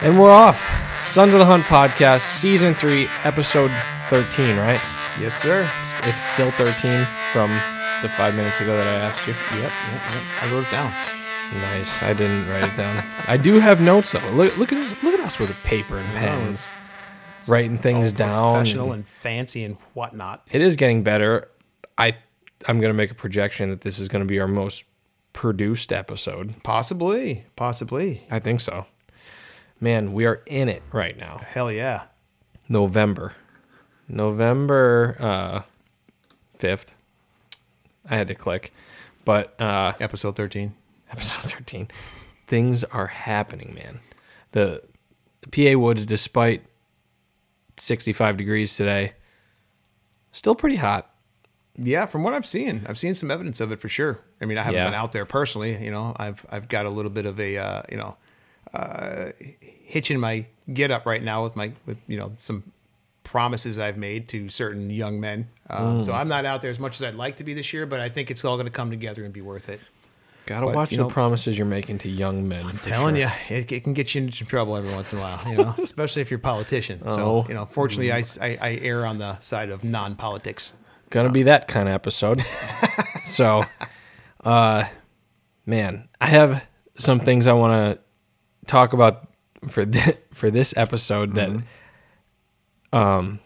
And 0.00 0.18
we're 0.18 0.30
off. 0.30 0.77
Sons 1.08 1.32
of 1.32 1.40
the 1.40 1.46
Hunt 1.46 1.64
podcast, 1.64 2.20
season 2.20 2.74
three, 2.74 3.08
episode 3.24 3.70
13, 4.10 4.58
right? 4.58 4.78
Yes, 5.18 5.40
sir. 5.40 5.68
It's, 5.80 5.96
it's 6.00 6.20
still 6.20 6.50
13 6.50 7.08
from 7.32 7.50
the 8.02 8.10
five 8.10 8.34
minutes 8.34 8.60
ago 8.60 8.76
that 8.76 8.86
I 8.86 8.92
asked 8.96 9.26
you. 9.26 9.32
Yep, 9.32 9.72
yep, 9.72 10.10
yep. 10.10 10.22
I 10.42 10.52
wrote 10.52 10.66
it 10.66 10.70
down. 10.70 10.90
Nice. 11.62 12.02
I 12.02 12.12
didn't 12.12 12.46
write 12.46 12.64
it 12.64 12.76
down. 12.76 13.02
I 13.26 13.38
do 13.38 13.54
have 13.54 13.80
notes 13.80 14.12
though. 14.12 14.30
Look, 14.32 14.58
look 14.58 14.70
at 14.70 14.76
us, 14.76 15.02
look 15.02 15.14
at 15.14 15.20
us 15.20 15.38
with 15.38 15.50
paper 15.62 15.96
and 15.96 16.12
pens, 16.12 16.68
writing 17.48 17.78
things 17.78 18.12
down. 18.12 18.52
Professional 18.52 18.92
and 18.92 19.08
fancy 19.08 19.64
and 19.64 19.78
whatnot. 19.94 20.46
It 20.52 20.60
is 20.60 20.76
getting 20.76 21.02
better. 21.04 21.48
I 21.96 22.16
I'm 22.66 22.82
gonna 22.82 22.92
make 22.92 23.10
a 23.10 23.14
projection 23.14 23.70
that 23.70 23.80
this 23.80 23.98
is 23.98 24.08
gonna 24.08 24.26
be 24.26 24.38
our 24.40 24.46
most 24.46 24.84
produced 25.32 25.90
episode. 25.90 26.62
Possibly, 26.64 27.46
possibly. 27.56 28.26
I 28.30 28.40
think 28.40 28.60
so. 28.60 28.84
Man, 29.80 30.12
we 30.12 30.26
are 30.26 30.42
in 30.46 30.68
it 30.68 30.82
right 30.92 31.16
now. 31.16 31.38
Hell 31.38 31.70
yeah. 31.70 32.04
November. 32.68 33.32
November 34.08 35.16
uh 35.20 35.62
fifth. 36.58 36.94
I 38.08 38.16
had 38.16 38.28
to 38.28 38.34
click. 38.34 38.72
But 39.24 39.60
uh 39.60 39.92
Episode 40.00 40.36
13. 40.36 40.74
episode 41.12 41.50
13 41.50 41.88
things 42.46 42.82
are 42.84 43.08
happening 43.08 43.74
man 43.74 44.00
the, 44.52 44.82
the 45.42 45.48
pa 45.74 45.78
woods 45.78 46.06
despite 46.06 46.62
65 47.76 48.38
degrees 48.38 48.74
today 48.74 49.12
still 50.32 50.54
pretty 50.54 50.76
hot 50.76 51.10
Yeah, 51.76 52.06
from 52.06 52.22
what 52.22 52.32
I've 52.32 52.46
seen, 52.46 52.86
I've 52.88 52.96
seen 52.98 53.14
some 53.14 53.30
evidence 53.30 53.60
of 53.60 53.70
it 53.70 53.80
for 53.80 53.88
sure. 53.90 54.18
I 54.40 54.46
mean, 54.46 54.56
I 54.58 54.62
haven't 54.62 54.78
Yeah. 54.80 54.86
been 54.86 54.94
out 54.94 55.12
there 55.12 55.26
personally. 55.26 55.76
You 55.84 55.90
know, 55.90 56.14
I've 56.16 56.44
I've 56.50 56.68
got 56.68 56.86
a 56.86 56.90
little 56.90 57.10
bit 57.10 57.26
of 57.26 57.38
a 57.38 57.56
uh, 57.58 57.82
you 57.90 57.96
know 57.98 58.16
uh, 58.74 59.30
hitch 59.40 60.10
in 60.10 60.20
my 60.20 60.46
get 60.72 60.90
up 60.90 61.06
right 61.06 61.22
now 61.22 61.42
with 61.44 61.56
my 61.56 61.72
with 61.86 61.98
you 62.06 62.18
know 62.18 62.32
some 62.36 62.62
promises 63.24 63.78
I've 63.78 63.96
made 63.98 64.28
to 64.28 64.48
certain 64.48 64.88
young 64.90 65.20
men. 65.20 65.48
Um, 65.68 66.00
So 66.00 66.14
I'm 66.14 66.28
not 66.28 66.46
out 66.46 66.62
there 66.62 66.70
as 66.70 66.78
much 66.78 66.96
as 66.96 67.02
I'd 67.02 67.14
like 67.14 67.36
to 67.38 67.44
be 67.44 67.52
this 67.52 67.72
year, 67.74 67.84
but 67.84 68.00
I 68.00 68.08
think 68.08 68.30
it's 68.30 68.42
all 68.44 68.56
going 68.56 68.64
to 68.66 68.72
come 68.72 68.90
together 68.90 69.22
and 69.22 69.34
be 69.34 69.42
worth 69.42 69.68
it. 69.68 69.80
gotta 70.46 70.64
But, 70.64 70.74
watch 70.74 70.90
the 70.92 70.96
know- 70.98 71.08
promises 71.10 71.58
you're 71.58 71.66
making 71.66 71.98
to 71.98 72.08
young 72.08 72.48
men 72.48 72.64
I'm 72.66 72.78
telling 72.78 73.16
you, 73.16 73.28
it, 73.50 73.70
it 73.70 73.84
can 73.84 73.92
get 73.92 74.14
you 74.14 74.22
into 74.22 74.34
some 74.34 74.46
trouble 74.46 74.78
every 74.78 74.90
once 74.94 75.12
in 75.12 75.18
a 75.18 75.20
while, 75.20 75.42
you 75.46 75.56
know, 75.58 75.74
especially 75.82 76.22
if 76.22 76.30
you're 76.30 76.38
a 76.38 76.42
politician. 76.42 77.02
Oh. 77.04 77.16
So, 77.16 77.44
you 77.48 77.54
know, 77.54 77.66
fortunately, 77.66 78.12
I, 78.12 78.24
I, 78.40 78.58
I 78.62 78.74
err 78.80 79.04
on 79.04 79.18
the 79.18 79.38
side 79.40 79.68
of 79.68 79.84
non-politics. 79.84 80.72
gonna 81.10 81.28
be 81.30 81.42
that 81.42 81.68
kind 81.68 81.86
of 81.88 81.94
episode 81.94 82.42
so 83.26 83.62
uh 84.44 84.84
man 85.66 86.08
i 86.20 86.26
have 86.26 86.66
some 86.98 87.18
things 87.20 87.46
i 87.46 87.52
want 87.52 87.72
to 87.72 87.98
talk 88.68 88.92
about 88.92 89.26
for 89.68 89.84
this 89.84 90.16
for 90.32 90.50
this 90.50 90.72
episode 90.76 91.34
that 91.34 91.50
um 92.92 93.40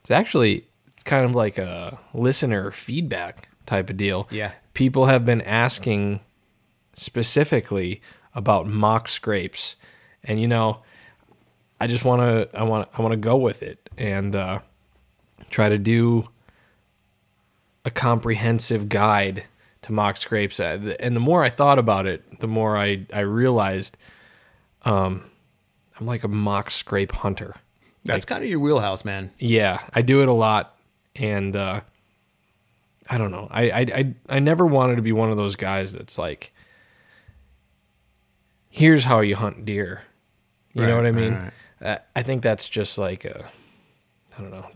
it's 0.00 0.10
actually 0.10 0.66
kind 1.04 1.24
of 1.26 1.34
like 1.34 1.58
a 1.58 1.98
listener 2.14 2.70
feedback 2.70 3.48
type 3.66 3.90
of 3.90 3.96
deal 3.98 4.26
Yeah. 4.30 4.52
people 4.74 5.04
have 5.06 5.24
been 5.26 5.42
asking 5.42 6.20
specifically 6.94 8.00
about 8.34 8.66
mock 8.66 9.08
scrapes 9.08 9.76
and 10.24 10.40
you 10.40 10.48
know 10.48 10.82
i 11.80 11.86
just 11.86 12.04
want 12.04 12.22
to 12.22 12.48
i 12.58 12.62
want 12.62 12.88
i 12.96 13.02
want 13.02 13.12
to 13.12 13.16
go 13.18 13.36
with 13.36 13.62
it 13.62 13.88
and 13.98 14.34
uh 14.34 14.60
try 15.50 15.68
to 15.68 15.78
do 15.78 16.28
a 17.84 17.90
comprehensive 17.90 18.88
guide 18.88 19.44
to 19.82 19.92
mock 19.92 20.16
scrapes. 20.18 20.58
Uh, 20.60 20.94
And 21.00 21.14
the 21.16 21.20
more 21.20 21.42
I 21.44 21.48
thought 21.48 21.78
about 21.78 22.06
it, 22.06 22.40
the 22.40 22.48
more 22.48 22.76
I, 22.76 23.06
I 23.14 23.20
realized 23.20 23.96
um, 24.88 25.24
I'm 25.98 26.06
like 26.06 26.24
a 26.24 26.28
mock 26.28 26.70
scrape 26.70 27.12
hunter. 27.12 27.54
That's 28.04 28.24
kind 28.24 28.42
of 28.42 28.48
your 28.48 28.60
wheelhouse, 28.60 29.04
man. 29.04 29.30
Yeah, 29.38 29.80
I 29.92 30.02
do 30.02 30.22
it 30.22 30.28
a 30.28 30.32
lot. 30.32 30.74
And 31.14 31.54
uh, 31.54 31.80
I 33.10 33.18
don't 33.18 33.30
know. 33.30 33.48
I, 33.50 33.70
I, 33.70 33.80
I, 33.80 34.14
I 34.28 34.38
never 34.38 34.64
wanted 34.66 34.96
to 34.96 35.02
be 35.02 35.12
one 35.12 35.30
of 35.30 35.36
those 35.36 35.56
guys 35.56 35.92
that's 35.92 36.16
like, 36.16 36.52
here's 38.70 39.04
how 39.04 39.20
you 39.20 39.36
hunt 39.36 39.64
deer. 39.64 40.02
You 40.72 40.86
know 40.86 40.96
what 40.96 41.06
I 41.06 41.10
right, 41.10 41.14
mean? 41.14 41.52
Uh, 41.82 41.98
I 42.14 42.22
think 42.22 42.42
that's 42.42 42.68
just 42.68 42.98
like 42.98 43.24
a, 43.24 43.44
I 44.36 44.40
don't 44.40 44.52
know, 44.52 44.70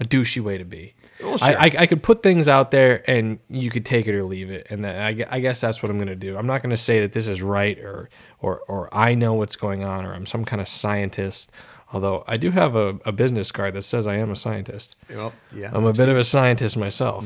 a 0.00 0.04
douchey 0.04 0.42
way 0.42 0.58
to 0.58 0.64
be. 0.64 0.94
Well, 1.24 1.38
I, 1.40 1.50
sure. 1.50 1.60
I, 1.60 1.72
I 1.78 1.86
could 1.86 2.02
put 2.02 2.22
things 2.22 2.48
out 2.48 2.70
there 2.70 3.08
and 3.10 3.38
you 3.48 3.70
could 3.70 3.84
take 3.84 4.06
it 4.06 4.14
or 4.14 4.24
leave 4.24 4.50
it. 4.50 4.66
And 4.70 4.86
I, 4.86 5.26
I 5.28 5.40
guess 5.40 5.60
that's 5.60 5.82
what 5.82 5.90
I'm 5.90 5.96
going 5.96 6.08
to 6.08 6.16
do. 6.16 6.36
I'm 6.36 6.46
not 6.46 6.62
going 6.62 6.70
to 6.70 6.76
say 6.76 7.00
that 7.00 7.12
this 7.12 7.26
is 7.26 7.42
right 7.42 7.78
or, 7.78 8.10
or, 8.40 8.60
or 8.68 8.94
I 8.94 9.14
know 9.14 9.34
what's 9.34 9.56
going 9.56 9.84
on 9.84 10.04
or 10.04 10.14
I'm 10.14 10.26
some 10.26 10.44
kind 10.44 10.60
of 10.60 10.68
scientist. 10.68 11.50
Although 11.92 12.24
I 12.26 12.36
do 12.36 12.50
have 12.50 12.76
a, 12.76 12.98
a 13.04 13.12
business 13.12 13.50
card 13.50 13.74
that 13.74 13.82
says 13.82 14.06
I 14.06 14.16
am 14.16 14.30
a 14.30 14.36
scientist. 14.36 14.96
Well, 15.10 15.32
yeah. 15.52 15.70
I'm 15.72 15.86
a 15.86 15.92
bit 15.92 16.08
of 16.08 16.16
a 16.16 16.24
scientist 16.24 16.76
myself. 16.76 17.24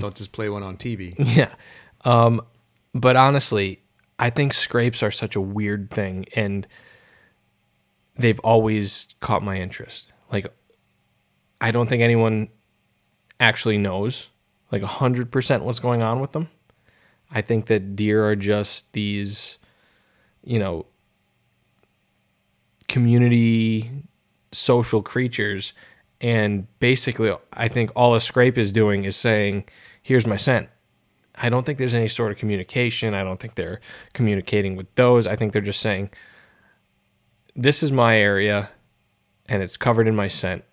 Don't 0.00 0.14
just 0.14 0.32
play 0.32 0.48
one 0.48 0.62
on 0.62 0.76
TV. 0.76 1.14
Yeah. 1.36 1.54
Um, 2.04 2.42
but 2.94 3.16
honestly, 3.16 3.82
I 4.18 4.30
think 4.30 4.54
scrapes 4.54 5.02
are 5.02 5.10
such 5.10 5.36
a 5.36 5.40
weird 5.40 5.90
thing 5.90 6.26
and 6.36 6.66
they've 8.16 8.38
always 8.40 9.08
caught 9.20 9.42
my 9.42 9.56
interest. 9.56 10.12
Like, 10.30 10.46
I 11.60 11.70
don't 11.70 11.88
think 11.88 12.02
anyone 12.02 12.48
actually 13.44 13.76
knows 13.76 14.30
like 14.72 14.80
100% 14.80 15.62
what's 15.62 15.78
going 15.78 16.02
on 16.02 16.20
with 16.20 16.32
them. 16.32 16.48
I 17.30 17.42
think 17.42 17.66
that 17.66 17.94
deer 17.94 18.26
are 18.26 18.36
just 18.36 18.90
these, 18.92 19.58
you 20.42 20.58
know, 20.58 20.86
community 22.88 23.90
social 24.50 25.02
creatures. 25.02 25.74
And 26.20 26.66
basically, 26.78 27.34
I 27.52 27.68
think 27.68 27.90
all 27.94 28.14
a 28.14 28.20
scrape 28.20 28.56
is 28.56 28.72
doing 28.72 29.04
is 29.04 29.14
saying, 29.14 29.64
here's 30.02 30.26
my 30.26 30.36
scent. 30.36 30.68
I 31.34 31.50
don't 31.50 31.66
think 31.66 31.78
there's 31.78 31.94
any 31.94 32.08
sort 32.08 32.32
of 32.32 32.38
communication. 32.38 33.12
I 33.12 33.24
don't 33.24 33.40
think 33.40 33.56
they're 33.56 33.80
communicating 34.14 34.74
with 34.74 34.92
those. 34.94 35.26
I 35.26 35.36
think 35.36 35.52
they're 35.52 35.60
just 35.60 35.80
saying, 35.80 36.10
this 37.54 37.82
is 37.82 37.92
my 37.92 38.16
area 38.16 38.70
and 39.48 39.62
it's 39.62 39.76
covered 39.76 40.08
in 40.08 40.16
my 40.16 40.28
scent. 40.28 40.64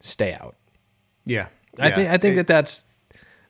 Stay 0.00 0.34
out. 0.34 0.56
Yeah. 1.24 1.48
I 1.78 1.88
yeah. 1.88 1.94
think 1.94 2.10
I 2.10 2.16
think 2.18 2.32
It- 2.32 2.36
that 2.36 2.46
that's 2.46 2.84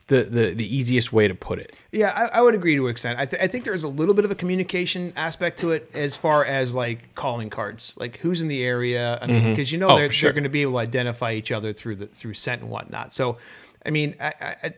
the, 0.08 0.24
the 0.24 0.54
the 0.54 0.76
easiest 0.76 1.12
way 1.12 1.28
to 1.28 1.34
put 1.34 1.58
it. 1.58 1.72
Yeah, 1.92 2.10
I, 2.10 2.38
I 2.38 2.40
would 2.40 2.54
agree 2.54 2.74
to 2.76 2.86
an 2.86 2.90
extent. 2.90 3.18
I, 3.18 3.24
th- 3.24 3.40
I 3.40 3.46
think 3.46 3.64
there's 3.64 3.84
a 3.84 3.88
little 3.88 4.14
bit 4.14 4.24
of 4.24 4.30
a 4.30 4.34
communication 4.34 5.12
aspect 5.16 5.60
to 5.60 5.70
it 5.70 5.90
as 5.94 6.16
far 6.16 6.44
as 6.44 6.74
like 6.74 7.14
calling 7.14 7.50
cards, 7.50 7.94
like 7.96 8.18
who's 8.18 8.42
in 8.42 8.48
the 8.48 8.64
area. 8.64 9.18
I 9.22 9.26
mean, 9.26 9.36
mm-hmm. 9.36 9.50
because 9.50 9.70
you 9.70 9.78
know 9.78 9.90
Oh, 9.90 9.96
they're, 9.96 10.10
sure. 10.10 10.26
they're 10.28 10.34
going 10.34 10.44
to 10.44 10.50
be 10.50 10.62
able 10.62 10.72
to 10.72 10.78
identify 10.78 11.32
each 11.32 11.52
other 11.52 11.72
through 11.72 11.96
the 11.96 12.06
through 12.06 12.34
scent 12.34 12.62
and 12.62 12.70
whatnot. 12.70 13.14
So, 13.14 13.38
I 13.86 13.90
mean, 13.90 14.16
I, 14.20 14.26
I, 14.40 14.56
I, 14.64 14.74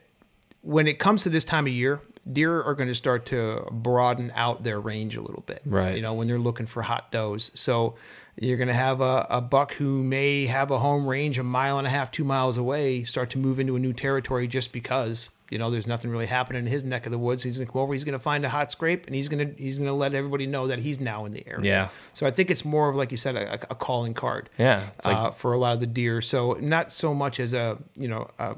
when 0.60 0.86
it 0.86 0.98
comes 0.98 1.22
to 1.22 1.30
this 1.30 1.44
time 1.44 1.66
of 1.66 1.72
year, 1.72 2.00
deer 2.30 2.62
are 2.62 2.74
going 2.74 2.88
to 2.88 2.94
start 2.94 3.26
to 3.26 3.66
broaden 3.72 4.30
out 4.34 4.62
their 4.62 4.78
range 4.80 5.16
a 5.16 5.22
little 5.22 5.42
bit. 5.46 5.62
Right. 5.64 5.96
You 5.96 6.02
know, 6.02 6.12
when 6.14 6.28
they're 6.28 6.38
looking 6.38 6.66
for 6.66 6.82
hot 6.82 7.10
does. 7.10 7.50
So 7.54 7.94
you're 8.36 8.56
going 8.56 8.68
to 8.68 8.74
have 8.74 9.00
a, 9.00 9.26
a 9.30 9.40
buck 9.40 9.74
who 9.74 10.02
may 10.02 10.46
have 10.46 10.70
a 10.70 10.78
home 10.78 11.06
range 11.08 11.38
a 11.38 11.42
mile 11.44 11.78
and 11.78 11.86
a 11.86 11.90
half, 11.90 12.10
two 12.10 12.24
miles 12.24 12.56
away, 12.56 13.04
start 13.04 13.30
to 13.30 13.38
move 13.38 13.58
into 13.60 13.76
a 13.76 13.78
new 13.78 13.92
territory 13.92 14.48
just 14.48 14.72
because 14.72 15.30
you 15.50 15.58
know 15.58 15.70
there's 15.70 15.86
nothing 15.86 16.10
really 16.10 16.26
happening 16.26 16.60
in 16.64 16.66
his 16.66 16.82
neck 16.82 17.06
of 17.06 17.12
the 17.12 17.18
woods. 17.18 17.42
He's 17.44 17.58
going 17.58 17.66
to 17.66 17.72
come 17.72 17.82
over. 17.82 17.92
He's 17.92 18.02
going 18.02 18.14
to 18.14 18.18
find 18.18 18.44
a 18.44 18.48
hot 18.48 18.72
scrape, 18.72 19.06
and 19.06 19.14
he's 19.14 19.28
going 19.28 19.46
to 19.54 19.62
he's 19.62 19.76
going 19.78 19.86
to 19.88 19.94
let 19.94 20.14
everybody 20.14 20.46
know 20.46 20.66
that 20.66 20.80
he's 20.80 20.98
now 20.98 21.26
in 21.26 21.32
the 21.32 21.46
area. 21.46 21.64
Yeah. 21.70 21.88
So 22.12 22.26
I 22.26 22.30
think 22.32 22.50
it's 22.50 22.64
more 22.64 22.88
of 22.88 22.96
like 22.96 23.10
you 23.12 23.16
said, 23.16 23.36
a, 23.36 23.54
a 23.70 23.74
calling 23.74 24.14
card. 24.14 24.50
Yeah, 24.58 24.82
like- 25.04 25.16
uh, 25.16 25.30
for 25.30 25.52
a 25.52 25.58
lot 25.58 25.74
of 25.74 25.80
the 25.80 25.86
deer. 25.86 26.20
So 26.20 26.54
not 26.54 26.92
so 26.92 27.14
much 27.14 27.38
as 27.38 27.52
a 27.52 27.78
you 27.94 28.08
know 28.08 28.30
a, 28.38 28.56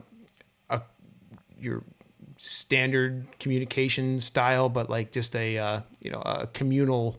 a 0.70 0.80
your 1.58 1.82
standard 2.38 3.26
communication 3.40 4.20
style, 4.20 4.68
but 4.68 4.88
like 4.90 5.12
just 5.12 5.34
a 5.36 5.58
uh, 5.58 5.80
you 6.00 6.10
know 6.10 6.20
a 6.20 6.46
communal 6.46 7.16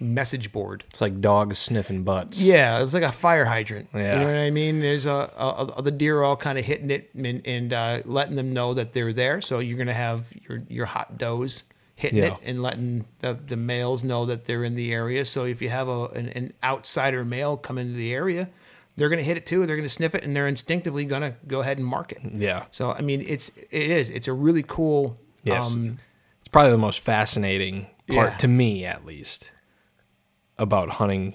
message 0.00 0.50
board. 0.52 0.84
It's 0.88 1.00
like 1.00 1.20
dogs 1.20 1.58
sniffing 1.58 2.02
butts. 2.04 2.40
Yeah, 2.40 2.82
it's 2.82 2.94
like 2.94 3.02
a 3.02 3.12
fire 3.12 3.44
hydrant. 3.44 3.88
Yeah. 3.94 4.14
You 4.14 4.20
know 4.20 4.26
what 4.26 4.36
I 4.36 4.50
mean? 4.50 4.80
There's 4.80 5.06
a, 5.06 5.30
a, 5.36 5.74
a 5.78 5.82
the 5.82 5.90
deer 5.90 6.18
are 6.18 6.24
all 6.24 6.36
kind 6.36 6.58
of 6.58 6.64
hitting 6.64 6.90
it 6.90 7.10
and, 7.14 7.46
and 7.46 7.72
uh, 7.72 8.02
letting 8.04 8.36
them 8.36 8.52
know 8.52 8.74
that 8.74 8.92
they're 8.92 9.12
there. 9.12 9.40
So 9.40 9.58
you're 9.58 9.78
gonna 9.78 9.92
have 9.94 10.32
your 10.48 10.62
your 10.68 10.86
hot 10.86 11.18
does 11.18 11.64
hitting 11.96 12.18
Yeah. 12.18 12.28
it 12.34 12.34
and 12.44 12.62
letting 12.62 13.04
the, 13.18 13.34
the 13.46 13.56
males 13.56 14.02
know 14.02 14.24
that 14.24 14.46
they're 14.46 14.64
in 14.64 14.74
the 14.74 14.90
area. 14.92 15.24
So 15.26 15.44
if 15.44 15.60
you 15.60 15.68
have 15.68 15.86
a 15.88 16.06
an, 16.06 16.28
an 16.30 16.54
outsider 16.64 17.24
male 17.24 17.56
come 17.58 17.76
into 17.76 17.92
the 17.92 18.14
area, 18.14 18.48
they're 18.96 19.10
going 19.10 19.18
to 19.18 19.24
hit 19.24 19.36
it 19.36 19.44
too. 19.44 19.66
They're 19.66 19.76
going 19.76 19.88
to 19.88 19.94
sniff 19.94 20.14
it, 20.14 20.24
and 20.24 20.34
they're 20.34 20.48
instinctively 20.48 21.04
going 21.04 21.22
to 21.22 21.34
go 21.46 21.60
ahead 21.60 21.76
and 21.78 21.86
mark 21.86 22.12
it. 22.12 22.20
Yeah. 22.32 22.64
So 22.70 22.90
I 22.90 23.02
mean, 23.02 23.22
it's 23.26 23.50
it 23.70 23.90
is 23.90 24.08
it's 24.08 24.28
a 24.28 24.32
really 24.32 24.62
cool. 24.66 25.18
Yes. 25.44 25.74
Um, 25.76 25.98
It's 26.40 26.48
probably 26.48 26.70
the 26.72 26.78
most 26.78 27.00
fascinating 27.00 27.86
part 28.08 28.30
Yeah. 28.32 28.36
to 28.38 28.48
me, 28.48 28.84
at 28.86 29.04
least, 29.06 29.52
about 30.60 30.90
hunting 30.90 31.34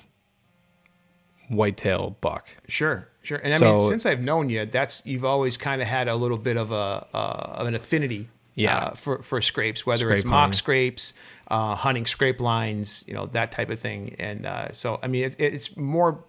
whitetail 1.50 2.18
buck. 2.22 2.48
Sure, 2.68 3.10
sure. 3.22 3.38
And 3.38 3.54
I 3.54 3.60
mean, 3.60 3.81
since 3.89 4.06
I've 4.06 4.22
known 4.22 4.50
you, 4.50 4.66
that's 4.66 5.06
you've 5.06 5.25
always 5.25 5.57
kind 5.57 5.81
of 5.81 5.88
had 5.88 6.07
a 6.07 6.16
little 6.16 6.38
bit 6.38 6.57
of 6.57 6.72
a 6.72 7.07
uh, 7.13 7.54
of 7.57 7.68
an 7.68 7.75
affinity, 7.75 8.30
Yeah. 8.56 8.77
uh, 8.77 8.94
for 8.94 9.22
for 9.22 9.42
scrapes, 9.42 9.86
whether 9.86 10.12
it's 10.12 10.24
mock 10.25 10.42
hunting. 10.42 10.54
scrapes, 10.54 11.13
uh, 11.50 11.75
hunting 11.75 12.06
scrape 12.06 12.39
lines, 12.39 13.04
you 13.07 13.13
know 13.13 13.25
that 13.27 13.51
type 13.51 13.69
of 13.69 13.80
thing. 13.80 14.16
And 14.19 14.45
uh, 14.45 14.72
so, 14.72 15.00
I 15.04 15.07
mean, 15.07 15.25
it, 15.25 15.36
it's 15.39 15.75
more 15.77 16.24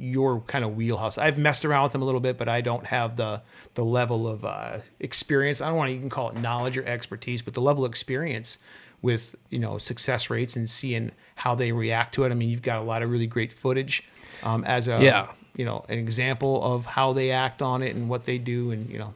your 0.00 0.40
kind 0.42 0.64
of 0.64 0.76
wheelhouse. 0.76 1.18
I've 1.18 1.38
messed 1.38 1.64
around 1.64 1.82
with 1.84 1.92
them 1.92 2.02
a 2.02 2.04
little 2.04 2.20
bit, 2.20 2.38
but 2.38 2.48
I 2.48 2.60
don't 2.60 2.86
have 2.86 3.16
the 3.16 3.42
the 3.74 3.84
level 3.84 4.28
of 4.28 4.44
uh, 4.44 4.78
experience. 5.00 5.60
I 5.60 5.68
don't 5.68 5.76
want 5.76 5.88
to 5.88 5.94
even 5.94 6.10
call 6.10 6.30
it 6.30 6.36
knowledge 6.36 6.78
or 6.78 6.84
expertise, 6.84 7.42
but 7.42 7.54
the 7.54 7.60
level 7.62 7.84
of 7.84 7.90
experience 7.90 8.58
with 9.02 9.34
you 9.50 9.58
know 9.58 9.78
success 9.78 10.30
rates 10.30 10.56
and 10.56 10.68
seeing 10.68 11.12
how 11.36 11.54
they 11.54 11.72
react 11.72 12.14
to 12.14 12.24
it. 12.24 12.30
I 12.30 12.34
mean, 12.34 12.48
you've 12.48 12.62
got 12.62 12.78
a 12.78 12.84
lot 12.84 13.02
of 13.02 13.10
really 13.10 13.26
great 13.26 13.52
footage 13.52 14.02
um, 14.42 14.64
as 14.64 14.88
a 14.88 15.02
Yeah. 15.02 15.28
you 15.56 15.64
know 15.64 15.84
an 15.88 15.98
example 15.98 16.62
of 16.74 16.86
how 16.86 17.12
they 17.12 17.30
act 17.30 17.62
on 17.62 17.82
it 17.82 17.94
and 17.94 18.08
what 18.08 18.24
they 18.24 18.38
do, 18.38 18.70
and 18.70 18.88
you 18.90 18.98
know 18.98 19.14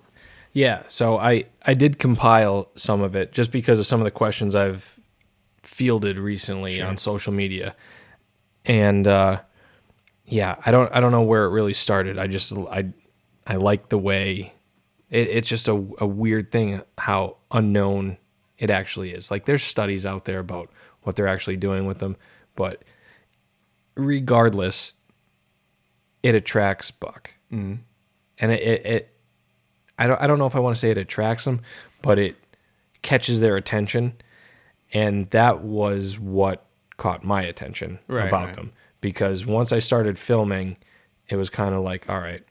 Yeah, 0.52 0.82
so 0.86 1.18
I 1.18 1.44
I 1.66 1.74
did 1.74 1.98
compile 1.98 2.68
some 2.76 3.00
of 3.02 3.14
it 3.16 3.32
just 3.32 3.50
because 3.50 3.78
of 3.78 3.86
some 3.86 4.00
of 4.00 4.04
the 4.04 4.10
questions 4.10 4.54
I've 4.54 4.98
fielded 5.62 6.18
recently 6.18 6.80
on 6.82 6.96
social 6.96 7.32
media, 7.32 7.74
and 8.64 9.06
uh, 9.08 9.40
yeah, 10.26 10.56
I 10.64 10.70
don't 10.70 10.92
I 10.94 11.00
don't 11.00 11.12
know 11.12 11.22
where 11.22 11.44
it 11.44 11.50
really 11.50 11.74
started. 11.74 12.18
I 12.18 12.26
just 12.26 12.52
I 12.52 12.86
I 13.46 13.56
like 13.56 13.88
the 13.88 13.98
way 13.98 14.52
it, 15.10 15.28
it's 15.28 15.48
just 15.48 15.68
a, 15.68 15.72
a 15.98 16.06
weird 16.06 16.52
thing 16.52 16.82
how 16.98 17.36
unknown 17.50 18.18
it 18.62 18.70
actually 18.70 19.10
is. 19.10 19.28
Like 19.28 19.44
there's 19.44 19.64
studies 19.64 20.06
out 20.06 20.24
there 20.24 20.38
about 20.38 20.70
what 21.02 21.16
they're 21.16 21.26
actually 21.26 21.56
doing 21.56 21.84
with 21.84 21.98
them, 21.98 22.16
but 22.54 22.84
regardless, 23.96 24.92
it 26.22 26.36
attracts 26.36 26.92
buck, 26.92 27.32
mm. 27.52 27.80
and 28.38 28.52
it, 28.52 28.62
it, 28.62 28.86
it 28.86 29.16
I 29.98 30.06
don't 30.06 30.22
I 30.22 30.28
don't 30.28 30.38
know 30.38 30.46
if 30.46 30.54
I 30.54 30.60
want 30.60 30.76
to 30.76 30.80
say 30.80 30.92
it 30.92 30.96
attracts 30.96 31.44
them, 31.44 31.60
but 32.02 32.20
it 32.20 32.36
catches 33.02 33.40
their 33.40 33.56
attention, 33.56 34.14
and 34.92 35.28
that 35.30 35.62
was 35.62 36.20
what 36.20 36.64
caught 36.98 37.24
my 37.24 37.42
attention 37.42 37.98
Right, 38.06 38.28
about 38.28 38.46
right. 38.46 38.54
them 38.54 38.72
because 39.00 39.44
once 39.44 39.72
I 39.72 39.80
started 39.80 40.20
filming, 40.20 40.76
it 41.28 41.34
was 41.34 41.50
kind 41.50 41.74
of 41.74 41.82
like, 41.82 42.08
all 42.08 42.20
right, 42.20 42.44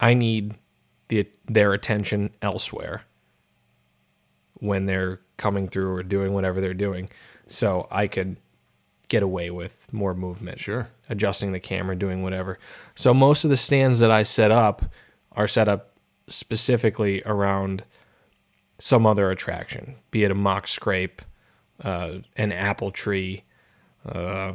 I 0.00 0.14
need 0.14 0.54
the 1.08 1.28
their 1.44 1.74
attention 1.74 2.30
elsewhere 2.40 3.02
when 4.62 4.86
they're 4.86 5.20
coming 5.36 5.66
through 5.68 5.92
or 5.92 6.02
doing 6.04 6.32
whatever 6.32 6.60
they're 6.60 6.72
doing, 6.72 7.10
so 7.48 7.88
I 7.90 8.06
could 8.06 8.36
get 9.08 9.22
away 9.22 9.50
with 9.50 9.92
more 9.92 10.14
movement 10.14 10.60
Sure. 10.60 10.88
adjusting 11.10 11.50
the 11.52 11.60
camera, 11.60 11.96
doing 11.96 12.22
whatever. 12.22 12.58
So 12.94 13.12
most 13.12 13.42
of 13.44 13.50
the 13.50 13.56
stands 13.56 13.98
that 13.98 14.10
I 14.10 14.22
set 14.22 14.52
up 14.52 14.84
are 15.32 15.48
set 15.48 15.68
up 15.68 15.98
specifically 16.28 17.22
around 17.26 17.82
some 18.78 19.04
other 19.04 19.30
attraction, 19.30 19.96
be 20.12 20.22
it 20.22 20.30
a 20.30 20.34
mock 20.34 20.68
scrape, 20.68 21.22
uh, 21.82 22.18
an 22.36 22.52
apple 22.52 22.92
tree, 22.92 23.42
uh, 24.06 24.54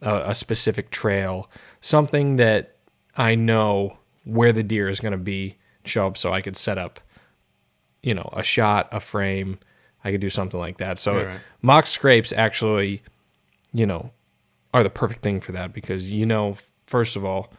a, 0.00 0.30
a 0.30 0.34
specific 0.34 0.90
trail, 0.90 1.50
something 1.80 2.36
that 2.36 2.76
I 3.16 3.34
know 3.34 3.98
where 4.24 4.52
the 4.52 4.62
deer 4.62 4.88
is 4.88 5.00
going 5.00 5.12
to 5.12 5.18
be, 5.18 5.56
show 5.84 6.06
up 6.06 6.16
so 6.16 6.32
I 6.32 6.40
could 6.40 6.56
set 6.56 6.78
up, 6.78 7.00
you 8.04 8.14
know, 8.14 8.28
a 8.32 8.42
shot, 8.42 8.88
a 8.92 9.00
frame. 9.00 9.58
I 10.04 10.10
could 10.12 10.20
do 10.20 10.28
something 10.30 10.60
like 10.60 10.76
that. 10.78 10.98
So 10.98 11.24
Right, 11.24 11.40
mock 11.62 11.86
scrapes 11.86 12.32
actually, 12.32 13.02
you 13.72 13.86
know, 13.86 14.10
are 14.74 14.82
the 14.82 14.90
perfect 14.90 15.22
thing 15.22 15.40
for 15.40 15.52
that 15.52 15.72
because 15.72 16.08
you 16.10 16.26
know, 16.26 16.58
first 16.86 17.16
of 17.16 17.24
all, 17.24 17.50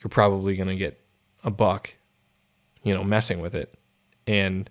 you're 0.00 0.10
probably 0.10 0.54
going 0.56 0.68
to 0.68 0.76
get 0.76 1.00
a 1.42 1.50
buck, 1.50 1.94
you 2.82 2.92
know, 2.92 3.02
messing 3.02 3.40
with 3.40 3.54
it. 3.54 3.72
And 4.26 4.68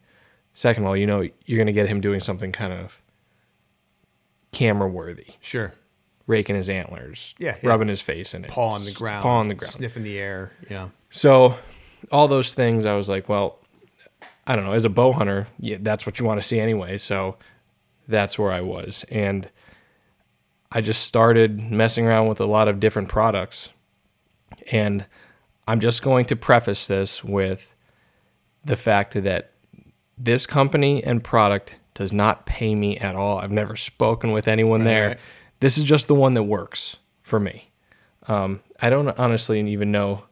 second 0.54 0.84
of 0.84 0.90
all, 0.90 0.96
you 0.98 1.08
know, 1.08 1.22
you're 1.46 1.58
going 1.58 1.66
to 1.68 1.74
get 1.74 1.88
him 1.88 2.00
doing 2.02 2.20
something 2.20 2.52
kind 2.52 2.72
of 2.74 3.02
camera 4.52 4.88
worthy, 4.88 5.28
Sure. 5.42 5.74
raking 6.28 6.56
his 6.56 6.70
antlers, 6.70 7.34
Yeah, 7.40 7.56
yeah. 7.62 7.70
rubbing 7.70 7.88
his 7.88 8.02
face 8.02 8.34
in 8.34 8.46
it, 8.46 8.52
Paw 8.52 8.70
on 8.76 8.84
the 8.86 8.92
ground. 8.92 9.24
paw 9.24 9.38
on 9.40 9.48
the 9.48 9.56
ground. 9.56 9.74
Sniffing 9.74 10.04
the 10.04 10.18
air. 10.20 10.52
Yeah. 10.70 10.90
So, 11.10 11.56
all 12.12 12.28
those 12.28 12.54
things, 12.54 12.86
I 12.86 12.94
was 12.96 13.10
like, 13.10 13.28
well, 13.28 13.58
I 14.48 14.56
don't 14.56 14.66
know. 14.66 14.74
As 14.74 14.86
a 14.86 14.90
bow 14.90 15.12
hunter, 15.12 15.48
yeah, 15.60 15.78
that's 15.80 16.06
what 16.06 16.20
you 16.20 16.26
want 16.26 16.42
to 16.42 16.48
see 16.48 16.60
anyway. 16.60 16.98
So, 16.98 17.38
that's 18.08 18.38
where 18.38 18.52
I 18.52 18.62
was, 18.62 19.04
and 19.10 19.50
I 20.72 20.82
just 20.82 21.04
started 21.04 21.72
messing 21.72 22.06
around 22.06 22.28
with 22.28 22.40
a 22.40 22.46
lot 22.46 22.68
of 22.68 22.80
different 22.80 23.10
products. 23.10 23.70
And 24.72 25.06
I'm 25.68 25.80
just 25.80 26.02
going 26.02 26.26
to 26.26 26.36
preface 26.36 26.88
this 26.88 27.24
with 27.24 27.74
the 28.64 28.76
fact 28.76 29.14
that 29.14 29.52
this 30.18 30.46
company 30.46 31.04
and 31.04 31.24
product 31.24 31.80
does 31.94 32.12
not 32.12 32.46
pay 32.46 32.76
me 32.76 32.98
at 32.98 33.16
all. 33.16 33.38
I've 33.38 33.52
never 33.52 33.76
spoken 33.76 34.32
with 34.32 34.48
anyone 34.48 34.84
there. 34.84 35.08
right. 35.10 35.20
This 35.62 35.78
is 35.78 35.84
just 35.84 36.08
the 36.08 36.16
one 36.16 36.34
that 36.34 36.44
works 36.44 36.98
for 37.22 37.40
me. 37.40 37.72
Um, 38.28 38.60
I 38.82 38.90
don't 38.90 39.08
honestly 39.18 39.62
even 39.72 39.92
know. 39.92 40.24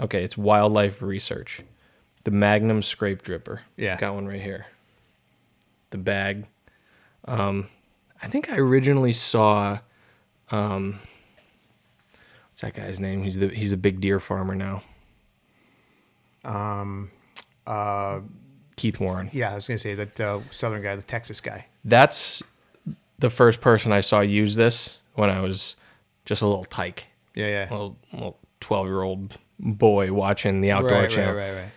Okay, 0.00 0.24
it's 0.24 0.36
wildlife 0.36 1.00
research. 1.02 1.62
The 2.28 2.34
Magnum 2.36 2.82
Scrape 2.82 3.22
Dripper. 3.22 3.60
Yeah. 3.78 3.96
Got 3.96 4.12
one 4.14 4.26
right 4.26 4.42
here. 4.42 4.66
The 5.88 5.96
bag. 5.96 6.44
Um, 7.24 7.70
I 8.20 8.26
think 8.26 8.50
I 8.50 8.58
originally 8.58 9.14
saw. 9.14 9.78
Um, 10.50 11.00
what's 12.50 12.60
that 12.60 12.74
guy's 12.74 13.00
name? 13.00 13.22
He's 13.22 13.38
the 13.38 13.48
he's 13.48 13.72
a 13.72 13.78
big 13.78 14.02
deer 14.02 14.20
farmer 14.20 14.54
now. 14.54 14.82
Um. 16.44 17.10
Uh. 17.66 18.20
Keith 18.76 19.00
Warren. 19.00 19.30
Yeah, 19.32 19.52
I 19.52 19.54
was 19.54 19.66
gonna 19.66 19.78
say 19.78 19.94
that 19.94 20.20
uh, 20.20 20.40
southern 20.50 20.82
guy, 20.82 20.96
the 20.96 21.02
Texas 21.02 21.40
guy. 21.40 21.64
That's 21.82 22.42
the 23.18 23.30
first 23.30 23.62
person 23.62 23.90
I 23.90 24.02
saw 24.02 24.20
use 24.20 24.54
this 24.54 24.98
when 25.14 25.30
I 25.30 25.40
was 25.40 25.76
just 26.26 26.42
a 26.42 26.46
little 26.46 26.66
tyke, 26.66 27.06
Yeah, 27.34 27.46
yeah. 27.46 27.70
a 27.70 27.72
little, 27.72 27.96
little 28.12 28.38
12 28.60 28.86
year 28.86 29.00
old 29.00 29.38
boy 29.58 30.12
watching 30.12 30.60
the 30.60 30.72
outdoor 30.72 30.90
right, 30.90 31.00
right, 31.00 31.10
channel. 31.10 31.34
right, 31.34 31.54
right. 31.54 31.70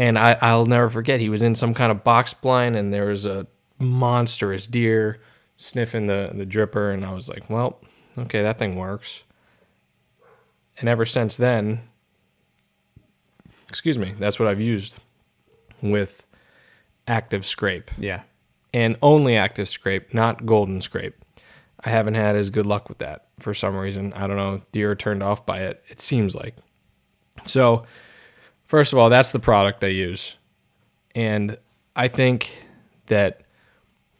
And 0.00 0.18
I, 0.18 0.38
I'll 0.40 0.64
never 0.64 0.88
forget, 0.88 1.20
he 1.20 1.28
was 1.28 1.42
in 1.42 1.54
some 1.54 1.74
kind 1.74 1.92
of 1.92 2.02
box 2.02 2.32
blind 2.32 2.74
and 2.74 2.90
there 2.90 3.06
was 3.06 3.26
a 3.26 3.46
monstrous 3.78 4.66
deer 4.66 5.20
sniffing 5.58 6.06
the, 6.06 6.30
the 6.32 6.46
dripper. 6.46 6.94
And 6.94 7.04
I 7.04 7.12
was 7.12 7.28
like, 7.28 7.50
well, 7.50 7.80
okay, 8.16 8.40
that 8.40 8.58
thing 8.58 8.76
works. 8.76 9.24
And 10.78 10.88
ever 10.88 11.04
since 11.04 11.36
then, 11.36 11.82
excuse 13.68 13.98
me, 13.98 14.14
that's 14.18 14.38
what 14.38 14.48
I've 14.48 14.60
used 14.60 14.94
with 15.82 16.24
active 17.06 17.44
scrape 17.44 17.90
Yeah. 17.98 18.22
and 18.72 18.96
only 19.02 19.36
active 19.36 19.68
scrape, 19.68 20.14
not 20.14 20.46
golden 20.46 20.80
scrape. 20.80 21.14
I 21.84 21.90
haven't 21.90 22.14
had 22.14 22.36
as 22.36 22.48
good 22.48 22.64
luck 22.66 22.88
with 22.88 22.98
that 22.98 23.26
for 23.38 23.52
some 23.52 23.76
reason. 23.76 24.14
I 24.14 24.26
don't 24.26 24.36
know. 24.36 24.62
Deer 24.72 24.92
are 24.92 24.96
turned 24.96 25.22
off 25.22 25.44
by 25.44 25.58
it, 25.60 25.82
it 25.88 26.00
seems 26.00 26.34
like. 26.34 26.56
So, 27.44 27.84
first 28.70 28.92
of 28.92 29.00
all, 29.00 29.10
that's 29.10 29.32
the 29.32 29.40
product 29.40 29.82
I 29.82 29.88
use. 29.88 30.36
And 31.16 31.58
I 31.96 32.06
think 32.06 32.66
that 33.06 33.42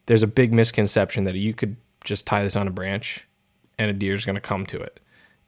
there's 0.07 0.23
a 0.23 0.27
big 0.27 0.51
misconception 0.51 1.23
that 1.23 1.35
you 1.35 1.53
could 1.53 1.77
just 2.03 2.27
tie 2.27 2.43
this 2.43 2.57
on 2.57 2.67
a 2.67 2.71
branch 2.71 3.25
and 3.79 3.89
a 3.89 3.93
deer's 3.93 4.25
going 4.25 4.35
to 4.35 4.41
come 4.41 4.65
to 4.65 4.81
it. 4.81 4.99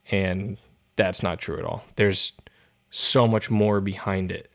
And 0.09 0.57
that's 0.95 1.21
not 1.21 1.39
true 1.39 1.59
at 1.59 1.65
all. 1.65 1.83
There's 1.97 2.31
so 2.91 3.27
much 3.27 3.51
more 3.51 3.81
behind 3.81 4.31
it. 4.31 4.49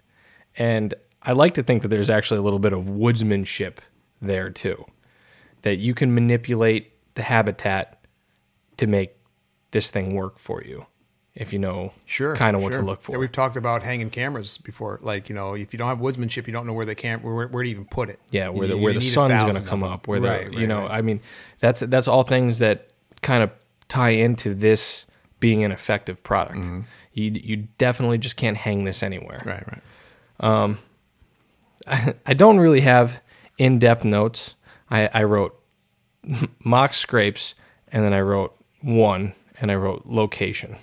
And 0.56 0.94
I 1.22 1.32
like 1.32 1.52
to 1.54 1.62
think 1.62 1.82
that 1.82 1.88
there's 1.88 2.08
actually 2.08 2.38
a 2.38 2.42
little 2.42 2.58
bit 2.58 2.72
of 2.72 2.84
woodsmanship 2.84 3.78
there 4.22 4.48
too. 4.48 4.82
That 5.60 5.76
you 5.76 5.92
can 5.92 6.14
manipulate 6.14 6.92
the 7.16 7.22
habitat 7.22 8.02
to 8.78 8.86
make 8.86 9.14
this 9.72 9.90
thing 9.90 10.14
work 10.14 10.38
for 10.38 10.62
you 10.62 10.86
if 11.40 11.52
you 11.52 11.58
know 11.58 11.92
Sure. 12.04 12.34
kind 12.34 12.56
of 12.56 12.62
what 12.62 12.72
sure. 12.72 12.80
to 12.82 12.86
look 12.86 13.00
for. 13.00 13.12
Yeah, 13.12 13.18
we've 13.18 13.30
talked 13.32 13.56
about 13.56 13.82
hanging 13.84 14.10
cameras 14.10 14.58
before. 14.58 14.98
Like, 15.02 15.28
you 15.28 15.34
know, 15.34 15.54
if 15.54 15.72
you 15.72 15.78
don't 15.78 15.88
have 15.88 15.98
woodsmanship, 15.98 16.46
you 16.48 16.52
don't 16.52 16.66
know 16.66 16.72
where 16.72 16.84
they 16.86 16.94
can 16.96 17.20
where, 17.22 17.46
where 17.46 17.62
to 17.62 17.70
even 17.70 17.84
put 17.84 18.10
it. 18.10 18.18
Yeah, 18.30 18.48
where 18.48 18.64
You- 18.66 18.72
the 18.72 18.76
you 18.78 18.82
where 18.82 18.92
the 18.92 19.00
sun's 19.00 19.40
going 19.42 19.54
to 19.54 19.60
come 19.62 19.82
up, 19.84 20.08
where 20.08 20.18
the 20.20 20.28
Right, 20.28 20.52
you 20.52 20.58
right, 20.60 20.68
know, 20.68 20.80
right. 20.82 20.90
I 20.90 21.00
mean, 21.02 21.20
that's 21.60 21.80
that's 21.80 22.08
all 22.08 22.24
things 22.24 22.58
that 22.58 22.88
kind 23.22 23.42
of 23.42 23.50
tie 23.88 24.10
into 24.10 24.54
this 24.54 25.04
being 25.40 25.62
an 25.64 25.70
effective 25.72 26.22
product. 26.24 26.64
You 27.12 27.30
you 27.32 27.68
definitely 27.78 28.18
just 28.18 28.36
can't 28.36 28.56
hang 28.56 28.84
this 28.84 29.02
anywhere. 29.02 29.38
Mm-hmm. 29.44 29.48
right, 29.48 30.76
right. 31.86 32.14
I 32.26 32.34
don't 32.34 32.58
really 32.58 32.80
have 32.80 33.20
in-depth 33.56 34.04
notes 34.04 34.54
I, 34.90 35.08
I 35.12 35.22
wrote 35.24 35.58
mock 36.64 36.94
scrapes, 36.94 37.54
and 37.92 38.04
then 38.04 38.12
I 38.12 38.20
wrote 38.20 38.54
one, 38.80 39.34
and 39.60 39.70
I 39.70 39.74
wrote 39.74 40.04
location, 40.06 40.76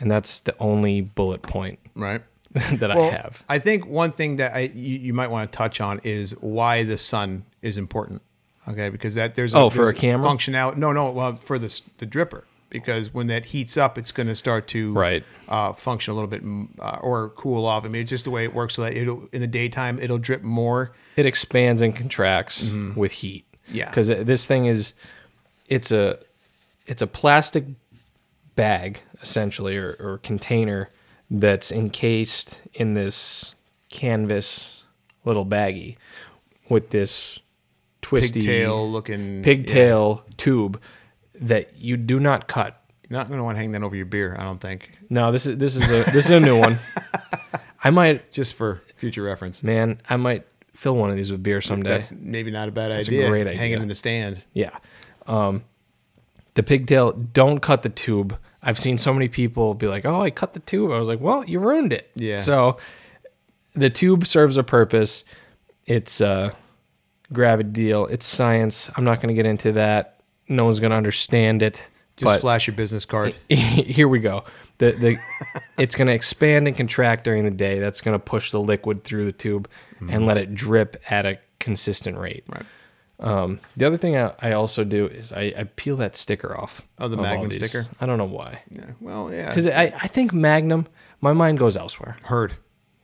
and 0.00 0.10
that's 0.10 0.40
the 0.40 0.54
only 0.60 1.00
bullet 1.00 1.42
point 1.42 1.78
Right. 1.94 2.22
that 2.72 2.90
I 2.90 2.96
have. 3.10 3.42
I 3.48 3.58
think 3.58 3.86
one 3.86 4.12
thing 4.12 4.36
that 4.36 4.54
I 4.54 4.60
you, 4.74 4.98
you 4.98 5.12
might 5.14 5.30
want 5.30 5.50
to 5.50 5.56
touch 5.56 5.80
on 5.80 6.00
is 6.04 6.30
why 6.40 6.82
the 6.84 6.96
sun 6.98 7.44
is 7.62 7.76
important. 7.78 8.22
Okay, 8.68 8.88
because 8.88 9.14
that 9.14 9.34
there's 9.36 9.54
Oh, 9.54 9.70
for 9.70 9.88
a 9.88 9.94
camera? 9.94 10.26
functionality. 10.28 10.76
No, 10.76 10.92
no, 10.92 11.10
well 11.10 11.36
for 11.36 11.58
the 11.58 11.68
the 11.98 12.06
dripper 12.06 12.42
because 12.68 13.14
when 13.14 13.28
that 13.28 13.46
heats 13.46 13.76
up, 13.76 13.96
it's 13.96 14.10
going 14.10 14.26
to 14.26 14.34
start 14.34 14.66
to 14.68 14.92
Right. 14.92 15.22
uh, 15.48 15.72
function 15.72 16.12
a 16.12 16.14
little 16.14 16.28
bit 16.28 16.44
mm, 16.44 16.68
uh, 16.80 16.98
or 17.00 17.28
cool 17.30 17.64
off. 17.64 17.84
I 17.84 17.88
mean, 17.88 18.02
it's 18.02 18.10
just 18.10 18.24
the 18.24 18.30
way 18.32 18.42
it 18.44 18.52
works. 18.54 18.74
So 18.74 18.82
that 18.82 18.94
it'll 18.96 19.28
in 19.32 19.40
the 19.40 19.46
daytime 19.46 19.98
it'll 20.00 20.18
drip 20.18 20.42
more. 20.42 20.92
it 21.16 21.26
expands 21.26 21.80
and 21.82 21.94
contracts 21.94 22.62
with 22.96 23.12
heat. 23.12 23.44
Mm-hmm. 23.68 23.76
Yeah. 23.76 23.88
because 23.90 24.08
this 24.08 24.46
thing 24.46 24.66
is, 24.66 24.94
it's 25.68 25.90
a, 25.90 26.18
it's 26.86 27.02
a 27.02 27.06
plastic 27.06 27.64
bag 28.54 29.00
essentially 29.26 29.76
or, 29.76 29.96
or 29.98 30.18
container 30.18 30.90
that's 31.30 31.72
encased 31.72 32.60
in 32.74 32.94
this 32.94 33.54
canvas 33.90 34.82
little 35.24 35.44
baggie 35.44 35.96
with 36.68 36.90
this 36.90 37.38
twisty 38.02 38.40
Pigtail 38.40 38.90
looking 38.90 39.42
pigtail 39.42 40.24
tube 40.36 40.80
that 41.34 41.76
you 41.76 41.96
do 41.96 42.20
not 42.20 42.46
cut. 42.46 42.80
You're 43.08 43.18
not 43.18 43.28
going 43.28 43.38
to 43.38 43.44
want 43.44 43.56
to 43.56 43.60
hang 43.60 43.72
that 43.72 43.82
over 43.82 43.94
your 43.96 44.06
beer. 44.06 44.36
I 44.38 44.44
don't 44.44 44.60
think. 44.60 44.90
No, 45.10 45.32
this 45.32 45.46
is 45.46 45.58
this 45.58 45.76
is 45.76 45.84
a 45.84 46.10
this 46.10 46.26
is 46.26 46.30
a 46.30 46.40
new 46.40 46.58
one. 46.58 46.78
I 47.84 47.90
might, 47.90 48.32
Just 48.32 48.54
for 48.54 48.82
future 48.96 49.22
reference. 49.22 49.62
man, 49.62 50.00
I 50.08 50.16
might 50.16 50.44
fill 50.74 50.96
one 50.96 51.10
of 51.10 51.16
these 51.16 51.30
with 51.30 51.42
beer 51.42 51.60
someday. 51.60 51.90
That's 51.90 52.10
maybe 52.12 52.50
not 52.50 52.68
a 52.68 52.72
bad 52.72 52.90
a 52.90 52.96
idea. 52.96 53.28
great 53.28 53.46
idea. 53.46 53.56
Hanging 53.56 53.74
idea. 53.74 53.82
in 53.82 53.88
the 53.88 53.94
stand. 53.94 54.44
Yeah. 54.54 54.76
Um, 55.26 55.62
the 56.56 56.62
pigtail, 56.62 57.12
don't 57.12 57.60
cut 57.60 57.82
the 57.82 57.88
tube. 57.88 58.36
I've 58.62 58.78
seen 58.78 58.98
so 58.98 59.12
many 59.12 59.28
people 59.28 59.74
be 59.74 59.86
like, 59.86 60.04
oh, 60.04 60.22
I 60.22 60.30
cut 60.30 60.54
the 60.54 60.60
tube. 60.60 60.90
I 60.90 60.98
was 60.98 61.06
like, 61.06 61.20
well, 61.20 61.44
you 61.44 61.60
ruined 61.60 61.92
it. 61.92 62.10
Yeah. 62.14 62.38
So 62.38 62.78
the 63.74 63.90
tube 63.90 64.26
serves 64.26 64.56
a 64.56 64.64
purpose. 64.64 65.22
It's 65.84 66.20
a 66.20 66.56
gravity 67.32 67.70
deal. 67.70 68.06
It's 68.06 68.26
science. 68.26 68.90
I'm 68.96 69.04
not 69.04 69.20
going 69.20 69.28
to 69.28 69.34
get 69.34 69.46
into 69.46 69.72
that. 69.72 70.20
No 70.48 70.64
one's 70.64 70.80
going 70.80 70.90
to 70.90 70.96
understand 70.96 71.62
it. 71.62 71.76
Just 72.16 72.24
but 72.24 72.40
flash 72.40 72.66
your 72.66 72.74
business 72.74 73.04
card. 73.04 73.34
here 73.48 74.08
we 74.08 74.18
go. 74.18 74.44
The 74.78 74.92
the 74.92 75.16
it's 75.78 75.94
going 75.94 76.06
to 76.06 76.14
expand 76.14 76.66
and 76.66 76.74
contract 76.74 77.24
during 77.24 77.44
the 77.44 77.50
day. 77.50 77.78
That's 77.78 78.00
going 78.00 78.18
to 78.18 78.24
push 78.24 78.50
the 78.50 78.60
liquid 78.60 79.04
through 79.04 79.26
the 79.26 79.32
tube 79.32 79.68
and 80.00 80.08
mm-hmm. 80.08 80.24
let 80.24 80.38
it 80.38 80.54
drip 80.54 80.96
at 81.10 81.26
a 81.26 81.38
consistent 81.58 82.16
rate. 82.16 82.44
Right. 82.48 82.64
Um, 83.18 83.60
the 83.76 83.86
other 83.86 83.96
thing 83.96 84.16
I, 84.16 84.32
I 84.40 84.52
also 84.52 84.84
do 84.84 85.06
is 85.06 85.32
I, 85.32 85.52
I 85.56 85.64
peel 85.76 85.96
that 85.96 86.16
sticker 86.16 86.54
off. 86.56 86.82
Oh, 86.98 87.08
the 87.08 87.16
of 87.16 87.22
Magnum 87.22 87.48
these. 87.48 87.58
sticker? 87.58 87.86
I 88.00 88.04
don't 88.06 88.18
know 88.18 88.24
why. 88.26 88.62
Yeah. 88.70 88.90
Well, 89.00 89.32
yeah. 89.32 89.48
Because 89.48 89.66
I, 89.66 89.92
I 90.02 90.06
think 90.08 90.32
Magnum, 90.34 90.86
my 91.22 91.32
mind 91.32 91.58
goes 91.58 91.76
elsewhere. 91.76 92.18
Heard. 92.24 92.54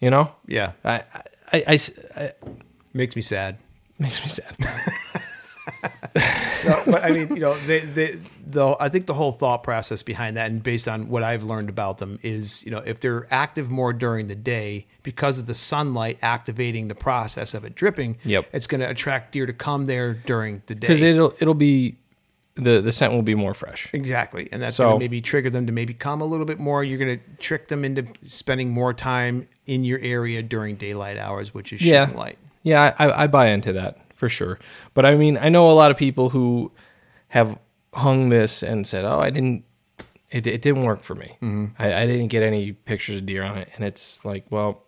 You 0.01 0.11
know, 0.11 0.35
Yeah. 0.47 0.73
I, 0.85 0.95
I, 0.95 1.03
I, 1.53 1.63
I- 1.69 2.23
I- 2.25 2.33
Makes 2.95 3.17
me 3.17 3.23
sad. 3.23 3.57
makes 3.99 4.23
me 4.23 4.29
sad. 4.29 4.55
no, 6.65 6.83
but 6.87 7.05
I 7.05 7.11
mean, 7.11 7.29
you 7.29 7.41
know, 7.41 7.55
they, 7.67 7.81
they, 7.81 8.19
the, 8.47 8.77
I 8.81 8.89
think 8.89 9.07
the 9.07 9.15
whole 9.15 9.33
thought 9.33 9.63
process 9.63 10.03
behind 10.03 10.37
that, 10.37 10.51
and 10.51 10.63
based 10.63 10.89
on 10.89 11.09
what 11.09 11.23
I've 11.23 11.43
learned 11.43 11.69
about 11.69 11.99
them, 11.99 12.19
is 12.23 12.63
you 12.65 12.71
know, 12.71 12.79
if 12.79 13.01
they're 13.01 13.27
active 13.33 13.71
more 13.71 13.93
during 13.93 14.29
the 14.29 14.35
day 14.35 14.87
because 15.03 15.39
of 15.39 15.47
the 15.47 15.55
sunlight 15.55 16.19
activating 16.23 16.89
the 16.89 16.95
process 16.95 17.55
of 17.55 17.65
it 17.65 17.75
dripping, 17.75 18.19
Yep. 18.25 18.49
it's 18.53 18.67
going 18.67 18.81
to 18.81 18.89
attract 18.91 19.33
deer 19.33 19.47
to 19.47 19.53
come 19.53 19.87
there 19.87 20.15
during 20.15 20.63
the 20.67 20.75
day. 20.75 20.81
Because 20.89 21.03
it'll 21.03 21.35
it'll 21.41 21.55
be 21.55 21.97
the 22.55 22.81
the 22.83 22.93
scent 22.93 23.13
will 23.15 23.23
be 23.23 23.35
more 23.35 23.55
fresh. 23.55 23.89
Exactly. 23.95 24.49
And 24.53 24.61
that's 24.61 24.77
So- 24.77 24.85
going 24.85 24.99
to 25.01 25.05
maybe 25.05 25.21
trigger 25.23 25.49
them 25.51 25.67
to 25.67 25.73
maybe 25.73 25.95
come 25.95 26.21
a 26.21 26.27
little 26.27 26.45
bit 26.47 26.59
more. 26.59 26.85
You're 26.85 26.99
going 26.99 27.19
to 27.19 27.25
trick 27.39 27.69
them 27.69 27.85
into 27.85 28.07
spending 28.23 28.71
more 28.71 28.93
time 28.93 29.49
in 29.67 29.85
your 29.85 29.99
area 30.01 30.43
during 30.43 30.77
daylight 30.77 31.17
hours, 31.17 31.55
which 31.55 31.73
is 31.73 31.81
Yeah. 31.83 32.11
light. 32.15 32.37
Yeah, 32.63 32.95
I, 32.99 33.25
I 33.25 33.27
buy 33.27 33.49
into 33.49 33.73
that 33.73 33.97
for 34.23 34.29
sure. 34.29 34.61
But 34.95 35.05
I 35.05 35.17
mean, 35.17 35.37
I 35.37 35.49
know 35.49 35.69
a 35.69 35.73
lot 35.73 35.91
of 35.91 35.97
people 35.97 36.31
who 36.31 36.71
have 37.27 37.59
hung 37.93 38.29
this 38.29 38.63
and 38.63 38.87
said, 38.87 39.05
"Oh, 39.05 39.19
I 39.19 39.31
didn't. 39.31 39.65
It, 40.31 40.47
it 40.47 40.63
didn't 40.63 40.85
work 40.85 41.03
for 41.03 41.17
me. 41.17 41.37
I, 41.77 41.93
I 42.03 42.07
didn't 42.07 42.29
get 42.29 42.45
any 42.45 42.71
pictures 42.71 43.19
of 43.19 43.27
deer 43.27 43.43
on 43.43 43.59
it." 43.59 43.71
And 43.75 43.85
it's 43.85 44.25
like, 44.25 44.45
well, 44.49 44.85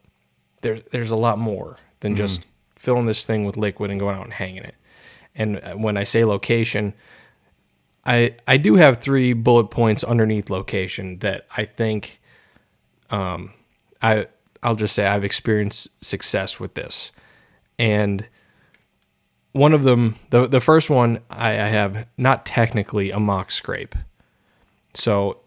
there's 0.62 0.82
there's 0.92 1.10
a 1.10 1.16
lot 1.16 1.36
more 1.40 1.78
than 1.98 2.14
just 2.14 2.42
filling 2.76 3.06
this 3.06 3.24
thing 3.26 3.44
with 3.44 3.56
liquid 3.56 3.90
and 3.90 3.98
going 3.98 4.14
out 4.16 4.22
and 4.22 4.32
hanging 4.34 4.62
it. 4.62 4.76
And 5.34 5.56
uh, 5.56 5.74
when 5.74 5.96
I 5.96 6.04
say 6.04 6.24
location, 6.24 6.94
I 8.06 8.36
I 8.46 8.56
do 8.56 8.76
have 8.76 8.98
three 9.00 9.32
bullet 9.32 9.64
points 9.64 10.04
underneath 10.04 10.48
location 10.48 11.18
that 11.18 11.48
I 11.56 11.64
think 11.64 12.20
um 13.10 13.52
I 14.00 14.28
I'll 14.62 14.76
just 14.76 14.94
say 14.94 15.08
I've 15.08 15.24
experienced 15.24 15.88
success 16.04 16.60
with 16.60 16.74
this. 16.74 17.10
And 17.80 18.28
one 19.54 19.72
of 19.72 19.84
them 19.84 20.16
the 20.30 20.46
the 20.46 20.60
first 20.60 20.90
one 20.90 21.20
I, 21.30 21.50
I 21.52 21.68
have 21.68 22.06
not 22.18 22.44
technically 22.44 23.10
a 23.10 23.18
mock 23.18 23.50
scrape. 23.50 23.94
So 24.92 25.38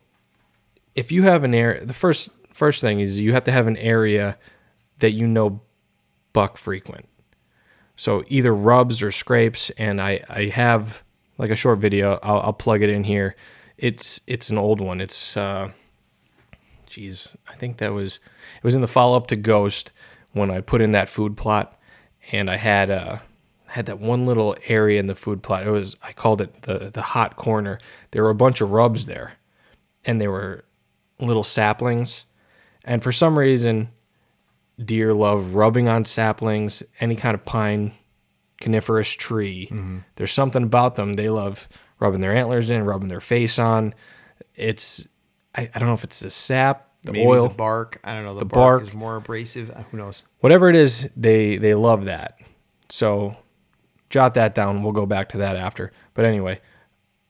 if 0.95 1.11
you 1.11 1.23
have 1.23 1.43
an 1.43 1.53
area 1.53 1.85
the 1.85 1.93
first 1.93 2.29
first 2.51 2.81
thing 2.81 2.99
is 2.99 3.19
you 3.19 3.33
have 3.33 3.43
to 3.43 3.51
have 3.51 3.67
an 3.67 3.77
area 3.77 4.37
that 4.99 5.11
you 5.11 5.27
know 5.27 5.61
buck 6.33 6.57
frequent. 6.57 7.07
So 7.95 8.23
either 8.27 8.53
rubs 8.53 9.03
or 9.03 9.11
scrapes, 9.11 9.71
and 9.71 10.01
I 10.01 10.23
I 10.29 10.45
have 10.45 11.03
like 11.37 11.51
a 11.51 11.55
short 11.55 11.79
video. 11.79 12.19
I'll, 12.23 12.39
I'll 12.39 12.53
plug 12.53 12.81
it 12.81 12.89
in 12.89 13.03
here. 13.03 13.35
It's 13.77 14.21
it's 14.25 14.49
an 14.49 14.57
old 14.57 14.79
one. 14.79 15.01
It's 15.01 15.35
uh, 15.35 15.71
geez, 16.87 17.35
I 17.49 17.55
think 17.55 17.77
that 17.77 17.93
was 17.93 18.19
it 18.55 18.63
was 18.63 18.75
in 18.75 18.81
the 18.81 18.87
follow 18.87 19.17
up 19.17 19.27
to 19.27 19.35
Ghost 19.35 19.91
when 20.31 20.49
I 20.49 20.61
put 20.61 20.81
in 20.81 20.91
that 20.91 21.09
food 21.09 21.35
plot, 21.35 21.77
and 22.31 22.49
I 22.49 22.55
had 22.55 22.89
uh 22.89 23.17
had 23.77 23.85
that 23.85 23.99
one 23.99 24.25
little 24.25 24.55
area 24.67 24.99
in 24.99 25.07
the 25.07 25.15
food 25.15 25.41
plot. 25.43 25.65
It 25.65 25.71
was 25.71 25.95
I 26.03 26.11
called 26.11 26.41
it 26.41 26.63
the 26.63 26.89
the 26.91 27.01
hot 27.01 27.35
corner. 27.35 27.79
There 28.11 28.23
were 28.23 28.31
a 28.31 28.35
bunch 28.35 28.59
of 28.59 28.71
rubs 28.71 29.05
there, 29.05 29.33
and 30.03 30.19
they 30.19 30.27
were 30.27 30.65
little 31.19 31.43
saplings, 31.43 32.25
and 32.83 33.03
for 33.03 33.11
some 33.11 33.37
reason 33.37 33.89
deer 34.83 35.13
love 35.13 35.55
rubbing 35.55 35.87
on 35.87 36.05
saplings, 36.05 36.83
any 36.99 37.15
kind 37.15 37.35
of 37.35 37.43
pine, 37.45 37.93
coniferous 38.61 39.11
tree. 39.11 39.67
Mm-hmm. 39.71 39.99
There's 40.15 40.33
something 40.33 40.63
about 40.63 40.95
them. 40.95 41.13
They 41.13 41.29
love 41.29 41.67
rubbing 41.99 42.21
their 42.21 42.35
antlers 42.35 42.69
in, 42.69 42.83
rubbing 42.83 43.09
their 43.09 43.21
face 43.21 43.57
on. 43.57 43.93
It's, 44.55 45.07
I, 45.55 45.69
I 45.73 45.79
don't 45.79 45.87
know 45.87 45.95
if 45.95 46.03
it's 46.03 46.19
the 46.19 46.29
sap, 46.29 46.91
the 47.03 47.13
Maybe 47.13 47.25
oil, 47.25 47.47
the 47.47 47.55
bark. 47.55 47.99
I 48.03 48.13
don't 48.13 48.23
know. 48.23 48.35
The, 48.35 48.45
bark. 48.45 48.81
bark, 48.81 48.83
is 48.83 48.93
more 48.93 49.15
abrasive. 49.15 49.69
Who 49.91 49.97
knows? 49.97 50.23
whatever 50.39 50.69
it 50.69 50.75
is, 50.75 51.09
they, 51.15 51.57
they 51.57 51.73
love 51.73 52.05
that. 52.05 52.37
So 52.89 53.35
jot 54.09 54.33
that 54.35 54.55
down. 54.55 54.83
We'll 54.83 54.93
go 54.93 55.05
back 55.05 55.29
to 55.29 55.37
that 55.37 55.55
after. 55.55 55.91
But 56.13 56.25
anyway, 56.25 56.61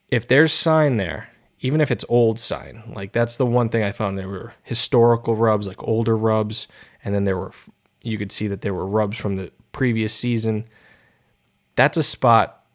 if 0.09 0.27
there's 0.27 0.53
sign 0.53 0.97
there, 0.97 1.29
even 1.59 1.81
if 1.81 1.91
it's 1.91 2.05
old 2.07 2.39
sign, 2.39 2.83
like 2.93 3.11
that's 3.11 3.37
the 3.37 3.45
one 3.45 3.69
thing 3.69 3.83
I 3.83 3.91
found. 3.91 4.17
There 4.17 4.27
were 4.27 4.53
historical 4.63 5.35
rubs, 5.35 5.67
like 5.67 5.83
older 5.83 6.15
rubs, 6.15 6.67
and 7.03 7.13
then 7.15 7.23
there 7.23 7.37
were 7.37 7.51
you 8.01 8.17
could 8.17 8.31
see 8.31 8.47
that 8.47 8.61
there 8.61 8.73
were 8.73 8.85
rubs 8.85 9.17
from 9.17 9.37
the 9.37 9.51
previous 9.71 10.13
season. 10.13 10.65
That's 11.75 11.97
a 11.97 12.03
spot 12.03 12.65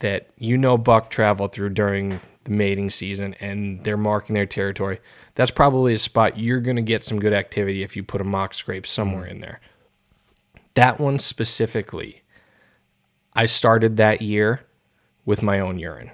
that 0.00 0.28
you 0.38 0.56
know 0.56 0.78
buck 0.78 1.10
travel 1.10 1.48
through 1.48 1.70
during 1.70 2.20
the 2.44 2.50
mating 2.50 2.90
season, 2.90 3.34
and 3.40 3.84
they're 3.84 3.96
marking 3.96 4.34
their 4.34 4.46
territory. 4.46 5.00
That's 5.34 5.50
probably 5.50 5.94
a 5.94 5.98
spot 5.98 6.38
you're 6.38 6.60
going 6.60 6.76
to 6.76 6.82
get 6.82 7.04
some 7.04 7.20
good 7.20 7.32
activity 7.32 7.82
if 7.82 7.94
you 7.94 8.02
put 8.02 8.20
a 8.20 8.24
mock 8.24 8.54
scrape 8.54 8.86
somewhere 8.86 9.24
hmm. 9.24 9.32
in 9.32 9.40
there. 9.40 9.60
That 10.74 10.98
one 10.98 11.18
specifically, 11.18 12.22
I 13.40 13.46
started 13.46 13.96
that 13.96 14.20
year 14.20 14.60
with 15.24 15.42
my 15.42 15.60
own 15.60 15.78
urine. 15.78 16.10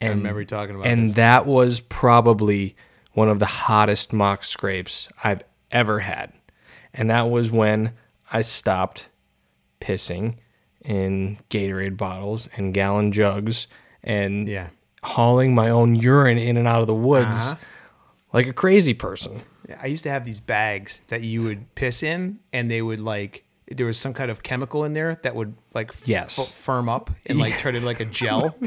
And, 0.00 0.10
I 0.12 0.14
remember 0.14 0.40
you 0.42 0.46
talking 0.46 0.76
about 0.76 0.86
And 0.86 1.08
this. 1.08 1.16
that 1.16 1.46
was 1.46 1.80
probably 1.80 2.76
one 3.14 3.28
of 3.28 3.40
the 3.40 3.46
hottest 3.46 4.12
mock 4.12 4.44
scrapes 4.44 5.08
I've 5.24 5.42
ever 5.72 5.98
had. 5.98 6.32
And 6.94 7.10
that 7.10 7.22
was 7.28 7.50
when 7.50 7.94
I 8.30 8.42
stopped 8.42 9.08
pissing 9.80 10.36
in 10.84 11.38
Gatorade 11.50 11.96
bottles 11.96 12.48
and 12.56 12.72
gallon 12.72 13.10
jugs 13.10 13.66
and 14.04 14.46
Yeah. 14.46 14.68
hauling 15.02 15.56
my 15.56 15.70
own 15.70 15.96
urine 15.96 16.38
in 16.38 16.56
and 16.56 16.68
out 16.68 16.82
of 16.82 16.86
the 16.86 16.94
woods 16.94 17.48
Uh-huh. 17.48 17.54
like 18.32 18.46
a 18.46 18.52
crazy 18.52 18.94
person. 18.94 19.42
I 19.82 19.86
used 19.86 20.04
to 20.04 20.10
have 20.10 20.24
these 20.24 20.40
bags 20.40 21.00
that 21.08 21.22
you 21.22 21.42
would 21.42 21.74
piss 21.74 22.04
in, 22.04 22.38
and 22.52 22.70
they 22.70 22.80
would 22.80 23.00
like 23.00 23.42
there 23.70 23.86
was 23.86 23.98
some 23.98 24.12
kind 24.12 24.30
of 24.30 24.42
chemical 24.42 24.84
in 24.84 24.94
there 24.94 25.20
that 25.22 25.34
would 25.34 25.54
like 25.74 25.92
Yes. 26.04 26.38
f- 26.38 26.48
firm 26.52 26.88
up 26.88 27.08
and 27.26 27.38
like 27.38 27.56
turn 27.58 27.74
into 27.76 27.86
like 27.86 28.00
a 28.00 28.04
gel. 28.04 28.54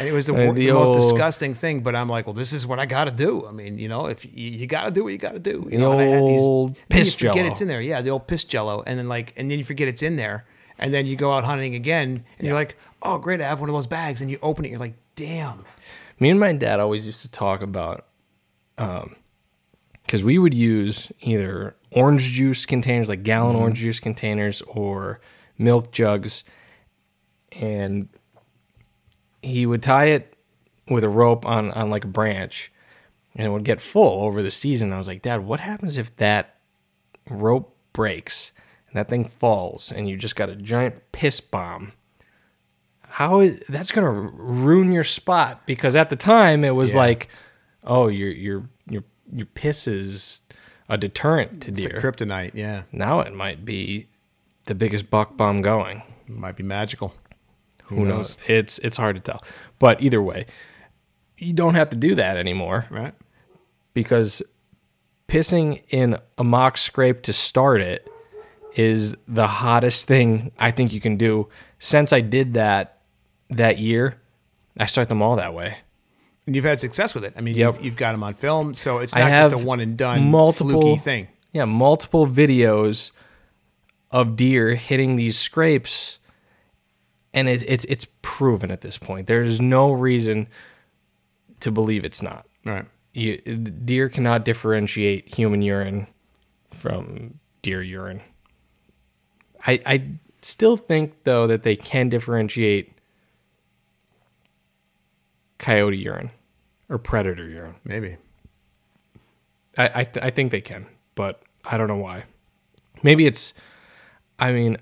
And 0.00 0.06
it 0.06 0.12
was 0.12 0.26
the, 0.26 0.34
wor- 0.34 0.52
the 0.54 0.66
the 0.66 0.72
most 0.72 0.88
old- 0.90 1.00
disgusting 1.00 1.54
thing. 1.56 1.80
But 1.80 1.96
I'm 1.96 2.08
like, 2.08 2.26
well, 2.26 2.34
this 2.34 2.52
is 2.52 2.64
what 2.66 2.78
I 2.78 2.86
got 2.86 3.04
to 3.06 3.10
do. 3.10 3.46
I 3.48 3.50
mean, 3.52 3.78
you 3.78 3.88
know, 3.88 4.06
if 4.06 4.24
you, 4.24 4.30
you 4.32 4.66
got 4.68 4.84
to 4.84 4.92
do 4.92 5.02
what 5.02 5.12
you 5.12 5.18
got 5.18 5.32
to 5.32 5.40
do. 5.40 5.66
You 5.70 5.78
know, 5.78 5.90
and 5.92 6.00
I 6.00 6.04
had 6.04 6.22
these 6.24 6.42
old 6.42 6.68
and 6.68 6.76
then 6.76 6.84
piss 7.00 7.14
you 7.20 7.28
forget 7.30 7.34
Jell-O. 7.42 7.50
it's 7.50 7.60
in 7.62 7.68
there. 7.68 7.80
Yeah, 7.80 8.00
the 8.02 8.10
old 8.10 8.28
piss 8.28 8.44
jello, 8.44 8.84
and 8.86 8.96
then 8.98 9.08
like, 9.08 9.32
and 9.36 9.50
then 9.50 9.58
you 9.58 9.64
forget 9.64 9.88
it's 9.88 10.02
in 10.02 10.14
there, 10.16 10.44
And 10.78 10.94
then 10.94 11.06
you 11.06 11.16
go 11.16 11.32
out 11.32 11.44
hunting 11.44 11.74
again, 11.74 12.22
and 12.38 12.46
you're 12.46 12.54
like, 12.54 12.76
"Oh, 13.02 13.18
great! 13.18 13.40
I 13.40 13.44
have 13.48 13.58
one 13.58 13.68
of 13.70 13.74
those 13.74 13.88
bags." 13.88 14.20
And 14.20 14.30
you 14.30 14.38
open 14.40 14.64
it, 14.66 14.70
you're 14.70 14.78
like, 14.78 14.94
"Damn!" 15.16 15.64
Me 16.20 16.30
and 16.30 16.38
my 16.38 16.52
dad 16.52 16.78
always 16.78 17.04
used 17.04 17.22
to 17.22 17.30
talk 17.30 17.60
about, 17.62 18.06
um, 18.76 19.16
because 20.04 20.22
we 20.22 20.38
would 20.38 20.54
use 20.54 21.10
either 21.22 21.74
orange 21.92 22.22
juice 22.32 22.66
containers, 22.66 23.08
like 23.08 23.22
gallon 23.22 23.54
mm-hmm. 23.54 23.62
orange 23.62 23.78
juice 23.78 24.00
containers, 24.00 24.62
or 24.62 25.20
milk 25.56 25.92
jugs, 25.92 26.44
and 27.52 28.08
he 29.42 29.66
would 29.66 29.82
tie 29.82 30.06
it 30.06 30.34
with 30.88 31.04
a 31.04 31.08
rope 31.08 31.46
on 31.46 31.70
on 31.72 31.90
like 31.90 32.04
a 32.04 32.08
branch, 32.08 32.72
and 33.34 33.46
it 33.46 33.50
would 33.50 33.64
get 33.64 33.80
full 33.80 34.24
over 34.24 34.42
the 34.42 34.50
season. 34.50 34.92
I 34.92 34.98
was 34.98 35.08
like, 35.08 35.22
Dad, 35.22 35.44
what 35.44 35.60
happens 35.60 35.96
if 35.96 36.14
that 36.16 36.56
rope 37.28 37.76
breaks 37.92 38.52
and 38.88 38.96
that 38.96 39.08
thing 39.08 39.24
falls, 39.24 39.92
and 39.92 40.08
you 40.08 40.16
just 40.16 40.36
got 40.36 40.48
a 40.48 40.56
giant 40.56 41.12
piss 41.12 41.40
bomb? 41.40 41.92
how 43.10 43.40
is 43.40 43.60
that's 43.68 43.90
gonna 43.90 44.10
ruin 44.10 44.92
your 44.92 45.02
spot 45.02 45.66
because 45.66 45.96
at 45.96 46.10
the 46.10 46.14
time 46.14 46.62
it 46.62 46.74
was 46.74 46.92
Yeah. 46.92 47.00
like 47.00 47.28
oh 47.84 48.08
your 48.08 48.30
your 48.30 48.68
your 48.86 49.02
your 49.32 49.46
piss 49.46 49.88
is 49.88 50.42
a 50.88 50.96
deterrent 50.96 51.62
to 51.62 51.70
It's 51.70 51.84
a 51.84 51.88
deer 51.88 52.00
kryptonite. 52.00 52.52
Yeah, 52.54 52.82
now 52.92 53.20
it 53.20 53.34
might 53.34 53.64
be 53.64 54.08
the 54.66 54.74
biggest 54.74 55.10
buck 55.10 55.36
bomb 55.36 55.62
going 55.62 56.02
might 56.26 56.56
be 56.56 56.62
magical. 56.62 57.14
who 57.84 58.04
knows 58.04 58.36
it's 58.46 58.78
it's 58.80 58.96
hard 58.98 59.16
to 59.16 59.20
tell 59.22 59.42
but 59.78 60.02
either 60.02 60.20
way 60.20 60.44
you 61.38 61.54
don't 61.54 61.74
have 61.74 61.88
to 61.88 61.96
do 61.96 62.14
that 62.14 62.36
anymore 62.36 62.84
Right? 62.90 63.14
because 63.94 64.42
pissing 65.26 65.82
in 65.88 66.18
a 66.36 66.44
mock 66.44 66.76
scrape 66.76 67.22
to 67.22 67.32
start 67.32 67.80
it 67.80 68.06
is 68.74 69.16
the 69.26 69.46
hottest 69.46 70.06
thing 70.06 70.52
I 70.58 70.70
think 70.70 70.92
you 70.92 71.00
can 71.00 71.16
do. 71.16 71.48
Since 71.78 72.12
I 72.12 72.20
did 72.20 72.54
that 72.54 72.98
that 73.50 73.78
year, 73.78 74.20
I 74.78 74.86
start 74.86 75.08
them 75.08 75.22
all 75.22 75.36
that 75.36 75.52
way. 75.54 75.78
And 76.48 76.56
you've 76.56 76.64
had 76.64 76.80
success 76.80 77.14
with 77.14 77.26
it. 77.26 77.34
I 77.36 77.42
mean, 77.42 77.56
Yep. 77.56 77.74
you've, 77.74 77.84
you've 77.84 77.96
got 77.96 78.12
them 78.12 78.22
on 78.24 78.32
film, 78.32 78.74
so 78.74 79.00
it's 79.00 79.14
not 79.14 79.30
just 79.30 79.52
a 79.52 79.58
one 79.58 79.80
and 79.80 79.98
done 79.98 80.30
multiple 80.30 80.80
fluky 80.80 80.98
thing. 80.98 81.28
Yeah, 81.52 81.66
multiple 81.66 82.26
videos 82.26 83.10
of 84.10 84.34
deer 84.34 84.74
hitting 84.74 85.16
these 85.16 85.36
scrapes, 85.38 86.18
and 87.34 87.50
it, 87.50 87.62
it's 87.68 87.84
it's 87.84 88.06
proven 88.22 88.70
at 88.70 88.80
this 88.80 88.96
point. 88.96 89.26
There's 89.26 89.60
no 89.60 89.92
reason 89.92 90.46
to 91.60 91.70
believe 91.70 92.02
it's 92.02 92.22
not. 92.22 92.46
Right. 92.64 92.86
You, 93.12 93.36
deer 93.36 94.08
cannot 94.08 94.46
differentiate 94.46 95.34
human 95.36 95.60
urine 95.60 96.06
from 96.72 97.40
deer 97.60 97.82
urine. 97.82 98.22
I 99.66 99.82
I 99.84 100.02
still 100.40 100.78
think 100.78 101.24
though 101.24 101.46
that 101.46 101.62
they 101.62 101.76
can 101.76 102.08
differentiate 102.08 102.94
coyote 105.58 105.98
urine 105.98 106.30
or 106.88 106.98
predator 106.98 107.48
urine. 107.48 107.76
Maybe. 107.84 108.16
I 109.76 109.90
I, 109.94 110.04
th- 110.04 110.24
I 110.24 110.30
think 110.30 110.50
they 110.52 110.60
can, 110.60 110.86
but 111.14 111.42
I 111.64 111.76
don't 111.76 111.88
know 111.88 111.96
why. 111.96 112.24
Maybe 113.02 113.26
it's. 113.26 113.54
I 114.38 114.52
mean, 114.52 114.76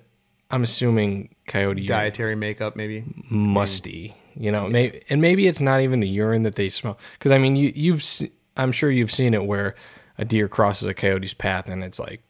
I'm 0.51 0.63
assuming 0.63 1.35
coyote 1.47 1.83
urine 1.83 1.89
Dietary 1.89 2.37
makeup, 2.37 2.77
maybe. 2.77 3.05
musty. 3.31 4.15
You 4.39 4.53
know, 4.53 4.69
maybe 4.69 5.03
and 5.09 5.21
maybe 5.21 5.47
it's 5.47 5.61
not 5.61 5.81
even 5.81 6.01
the 6.01 6.09
urine 6.09 6.43
that 6.43 6.57
they 6.57 6.69
smell. 6.69 6.99
Because 7.15 7.33
I 7.33 7.39
mean, 7.39 7.57
you 7.57 7.73
you've 7.75 8.03
se- 8.03 8.33
I'm 8.57 8.73
sure 8.73 8.91
you've 8.91 9.13
seen 9.13 9.35
it 9.35 9.45
where 9.45 9.75
a 10.19 10.25
deer 10.25 10.49
crosses 10.49 10.89
a 10.89 10.95
coyote's 10.95 11.35
path 11.35 11.69
and 11.69 11.83
it's 11.83 11.99
like, 11.99 12.23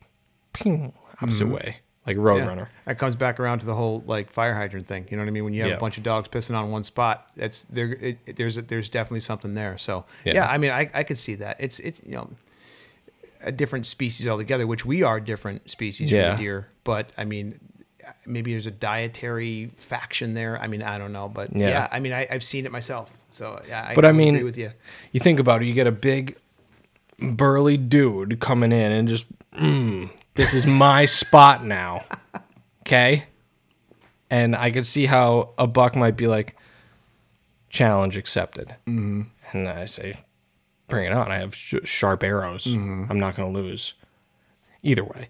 ping, 0.53 0.93
opposite 1.21 1.45
mm-hmm. 1.45 1.55
way, 1.55 1.77
like 2.07 2.17
Roadrunner. 2.17 2.57
Yeah. 2.57 2.67
That 2.87 2.99
comes 2.99 3.17
back 3.17 3.41
around 3.41 3.59
to 3.61 3.67
the 3.67 3.75
whole 3.75 4.03
like 4.07 4.31
fire 4.31 4.55
hydrant 4.55 4.87
thing. 4.87 5.07
You 5.11 5.17
know 5.17 5.23
what 5.25 5.29
I 5.29 5.33
mean? 5.33 5.45
When 5.45 5.55
you 5.55 5.63
have 5.63 5.71
Yeah. 5.71 5.77
a 5.77 5.81
bunch 5.81 5.97
of 5.99 6.05
dogs 6.05 6.29
pissing 6.29 6.55
on 6.57 6.71
one 6.71 6.85
spot, 6.85 7.31
that's 7.37 7.63
there. 7.71 7.93
It, 7.93 8.37
there's 8.37 8.57
there's 8.57 8.89
definitely 8.89 9.21
something 9.21 9.55
there. 9.55 9.77
So 9.79 10.05
yeah, 10.25 10.35
Yeah. 10.35 10.47
I 10.47 10.59
mean, 10.59 10.71
I 10.71 10.91
I 10.95 11.03
could 11.03 11.19
see 11.19 11.35
that. 11.37 11.57
It's 11.59 11.79
it's 11.81 12.01
you 12.05 12.13
know 12.15 12.31
a 13.43 13.53
different 13.53 13.87
species 13.87 14.27
altogether, 14.27 14.67
which 14.67 14.85
we 14.87 15.03
are 15.03 15.21
different 15.21 15.71
species 15.71 16.11
from 16.11 16.37
deer. 16.37 16.69
But 16.85 17.13
I 17.19 17.25
mean, 17.25 17.59
maybe 18.25 18.53
there's 18.53 18.67
a 18.67 18.71
dietary 18.73 19.71
faction 19.77 20.35
there. 20.35 20.61
I 20.61 20.67
mean, 20.69 20.83
I 20.83 20.99
don't 20.99 21.13
know, 21.13 21.29
but 21.29 21.55
yeah. 21.55 21.89
I 21.93 22.01
mean, 22.01 22.13
I, 22.13 22.27
I've 22.31 22.45
seen 22.45 22.67
it 22.67 22.73
myself. 22.73 23.13
So 23.31 23.61
yeah, 23.69 23.93
But 23.95 24.05
I 24.05 24.09
would 24.09 24.17
mean- 24.17 24.35
agree 24.37 24.45
with 24.45 24.57
you. 24.57 24.71
You 25.13 25.21
think 25.21 25.39
about 25.41 25.61
it, 25.63 25.67
you 25.67 25.75
get 25.75 25.87
a 25.87 25.93
big 25.93 26.37
burly 27.19 27.77
dude 27.77 28.41
coming 28.41 28.73
in 28.73 28.93
and 28.93 29.09
just, 29.09 29.27
mm, 29.53 30.11
this 30.37 30.55
is 30.55 30.67
my 30.67 31.05
spot 31.05 31.65
now. 31.65 32.05
Okay? 32.83 33.25
And 34.31 34.55
I 34.55 34.71
could 34.71 34.87
see 34.87 35.07
how 35.07 35.51
a 35.59 35.67
buck 35.67 35.97
might 35.97 36.17
be 36.17 36.27
like, 36.27 36.57
challenge 37.69 38.17
accepted. 38.17 38.77
Mm-hmm. 38.87 39.23
And 39.53 39.69
I 39.69 39.87
say, 39.87 40.19
bring 40.89 41.07
it 41.07 41.13
on. 41.13 41.31
I 41.31 41.39
have 41.39 41.55
sh- 41.55 41.75
sharp 41.85 42.23
arrows. 42.23 42.67
I'm 42.67 43.19
not 43.19 43.37
going 43.37 43.53
to 43.53 43.59
lose. 43.61 43.95
Either 44.83 45.05
way, 45.05 45.29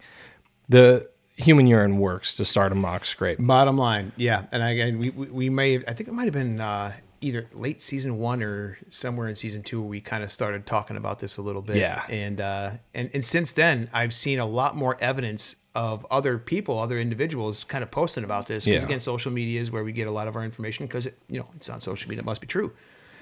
the 0.68 1.08
human 1.36 1.66
urine 1.66 1.98
works 1.98 2.36
to 2.36 2.44
start 2.44 2.72
a 2.72 2.74
mock 2.74 3.04
scrape. 3.04 3.38
Bottom 3.40 3.78
line, 3.78 4.12
yeah, 4.16 4.44
and 4.52 4.62
again, 4.62 4.98
we 4.98 5.10
we, 5.10 5.26
we 5.28 5.50
may 5.50 5.76
I 5.76 5.92
think 5.94 6.08
it 6.08 6.12
might 6.12 6.24
have 6.24 6.34
been 6.34 6.60
uh, 6.60 6.92
either 7.20 7.48
late 7.54 7.80
season 7.82 8.18
one 8.18 8.42
or 8.42 8.78
somewhere 8.88 9.28
in 9.28 9.34
season 9.34 9.62
two 9.62 9.80
where 9.80 9.88
we 9.88 10.00
kind 10.00 10.22
of 10.22 10.30
started 10.30 10.66
talking 10.66 10.96
about 10.96 11.18
this 11.20 11.36
a 11.38 11.42
little 11.42 11.62
bit. 11.62 11.76
Yeah. 11.76 12.04
and 12.08 12.40
uh, 12.40 12.70
and 12.94 13.10
and 13.14 13.24
since 13.24 13.52
then, 13.52 13.88
I've 13.92 14.14
seen 14.14 14.38
a 14.38 14.46
lot 14.46 14.76
more 14.76 14.96
evidence 15.00 15.56
of 15.74 16.06
other 16.10 16.38
people, 16.38 16.78
other 16.78 16.98
individuals, 16.98 17.64
kind 17.64 17.84
of 17.84 17.90
posting 17.90 18.24
about 18.24 18.46
this. 18.46 18.64
Because 18.64 18.82
Yeah. 18.82 18.86
again, 18.86 19.00
social 19.00 19.30
media 19.30 19.60
is 19.60 19.70
where 19.70 19.84
we 19.84 19.92
get 19.92 20.06
a 20.08 20.10
lot 20.10 20.26
of 20.28 20.36
our 20.36 20.44
information 20.44 20.86
because 20.86 21.06
it 21.06 21.18
you 21.28 21.38
know 21.38 21.48
it's 21.56 21.68
on 21.68 21.80
social 21.80 22.08
media, 22.08 22.20
it 22.22 22.26
must 22.26 22.40
be 22.40 22.46
true. 22.46 22.72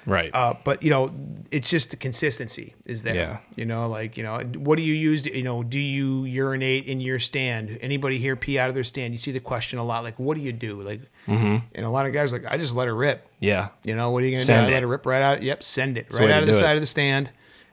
Right. 0.06 0.30
Uh, 0.34 0.54
but 0.64 0.82
you 0.82 0.90
know, 0.90 1.10
it's 1.50 1.68
just 1.70 1.90
the 1.90 1.96
consistency 1.96 2.74
is 2.84 3.02
there. 3.02 3.14
Yeah. 3.14 3.38
You 3.56 3.64
know, 3.64 3.88
like 3.88 4.16
you 4.16 4.22
know, 4.22 4.38
what 4.58 4.76
do 4.76 4.82
you 4.82 4.92
use? 4.94 5.22
To, 5.22 5.36
You 5.36 5.42
know, 5.42 5.62
do 5.62 5.78
you 5.78 6.24
urinate 6.24 6.86
in 6.86 7.00
your 7.00 7.18
stand? 7.18 7.78
Anybody 7.80 8.18
here 8.18 8.36
pee 8.36 8.58
out 8.58 8.68
of 8.68 8.74
their 8.74 8.84
stand? 8.84 9.14
You 9.14 9.18
see 9.18 9.32
the 9.32 9.40
question 9.40 9.78
a 9.78 9.84
lot. 9.84 10.04
Like, 10.04 10.18
what 10.18 10.36
do 10.36 10.42
you 10.42 10.52
do? 10.52 10.82
Like, 10.82 11.00
and 11.26 11.62
a 11.76 11.88
lot 11.88 12.04
of 12.06 12.12
guys 12.12 12.32
like, 12.32 12.44
I 12.46 12.58
just 12.58 12.74
let 12.74 12.86
her 12.88 12.94
rip. 12.94 13.26
yeah. 13.40 13.68
You 13.82 13.96
know, 13.96 14.10
what 14.10 14.22
are 14.22 14.26
you 14.26 14.32
gonna 14.36 14.44
Send 14.44 14.66
do? 14.66 14.68
I 14.68 14.70
it. 14.72 14.74
let 14.76 14.82
her 14.82 14.88
rip 14.88 15.06
right 15.06 15.22
out. 15.22 15.42
Yep, 15.42 15.62
send 15.62 15.96
it 15.98 16.12
right 16.12 16.30
out 16.30 16.40
of 16.42 16.46
the 16.46 16.54
side 16.54 16.72
it. 16.72 16.76
of 16.76 16.80
the 16.82 16.86
stand. 16.86 17.30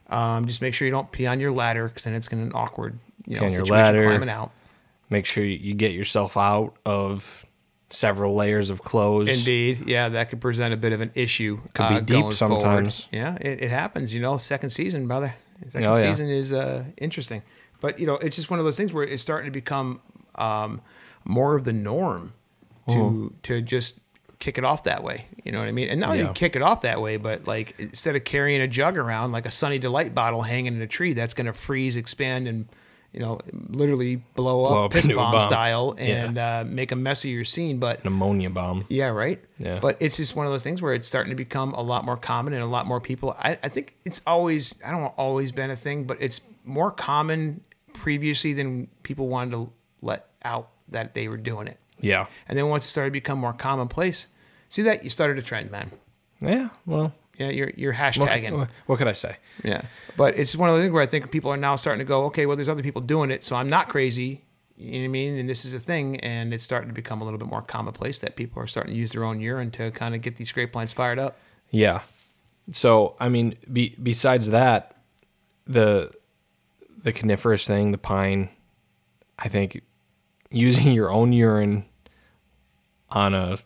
Um, 0.10 0.48
just 0.48 0.62
make 0.62 0.74
sure 0.74 0.86
you 0.86 0.92
don't 0.92 1.12
pee 1.12 1.26
on 1.26 1.40
your 1.40 1.52
ladder 1.52 1.88
because 1.88 2.04
then 2.04 2.14
it's 2.14 2.28
gonna 2.28 2.44
an 2.44 2.52
awkward, 2.54 2.98
you 3.26 3.38
know, 3.38 3.46
on 3.46 3.52
your 3.52 3.66
situation 3.66 3.96
ladder. 3.96 4.04
climbing 4.04 4.30
out. 4.30 4.52
Make 5.10 5.26
sure 5.26 5.44
you 5.44 5.74
get 5.74 5.92
yourself 5.92 6.38
out 6.38 6.76
of 6.86 7.46
several 7.92 8.36
layers 8.36 8.70
of 8.70 8.82
clothes. 8.84 9.30
Indeed, 9.30 9.88
yeah, 9.88 10.10
that 10.10 10.30
could 10.30 10.42
present 10.42 10.74
a 10.74 10.78
bit 10.78 10.94
of 10.94 11.02
an 11.02 11.12
issue. 11.16 11.60
Could 11.74 11.90
be 11.90 11.96
uh, 11.96 12.00
deep 12.00 12.08
going 12.08 12.34
forward. 12.34 12.36
sometimes. 12.36 13.08
Yeah, 13.12 13.36
it, 13.42 13.64
it 13.64 13.70
happens. 13.72 14.14
You 14.14 14.22
know, 14.22 14.38
second 14.38 14.70
season, 14.72 15.08
brother. 15.08 15.36
Second 15.70 15.86
Oh, 15.88 15.96
yeah. 15.96 16.12
season 16.12 16.30
is 16.30 16.52
uh, 16.54 16.86
interesting, 16.98 17.44
but 17.82 18.00
you 18.00 18.08
know, 18.08 18.16
it's 18.16 18.36
just 18.36 18.50
one 18.50 18.60
of 18.60 18.66
those 18.66 18.78
things 18.78 18.92
where 18.94 19.04
it's 19.04 19.22
starting 19.22 19.46
to 19.46 19.52
become 19.52 20.02
um, 20.36 20.82
more 21.24 21.56
of 21.56 21.66
the 21.66 21.74
norm 21.74 22.34
to 22.90 22.94
Uh-huh. 23.00 23.30
to 23.44 23.62
just 23.62 24.00
kick 24.40 24.58
it 24.58 24.64
off 24.64 24.86
that 24.86 25.04
way. 25.04 25.28
You 25.44 25.52
know 25.52 25.60
what 25.60 25.68
I 25.68 25.72
mean? 25.72 25.88
And 25.90 26.00
not 26.00 26.16
Yeah. 26.16 26.22
even 26.24 26.34
kick 26.34 26.56
it 26.56 26.64
off 26.64 26.82
that 26.82 27.00
way, 27.00 27.18
but 27.18 27.46
like 27.46 27.76
instead 27.78 28.16
of 28.16 28.24
carrying 28.24 28.60
a 28.60 28.68
jug 28.68 28.98
around 28.98 29.32
like 29.34 29.46
a 29.46 29.52
Sunny 29.52 29.78
Delight 29.78 30.16
bottle 30.16 30.42
hanging 30.42 30.74
in 30.76 30.82
a 30.82 30.88
tree, 30.88 31.14
that's 31.14 31.36
going 31.36 31.46
to 31.46 31.54
freeze, 31.54 31.96
expand, 31.96 32.48
and 32.48 32.68
you 33.14 33.20
know, 33.20 33.40
literally 33.70 34.18
blow 34.36 34.64
up, 34.66 34.70
Blow 34.72 34.86
up 34.86 34.92
piss 34.92 35.08
bomb, 35.08 35.34
bomb. 35.34 35.42
style, 35.42 35.96
Yeah. 35.98 36.04
and 36.26 36.38
uh, 36.38 36.64
make 36.66 36.92
a 36.92 36.96
mess 36.96 37.24
of 37.26 37.30
your 37.30 37.44
scene. 37.46 37.78
But 37.80 38.02
An 38.02 38.08
ammonia 38.08 38.50
bomb. 38.50 38.86
yeah, 38.90 39.10
right. 39.10 39.40
Yeah. 39.60 39.80
But 39.82 39.98
it's 40.00 40.18
just 40.18 40.36
one 40.36 40.46
of 40.46 40.52
those 40.52 40.64
things 40.64 40.82
where 40.82 40.94
it's 40.94 41.08
starting 41.08 41.30
to 41.32 41.36
become 41.36 41.74
a 41.74 41.82
lot 41.82 42.06
more 42.06 42.18
common 42.18 42.54
and 42.54 42.64
a 42.64 42.68
lot 42.68 42.86
more 42.88 43.02
people. 43.02 43.36
I, 43.38 43.58
I 43.62 43.70
think 43.70 43.96
it's 44.06 44.22
always, 44.26 44.76
I 44.86 44.92
don't 44.92 45.02
know, 45.02 45.14
always 45.18 45.52
been 45.52 45.70
a 45.72 45.76
thing, 45.76 46.06
but 46.06 46.18
it's 46.22 46.40
more 46.64 46.90
common 46.92 47.62
previously 47.94 48.54
than 48.54 48.88
people 49.04 49.28
wanted 49.28 49.52
to 49.52 49.72
let 50.02 50.28
out 50.44 50.70
that 50.90 51.14
they 51.14 51.28
were 51.28 51.38
doing 51.38 51.68
it. 51.68 51.80
Yeah. 52.00 52.28
And 52.48 52.58
then 52.58 52.68
once 52.70 52.86
it 52.86 52.90
started 52.90 53.10
to 53.10 53.14
become 53.14 53.38
more 53.40 53.54
commonplace, 53.54 54.28
see 54.70 54.82
that 54.84 55.04
you 55.04 55.10
started 55.10 55.38
a 55.38 55.42
trend, 55.42 55.70
man. 55.70 55.92
Yeah. 56.40 56.70
Well, 56.86 57.14
Yeah, 57.42 57.50
you're 57.50 57.72
you're 57.76 57.94
hashtagging. 57.94 58.68
what 58.86 58.98
could 58.98 59.08
I 59.08 59.14
say? 59.14 59.38
Yeah. 59.64 59.82
But 60.16 60.38
it's 60.38 60.56
one 60.56 60.70
of 60.70 60.76
the 60.76 60.84
things 60.84 60.94
where 60.94 61.02
I 61.02 61.08
think 61.08 61.32
people 61.32 61.52
are 61.52 61.58
now 61.58 61.76
starting 61.76 62.00
to 62.00 62.08
go, 62.08 62.26
okay, 62.26 62.46
well, 62.46 62.56
there's 62.56 62.70
other 62.70 62.84
people 62.84 63.02
doing 63.02 63.32
it, 63.32 63.44
so 63.44 63.56
I'm 63.56 63.70
not 63.70 63.90
crazy. 63.90 64.44
You 64.78 64.92
know 64.92 65.00
what 65.00 65.06
I 65.06 65.08
mean? 65.10 65.38
And 65.38 65.50
this 65.50 65.66
is 65.66 65.74
a 65.74 65.80
thing, 65.80 66.20
and 66.20 66.54
it's 66.54 66.64
starting 66.64 66.90
to 66.90 66.94
become 66.94 67.22
a 67.22 67.24
little 67.24 67.40
bit 67.40 67.48
more 67.48 67.62
commonplace 67.62 68.20
that 68.20 68.36
people 68.36 68.62
are 68.62 68.68
starting 68.68 68.94
to 68.94 69.00
use 69.00 69.12
their 69.12 69.24
own 69.24 69.40
urine 69.40 69.72
to 69.72 69.92
kind 69.92 70.16
of 70.16 70.22
get 70.22 70.38
these 70.38 70.50
scrape 70.50 70.76
lines 70.76 70.94
fired 70.94 71.20
up. 71.20 71.40
Yeah. 71.70 72.02
So 72.72 73.16
I 73.20 73.30
mean, 73.30 73.56
be, 73.72 73.96
besides 74.02 74.52
that, 74.52 74.98
the 75.66 76.12
the 77.04 77.12
coniferous 77.12 77.66
thing, 77.66 77.92
the 77.92 77.98
pine, 77.98 78.50
I 79.40 79.48
think 79.48 79.82
using 80.52 80.92
your 80.92 81.10
own 81.10 81.34
urine 81.34 81.86
on 83.10 83.34
a 83.34 83.60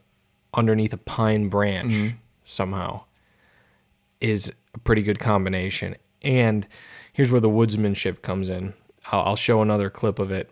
underneath 0.54 0.94
a 0.94 0.98
pine 0.98 1.50
branch 1.50 1.92
mm-hmm. 1.92 2.18
somehow 2.46 3.05
is 4.22 4.52
a 4.74 4.80
pretty 4.80 5.02
good 5.02 5.20
combination. 5.20 5.96
And 6.22 6.68
here's 7.14 7.32
where 7.32 7.42
the 7.42 7.50
woodsmanship 7.50 8.22
comes 8.22 8.50
in. 8.50 8.74
I'll, 9.12 9.22
I'll 9.22 9.36
show 9.36 9.62
another 9.62 9.90
clip 9.90 10.20
of 10.20 10.32
it. 10.32 10.50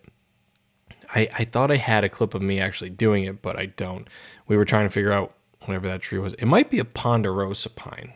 I, 1.15 1.29
I 1.37 1.45
thought 1.45 1.69
I 1.71 1.77
had 1.77 2.03
a 2.03 2.09
clip 2.09 2.33
of 2.33 2.41
me 2.41 2.59
actually 2.59 2.89
doing 2.89 3.23
it, 3.23 3.41
but 3.41 3.57
I 3.57 3.67
don't. 3.67 4.07
We 4.47 4.57
were 4.57 4.65
trying 4.65 4.85
to 4.87 4.89
figure 4.89 5.11
out 5.11 5.33
whatever 5.65 5.87
that 5.87 6.01
tree 6.01 6.19
was. 6.19 6.33
It 6.35 6.45
might 6.45 6.69
be 6.69 6.79
a 6.79 6.85
ponderosa 6.85 7.69
pine. 7.69 8.13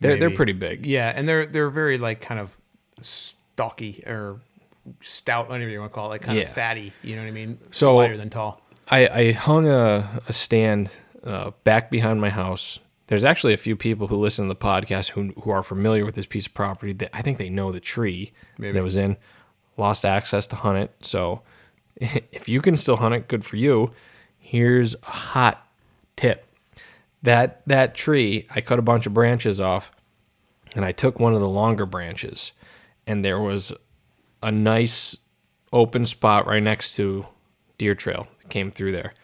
They're 0.00 0.16
they're 0.16 0.30
pretty 0.30 0.52
big. 0.54 0.86
Yeah, 0.86 1.12
and 1.14 1.28
they're 1.28 1.44
they're 1.44 1.68
very 1.68 1.98
like 1.98 2.22
kind 2.22 2.40
of 2.40 2.58
stocky 3.02 4.02
or 4.06 4.40
stout, 5.00 5.48
whatever 5.50 5.70
you 5.70 5.80
want 5.80 5.92
to 5.92 5.94
call 5.94 6.06
it, 6.06 6.08
like 6.10 6.22
kind 6.22 6.38
Yeah. 6.38 6.44
of 6.44 6.54
fatty. 6.54 6.92
You 7.02 7.16
know 7.16 7.22
what 7.22 7.28
I 7.28 7.32
mean? 7.32 7.58
So- 7.70 7.94
wider 7.94 8.16
than 8.16 8.30
tall. 8.30 8.60
I, 8.92 9.06
I 9.08 9.32
hung 9.32 9.68
a, 9.68 10.20
a 10.26 10.32
stand 10.32 10.90
uh, 11.22 11.52
back 11.62 11.90
behind 11.92 12.20
my 12.20 12.30
house. 12.30 12.80
There's 13.10 13.24
actually 13.24 13.54
a 13.54 13.58
few 13.58 13.74
people 13.74 14.06
who 14.06 14.14
listen 14.14 14.44
to 14.44 14.54
the 14.54 14.60
podcast 14.60 15.08
who 15.10 15.32
who 15.42 15.50
are 15.50 15.64
familiar 15.64 16.04
with 16.04 16.14
this 16.14 16.26
piece 16.26 16.46
of 16.46 16.54
property. 16.54 16.92
That 16.92 17.10
I 17.12 17.22
think 17.22 17.38
they 17.38 17.50
know 17.50 17.72
the 17.72 17.80
tree 17.80 18.30
Maybe. 18.56 18.72
that 18.72 18.84
was 18.84 18.96
in. 18.96 19.16
Lost 19.76 20.04
access 20.04 20.46
to 20.46 20.56
hunt 20.56 20.78
it, 20.78 20.94
so 21.00 21.42
if 21.96 22.48
you 22.48 22.62
can 22.62 22.76
still 22.76 22.98
hunt 22.98 23.16
it, 23.16 23.26
good 23.26 23.44
for 23.44 23.56
you. 23.56 23.90
Here's 24.38 24.94
a 24.94 25.10
hot 25.10 25.66
tip: 26.14 26.46
that 27.22 27.62
that 27.66 27.96
tree, 27.96 28.46
I 28.54 28.60
cut 28.60 28.78
a 28.78 28.82
bunch 28.82 29.06
of 29.06 29.14
branches 29.14 29.60
off, 29.60 29.90
and 30.76 30.84
I 30.84 30.92
took 30.92 31.18
one 31.18 31.34
of 31.34 31.40
the 31.40 31.50
longer 31.50 31.86
branches, 31.86 32.52
and 33.08 33.24
there 33.24 33.40
was 33.40 33.72
a 34.40 34.52
nice 34.52 35.16
open 35.72 36.06
spot 36.06 36.46
right 36.46 36.62
next 36.62 36.94
to 36.94 37.26
deer 37.76 37.96
trail 37.96 38.28
that 38.40 38.50
came 38.50 38.70
through 38.70 38.92
there. 38.92 39.14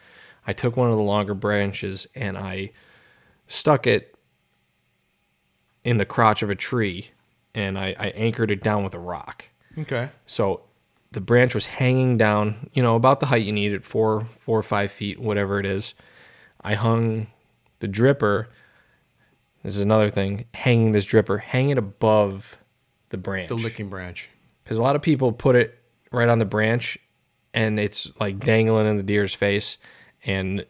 I 0.45 0.55
took 0.55 0.77
one 0.77 0.91
of 0.91 0.97
the 0.97 1.03
longer 1.03 1.35
branches 1.35 2.07
and 2.15 2.37
I 2.37 2.71
stuck 3.47 3.87
it 3.87 4.15
in 5.85 5.99
the 5.99 6.05
crotch 6.05 6.43
of 6.43 6.51
a 6.51 6.55
tree 6.55 7.11
and 7.55 7.79
I, 7.79 7.95
I 7.99 8.07
anchored 8.09 8.51
it 8.51 8.63
down 8.63 8.85
with 8.85 8.95
a 8.95 8.99
rock. 8.99 9.49
Okay. 9.79 10.11
So 10.27 10.63
the 11.13 11.21
branch 11.21 11.55
was 11.55 11.67
hanging 11.67 12.19
down, 12.19 12.71
you 12.75 12.83
know, 12.83 12.97
about 12.97 13.21
the 13.21 13.27
height 13.27 13.45
you 13.45 13.53
need 13.53 13.73
it, 13.73 13.85
four, 13.85 14.27
four 14.41 14.59
or 14.59 14.63
five 14.63 14.91
feet, 14.91 15.19
whatever 15.19 15.59
it 15.59 15.67
is. 15.67 15.95
I 16.61 16.75
hung 16.75 17.29
the 17.79 17.89
dripper. 17.89 18.47
This 19.63 19.75
is 19.77 19.81
another 19.81 20.11
thing. 20.11 20.47
Hanging 20.55 20.93
this 20.93 21.07
dripper, 21.07 21.41
hang 21.41 21.71
it 21.71 21.79
above 21.79 22.59
the 23.11 23.17
branch. 23.17 23.49
The 23.49 23.55
licking 23.55 23.89
branch. 23.89 24.29
because 24.65 24.79
a 24.79 24.83
lot 24.83 24.97
of 24.97 25.03
people 25.03 25.33
put 25.33 25.57
it 25.57 25.81
right 26.11 26.29
on 26.29 26.39
the 26.39 26.45
branch 26.45 26.99
and 27.55 27.79
it's 27.79 28.11
like 28.21 28.39
dangling 28.41 28.87
in 28.87 28.97
the 28.97 29.03
deer's 29.03 29.33
face 29.35 29.79
and 30.25 30.67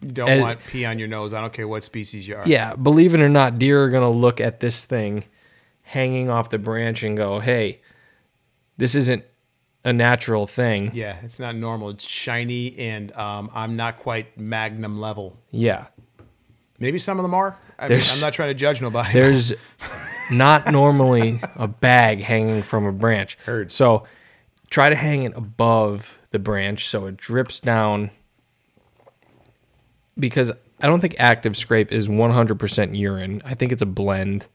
You 0.00 0.08
don't 0.12 0.28
And- 0.28 0.40
want 0.42 0.60
pee 0.66 0.84
on 0.84 0.98
your 0.98 1.08
nose. 1.08 1.32
I 1.32 1.40
don't 1.40 1.52
care 1.52 1.68
what 1.68 1.84
species 1.84 2.26
you 2.26 2.36
are. 2.36 2.46
yeah 2.46 2.74
believe 2.74 3.14
it 3.14 3.20
or 3.20 3.28
not 3.28 3.58
deer 3.58 3.84
are 3.84 3.90
going 3.90 4.02
to 4.02 4.18
look 4.18 4.40
at 4.40 4.60
this 4.60 4.84
thing 4.84 5.24
hanging 5.82 6.28
off 6.30 6.50
the 6.50 6.58
branch 6.58 7.02
and 7.02 7.16
go 7.16 7.40
hey 7.40 7.80
this 8.76 8.94
isn't 8.94 9.24
a 9.84 9.92
natural 9.92 10.46
thing 10.46 10.90
Yeah, 10.94 11.16
it's 11.22 11.38
not 11.40 11.54
normal. 11.56 11.88
It's 11.90 12.06
shiny, 12.06 12.78
and 12.78 13.12
um, 13.12 13.50
I'm 13.54 13.76
not 13.76 13.98
quite 13.98 14.36
magnum 14.38 15.00
level. 15.00 15.38
yeah 15.50 15.86
Maybe 16.78 16.98
some 16.98 17.18
of 17.18 17.22
them 17.24 17.34
are. 17.34 17.58
I 17.78 17.88
mean, 17.88 18.00
I'm 18.10 18.20
not 18.20 18.32
trying 18.32 18.48
to 18.50 18.54
judge 18.54 18.80
nobody. 18.80 19.12
there's 19.12 19.52
not 20.30 20.70
normally 20.70 21.40
a 21.56 21.66
bag 21.68 22.20
hanging 22.20 22.62
from 22.62 22.84
a 22.86 22.92
branch 22.92 23.36
Heard. 23.46 23.72
so 23.72 24.04
try 24.70 24.88
to 24.90 24.96
hang 24.96 25.22
it 25.24 25.32
above 25.36 26.18
the 26.30 26.38
branch 26.38 26.88
so 26.88 27.06
it 27.06 27.16
drips 27.16 27.58
down 27.60 28.10
because 30.18 30.50
I 30.80 30.86
don't 30.86 31.00
think 31.00 31.16
active 31.18 31.56
scrape 31.56 31.92
is 31.92 32.08
100% 32.08 32.96
urine. 32.96 33.42
I 33.44 33.54
think 33.54 33.72
it's 33.72 33.82
a 33.82 33.86
blend 33.86 34.46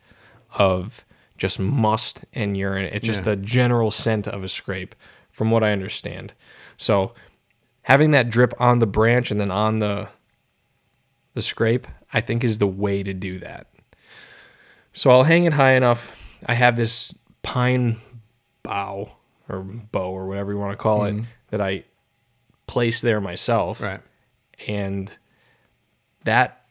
of 0.58 1.06
just 1.38 1.60
must 1.60 2.26
and 2.34 2.56
urine. 2.56 2.90
It's 2.92 3.06
just 3.06 3.22
Yeah. 3.26 3.36
the 3.36 3.38
general 3.38 3.92
scent 3.92 4.28
of 4.28 4.44
a 4.44 4.50
scrape, 4.50 4.96
from 5.32 5.52
what 5.52 5.64
I 5.64 5.72
understand. 5.72 6.34
So 6.78 7.14
having 7.84 8.12
that 8.12 8.30
drip 8.30 8.54
on 8.60 8.80
the 8.80 8.88
branch 8.88 9.32
and 9.32 9.40
then 9.40 9.52
on 9.52 9.80
the 9.80 10.10
the 11.34 11.42
scrape, 11.42 11.86
I 12.14 12.22
think 12.22 12.46
is 12.46 12.60
the 12.60 12.68
way 12.68 13.04
to 13.04 13.14
do 13.14 13.40
that. 13.40 13.68
So 14.94 15.12
I'll 15.12 15.26
hang 15.26 15.44
it 15.44 15.52
high 15.52 15.74
enough. 15.74 16.38
I 16.46 16.54
have 16.54 16.78
this 16.78 17.14
pine 17.44 17.98
bough 18.64 19.12
or 19.50 19.60
bow 19.60 20.12
or 20.12 20.28
whatever 20.28 20.54
you 20.54 20.58
want 20.58 20.72
to 20.72 20.78
call 20.82 21.04
it 21.04 21.12
mm-hmm. 21.12 21.26
that 21.50 21.60
I 21.60 21.84
place 22.68 23.02
there 23.02 23.20
myself 23.20 23.82
right. 23.82 24.00
and 24.66 25.12
that 26.26 26.66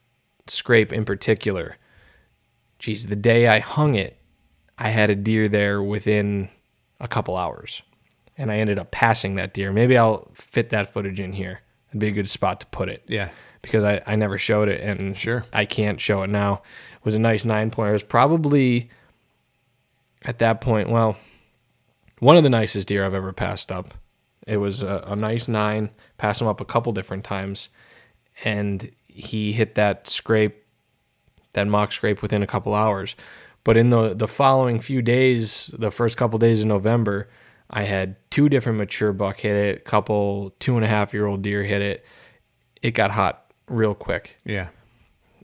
scrape 0.47 0.93
in 0.93 1.05
particular 1.05 1.77
geez 2.79 3.07
the 3.07 3.17
day 3.17 3.47
i 3.49 3.59
hung 3.61 3.95
it 3.95 4.19
i 4.79 4.91
had 4.91 5.09
a 5.11 5.15
deer 5.15 5.49
there 5.49 5.83
within 5.83 6.49
a 7.01 7.09
couple 7.09 7.37
hours 7.37 7.83
and 8.37 8.51
i 8.53 8.59
ended 8.59 8.79
up 8.79 8.91
passing 8.91 9.37
that 9.37 9.55
deer. 9.55 9.73
Maybe 9.73 9.97
i'll 9.97 10.29
fit 10.35 10.71
that 10.71 10.93
footage 10.93 11.21
in 11.21 11.33
here. 11.33 11.61
It'd 11.89 12.01
be 12.01 12.09
a 12.09 12.13
good 12.13 12.29
spot 12.29 12.61
to 12.61 12.67
put 12.67 12.89
it. 12.89 13.05
Yeah. 13.07 13.31
because 13.63 13.85
i, 13.85 14.03
I 14.07 14.17
never 14.17 14.37
showed 14.39 14.69
it 14.69 14.81
and 14.81 15.17
Sure. 15.17 15.45
i 15.53 15.65
can't 15.65 16.01
show 16.01 16.23
it 16.23 16.29
now. 16.31 16.63
It 16.99 17.05
was 17.05 17.15
a 17.15 17.19
nice 17.21 17.45
nine 17.45 17.71
pointer. 17.71 17.91
It 17.91 17.95
was 17.95 18.03
probably 18.03 18.91
at 20.23 20.39
that 20.41 20.61
point 20.61 20.89
well 20.91 21.17
one 22.19 22.37
of 22.37 22.43
the 22.43 22.51
nicest 22.51 22.89
deer 22.89 23.05
i've 23.07 23.15
ever 23.15 23.33
passed 23.33 23.71
up. 23.73 23.95
It 24.47 24.57
was 24.59 24.83
a, 24.83 25.05
a 25.07 25.17
nice 25.17 25.49
nine 25.49 25.91
passed 26.19 26.41
him 26.41 26.49
up 26.49 26.61
a 26.61 26.65
couple 26.67 26.93
different 26.93 27.25
times 27.25 27.69
and 28.45 28.91
he 29.15 29.53
hit 29.53 29.77
that 29.77 30.09
scrape, 30.09 30.67
that 31.53 31.67
mock 31.69 31.93
scrape 31.93 32.21
within 32.21 32.43
a 32.43 32.47
couple 32.47 32.75
hours. 32.75 33.15
But 33.63 33.77
in 33.77 33.91
the 33.91 34.13
the 34.13 34.29
following 34.29 34.81
few 34.81 35.01
days, 35.01 35.71
the 35.73 35.91
first 35.91 36.17
couple 36.17 36.39
days 36.39 36.61
of 36.61 36.67
November, 36.67 37.31
I 37.71 37.85
had 37.85 38.17
two 38.31 38.49
different 38.49 38.79
mature 38.79 39.13
buck 39.13 39.41
hit 39.41 39.57
it, 39.57 39.85
couple 39.85 40.55
two 40.59 40.77
and 40.77 40.85
a 40.85 40.89
half 40.89 41.15
year 41.15 41.27
old 41.27 41.43
deer 41.43 41.63
hit 41.63 41.81
it. 41.81 42.05
It 42.83 42.91
got 42.91 43.13
hot 43.13 43.53
real 43.69 43.95
quick. 43.95 44.39
Yeah. 44.45 44.69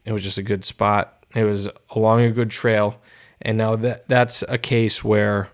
It 0.05 0.11
was 0.11 0.23
just 0.23 0.37
a 0.37 0.43
good 0.43 0.65
spot. 0.65 1.25
It 1.33 1.45
was 1.45 1.69
along 1.95 2.21
a 2.21 2.31
good 2.31 2.51
trail, 2.51 3.01
and 3.41 3.57
now 3.57 3.75
that 3.77 4.07
that's 4.07 4.43
a 4.47 4.57
case 4.57 5.03
where 5.03 5.49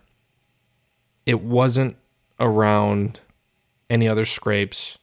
it 1.25 1.41
wasn't 1.41 1.97
around 2.39 3.19
any 3.89 4.07
other 4.07 4.25
scrapes 4.25 4.97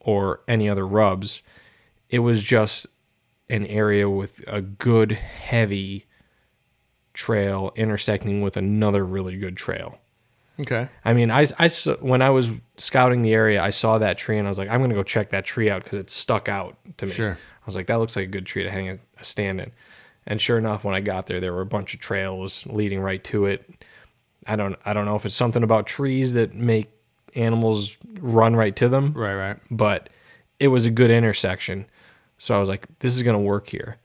or 0.00 0.40
any 0.46 0.68
other 0.68 0.86
rubs. 0.86 1.42
It 2.10 2.20
was 2.20 2.42
just 2.42 2.86
an 3.50 3.66
area 3.66 4.08
with 4.08 4.42
a 4.46 4.60
good 4.60 5.12
heavy 5.12 6.06
trail 7.14 7.72
intersecting 7.76 8.42
with 8.42 8.56
another 8.56 9.04
really 9.04 9.36
good 9.36 9.56
trail. 9.56 9.98
Okay. 10.60 10.88
I 11.04 11.12
mean, 11.12 11.30
I, 11.30 11.46
I 11.58 11.68
when 12.00 12.20
I 12.20 12.30
was 12.30 12.50
scouting 12.76 13.22
the 13.22 13.32
area, 13.32 13.62
I 13.62 13.70
saw 13.70 13.98
that 13.98 14.18
tree 14.18 14.38
and 14.38 14.46
I 14.46 14.50
was 14.50 14.58
like, 14.58 14.68
I'm 14.68 14.80
gonna 14.80 14.94
go 14.94 15.02
check 15.04 15.30
that 15.30 15.44
tree 15.44 15.70
out 15.70 15.84
because 15.84 15.98
it 15.98 16.10
stuck 16.10 16.48
out 16.48 16.76
to 16.98 17.06
me. 17.06 17.12
Sure. 17.12 17.32
I 17.32 17.66
was 17.66 17.76
like, 17.76 17.86
that 17.86 17.96
looks 17.96 18.16
like 18.16 18.24
a 18.24 18.28
good 18.28 18.46
tree 18.46 18.64
to 18.64 18.70
hang 18.70 18.88
a, 18.88 18.98
a 19.20 19.24
stand 19.24 19.60
in. 19.60 19.70
And 20.26 20.40
sure 20.40 20.58
enough, 20.58 20.84
when 20.84 20.94
I 20.94 21.00
got 21.00 21.26
there, 21.26 21.40
there 21.40 21.52
were 21.52 21.60
a 21.62 21.66
bunch 21.66 21.94
of 21.94 22.00
trails 22.00 22.66
leading 22.66 23.00
right 23.00 23.22
to 23.24 23.46
it. 23.46 23.84
I 24.46 24.56
don't 24.56 24.76
I 24.84 24.92
don't 24.92 25.04
know 25.04 25.16
if 25.16 25.24
it's 25.24 25.34
something 25.36 25.62
about 25.62 25.86
trees 25.86 26.32
that 26.32 26.54
make 26.54 26.90
animals 27.34 27.96
run 28.20 28.56
right 28.56 28.74
to 28.76 28.88
them, 28.88 29.12
Right. 29.14 29.34
Right. 29.34 29.56
but 29.70 30.10
it 30.58 30.68
was 30.68 30.86
a 30.86 30.90
good 30.90 31.10
intersection. 31.10 31.86
So 32.38 32.54
I 32.54 32.58
was 32.58 32.68
like, 32.68 32.86
this 33.00 33.16
is 33.16 33.22
gonna 33.22 33.40
work 33.40 33.68
here. 33.68 33.96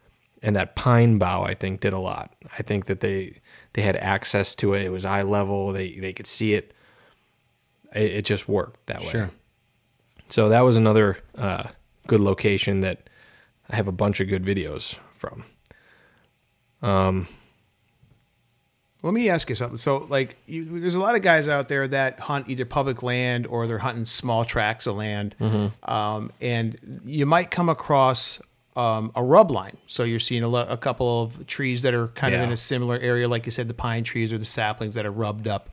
And 0.41 0.55
that 0.57 0.75
pine 0.75 1.17
bough, 1.17 1.43
I 1.43 1.53
think, 1.53 1.79
did 1.79 1.93
a 1.93 1.99
lot. 1.99 2.35
I 2.57 2.63
think 2.63 2.85
that 2.85 2.99
they 2.99 3.39
they 3.73 3.81
had 3.81 3.95
access 3.95 4.55
to 4.55 4.73
it. 4.73 4.83
It 4.83 4.89
was 4.89 5.05
eye 5.05 5.21
level. 5.23 5.71
They 5.71 5.93
they 5.93 6.11
could 6.13 6.27
see 6.27 6.53
it. 6.53 6.73
It, 7.95 8.11
it 8.11 8.25
just 8.25 8.49
worked 8.49 8.85
that 8.87 9.01
way. 9.01 9.09
Sure. 9.09 9.31
So 10.29 10.49
that 10.49 10.61
was 10.61 10.75
another 10.77 11.19
uh, 11.37 11.69
good 12.07 12.19
location 12.19 12.81
that 12.81 13.09
I 13.69 13.75
have 13.75 13.87
a 13.87 13.91
bunch 13.91 14.19
of 14.19 14.27
good 14.27 14.43
videos 14.43 14.97
from. 15.13 15.45
Let 19.03 19.13
me 19.13 19.29
ask 19.29 19.49
you 19.49 19.55
something. 19.55 19.77
So, 19.77 20.07
like, 20.09 20.37
you, 20.47 20.79
there's 20.79 20.95
a 20.95 20.99
lot 20.99 21.15
of 21.15 21.21
guys 21.21 21.47
out 21.49 21.67
there 21.67 21.87
that 21.89 22.21
hunt 22.21 22.49
either 22.49 22.63
public 22.65 23.03
land 23.03 23.45
or 23.45 23.67
they're 23.67 23.77
hunting 23.79 24.05
small 24.05 24.45
tracts 24.45 24.87
of 24.87 24.95
land, 24.95 25.35
um, 25.83 26.31
and 26.39 27.01
you 27.05 27.25
might 27.25 27.51
come 27.51 27.67
across 27.67 28.39
um, 28.77 29.11
a 29.13 29.21
rub 29.23 29.51
line. 29.51 29.77
So 29.87 30.03
you're 30.03 30.19
seeing 30.19 30.41
a, 30.41 30.47
lo- 30.47 30.65
a 30.67 30.77
couple 30.77 31.21
of 31.21 31.45
trees 31.47 31.81
that 31.81 31.93
are 31.93 32.07
kind 32.07 32.33
of 32.33 32.39
in 32.47 32.51
a 32.53 32.57
similar 32.57 32.97
area, 32.97 33.27
like 33.27 33.45
you 33.45 33.51
said, 33.51 33.67
the 33.67 33.73
pine 33.73 34.03
trees 34.05 34.31
or 34.31 34.37
the 34.37 34.45
saplings 34.45 34.95
that 34.95 35.05
are 35.05 35.11
rubbed 35.11 35.47
up. 35.47 35.69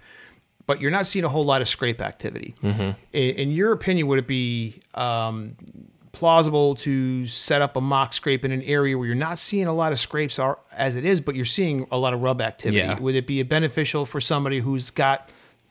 But 0.66 0.80
you're 0.80 0.90
not 0.90 1.06
seeing 1.06 1.24
a 1.24 1.28
whole 1.28 1.44
lot 1.44 1.62
of 1.62 1.68
scrape 1.68 2.00
activity. 2.00 2.54
In, 2.62 2.94
in 3.12 3.50
your 3.52 3.72
opinion, 3.72 4.06
would 4.08 4.18
it 4.18 4.26
be 4.26 4.82
um, 4.94 5.56
plausible 6.12 6.74
to 6.74 7.26
set 7.26 7.62
up 7.62 7.76
a 7.76 7.80
mock 7.80 8.12
scrape 8.12 8.44
in 8.44 8.52
an 8.52 8.62
area 8.62 8.98
where 8.98 9.06
you're 9.06 9.16
not 9.16 9.38
seeing 9.38 9.66
a 9.66 9.72
lot 9.72 9.92
of 9.92 9.98
scrapes 9.98 10.38
are, 10.38 10.58
as 10.72 10.96
it 10.96 11.04
is, 11.04 11.20
but 11.20 11.34
you're 11.34 11.44
seeing 11.44 11.86
a 11.90 11.98
lot 11.98 12.12
of 12.12 12.20
rub 12.20 12.40
activity? 12.40 12.78
Yeah. 12.78 12.98
Would 12.98 13.14
it 13.14 13.26
be 13.26 13.42
beneficial 13.42 14.06
for 14.06 14.20
somebody 14.20 14.60
who's 14.60 14.90
got 14.90 15.30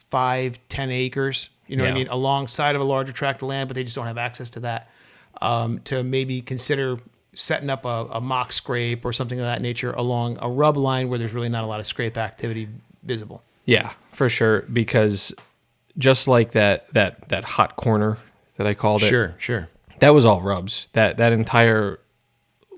five, 0.10 0.60
ten 0.70 0.90
acres, 0.92 1.50
you 1.68 1.76
know 1.78 1.84
what 1.84 1.92
I 1.92 1.96
mean, 1.96 2.08
alongside 2.08 2.76
of 2.76 2.82
a 2.82 2.86
larger 2.86 3.12
tract 3.12 3.42
of 3.42 3.50
land, 3.50 3.68
but 3.68 3.76
they 3.76 3.84
just 3.84 3.96
don't 3.96 4.08
have 4.08 4.18
access 4.18 4.50
to 4.52 4.62
that, 4.62 4.90
um, 5.42 5.80
to 5.86 6.04
maybe 6.04 6.42
consider 6.42 6.98
setting 7.34 7.70
up 7.70 7.86
a, 7.86 8.08
a 8.12 8.22
mock 8.22 8.52
scrape 8.52 9.06
or 9.06 9.14
something 9.14 9.40
of 9.40 9.46
that 9.46 9.62
nature 9.62 9.92
along 9.92 10.38
a 10.42 10.50
rub 10.50 10.78
line 10.78 11.10
where 11.10 11.20
there's 11.20 11.34
really 11.34 11.50
not 11.50 11.64
a 11.64 11.68
lot 11.68 11.80
of 11.80 11.86
scrape 11.86 12.18
activity 12.18 12.68
visible? 13.04 13.44
Yeah, 13.66 13.92
for 14.14 14.30
sure. 14.30 14.62
Because 14.64 15.34
just 15.98 16.28
like 16.28 16.52
that 16.52 16.92
that 16.94 17.30
that 17.30 17.46
hot 17.46 17.76
corner 17.76 18.18
that 18.58 18.66
I 18.66 18.74
called 18.74 19.04
it. 19.04 19.08
Sure, 19.08 19.36
sure. 19.38 19.70
That 20.00 20.14
was 20.14 20.26
all 20.26 20.42
rubs. 20.42 20.88
That 20.94 21.18
that 21.18 21.32
entire 21.34 22.00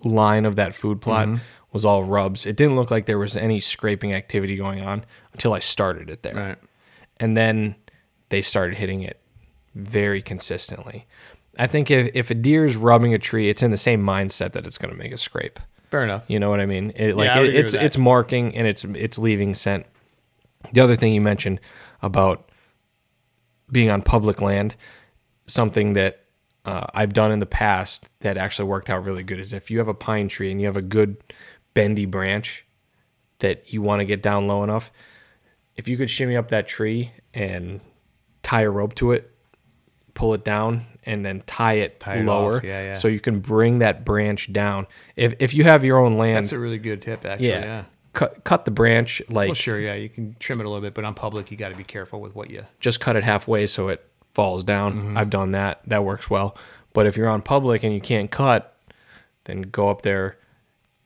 line 0.04 0.46
of 0.46 0.56
that 0.56 0.74
food 0.76 1.00
plot 1.02 1.28
Mm-hmm. 1.28 1.38
was 1.72 1.86
all 1.86 2.04
rubs. 2.04 2.46
It 2.46 2.56
didn't 2.56 2.76
look 2.76 2.92
like 2.92 3.06
there 3.06 3.20
was 3.20 3.38
any 3.38 3.60
scraping 3.60 4.14
activity 4.14 4.56
going 4.56 4.82
on 4.82 5.06
until 5.34 5.54
I 5.54 5.60
started 5.60 6.10
it 6.10 6.24
there. 6.24 6.36
Right. 6.36 6.58
And 7.20 7.38
then 7.38 7.76
they 8.30 8.42
started 8.42 8.78
hitting 8.78 9.02
it 9.04 9.20
very 9.76 10.22
consistently. 10.22 11.06
I 11.60 11.68
think 11.68 11.92
if, 11.92 12.10
if 12.16 12.32
a 12.32 12.34
deer 12.34 12.66
is 12.66 12.76
rubbing 12.76 13.14
a 13.14 13.20
tree, 13.20 13.50
it's 13.50 13.62
in 13.62 13.72
the 13.72 13.78
same 13.78 14.02
mindset 14.02 14.54
that 14.54 14.66
it's 14.66 14.78
going 14.78 14.92
to 14.92 14.98
make 14.98 15.12
a 15.12 15.18
scrape. 15.18 15.60
Fair 15.92 16.04
enough. 16.04 16.24
You 16.28 16.40
know 16.40 16.50
what 16.50 16.60
I 16.62 16.66
mean? 16.66 16.94
It, 16.96 17.16
like 17.16 17.36
would 17.36 17.50
it, 17.50 17.56
it's 17.56 17.74
it's 17.74 17.98
marking 17.98 18.56
and 18.56 18.66
it's 18.66 18.84
it's 18.86 19.18
leaving 19.18 19.54
scent. 19.56 19.86
The 20.72 20.80
other 20.82 20.96
thing 20.96 21.14
you 21.14 21.20
mentioned 21.22 21.60
about 22.02 22.50
being 23.72 23.90
on 23.90 24.02
public 24.02 24.42
land, 24.42 24.76
something 25.46 25.94
that 25.94 26.21
uh, 26.66 26.86
I've 26.94 27.14
done 27.14 27.32
in 27.32 27.40
the 27.40 27.46
past 27.46 28.08
that 28.20 28.38
actually 28.38 28.66
worked 28.70 28.90
out 28.90 29.04
really 29.04 29.24
good 29.24 29.40
is 29.40 29.52
if 29.54 29.72
you 29.72 29.80
have 29.80 29.88
a 29.88 29.94
pine 29.94 30.28
tree 30.28 30.52
and 30.52 30.60
you 30.62 30.68
have 30.68 30.78
a 30.78 30.82
good 30.82 31.18
bendy 31.74 32.06
branch 32.06 32.66
that 33.40 33.72
you 33.74 33.82
want 33.82 34.00
to 34.02 34.06
get 34.06 34.22
down 34.22 34.48
low 34.48 34.64
enough, 34.64 34.92
if 35.76 35.88
you 35.88 35.98
could 35.98 36.10
shimmy 36.10 36.36
up 36.38 36.50
that 36.50 36.68
tree 36.68 37.12
and 37.34 37.82
tie 38.44 38.62
a 38.62 38.70
rope 38.70 38.94
to 38.96 39.12
it, 39.14 39.32
pull 40.14 40.34
it 40.34 40.44
down, 40.44 40.86
and 41.04 41.26
then 41.26 41.42
tie 41.48 41.76
it 41.76 42.00
Tie 42.00 42.22
lower, 42.22 42.58
off. 42.58 42.64
Yeah, 42.64 42.82
yeah. 42.84 42.98
so 43.00 43.08
you 43.08 43.20
can 43.20 43.40
bring 43.40 43.80
that 43.80 44.06
branch 44.06 44.52
down. 44.54 44.86
If 45.16 45.36
if 45.40 45.54
you 45.54 45.64
have 45.64 45.84
your 45.84 45.98
own 45.98 46.18
land, 46.18 46.46
That's 46.46 46.54
a 46.54 46.60
really 46.60 46.78
good 46.78 47.02
tip, 47.02 47.26
actually. 47.26 47.48
yeah, 47.50 47.64
Yeah. 47.66 47.84
cut 48.14 48.44
cut 48.44 48.66
the 48.66 48.72
branch 48.72 49.22
like 49.30 49.48
Well, 49.48 49.56
sure. 49.56 49.80
Yeah, 49.80 49.96
you 49.96 50.10
can 50.10 50.36
trim 50.40 50.60
it 50.60 50.66
a 50.66 50.70
little 50.70 50.82
bit, 50.82 50.94
but 50.94 51.06
on 51.06 51.16
public, 51.16 51.50
you 51.50 51.58
got 51.58 51.70
to 51.70 51.76
be 51.76 51.84
careful 51.86 52.22
with 52.22 52.36
what 52.36 52.52
you. 52.52 52.66
just 52.80 53.00
cut 53.00 53.16
it 53.16 53.24
halfway 53.24 53.66
so 53.66 53.88
it 53.88 54.06
falls 54.34 54.64
down. 54.64 54.94
Mm-hmm. 54.94 55.18
I've 55.18 55.30
done 55.30 55.52
that. 55.52 55.82
That 55.88 56.04
works 56.04 56.30
well. 56.30 56.56
But 56.94 57.06
if 57.08 57.18
you're 57.18 57.30
on 57.30 57.42
public 57.42 57.84
and 57.84 57.94
you 57.94 58.02
can't 58.02 58.30
cut, 58.30 58.76
then 59.46 59.62
go 59.64 59.90
up 59.90 60.02
there, 60.02 60.38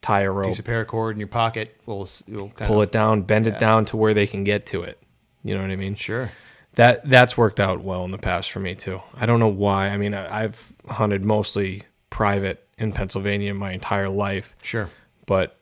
tie 0.02 0.22
a 0.22 0.32
rope, 0.32 0.48
Piece 0.48 0.60
of 0.60 0.66
paracord 0.66 1.12
in 1.14 1.20
your 1.20 1.28
pocket 1.28 1.80
will 1.86 2.08
kind 2.28 2.52
pull 2.58 2.82
of 2.82 2.90
it 2.90 2.92
down, 2.92 3.22
bend 3.22 3.48
it 3.48 3.60
down 3.60 3.86
to 3.86 3.98
where 3.98 4.14
they 4.14 4.28
can 4.28 4.44
get 4.44 4.66
to 4.68 4.82
it. 4.82 5.00
You 5.44 5.56
know 5.56 5.62
what 5.62 5.72
I 5.72 5.76
mean? 5.76 5.96
Sure. 5.96 6.32
That 6.74 7.10
that's 7.10 7.38
worked 7.38 7.60
out 7.60 7.82
well 7.82 8.04
in 8.04 8.12
the 8.12 8.18
past 8.18 8.52
for 8.52 8.60
me 8.60 8.76
too. 8.76 9.02
I 9.16 9.26
don't 9.26 9.40
know 9.40 9.48
why. 9.48 9.90
I 9.90 9.98
mean, 9.98 10.14
I, 10.14 10.44
I've 10.44 10.74
hunted 10.90 11.24
mostly 11.24 11.84
private 12.10 12.68
in 12.78 12.92
Pennsylvania 12.92 13.54
my 13.54 13.72
entire 13.72 14.10
life, 14.10 14.54
Sure. 14.62 14.90
but 15.26 15.58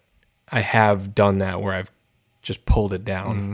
I 0.51 0.61
have 0.61 1.13
done 1.13 1.37
that 1.39 1.61
where 1.61 1.73
I've 1.73 1.91
just 2.41 2.65
pulled 2.65 2.93
it 2.93 3.05
down. 3.05 3.35
Mm-hmm. 3.35 3.53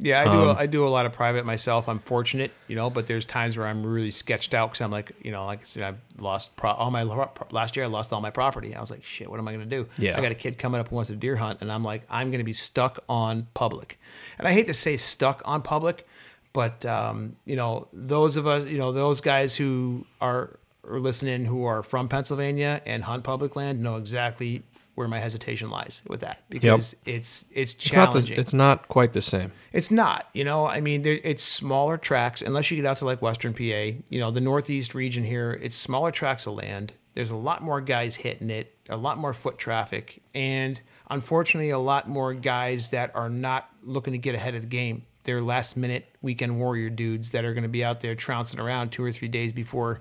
Yeah, 0.00 0.20
I 0.20 0.24
do. 0.24 0.50
Um, 0.50 0.56
I 0.56 0.66
do 0.66 0.86
a 0.86 0.88
lot 0.88 1.06
of 1.06 1.12
private 1.12 1.44
myself. 1.44 1.88
I'm 1.88 1.98
fortunate, 1.98 2.52
you 2.68 2.76
know, 2.76 2.88
but 2.88 3.06
there's 3.06 3.26
times 3.26 3.56
where 3.56 3.66
I'm 3.66 3.84
really 3.84 4.12
sketched 4.12 4.54
out 4.54 4.70
because 4.70 4.80
I'm 4.80 4.92
like, 4.92 5.12
you 5.22 5.32
know, 5.32 5.44
like 5.46 5.60
I 5.62 5.64
said, 5.64 5.82
I've 5.82 5.98
lost 6.20 6.56
pro- 6.56 6.70
all 6.70 6.90
my 6.90 7.02
last 7.50 7.74
year. 7.76 7.84
I 7.84 7.88
lost 7.88 8.12
all 8.12 8.20
my 8.20 8.30
property. 8.30 8.74
I 8.74 8.80
was 8.80 8.90
like, 8.90 9.04
shit, 9.04 9.28
what 9.28 9.40
am 9.40 9.48
I 9.48 9.52
going 9.52 9.68
to 9.68 9.76
do? 9.76 9.88
Yeah. 9.98 10.16
I 10.16 10.20
got 10.20 10.30
a 10.30 10.36
kid 10.36 10.56
coming 10.56 10.80
up 10.80 10.88
who 10.88 10.96
wants 10.96 11.10
a 11.10 11.16
deer 11.16 11.36
hunt, 11.36 11.58
and 11.62 11.72
I'm 11.72 11.82
like, 11.82 12.02
I'm 12.08 12.30
going 12.30 12.38
to 12.38 12.44
be 12.44 12.52
stuck 12.52 13.00
on 13.08 13.48
public. 13.54 13.98
And 14.38 14.46
I 14.46 14.52
hate 14.52 14.68
to 14.68 14.74
say 14.74 14.96
stuck 14.96 15.42
on 15.44 15.62
public, 15.62 16.06
but 16.52 16.86
um, 16.86 17.36
you 17.44 17.56
know, 17.56 17.88
those 17.92 18.36
of 18.36 18.46
us, 18.46 18.66
you 18.66 18.78
know, 18.78 18.92
those 18.92 19.20
guys 19.20 19.56
who 19.56 20.06
are, 20.20 20.58
are 20.88 21.00
listening 21.00 21.44
who 21.44 21.64
are 21.64 21.82
from 21.82 22.08
Pennsylvania 22.08 22.80
and 22.86 23.02
hunt 23.02 23.24
public 23.24 23.56
land 23.56 23.82
know 23.82 23.96
exactly 23.96 24.62
where 24.98 25.08
my 25.08 25.20
hesitation 25.20 25.70
lies 25.70 26.02
with 26.08 26.20
that 26.20 26.42
because 26.50 26.96
it's 27.06 27.44
it's 27.52 27.74
It's 27.74 27.92
not 27.94 28.12
the, 28.12 28.18
challenging. 28.20 28.38
it's 28.38 28.52
not 28.52 28.88
quite 28.88 29.12
the 29.12 29.22
same. 29.22 29.52
It's 29.72 29.90
not, 29.90 30.26
you 30.34 30.44
know. 30.44 30.66
I 30.66 30.80
mean, 30.80 31.02
there, 31.02 31.18
it's 31.22 31.44
smaller 31.44 31.96
tracks 31.96 32.42
unless 32.42 32.70
you 32.70 32.76
get 32.76 32.84
out 32.84 32.98
to 32.98 33.04
like 33.04 33.22
Western 33.22 33.54
PA. 33.54 33.62
You 33.62 34.18
know, 34.18 34.30
the 34.32 34.40
Northeast 34.40 34.94
region 34.94 35.24
here, 35.24 35.58
it's 35.62 35.76
smaller 35.76 36.10
tracks 36.10 36.46
of 36.46 36.54
land. 36.54 36.92
There's 37.14 37.30
a 37.30 37.36
lot 37.36 37.62
more 37.62 37.80
guys 37.80 38.16
hitting 38.16 38.50
it, 38.50 38.74
a 38.88 38.96
lot 38.96 39.18
more 39.18 39.32
foot 39.32 39.56
traffic, 39.56 40.20
and 40.34 40.80
unfortunately, 41.10 41.70
a 41.70 41.78
lot 41.78 42.08
more 42.08 42.34
guys 42.34 42.90
that 42.90 43.14
are 43.14 43.30
not 43.30 43.68
looking 43.82 44.12
to 44.12 44.18
get 44.18 44.34
ahead 44.34 44.54
of 44.54 44.62
the 44.62 44.68
game. 44.68 45.04
They're 45.24 45.42
last 45.42 45.76
minute 45.76 46.06
weekend 46.22 46.58
warrior 46.58 46.90
dudes 46.90 47.30
that 47.30 47.44
are 47.44 47.54
going 47.54 47.62
to 47.62 47.68
be 47.68 47.84
out 47.84 48.00
there 48.00 48.14
trouncing 48.14 48.58
around 48.60 48.90
two 48.90 49.04
or 49.04 49.12
three 49.12 49.28
days 49.28 49.52
before 49.52 50.00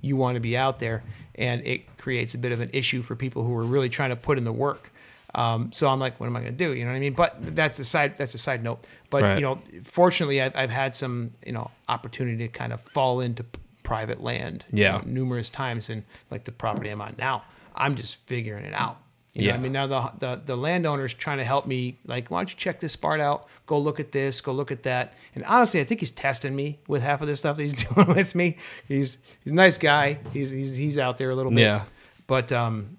you 0.00 0.16
want 0.16 0.34
to 0.36 0.40
be 0.40 0.56
out 0.56 0.78
there, 0.78 1.02
and 1.34 1.66
it 1.66 1.96
creates 1.98 2.34
a 2.34 2.38
bit 2.38 2.52
of 2.52 2.60
an 2.60 2.70
issue 2.72 3.02
for 3.02 3.14
people 3.16 3.44
who 3.44 3.54
are 3.56 3.64
really 3.64 3.88
trying 3.88 4.10
to 4.10 4.16
put 4.16 4.38
in 4.38 4.44
the 4.44 4.52
work. 4.52 4.92
Um, 5.34 5.70
so 5.72 5.88
I'm 5.88 6.00
like, 6.00 6.18
what 6.18 6.26
am 6.26 6.36
I 6.36 6.40
going 6.40 6.56
to 6.56 6.64
do? 6.64 6.72
You 6.74 6.84
know 6.84 6.90
what 6.90 6.96
I 6.96 7.00
mean? 7.00 7.12
But 7.12 7.54
that's 7.54 7.78
a 7.78 7.84
side. 7.84 8.16
That's 8.16 8.34
a 8.34 8.38
side 8.38 8.62
note. 8.64 8.84
But 9.10 9.22
Right. 9.22 9.34
you 9.36 9.42
know, 9.42 9.60
fortunately, 9.84 10.40
I've, 10.40 10.56
I've 10.56 10.70
had 10.70 10.96
some 10.96 11.32
you 11.44 11.52
know 11.52 11.70
opportunity 11.88 12.38
to 12.38 12.48
kind 12.48 12.72
of 12.72 12.80
fall 12.80 13.20
into 13.20 13.44
p- 13.44 13.60
private 13.82 14.22
land. 14.22 14.64
you 14.72 14.84
know, 14.84 15.02
numerous 15.04 15.48
times, 15.50 15.88
and 15.90 16.02
like 16.30 16.44
the 16.44 16.52
property 16.52 16.88
I'm 16.90 17.00
on 17.00 17.14
now, 17.18 17.42
I'm 17.74 17.94
just 17.94 18.16
figuring 18.26 18.64
it 18.64 18.74
out. 18.74 18.98
You 19.38 19.44
know, 19.46 19.50
Yeah. 19.52 19.54
I 19.54 19.58
mean, 19.60 19.72
now 19.72 19.86
the, 19.86 20.12
the 20.18 20.42
the 20.44 20.56
landowner's 20.56 21.14
trying 21.14 21.38
to 21.38 21.44
help 21.44 21.66
me. 21.66 21.98
Like, 22.06 22.30
why 22.30 22.40
don't 22.40 22.50
you 22.50 22.56
check 22.56 22.80
this 22.80 22.96
part 22.96 23.20
out? 23.20 23.46
Go 23.66 23.78
look 23.78 24.00
at 24.00 24.12
this. 24.12 24.40
Go 24.40 24.52
look 24.52 24.70
at 24.72 24.82
that. 24.82 25.14
And 25.34 25.44
honestly, 25.44 25.80
I 25.80 25.84
think 25.84 26.00
he's 26.00 26.10
testing 26.10 26.54
me 26.56 26.78
with 26.88 27.02
half 27.02 27.20
of 27.20 27.26
this 27.28 27.38
stuff 27.40 27.56
that 27.56 27.62
he's 27.62 27.74
doing 27.94 28.08
with 28.08 28.34
me. 28.34 28.56
He's 28.86 29.18
he's 29.44 29.52
a 29.52 29.54
nice 29.54 29.78
guy. 29.78 30.18
He's 30.32 30.50
he's 30.50 30.76
he's 30.76 30.98
out 30.98 31.18
there 31.18 31.30
a 31.30 31.34
little 31.36 31.52
bit. 31.52 31.60
Yeah. 31.62 31.84
But 32.26 32.52
um, 32.52 32.98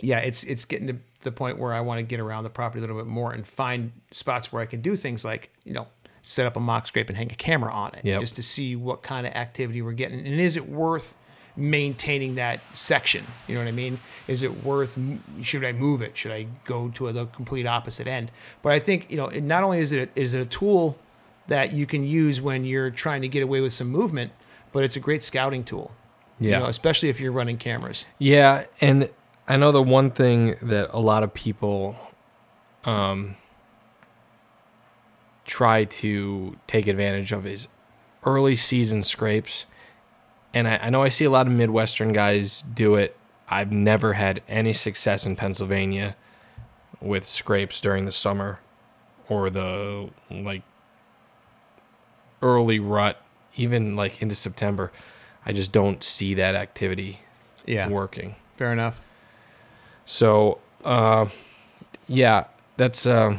yeah, 0.00 0.18
it's 0.18 0.42
it's 0.44 0.64
getting 0.64 0.86
to 0.88 0.96
the 1.22 1.32
point 1.32 1.58
where 1.58 1.72
I 1.74 1.80
want 1.82 1.98
to 1.98 2.02
get 2.02 2.18
around 2.20 2.44
the 2.44 2.50
property 2.50 2.78
a 2.78 2.80
little 2.80 2.96
bit 2.96 3.06
more 3.06 3.32
and 3.32 3.46
find 3.46 3.92
spots 4.12 4.50
where 4.52 4.62
I 4.62 4.66
can 4.66 4.80
do 4.80 4.96
things 4.96 5.24
like 5.24 5.50
you 5.64 5.74
know 5.74 5.86
set 6.22 6.46
up 6.46 6.56
a 6.56 6.60
mock 6.60 6.86
scrape 6.86 7.08
and 7.08 7.16
hang 7.16 7.30
a 7.32 7.34
camera 7.34 7.72
on 7.72 7.94
it 7.94 8.04
Yep. 8.04 8.20
just 8.20 8.36
to 8.36 8.42
see 8.42 8.76
what 8.76 9.02
kind 9.02 9.26
of 9.26 9.32
activity 9.34 9.80
we're 9.82 9.92
getting 9.92 10.18
and 10.18 10.28
is 10.40 10.56
it 10.56 10.68
worth 10.68 11.16
maintaining 11.56 12.36
that 12.36 12.60
section 12.74 13.24
you 13.48 13.54
know 13.54 13.60
what 13.60 13.68
i 13.68 13.72
mean 13.72 13.98
is 14.28 14.42
it 14.42 14.64
worth 14.64 14.98
should 15.42 15.64
i 15.64 15.72
move 15.72 16.00
it 16.02 16.16
should 16.16 16.32
i 16.32 16.46
go 16.64 16.88
to 16.88 17.10
the 17.12 17.26
complete 17.26 17.66
opposite 17.66 18.06
end 18.06 18.30
but 18.62 18.72
i 18.72 18.78
think 18.78 19.10
you 19.10 19.16
know 19.16 19.26
it, 19.28 19.42
not 19.42 19.62
only 19.62 19.80
is 19.80 19.92
it 19.92 20.08
a, 20.16 20.20
is 20.20 20.34
it 20.34 20.40
a 20.40 20.44
tool 20.46 20.98
that 21.48 21.72
you 21.72 21.86
can 21.86 22.04
use 22.04 22.40
when 22.40 22.64
you're 22.64 22.90
trying 22.90 23.20
to 23.22 23.28
get 23.28 23.42
away 23.42 23.60
with 23.60 23.72
some 23.72 23.88
movement 23.88 24.32
but 24.72 24.84
it's 24.84 24.96
a 24.96 25.00
great 25.00 25.22
scouting 25.22 25.64
tool 25.64 25.92
you 26.38 26.50
Yeah. 26.50 26.60
know, 26.60 26.66
especially 26.66 27.08
if 27.10 27.20
you're 27.20 27.32
running 27.32 27.58
cameras 27.58 28.06
Yeah, 28.18 28.64
and 28.80 29.10
I 29.46 29.56
know 29.56 29.72
the 29.72 29.82
one 29.82 30.10
thing 30.12 30.56
that 30.62 30.88
a 30.92 31.00
lot 31.00 31.22
of 31.22 31.34
people 31.34 31.96
um 32.84 33.34
try 35.44 35.84
to 35.84 36.56
take 36.66 36.86
advantage 36.86 37.32
of 37.32 37.46
is 37.46 37.68
early 38.24 38.54
season 38.56 39.02
scrapes. 39.02 39.66
And 40.52 40.68
I, 40.68 40.76
I 40.76 40.90
know 40.90 41.02
I 41.02 41.08
see 41.08 41.24
a 41.24 41.30
lot 41.30 41.46
of 41.46 41.52
Midwestern 41.52 42.12
guys 42.12 42.62
do 42.62 42.96
it. 42.96 43.16
I've 43.48 43.72
never 43.72 44.14
had 44.14 44.42
any 44.48 44.72
success 44.72 45.26
in 45.26 45.36
Pennsylvania 45.36 46.16
with 47.00 47.24
scrapes 47.26 47.80
during 47.80 48.04
the 48.04 48.12
summer 48.12 48.60
or 49.28 49.50
the 49.50 50.10
like 50.30 50.62
early 52.42 52.78
rut, 52.78 53.20
even 53.56 53.96
like 53.96 54.20
into 54.22 54.34
September. 54.34 54.92
I 55.44 55.52
just 55.52 55.72
don't 55.72 56.02
see 56.04 56.34
that 56.34 56.54
activity 56.54 57.20
yeah 57.66 57.88
working. 57.88 58.36
fair 58.56 58.72
enough 58.72 59.00
So, 60.06 60.58
uh, 60.84 61.26
yeah, 62.08 62.44
that's. 62.76 63.06
Uh, 63.06 63.38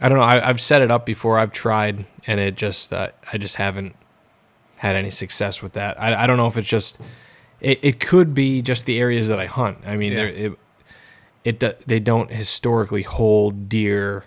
I 0.00 0.08
don't 0.08 0.18
know. 0.18 0.24
I, 0.24 0.48
I've 0.48 0.60
set 0.60 0.82
it 0.82 0.90
up 0.90 1.04
before. 1.04 1.36
I've 1.38 1.52
tried, 1.52 2.06
and 2.26 2.38
it 2.38 2.54
just. 2.54 2.92
Uh, 2.92 3.10
I 3.32 3.38
just 3.38 3.56
haven't 3.56 3.96
had 4.78 4.96
any 4.96 5.10
success 5.10 5.62
with 5.62 5.74
that. 5.74 6.00
I, 6.00 6.24
I 6.24 6.26
don't 6.26 6.36
know 6.36 6.46
if 6.48 6.56
it's 6.56 6.68
just. 6.68 6.98
It, 7.60 7.80
it 7.82 8.00
could 8.00 8.34
be 8.34 8.62
just 8.62 8.86
the 8.86 8.98
areas 9.00 9.28
that 9.28 9.40
I 9.40 9.46
hunt. 9.46 9.78
I 9.84 9.96
mean, 9.96 10.12
Yeah. 10.12 10.22
it, 10.24 10.52
it. 11.62 11.86
They 11.86 11.98
don't 12.00 12.30
historically 12.30 13.02
hold 13.02 13.68
deer 13.68 14.24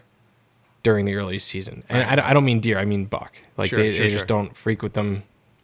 during 0.84 1.06
the 1.06 1.16
early 1.16 1.40
season, 1.40 1.84
and 1.90 2.04
I, 2.04 2.16
don't- 2.16 2.26
I 2.26 2.34
don't 2.34 2.44
mean 2.46 2.60
deer. 2.60 2.80
I 2.80 2.86
mean 2.86 3.06
buck. 3.06 3.34
Like 3.58 3.70
Sure, 3.70 3.80
they, 3.80 3.94
sure, 3.94 4.04
they 4.06 4.10
sure. 4.10 4.18
just 4.18 4.28
don't 4.28 4.56
frequent 4.56 4.94
them 4.96 5.24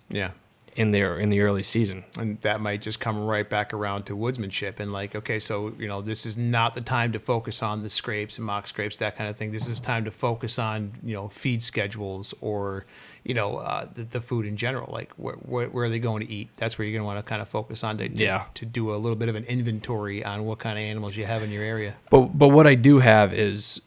yeah 0.09 0.31
in 0.75 0.91
their 0.91 1.17
in 1.19 1.29
the 1.29 1.41
early 1.41 1.63
season. 1.63 2.03
and 2.19 2.39
that 2.43 2.61
might 2.61 2.81
just 2.83 2.99
come 2.99 3.25
right 3.25 3.49
back 3.49 3.73
around 3.73 4.03
to 4.03 4.15
woodsmanship 4.15 4.79
and 4.79 4.93
like 4.93 5.15
okay 5.15 5.39
so 5.39 5.73
you 5.79 5.87
know 5.87 6.01
this 6.03 6.23
is 6.25 6.37
not 6.37 6.75
the 6.75 6.81
time 6.81 7.11
to 7.11 7.17
focus 7.19 7.63
on 7.63 7.81
the 7.81 7.89
scrapes 7.89 8.37
and 8.37 8.45
mock 8.45 8.67
scrapes 8.67 8.95
that 8.97 9.15
kind 9.17 9.27
of 9.27 9.35
thing 9.35 9.51
this 9.51 9.67
is 9.67 9.79
time 9.79 10.05
to 10.05 10.11
focus 10.11 10.59
on 10.59 10.93
you 11.01 11.15
know 11.15 11.27
feed 11.29 11.63
schedules 11.63 12.31
or 12.41 12.85
you 13.27 13.33
know 13.33 13.57
uh, 13.57 13.85
the, 13.93 14.03
the 14.05 14.21
food 14.21 14.45
in 14.45 14.55
general 14.55 14.89
like 14.93 15.11
where, 15.17 15.35
where, 15.35 15.67
where 15.67 15.85
are 15.85 15.89
they 15.89 15.99
going 15.99 16.25
to 16.25 16.31
eat 16.31 16.47
that's 16.55 16.77
where 16.77 16.87
you're 16.87 16.93
going 16.97 17.01
to 17.03 17.05
want 17.05 17.19
to 17.23 17.29
kind 17.29 17.41
of 17.41 17.49
focus 17.49 17.83
on 17.83 17.97
to, 17.97 18.07
to, 18.07 18.23
Yeah. 18.23 18.45
to 18.53 18.65
do 18.65 18.93
a 18.93 18.97
little 18.97 19.17
bit 19.17 19.27
of 19.27 19.35
an 19.35 19.43
inventory 19.43 20.23
on 20.23 20.45
what 20.45 20.59
kind 20.59 20.77
of 20.79 20.83
animals 20.83 21.17
you 21.17 21.25
have 21.25 21.43
in 21.43 21.51
your 21.51 21.63
area 21.63 21.95
But 22.09 22.37
but 22.37 22.47
what 22.49 22.65
I 22.67 22.75
do 22.75 22.99
have 22.99 23.33
is 23.33 23.81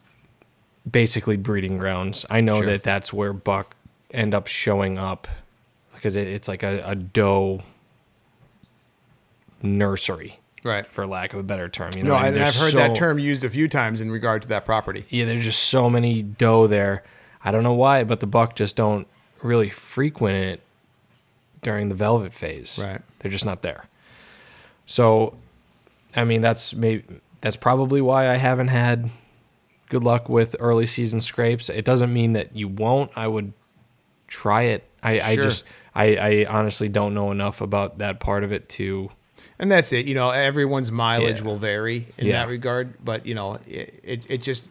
basically 0.91 1.37
breeding 1.37 1.79
grounds. 1.79 2.27
I 2.29 2.41
know 2.43 2.59
Sure. 2.59 2.67
that 2.67 2.83
that's 2.83 3.13
where 3.15 3.33
buck 3.33 3.75
end 4.11 4.35
up 4.35 4.47
showing 4.47 4.99
up 4.99 5.27
because 5.95 6.17
it, 6.17 6.29
it's 6.29 6.47
like 6.49 6.63
a, 6.63 6.83
a 6.87 6.95
doe 6.95 7.63
nursery, 9.63 10.39
right 10.65 10.87
for 10.91 11.07
lack 11.07 11.33
of 11.35 11.41
a 11.41 11.43
better 11.43 11.69
term. 11.69 11.91
You 11.97 12.03
know, 12.03 12.11
no 12.11 12.17
I 12.17 12.27
and 12.29 12.37
mean? 12.37 12.45
i've 12.45 12.57
heard 12.57 12.75
that 12.75 12.95
term 12.95 13.19
used 13.19 13.45
a 13.45 13.51
few 13.51 13.69
times 13.69 14.01
in 14.01 14.11
regard 14.11 14.43
to 14.43 14.49
that 14.49 14.65
property 14.65 15.05
Yeah, 15.11 15.25
there's 15.27 15.45
just 15.45 15.63
so 15.65 15.89
many 15.91 16.23
doe 16.23 16.67
there. 16.67 17.03
I 17.45 17.51
don't 17.51 17.63
know 17.63 17.75
why, 17.75 18.05
but 18.05 18.21
the 18.21 18.27
buck 18.27 18.55
just 18.57 18.77
don't 18.77 19.07
really 19.43 19.71
frequent 19.71 20.37
it 20.37 20.61
during 21.63 21.89
the 21.89 21.95
velvet 21.95 22.33
phase. 22.35 22.79
Right. 22.83 23.01
They're 23.19 23.31
just 23.31 23.45
not 23.45 23.63
there. 23.63 23.85
So, 24.87 25.37
I 26.17 26.25
mean, 26.25 26.41
that's 26.41 26.75
maybe 26.75 27.05
that's 27.41 27.57
probably 27.57 28.01
why 28.01 28.29
I 28.29 28.37
haven't 28.37 28.69
had 28.69 29.11
good 29.89 30.03
luck 30.05 30.29
with 30.29 30.57
early 30.59 30.87
season 30.87 31.21
scrapes. 31.21 31.69
It 31.69 31.85
doesn't 31.85 32.13
mean 32.13 32.33
that 32.35 32.55
you 32.57 32.69
won't. 32.69 33.11
I 33.17 33.27
would 33.27 33.53
try 34.29 34.63
it. 34.63 34.85
I, 35.03 35.21
I 35.21 35.37
just 35.37 35.65
I, 35.95 36.17
I 36.17 36.47
honestly 36.49 36.89
don't 36.89 37.15
know 37.15 37.31
enough 37.31 37.61
about 37.61 37.99
that 37.99 38.21
part 38.21 38.45
of 38.45 38.53
it 38.53 38.69
to 38.71 39.11
And 39.59 39.71
that's 39.71 39.93
it. 39.93 40.07
You 40.07 40.15
know, 40.15 40.31
everyone's 40.31 40.91
mileage 40.93 41.41
Yeah. 41.41 41.47
will 41.47 41.57
vary 41.57 42.07
in 42.19 42.27
Yeah. 42.27 42.33
that 42.45 42.49
regard, 42.49 42.95
but 43.05 43.27
you 43.27 43.35
know, 43.35 43.59
it 43.67 44.01
it, 44.03 44.27
it 44.31 44.43
just 44.43 44.69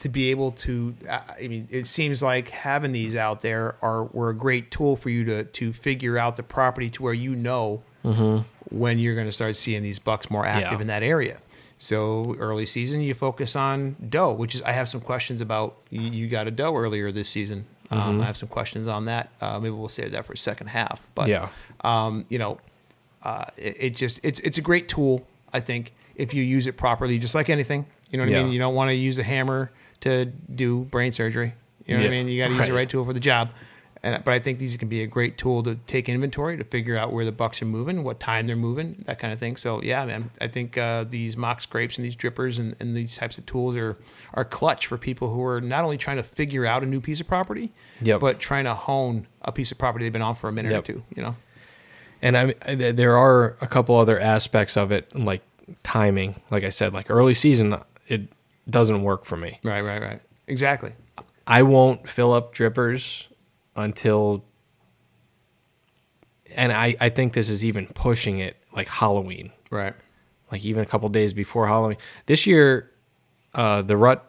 to 0.00 0.08
be 0.08 0.30
able 0.30 0.52
to. 0.52 0.94
I 1.08 1.46
mean, 1.48 1.68
it 1.70 1.86
seems 1.86 2.22
like 2.22 2.48
having 2.48 2.92
these 2.92 3.14
out 3.14 3.40
there 3.42 3.76
are 3.82 4.04
were 4.04 4.30
a 4.30 4.34
great 4.34 4.70
tool 4.70 4.96
for 4.96 5.08
you 5.10 5.24
to 5.24 5.44
to 5.44 5.72
figure 5.72 6.18
out 6.18 6.36
the 6.36 6.42
property 6.42 6.90
to 6.90 7.02
where 7.02 7.14
you 7.14 7.34
know 7.36 7.82
when 8.70 8.98
you're 8.98 9.14
going 9.14 9.26
to 9.26 9.32
start 9.32 9.56
seeing 9.56 9.82
these 9.82 9.98
bucks 9.98 10.30
more 10.30 10.44
active 10.46 10.64
Mm-hmm. 10.68 10.74
Yeah. 10.76 10.80
in 10.80 10.86
that 10.88 11.02
area. 11.02 11.38
So 11.78 12.34
early 12.38 12.66
season, 12.66 13.00
you 13.00 13.14
focus 13.14 13.56
on 13.56 13.96
doe, 14.06 14.32
which 14.32 14.54
is 14.54 14.60
I 14.62 14.72
have 14.72 14.88
some 14.88 15.00
questions 15.00 15.40
about. 15.40 15.76
You, 15.90 16.28
got 16.28 16.46
a 16.46 16.50
doe 16.50 16.76
earlier 16.76 17.10
this 17.10 17.28
season. 17.28 17.64
Mm-hmm. 17.90 18.00
Um, 18.08 18.20
I 18.20 18.24
have 18.26 18.36
some 18.36 18.48
questions 18.48 18.86
on 18.86 19.06
that. 19.06 19.30
Uh, 19.40 19.58
maybe 19.58 19.70
we'll 19.74 19.88
save 19.88 20.12
that 20.12 20.24
for 20.26 20.36
second 20.36 20.68
half. 20.68 21.08
But 21.14 21.28
Yeah. 21.28 21.48
um, 21.82 22.26
you 22.28 22.38
know, 22.38 22.58
uh, 23.22 23.46
it, 23.56 23.76
it 23.80 23.90
just 23.96 24.20
it's 24.22 24.40
it's 24.40 24.58
a 24.58 24.62
great 24.62 24.88
tool. 24.88 25.26
I 25.52 25.60
think 25.60 25.92
if 26.16 26.32
you 26.34 26.42
use 26.42 26.66
it 26.66 26.76
properly, 26.76 27.18
just 27.18 27.34
like 27.34 27.48
anything, 27.50 27.86
you 28.10 28.18
know 28.18 28.24
what 28.24 28.34
I 28.34 28.42
mean. 28.42 28.52
You 28.52 28.58
don't 28.58 28.74
want 28.74 28.90
to 28.90 28.94
use 28.94 29.18
a 29.18 29.22
hammer 29.24 29.72
to 30.02 30.26
do 30.26 30.80
brain 30.84 31.12
surgery. 31.12 31.54
You 31.86 31.96
know 31.96 32.02
what 32.02 32.06
I 32.08 32.10
mean. 32.10 32.28
You 32.28 32.40
got 32.42 32.48
to 32.48 32.54
use 32.54 32.66
the 32.66 32.72
Right. 32.72 32.78
right 32.80 32.90
tool 32.90 33.04
for 33.04 33.12
the 33.12 33.20
job. 33.20 33.50
And, 34.02 34.24
but 34.24 34.32
I 34.32 34.38
think 34.38 34.58
these 34.58 34.74
can 34.78 34.88
be 34.88 35.02
a 35.02 35.06
great 35.06 35.36
tool 35.36 35.62
to 35.64 35.74
take 35.86 36.08
inventory 36.08 36.56
to 36.56 36.64
figure 36.64 36.96
out 36.96 37.12
where 37.12 37.24
the 37.26 37.32
bucks 37.32 37.60
are 37.60 37.66
moving, 37.66 38.02
what 38.02 38.18
time 38.18 38.46
they're 38.46 38.56
moving, 38.56 39.02
that 39.06 39.18
kind 39.18 39.30
of 39.30 39.38
thing. 39.38 39.56
So 39.56 39.82
yeah, 39.82 40.06
man, 40.06 40.30
I 40.40 40.48
think 40.48 40.78
uh, 40.78 41.04
these 41.04 41.36
mock 41.36 41.60
scrapes 41.60 41.98
and 41.98 42.04
these 42.06 42.16
drippers 42.16 42.58
and, 42.58 42.74
and 42.80 42.96
these 42.96 43.16
types 43.18 43.36
of 43.36 43.44
tools 43.44 43.76
are 43.76 43.98
are 44.32 44.44
clutch 44.46 44.86
for 44.86 44.96
people 44.96 45.30
who 45.34 45.44
are 45.44 45.60
not 45.60 45.84
only 45.84 45.98
trying 45.98 46.16
to 46.16 46.22
figure 46.22 46.64
out 46.64 46.82
a 46.82 46.86
new 46.86 47.00
piece 47.00 47.20
of 47.20 47.26
property, 47.28 47.72
Yep. 48.00 48.20
but 48.20 48.40
trying 48.40 48.64
to 48.64 48.74
hone 48.74 49.26
a 49.42 49.52
piece 49.52 49.70
of 49.70 49.76
property 49.76 50.06
they've 50.06 50.12
been 50.12 50.22
on 50.22 50.34
for 50.34 50.48
a 50.48 50.52
minute 50.52 50.72
Yep. 50.72 50.82
or 50.82 50.86
two. 50.86 51.02
You 51.14 51.22
know. 51.22 51.36
And 52.22 52.38
I, 52.38 52.54
I- 52.66 52.74
there 52.92 53.18
are 53.18 53.56
a 53.60 53.66
couple 53.66 53.96
other 53.96 54.18
aspects 54.18 54.78
of 54.78 54.92
it, 54.92 55.14
like 55.14 55.42
timing. 55.82 56.40
Like 56.50 56.64
I 56.64 56.70
said, 56.70 56.94
like 56.94 57.10
early 57.10 57.34
season, 57.34 57.76
it 58.08 58.28
doesn't 58.68 59.02
work 59.02 59.24
for 59.24 59.36
me. 59.36 59.58
Right, 59.64 59.80
right, 59.80 60.00
right. 60.02 60.20
Exactly. 60.46 60.92
I 61.46 61.62
won't 61.62 62.08
fill 62.08 62.32
up 62.32 62.54
drippers 62.54 63.26
until, 63.76 64.44
and 66.54 66.72
I, 66.72 66.96
I 67.00 67.08
think 67.08 67.32
this 67.32 67.48
is 67.48 67.64
even 67.64 67.86
pushing 67.86 68.38
it 68.38 68.56
like 68.74 68.88
Halloween, 68.88 69.50
Right. 69.70 69.94
like 70.52 70.64
even 70.64 70.82
a 70.82 70.86
couple 70.86 71.08
days 71.08 71.32
before 71.32 71.66
Halloween. 71.66 71.96
This 72.26 72.46
year, 72.46 72.90
uh, 73.54 73.82
the 73.82 73.96
rut, 73.96 74.26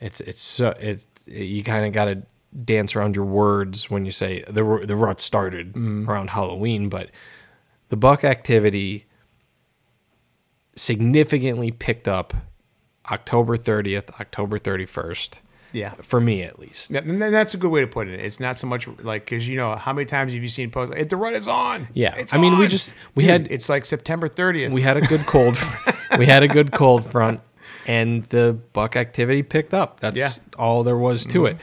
it's 0.00 0.20
it's 0.20 0.40
so 0.40 0.74
it's 0.80 1.06
you 1.26 1.62
kind 1.62 1.84
of 1.86 1.92
got 1.92 2.06
to 2.06 2.22
dance 2.64 2.96
around 2.96 3.14
your 3.16 3.24
words 3.26 3.90
when 3.90 4.04
you 4.06 4.12
say 4.12 4.42
the 4.48 4.82
the 4.84 4.96
rut 4.96 5.20
started 5.20 5.76
around 5.76 6.30
Halloween, 6.30 6.88
but 6.88 7.10
the 7.88 7.96
buck 7.96 8.24
activity 8.24 9.06
significantly 10.76 11.70
picked 11.70 12.06
up 12.08 12.34
October 13.10 13.56
30th, 13.56 14.10
October 14.20 14.58
31st, 14.58 15.40
Yeah. 15.72 15.94
for 16.02 16.20
me 16.20 16.42
at 16.42 16.58
least. 16.58 16.90
Yeah, 16.90 17.00
And 17.00 17.20
that's 17.20 17.54
a 17.54 17.56
good 17.56 17.70
way 17.70 17.80
to 17.80 17.86
put 17.86 18.08
it. 18.08 18.20
It's 18.20 18.40
not 18.40 18.58
so 18.58 18.66
much 18.66 18.88
like 19.02 19.24
because 19.24 19.48
you 19.48 19.56
know 19.56 19.74
how 19.76 19.92
many 19.92 20.06
times 20.06 20.32
have 20.32 20.42
you 20.42 20.48
seen 20.48 20.70
posts? 20.70 20.94
Like, 20.94 21.08
the 21.08 21.16
run 21.16 21.34
is 21.34 21.48
on. 21.48 21.88
Yeah. 21.94 22.14
It's 22.16 22.34
I 22.34 22.38
mean, 22.38 22.58
we 22.58 22.66
just- 22.66 22.92
we 23.14 23.22
Dude, 23.24 23.30
had- 23.30 23.48
It's 23.50 23.68
like 23.68 23.84
September 23.86 24.28
30th. 24.28 24.70
We 24.70 24.82
had 24.82 24.96
a 24.96 25.00
good 25.02 25.26
cold 25.26 25.56
we 26.18 26.26
had 26.26 26.42
a 26.42 26.48
good 26.48 26.72
cold 26.72 27.04
front 27.04 27.40
and 27.86 28.24
the 28.30 28.58
buck 28.72 28.96
activity 28.96 29.42
picked 29.42 29.74
up. 29.74 30.00
That's 30.00 30.16
Yeah. 30.18 30.28
Mm-hmm. 30.28 30.60
all 30.60 30.82
there 30.84 30.96
was 30.96 31.26
to 31.26 31.46
it. 31.46 31.56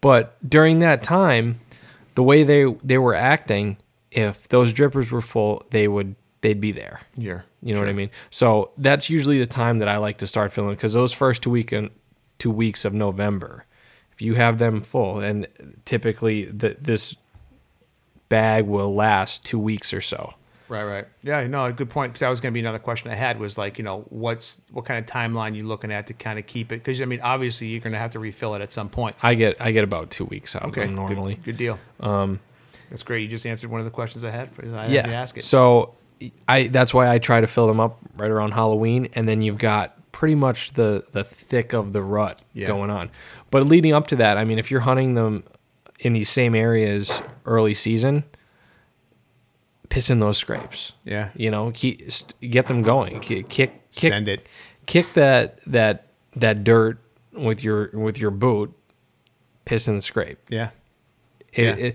But 0.00 0.36
during 0.48 0.80
that 0.80 1.02
time, 1.02 1.60
the 2.14 2.22
way 2.22 2.44
they 2.44 2.64
they 2.84 2.98
were 2.98 3.14
acting, 3.14 3.78
if 4.12 4.46
those 4.48 4.72
drippers 4.72 5.10
were 5.10 5.22
full, 5.22 5.62
they 5.70 5.88
would 5.88 6.14
they'd 6.42 6.60
be 6.60 6.72
there. 6.72 7.00
yeah. 7.16 7.40
You 7.64 7.72
know 7.72 7.80
what 7.80 7.88
I 7.88 7.94
mean? 7.94 8.10
So 8.30 8.72
that's 8.76 9.08
usually 9.08 9.38
the 9.38 9.46
time 9.46 9.78
that 9.78 9.88
I 9.88 9.96
like 9.96 10.18
to 10.18 10.26
start 10.26 10.52
filling 10.52 10.74
because 10.74 10.92
those 10.92 11.12
first 11.12 11.42
two 11.42 11.50
weekend 11.50 11.90
two 12.38 12.50
weeks 12.50 12.84
of 12.84 12.92
November, 12.92 13.64
if 14.12 14.20
you 14.20 14.34
have 14.34 14.58
them 14.58 14.82
full, 14.82 15.20
and 15.20 15.48
typically 15.86 16.44
the, 16.44 16.76
this 16.78 17.16
bag 18.28 18.66
will 18.66 18.94
last 18.94 19.46
two 19.46 19.58
weeks 19.58 19.94
or 19.94 20.02
so. 20.02 20.34
Right, 20.68 20.84
right. 20.84 21.06
Yeah, 21.22 21.46
no, 21.46 21.64
a 21.64 21.72
good 21.72 21.88
point. 21.88 22.12
Because 22.12 22.20
that 22.20 22.28
was 22.28 22.40
going 22.40 22.52
to 22.52 22.54
be 22.54 22.60
another 22.60 22.78
question 22.78 23.10
I 23.10 23.14
had 23.14 23.38
was 23.38 23.56
like, 23.56 23.78
you 23.78 23.84
know, 23.84 24.04
what's 24.10 24.60
what 24.70 24.84
kind 24.84 24.98
of 25.02 25.10
timeline 25.10 25.54
you 25.54 25.66
looking 25.66 25.90
at 25.92 26.06
to 26.08 26.14
kind 26.14 26.38
of 26.38 26.46
keep 26.46 26.70
it? 26.70 26.76
Because 26.76 27.00
I 27.00 27.06
mean, 27.06 27.20
obviously, 27.22 27.68
you're 27.68 27.80
going 27.80 27.92
to 27.92 27.98
have 27.98 28.10
to 28.10 28.18
refill 28.18 28.54
it 28.54 28.60
at 28.60 28.72
some 28.72 28.90
point. 28.90 29.16
I 29.22 29.34
get 29.34 29.60
I 29.60 29.72
get 29.72 29.84
about 29.84 30.10
two 30.10 30.24
weeks 30.24 30.54
out 30.54 30.62
of 30.62 30.70
Okay, 30.70 30.86
normally. 30.86 31.36
Good, 31.36 31.44
good 31.44 31.56
deal. 31.56 31.78
Um, 32.00 32.40
that's 32.90 33.02
great. 33.02 33.22
You 33.22 33.28
just 33.28 33.46
answered 33.46 33.70
one 33.70 33.80
of 33.80 33.84
the 33.84 33.90
questions 33.90 34.22
I 34.24 34.30
had. 34.30 34.52
For, 34.52 34.64
I 34.64 34.82
had 34.84 34.90
yeah. 34.90 35.06
to 35.06 35.14
ask 35.14 35.38
it. 35.38 35.44
So 35.44 35.94
I 36.48 36.68
that's 36.68 36.92
why 36.94 37.10
I 37.12 37.18
try 37.18 37.40
to 37.40 37.46
fill 37.46 37.66
them 37.66 37.80
up 37.80 37.98
right 38.16 38.30
around 38.30 38.52
Halloween, 38.52 39.08
and 39.14 39.28
then 39.28 39.40
you've 39.42 39.58
got 39.58 39.96
pretty 40.12 40.34
much 40.34 40.72
the 40.72 41.04
the 41.12 41.24
thick 41.24 41.72
of 41.72 41.92
the 41.92 42.02
rut 42.02 42.40
Yeah. 42.52 42.66
going 42.68 42.90
on. 42.90 43.10
But 43.50 43.66
leading 43.66 43.92
up 43.92 44.06
to 44.08 44.16
that, 44.16 44.36
I 44.38 44.44
mean, 44.44 44.58
if 44.58 44.70
you're 44.70 44.80
hunting 44.80 45.14
them 45.14 45.44
in 46.00 46.12
these 46.12 46.28
same 46.30 46.54
areas 46.54 47.22
early 47.46 47.74
season, 47.74 48.24
piss 49.88 50.10
in 50.10 50.18
those 50.20 50.38
scrapes. 50.38 50.92
yeah, 51.04 51.30
You 51.34 51.50
know, 51.50 51.70
keep, 51.72 52.08
get 52.40 52.66
them 52.68 52.82
going. 52.82 53.20
Kick, 53.20 53.48
kick, 53.48 53.82
send 53.90 54.28
it. 54.28 54.46
kick 54.86 55.12
that 55.14 55.58
that 55.66 56.08
that 56.36 56.64
dirt 56.64 56.98
with 57.32 57.62
your 57.62 57.90
with 57.92 58.18
your 58.18 58.30
boot. 58.30 58.72
Piss 59.64 59.88
in 59.88 59.94
the 59.96 60.00
scrape. 60.02 60.38
Yeah, 60.50 60.70
It- 61.52 61.78
Yeah. 61.78 61.92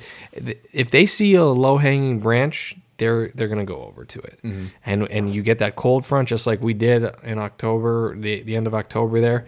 it- 0.48 0.66
if 0.74 0.90
they 0.92 1.06
see 1.06 1.36
a 1.36 1.44
low 1.46 1.78
hanging 1.78 2.20
branch, 2.20 2.76
they're 3.00 3.30
they're 3.34 3.48
gonna 3.48 3.66
go 3.66 3.84
over 3.84 4.06
to 4.06 4.20
it, 4.20 4.40
Mm-hmm. 4.44 4.66
and 4.86 5.08
and 5.10 5.34
you 5.34 5.42
get 5.42 5.58
that 5.60 5.76
cold 5.76 6.06
front 6.06 6.28
just 6.30 6.46
like 6.46 6.62
we 6.62 6.74
did 6.76 7.04
in 7.24 7.40
October, 7.40 8.16
the 8.16 8.44
the 8.44 8.56
end 8.56 8.68
of 8.68 8.76
October 8.76 9.20
there. 9.20 9.48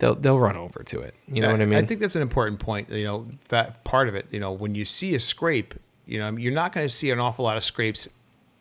They'll 0.00 0.14
they'll 0.14 0.38
run 0.38 0.56
over 0.56 0.82
to 0.84 1.00
it. 1.00 1.14
You 1.26 1.42
know 1.42 1.50
what 1.50 1.60
I 1.60 1.66
mean? 1.66 1.78
I 1.78 1.82
think 1.84 2.00
that's 2.00 2.14
an 2.16 2.22
important 2.22 2.60
point. 2.60 2.88
You 2.90 3.04
know, 3.04 3.26
that 3.48 3.82
part 3.84 4.08
of 4.08 4.14
it. 4.14 4.26
You 4.30 4.38
know, 4.40 4.52
when 4.52 4.74
you 4.76 4.84
see 4.84 5.14
a 5.16 5.20
scrape, 5.20 5.74
you 6.06 6.18
know, 6.20 6.30
you're 6.36 6.52
not 6.52 6.72
going 6.72 6.86
to 6.86 6.92
see 6.92 7.10
an 7.10 7.18
awful 7.18 7.44
lot 7.44 7.56
of 7.56 7.64
scrapes 7.64 8.06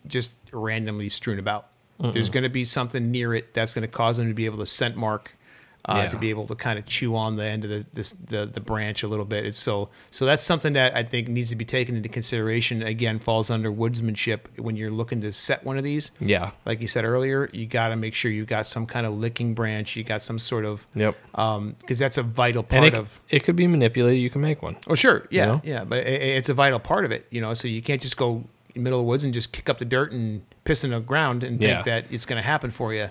just 0.08 0.34
randomly 0.52 1.10
strewn 1.10 1.38
about. 1.40 1.68
There's 2.00 2.30
going 2.30 2.44
to 2.44 2.50
be 2.50 2.64
something 2.66 3.10
near 3.12 3.34
it 3.36 3.54
that's 3.56 3.74
going 3.74 3.82
to 3.84 3.88
cause 3.88 4.18
them 4.18 4.28
to 4.28 4.34
be 4.34 4.46
able 4.46 4.60
to 4.60 4.66
scent 4.68 4.96
mark, 4.96 5.36
uh, 5.86 6.02
Yeah. 6.04 6.10
to 6.10 6.18
be 6.18 6.30
able 6.30 6.48
to 6.48 6.56
kind 6.56 6.78
of 6.78 6.86
chew 6.86 7.16
on 7.16 7.38
the 7.38 7.46
end 7.46 7.64
of 7.64 7.70
the, 7.70 7.86
this, 7.94 8.12
the 8.12 8.46
the 8.46 8.60
branch 8.60 9.04
a 9.04 9.08
little 9.08 9.26
bit. 9.26 9.46
It's 9.46 9.58
so 9.58 9.90
so 10.12 10.26
that's 10.26 10.44
something 10.44 10.74
that 10.74 10.96
I 10.96 11.04
think 11.04 11.28
needs 11.30 11.50
to 11.52 11.56
be 11.56 11.64
taken 11.66 11.96
into 11.96 12.10
consideration. 12.10 12.82
Again, 12.84 13.20
falls 13.20 13.50
under 13.50 13.72
woodsmanship 13.72 14.60
when 14.60 14.76
you're 14.76 14.92
looking 14.92 15.22
to 15.22 15.32
set 15.32 15.64
one 15.64 15.78
of 15.78 15.84
these. 15.84 16.12
yeah. 16.20 16.52
Like 16.66 16.82
you 16.82 16.88
said 16.88 17.06
earlier, 17.06 17.50
you 17.54 17.66
got 17.68 17.90
to 17.90 17.96
make 17.96 18.14
sure 18.14 18.30
you 18.32 18.46
got 18.46 18.68
some 18.68 18.86
kind 18.86 19.06
of 19.06 19.14
licking 19.18 19.54
branch. 19.54 19.96
You 19.96 20.04
got 20.04 20.24
some 20.24 20.40
sort 20.40 20.66
of 20.66 20.86
Yep. 20.96 21.16
because 21.32 22.00
that's 22.00 22.18
a 22.18 22.24
vital 22.24 22.64
part 22.64 22.88
it, 22.88 22.94
of 22.94 23.22
it 23.30 23.44
could 23.44 23.56
be 23.56 23.68
manipulated. 23.68 24.22
You 24.22 24.30
can 24.30 24.42
make 24.42 24.62
one. 24.62 24.76
Oh, 24.88 24.96
sure. 24.96 25.28
Yeah. 25.32 25.46
know? 25.46 25.62
Yeah. 25.64 25.84
But 25.86 26.00
it, 26.06 26.22
it's 26.22 26.50
a 26.50 26.54
vital 26.54 26.80
part 26.80 27.06
of 27.06 27.12
it, 27.12 27.26
you 27.30 27.40
know, 27.42 27.54
so 27.54 27.68
you 27.68 27.82
can't 27.82 28.02
just 28.02 28.18
go 28.18 28.38
in 28.38 28.44
the 28.76 28.80
middle 28.82 29.00
of 29.00 29.06
the 29.06 29.10
woods 29.10 29.24
and 29.24 29.34
just 29.34 29.52
kick 29.54 29.70
up 29.70 29.78
the 29.80 29.86
dirt 29.86 30.12
and 30.12 30.42
piss 30.64 30.84
in 30.84 30.92
the 30.92 31.00
ground 31.00 31.44
and 31.44 31.62
Yeah. 31.62 31.76
think 31.76 31.86
that 31.86 32.06
it's 32.14 32.26
going 32.26 32.38
to 32.38 32.46
happen 32.48 32.72
for 32.72 32.94
you. 32.94 33.10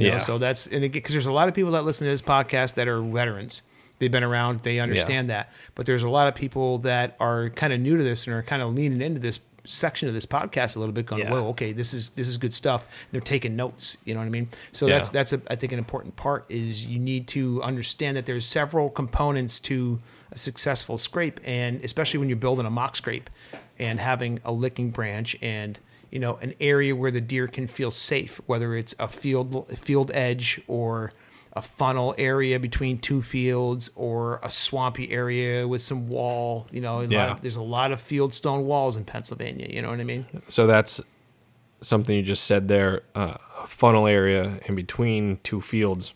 You 0.00 0.08
know, 0.08 0.12
Yeah. 0.14 0.18
so 0.18 0.38
that's, 0.38 0.66
and 0.66 0.90
because 0.92 1.12
there's 1.12 1.26
a 1.26 1.32
lot 1.32 1.48
of 1.48 1.54
people 1.54 1.72
that 1.72 1.84
listen 1.84 2.06
to 2.06 2.10
this 2.10 2.22
podcast 2.22 2.74
that 2.74 2.88
are 2.88 3.00
veterans. 3.02 3.62
They've 3.98 4.10
been 4.12 4.24
around, 4.24 4.62
they 4.62 4.78
understand 4.78 5.30
that. 5.30 5.50
But 5.74 5.86
there's 5.86 6.02
a 6.02 6.08
lot 6.10 6.28
of 6.28 6.34
people 6.34 6.78
that 6.78 7.16
are 7.18 7.48
kind 7.50 7.72
of 7.72 7.80
new 7.80 7.96
to 7.96 8.02
this 8.02 8.26
and 8.26 8.34
are 8.36 8.42
kind 8.42 8.60
of 8.62 8.74
leaning 8.74 9.00
into 9.00 9.20
this 9.20 9.40
section 9.64 10.06
of 10.06 10.14
this 10.14 10.26
podcast 10.26 10.76
a 10.76 10.78
little 10.78 10.92
bit 10.92 11.06
going 11.06 11.22
Yeah. 11.22 11.30
whoa 11.32 11.48
okay 11.48 11.72
this 11.72 11.92
is 11.92 12.10
this 12.10 12.28
is 12.28 12.36
good 12.36 12.54
stuff 12.54 12.86
they're 13.10 13.20
taking 13.20 13.56
notes 13.56 13.96
you 14.04 14.14
know 14.14 14.20
what 14.20 14.26
i 14.26 14.28
mean 14.28 14.48
so 14.70 14.86
Yeah. 14.86 14.94
that's 14.94 15.08
that's 15.10 15.32
a, 15.32 15.42
i 15.50 15.56
think 15.56 15.72
an 15.72 15.78
important 15.80 16.14
part 16.14 16.44
is 16.48 16.86
you 16.86 17.00
need 17.00 17.26
to 17.28 17.60
understand 17.64 18.16
that 18.16 18.26
there's 18.26 18.46
several 18.46 18.88
components 18.90 19.58
to 19.60 19.98
a 20.30 20.38
successful 20.38 20.98
scrape 20.98 21.40
and 21.42 21.82
especially 21.82 22.18
when 22.20 22.28
you're 22.28 22.36
building 22.38 22.64
a 22.64 22.70
mock 22.70 22.94
scrape 22.94 23.28
and 23.76 23.98
having 23.98 24.38
a 24.44 24.52
licking 24.52 24.90
branch 24.92 25.34
and 25.42 25.80
you 26.10 26.18
know 26.18 26.36
an 26.36 26.54
area 26.60 26.94
where 26.94 27.10
the 27.10 27.20
deer 27.20 27.46
can 27.48 27.66
feel 27.66 27.90
safe 27.90 28.40
whether 28.46 28.76
it's 28.76 28.94
a 28.98 29.08
field 29.08 29.66
field 29.78 30.10
edge 30.14 30.60
or 30.68 31.12
a 31.52 31.62
funnel 31.62 32.14
area 32.18 32.60
between 32.60 32.98
two 32.98 33.22
fields 33.22 33.88
or 33.96 34.38
a 34.42 34.50
swampy 34.50 35.10
area 35.10 35.66
with 35.66 35.80
some 35.82 36.08
wall 36.08 36.66
you 36.70 36.80
know 36.80 37.00
a 37.00 37.06
Yeah. 37.06 37.32
of- 37.32 37.40
there's 37.42 37.56
a 37.56 37.62
lot 37.62 37.92
of 37.92 38.00
field 38.00 38.34
stone 38.34 38.66
walls 38.66 38.96
in 38.96 39.04
pennsylvania 39.04 39.66
you 39.70 39.80
know 39.82 39.90
what 39.90 40.00
i 40.00 40.04
mean 40.04 40.26
So 40.48 40.66
that's 40.66 41.00
something 41.82 42.16
you 42.16 42.22
just 42.22 42.44
said 42.44 42.68
there. 42.68 43.02
Uh, 43.14 43.34
a 43.62 43.66
funnel 43.66 44.06
area 44.06 44.58
in 44.66 44.74
between 44.74 45.38
two 45.42 45.60
fields. 45.60 46.14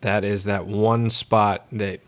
That 0.00 0.24
is 0.24 0.44
that 0.44 0.66
one 0.66 1.08
spot 1.08 1.66
that 1.72 2.00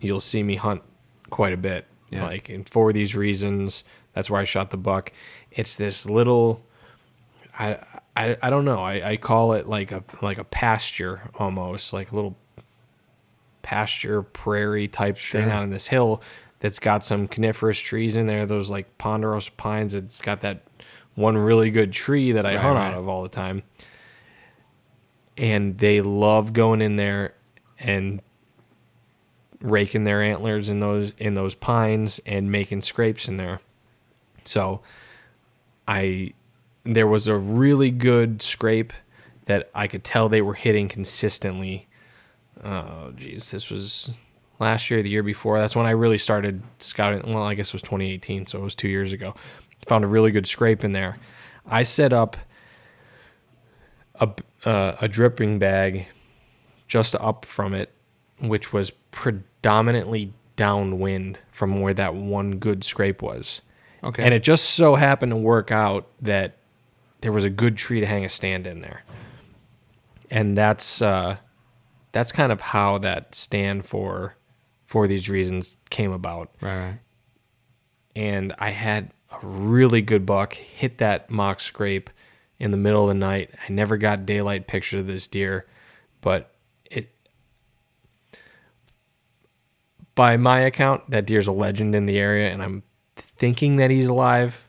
you'll 0.00 0.20
see 0.20 0.42
me 0.42 0.56
hunt 0.56 0.82
quite 1.30 1.52
a 1.52 1.56
bit. 1.58 1.86
Yeah. 2.10 2.24
Like, 2.24 2.48
and 2.48 2.68
for 2.68 2.92
these 2.92 3.14
reasons, 3.14 3.84
that's 4.14 4.30
where 4.30 4.40
I 4.40 4.44
shot 4.44 4.70
the 4.70 4.76
buck. 4.78 5.12
It's 5.54 5.76
this 5.76 6.04
little, 6.06 6.60
I, 7.58 7.78
I, 8.16 8.36
I 8.42 8.50
don't 8.50 8.64
know. 8.64 8.80
I, 8.80 9.10
I 9.12 9.16
call 9.16 9.52
it 9.52 9.68
like 9.68 9.92
a 9.92 10.02
like 10.20 10.38
a 10.38 10.44
pasture 10.44 11.30
almost, 11.36 11.92
like 11.92 12.12
a 12.12 12.14
little 12.14 12.36
pasture 13.62 14.22
prairie 14.22 14.88
type 14.88 15.16
thing 15.16 15.42
Sure. 15.44 15.50
out 15.50 15.62
on 15.62 15.70
this 15.70 15.86
hill 15.88 16.20
that's 16.60 16.78
got 16.78 17.04
some 17.04 17.26
coniferous 17.28 17.78
trees 17.78 18.16
in 18.16 18.26
there. 18.26 18.46
Those 18.46 18.68
like 18.70 18.98
ponderosa 18.98 19.50
pines. 19.56 19.94
It's 19.94 20.20
got 20.20 20.40
that 20.42 20.62
one 21.14 21.36
really 21.36 21.70
good 21.70 21.92
tree 21.92 22.32
that 22.32 22.44
I 22.46 22.54
Right, 22.54 22.60
hunt 22.62 22.76
right. 22.76 22.88
out 22.88 22.94
of 22.98 23.08
all 23.08 23.22
the 23.22 23.28
time. 23.28 23.62
And 25.36 25.78
they 25.78 26.00
love 26.00 26.52
going 26.52 26.80
in 26.80 26.96
there 26.96 27.34
and 27.78 28.20
raking 29.60 30.04
their 30.04 30.22
antlers 30.22 30.68
in 30.68 30.78
those 30.80 31.12
in 31.18 31.34
those 31.34 31.54
pines 31.54 32.20
and 32.26 32.50
making 32.52 32.82
scrapes 32.82 33.28
in 33.28 33.36
there. 33.36 33.60
So 34.44 34.80
I 35.86 36.32
there 36.84 37.06
was 37.06 37.26
a 37.26 37.36
really 37.36 37.90
good 37.90 38.42
scrape 38.42 38.92
that 39.46 39.70
I 39.74 39.86
could 39.86 40.04
tell 40.04 40.28
they 40.28 40.42
were 40.42 40.54
hitting 40.54 40.88
consistently. 40.88 41.88
Oh 42.62 43.12
geez, 43.16 43.50
this 43.50 43.70
was 43.70 44.10
last 44.58 44.90
year, 44.90 45.02
the 45.02 45.10
year 45.10 45.22
before. 45.22 45.58
That's 45.58 45.76
when 45.76 45.86
I 45.86 45.90
really 45.90 46.18
started 46.18 46.62
scouting. 46.78 47.32
Well, 47.32 47.42
I 47.42 47.54
guess 47.54 47.68
it 47.68 47.74
was 47.74 47.82
2018, 47.82 48.46
so 48.46 48.58
it 48.58 48.62
was 48.62 48.74
two 48.74 48.88
years 48.88 49.12
ago. 49.12 49.34
Found 49.88 50.04
a 50.04 50.08
really 50.08 50.30
good 50.30 50.46
scrape 50.46 50.84
in 50.84 50.92
there. 50.92 51.18
I 51.66 51.82
set 51.82 52.12
up 52.12 52.36
a 54.16 54.30
uh, 54.64 54.96
a 55.00 55.08
dripping 55.08 55.58
bag 55.58 56.06
just 56.88 57.14
up 57.16 57.44
from 57.44 57.74
it, 57.74 57.92
which 58.40 58.72
was 58.72 58.90
predominantly 59.10 60.32
downwind 60.56 61.40
from 61.50 61.80
where 61.80 61.94
that 61.94 62.14
one 62.14 62.58
good 62.58 62.84
scrape 62.84 63.20
was. 63.20 63.60
Okay. 64.04 64.22
And 64.22 64.34
it 64.34 64.42
just 64.42 64.70
so 64.70 64.96
happened 64.96 65.30
to 65.30 65.36
work 65.36 65.72
out 65.72 66.06
that 66.20 66.58
there 67.22 67.32
was 67.32 67.44
a 67.44 67.50
good 67.50 67.76
tree 67.76 68.00
to 68.00 68.06
hang 68.06 68.24
a 68.24 68.28
stand 68.28 68.66
in 68.66 68.82
there. 68.82 69.02
And 70.30 70.56
that's 70.56 71.00
uh, 71.00 71.38
that's 72.12 72.30
kind 72.30 72.52
of 72.52 72.60
how 72.60 72.98
that 72.98 73.34
stand 73.34 73.86
for 73.86 74.36
for 74.86 75.08
these 75.08 75.28
reasons 75.28 75.76
came 75.90 76.12
about. 76.12 76.50
right. 76.60 76.98
And 78.14 78.54
I 78.58 78.70
had 78.70 79.10
a 79.32 79.44
really 79.44 80.00
good 80.00 80.24
buck 80.24 80.54
hit 80.54 80.98
that 80.98 81.30
mock 81.30 81.58
scrape 81.58 82.10
in 82.60 82.70
the 82.70 82.76
middle 82.76 83.02
of 83.02 83.08
the 83.08 83.14
night. 83.14 83.50
I 83.68 83.72
never 83.72 83.96
got 83.96 84.24
daylight 84.26 84.68
picture 84.68 84.98
of 84.98 85.06
this 85.06 85.26
deer, 85.26 85.66
but 86.20 86.54
it 86.90 87.10
by 90.14 90.36
my 90.36 90.60
account, 90.60 91.10
that 91.10 91.26
deer's 91.26 91.48
a 91.48 91.52
legend 91.52 91.94
in 91.94 92.06
the 92.06 92.18
area, 92.18 92.52
and 92.52 92.62
I'm 92.62 92.82
thinking 93.36 93.76
that 93.76 93.90
he's 93.90 94.06
alive 94.06 94.66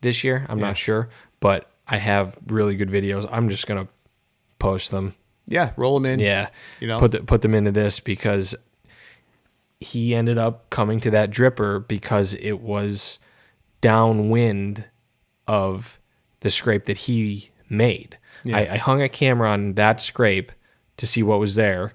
this 0.00 0.24
year. 0.24 0.46
I'm 0.48 0.58
Yeah. 0.58 0.66
not 0.66 0.76
sure, 0.76 1.08
but 1.40 1.70
I 1.86 1.96
have 1.98 2.36
really 2.46 2.76
good 2.76 2.88
videos. 2.90 3.26
I'm 3.30 3.48
just 3.48 3.66
gonna 3.66 3.88
post 4.58 4.90
them. 4.90 5.14
Yeah, 5.46 5.72
roll 5.76 5.94
them 5.98 6.06
in. 6.06 6.20
Yeah, 6.20 6.48
You 6.80 6.86
know? 6.88 6.98
put 7.00 7.10
the, 7.12 7.20
put 7.20 7.42
them 7.42 7.54
into 7.54 7.72
this 7.72 7.98
because 8.00 8.54
he 9.80 10.14
ended 10.14 10.38
up 10.38 10.70
coming 10.70 11.00
to 11.00 11.10
that 11.10 11.30
dripper 11.30 11.86
because 11.88 12.34
it 12.34 12.60
was 12.60 13.18
downwind 13.80 14.84
of 15.46 15.98
the 16.40 16.50
scrape 16.50 16.84
that 16.86 16.96
he 16.98 17.50
made. 17.68 18.18
Yeah. 18.44 18.58
I, 18.58 18.74
I 18.74 18.76
hung 18.76 19.02
a 19.02 19.08
camera 19.08 19.50
on 19.50 19.74
that 19.74 20.00
scrape 20.00 20.52
to 20.98 21.06
see 21.06 21.22
what 21.22 21.40
was 21.40 21.54
there. 21.54 21.94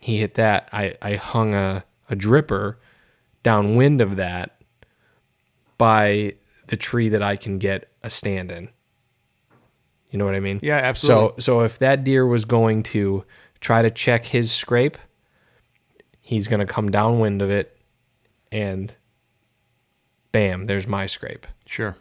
He 0.00 0.18
hit 0.18 0.34
that. 0.34 0.68
I, 0.72 0.96
I 1.02 1.16
hung 1.16 1.54
a, 1.54 1.84
a 2.10 2.14
dripper 2.14 2.76
downwind 3.42 4.00
of 4.00 4.16
that 4.16 4.60
by 5.78 6.34
the 6.66 6.76
tree 6.76 7.08
that 7.10 7.22
I 7.22 7.36
can 7.36 7.58
get 7.58 7.90
a 8.02 8.10
stand 8.10 8.50
in. 8.50 8.68
You 10.10 10.18
know 10.18 10.24
what 10.24 10.34
I 10.34 10.40
mean? 10.40 10.60
Yeah, 10.62 10.76
absolutely. 10.76 11.40
So 11.40 11.58
so 11.58 11.60
if 11.60 11.78
that 11.78 12.04
deer 12.04 12.26
was 12.26 12.44
going 12.44 12.82
to 12.84 13.24
try 13.60 13.82
to 13.82 13.90
check 13.90 14.26
his 14.26 14.52
scrape, 14.52 14.96
he's 16.20 16.48
going 16.48 16.60
to 16.60 16.66
come 16.66 16.90
downwind 16.90 17.42
of 17.42 17.50
it 17.50 17.76
and 18.52 18.94
bam, 20.32 20.66
there's 20.66 20.86
my 20.86 21.06
scrape. 21.06 21.46
Sure. 21.66 21.96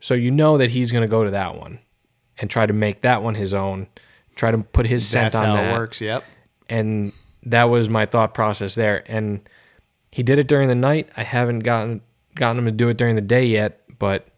So 0.00 0.14
you 0.14 0.30
know 0.30 0.58
that 0.58 0.70
he's 0.70 0.92
going 0.92 1.02
to 1.02 1.08
go 1.08 1.24
to 1.24 1.30
that 1.30 1.56
one 1.56 1.78
and 2.38 2.50
try 2.50 2.66
to 2.66 2.72
make 2.72 3.02
that 3.02 3.22
one 3.22 3.34
his 3.34 3.54
own, 3.54 3.86
try 4.34 4.50
to 4.50 4.58
put 4.58 4.86
his 4.86 5.06
scent 5.06 5.32
That's 5.32 5.36
on 5.36 5.44
how 5.44 5.54
that. 5.56 5.70
it 5.70 5.72
works. 5.72 6.00
Yep. 6.00 6.24
And 6.68 7.12
that 7.44 7.64
was 7.64 7.88
my 7.88 8.06
thought 8.06 8.34
process 8.34 8.74
there. 8.74 9.04
And 9.06 9.48
he 10.10 10.22
did 10.22 10.38
it 10.38 10.48
during 10.48 10.68
the 10.68 10.74
night. 10.74 11.08
I 11.16 11.22
haven't 11.22 11.60
gotten 11.60 12.02
gotten 12.36 12.58
him 12.58 12.66
to 12.66 12.70
do 12.70 12.88
it 12.88 12.96
during 12.96 13.16
the 13.16 13.20
day 13.20 13.44
yet, 13.44 13.80
but 13.98 14.28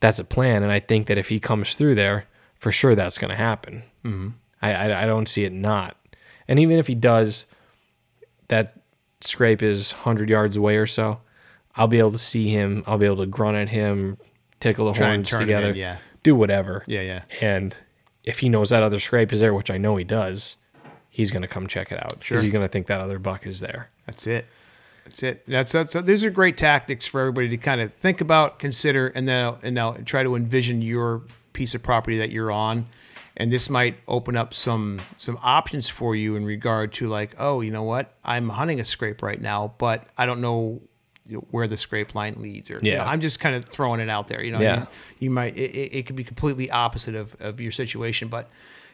that's 0.00 0.18
a 0.18 0.24
plan. 0.24 0.62
And 0.62 0.70
I 0.70 0.80
think 0.80 1.06
that 1.06 1.18
if 1.18 1.28
he 1.28 1.40
comes 1.40 1.74
through 1.74 1.94
there, 1.94 2.26
for 2.56 2.70
sure 2.70 2.94
that's 2.94 3.18
going 3.18 3.30
to 3.30 3.36
happen. 3.36 3.82
Mm-hmm. 4.04 4.28
I, 4.60 4.74
I 4.74 5.02
I 5.04 5.06
don't 5.06 5.28
see 5.28 5.44
it 5.44 5.52
not. 5.52 5.96
And 6.46 6.58
even 6.58 6.78
if 6.78 6.86
he 6.86 6.94
does, 6.94 7.46
that 8.48 8.74
scrape 9.20 9.62
is 9.62 9.92
hundred 9.92 10.30
yards 10.30 10.56
away 10.56 10.76
or 10.76 10.86
so. 10.86 11.20
I'll 11.76 11.88
be 11.88 11.98
able 11.98 12.12
to 12.12 12.18
see 12.18 12.48
him. 12.48 12.82
I'll 12.86 12.98
be 12.98 13.06
able 13.06 13.18
to 13.18 13.26
grunt 13.26 13.56
at 13.56 13.68
him, 13.68 14.18
tickle 14.58 14.86
the 14.86 14.92
Try 14.92 15.08
horns 15.08 15.30
together, 15.30 15.70
in, 15.70 15.76
yeah. 15.76 15.98
do 16.24 16.34
whatever. 16.34 16.84
Yeah, 16.86 17.02
yeah. 17.02 17.22
And 17.40 17.76
if 18.24 18.40
he 18.40 18.48
knows 18.48 18.70
that 18.70 18.82
other 18.82 18.98
scrape 18.98 19.32
is 19.32 19.40
there, 19.40 19.54
which 19.54 19.70
I 19.70 19.78
know 19.78 19.94
he 19.96 20.04
does, 20.04 20.56
he's 21.08 21.30
going 21.30 21.42
to 21.42 21.48
come 21.48 21.68
check 21.68 21.92
it 21.92 22.02
out. 22.02 22.18
Sure. 22.20 22.40
He's 22.40 22.50
going 22.50 22.64
to 22.64 22.68
think 22.68 22.88
that 22.88 23.00
other 23.00 23.18
buck 23.20 23.46
is 23.46 23.60
there. 23.60 23.90
That's 24.06 24.26
it. 24.26 24.46
That's 25.08 25.22
it. 25.22 25.42
That's 25.48 25.72
that's 25.72 25.94
these 25.94 26.22
are 26.22 26.30
great 26.30 26.58
tactics 26.58 27.06
for 27.06 27.20
everybody 27.20 27.48
to 27.48 27.56
kind 27.56 27.80
of 27.80 27.94
think 27.94 28.20
about, 28.20 28.58
consider, 28.58 29.08
and 29.08 29.26
then 29.26 29.54
and 29.62 29.74
now 29.74 29.92
try 30.04 30.22
to 30.22 30.36
envision 30.36 30.82
your 30.82 31.22
piece 31.54 31.74
of 31.74 31.82
property 31.82 32.18
that 32.18 32.30
you're 32.30 32.52
on. 32.52 32.86
And 33.38 33.50
this 33.50 33.70
might 33.70 33.96
open 34.06 34.36
up 34.36 34.52
some 34.52 35.00
some 35.16 35.38
options 35.42 35.88
for 35.88 36.14
you 36.14 36.36
in 36.36 36.44
regard 36.44 36.92
to 36.94 37.08
like, 37.08 37.34
oh, 37.38 37.60
you 37.62 37.70
know 37.70 37.84
what? 37.84 38.12
I'm 38.24 38.50
hunting 38.50 38.80
a 38.80 38.84
scrape 38.84 39.22
right 39.22 39.40
now, 39.40 39.72
but 39.78 40.06
I 40.18 40.26
don't 40.26 40.40
know 40.42 40.82
where 41.50 41.66
the 41.66 41.76
scrape 41.76 42.14
line 42.14 42.36
leads, 42.38 42.70
or 42.70 42.78
you 42.82 42.92
know, 42.96 43.04
I'm 43.04 43.20
just 43.20 43.38
kind 43.40 43.54
of 43.54 43.64
throwing 43.66 44.00
it 44.00 44.10
out 44.10 44.28
there. 44.28 44.42
You 44.42 44.52
know, 44.52 44.60
Yeah. 44.60 44.80
you, 44.80 44.86
you 45.20 45.30
might 45.30 45.56
it, 45.56 45.70
it, 45.74 45.98
it 45.98 46.06
could 46.06 46.16
be 46.16 46.24
completely 46.24 46.70
opposite 46.70 47.14
of, 47.14 47.34
of 47.40 47.60
your 47.60 47.72
situation, 47.72 48.28
but 48.28 48.50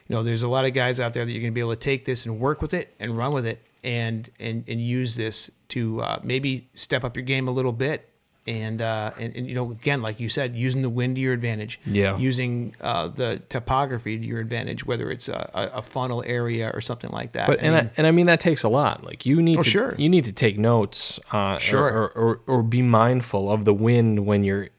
you 0.07 0.15
know, 0.15 0.21
there's 0.21 0.43
a 0.43 0.47
lot 0.47 0.65
of 0.65 0.73
guys 0.73 0.99
out 0.99 1.13
there 1.13 1.25
that 1.25 1.31
you're 1.31 1.41
going 1.41 1.51
to 1.51 1.55
be 1.55 1.61
able 1.61 1.73
to 1.73 1.79
take 1.79 2.05
this 2.05 2.25
and 2.25 2.39
work 2.39 2.61
with 2.61 2.73
it 2.73 2.93
and 2.99 3.17
run 3.17 3.31
with 3.33 3.45
it 3.47 3.65
and 3.85 4.29
and 4.39 4.67
and 4.67 4.81
use 4.81 5.15
this 5.15 5.49
to 5.69 6.01
uh, 6.01 6.19
maybe 6.23 6.67
step 6.73 7.03
up 7.05 7.15
your 7.15 7.23
game 7.23 7.47
a 7.47 7.51
little 7.51 7.71
bit. 7.71 8.09
And, 8.47 8.79
uh, 8.79 9.09
and 9.17 9.35
and 9.35 9.47
you 9.47 9.55
know 9.55 9.71
again 9.71 10.03
like 10.03 10.19
you 10.19 10.29
said 10.29 10.55
using 10.55 10.83
the 10.83 10.89
wind 10.89 11.15
to 11.15 11.21
your 11.21 11.33
advantage 11.33 11.79
Yeah. 11.83 12.15
using 12.15 12.75
uh, 12.79 13.07
the 13.07 13.41
topography 13.49 14.19
to 14.19 14.23
your 14.23 14.39
advantage 14.39 14.85
whether 14.85 15.09
it's 15.09 15.27
a, 15.29 15.49
a, 15.73 15.81
funnel 15.81 16.23
area 16.27 16.69
or 16.71 16.79
something 16.79 17.09
like 17.09 17.31
that 17.31 17.47
But 17.47 17.59
I 17.59 17.63
and 17.63 17.73
mean, 17.75 17.85
I, 17.85 17.91
and 17.97 18.05
I 18.05 18.11
mean 18.11 18.27
that 18.27 18.39
takes 18.39 18.61
a 18.61 18.69
lot. 18.69 19.03
Like 19.03 19.25
you 19.25 19.41
need 19.41 19.57
Oh, 19.57 19.63
to 19.63 19.69
sure. 19.69 19.95
you 19.97 20.09
need 20.09 20.25
to 20.25 20.31
take 20.31 20.59
notes. 20.59 21.19
Uh, 21.31 21.57
Sure. 21.57 21.87
Or, 21.87 22.07
or 22.09 22.41
or 22.45 22.61
be 22.61 22.83
mindful 22.83 23.51
of 23.51 23.65
the 23.65 23.73
wind 23.73 24.27
when 24.27 24.43
you're 24.43 24.69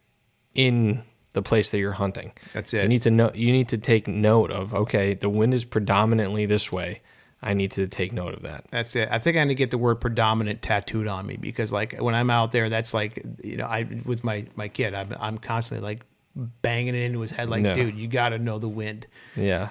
in 0.55 1.03
the 1.33 1.43
place 1.43 1.71
that 1.73 1.79
you're 1.79 1.93
hunting. 1.99 2.35
That's 2.55 2.73
it. 2.73 2.83
You 2.85 2.89
need 2.89 3.03
to 3.03 3.11
know. 3.11 3.33
You 3.35 3.51
need 3.51 3.69
to 3.71 3.79
take 3.79 4.07
note 4.07 4.53
of. 4.53 4.73
Okay, 4.75 5.15
the 5.15 5.29
wind 5.29 5.53
is 5.55 5.65
predominantly 5.65 6.47
this 6.47 6.71
way. 6.71 7.01
I 7.47 7.55
need 7.55 7.71
to 7.73 7.87
take 7.87 8.13
note 8.13 8.35
of 8.35 8.43
that. 8.43 8.65
That's 8.71 8.97
it. 8.97 9.09
I 9.11 9.19
think 9.19 9.37
I 9.37 9.45
need 9.45 9.49
to 9.49 9.55
get 9.55 9.71
the 9.71 9.79
word 9.79 10.01
predominant 10.01 10.63
tattooed 10.63 11.07
on 11.07 11.27
me 11.27 11.37
because 11.37 11.73
like 11.73 11.97
when 11.99 12.15
I'm 12.15 12.31
out 12.31 12.53
there, 12.53 12.69
that's 12.69 12.93
like 12.93 13.23
you 13.43 13.57
know 13.57 13.67
I 13.67 13.87
with 14.05 14.25
my 14.25 14.47
my 14.57 14.69
kid, 14.69 14.95
I'm 14.95 15.15
I'm 15.21 15.39
constantly 15.39 15.83
like 15.83 16.03
banging 16.37 16.95
it 16.95 17.03
into 17.03 17.21
his 17.21 17.31
head 17.31 17.49
like, 17.49 17.63
No. 17.63 17.75
dude, 17.75 17.97
you 17.97 18.09
got 18.09 18.31
to 18.31 18.39
know 18.39 18.59
the 18.59 18.69
wind. 18.69 19.07
Yeah. 19.35 19.71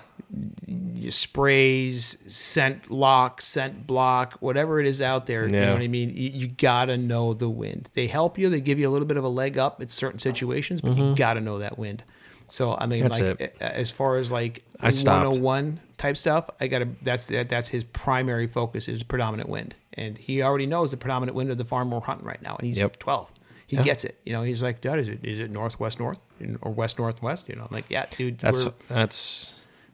Your 0.65 1.11
sprays, 1.11 2.17
scent 2.33 2.89
lock, 2.89 3.41
scent 3.41 3.85
block, 3.85 4.33
whatever 4.39 4.79
it 4.79 4.87
is 4.87 5.01
out 5.01 5.27
there. 5.27 5.45
You 5.45 5.51
know 5.51 5.73
what 5.73 5.83
I 5.83 5.87
mean? 5.87 6.09
You, 6.09 6.29
you 6.29 6.47
got 6.47 6.85
to 6.85 6.97
know 6.97 7.33
the 7.33 7.49
wind. 7.49 7.89
They 7.93 8.07
help 8.07 8.39
you. 8.39 8.49
They 8.49 8.61
give 8.61 8.79
you 8.79 8.89
a 8.89 8.91
little 8.91 9.07
bit 9.07 9.17
of 9.17 9.23
a 9.23 9.29
leg 9.29 9.59
up 9.59 9.81
in 9.81 9.89
certain 9.89 10.19
situations, 10.19 10.81
but 10.81 10.97
you 10.97 11.03
mm-hmm. 11.03 11.13
got 11.13 11.35
to 11.35 11.41
know 11.41 11.59
that 11.59 11.77
wind. 11.77 12.03
So 12.47 12.75
I 12.75 12.85
mean. 12.85 13.03
That's 13.03 13.19
like 13.19 13.41
it. 13.41 13.57
as 13.59 13.91
far 13.91 14.17
as 14.17 14.31
like 14.31 14.63
I 14.79 14.89
stopped. 14.89 15.25
101 15.25 15.79
type 15.97 16.17
stuff, 16.17 16.49
I 16.59 16.67
gotta. 16.67 16.89
That's 17.01 17.25
that, 17.27 17.49
that's 17.49 17.69
his 17.69 17.83
primary 17.83 18.47
focus 18.47 18.87
is 18.87 19.03
predominant 19.03 19.49
wind, 19.49 19.75
and 19.93 20.17
he 20.17 20.41
already 20.41 20.65
knows 20.65 20.91
the 20.91 20.97
predominant 20.97 21.35
wind 21.35 21.51
of 21.51 21.57
the 21.57 21.65
farm 21.65 21.91
we're 21.91 22.01
hunting 22.01 22.27
right 22.27 22.41
now, 22.41 22.55
and 22.57 22.67
he's 22.67 22.79
Yep. 22.79 22.99
12. 22.99 23.31
He 23.67 23.77
gets 23.77 24.05
it. 24.05 24.19
You 24.25 24.33
know, 24.33 24.43
he's 24.43 24.61
like, 24.61 24.81
Dad, 24.81 24.99
is 24.99 25.07
it 25.07 25.23
is 25.23 25.39
it 25.39 25.49
northwest 25.49 25.99
north 25.99 26.19
or 26.61 26.71
west 26.71 26.99
northwest? 26.99 27.49
You 27.49 27.55
know, 27.55 27.63
I'm 27.63 27.69
like, 27.71 27.85
yeah, 27.89 28.05
dude. 28.15 28.37
That's 28.39 28.65
we're, 28.65 28.73
that's 28.89 29.53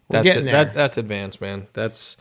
we're 0.10 0.24
that's 0.24 0.36
it. 0.36 0.46
That, 0.46 0.74
that's 0.74 0.98
advanced, 0.98 1.40
man. 1.40 1.68
That's 1.74 2.18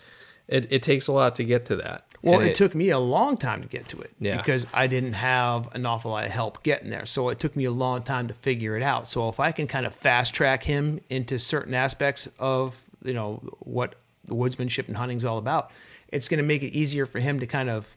it. 0.47 0.69
It 0.71 0.83
takes 0.83 1.09
a 1.09 1.13
lot 1.13 1.35
to 1.37 1.45
get 1.45 1.67
to 1.67 1.77
that. 1.77 2.07
Well, 2.23 2.41
And 2.41 2.51
it, 2.51 2.55
took 2.55 2.75
me 2.75 2.91
a 2.91 2.99
long 2.99 3.37
time 3.37 3.63
to 3.63 3.69
get 3.69 3.89
to 3.89 4.01
it 4.01 4.13
Yeah. 4.21 4.37
because 4.37 4.67
I 4.75 4.87
didn't 4.87 5.15
have 5.15 5.75
an 5.75 5.87
awful 5.87 6.11
lot 6.11 6.25
of 6.25 6.31
help 6.31 6.63
getting 6.63 6.91
there. 6.91 7.07
So 7.07 7.29
it 7.31 7.41
took 7.41 7.57
me 7.57 7.65
a 7.65 7.71
long 7.71 8.03
time 8.03 8.29
to 8.29 8.35
figure 8.35 8.77
it 8.77 8.83
out. 8.83 9.09
So 9.09 9.29
if 9.29 9.41
I 9.41 9.53
can 9.53 9.67
kind 9.67 9.87
of 9.87 9.95
fast 9.95 10.35
track 10.35 10.65
him 10.65 11.01
into 11.09 11.39
certain 11.39 11.73
aspects 11.75 12.29
of 12.39 12.83
you 13.03 13.15
know 13.15 13.41
what 13.61 13.95
the 14.25 14.35
woodsmanship 14.35 14.87
and 14.89 14.97
hunting's 14.99 15.25
all 15.25 15.39
about, 15.39 15.71
it's 16.09 16.29
going 16.29 16.39
to 16.39 16.45
make 16.45 16.63
it 16.63 16.73
easier 16.77 17.07
for 17.07 17.21
him 17.21 17.41
to 17.41 17.47
kind 17.47 17.71
of 17.71 17.97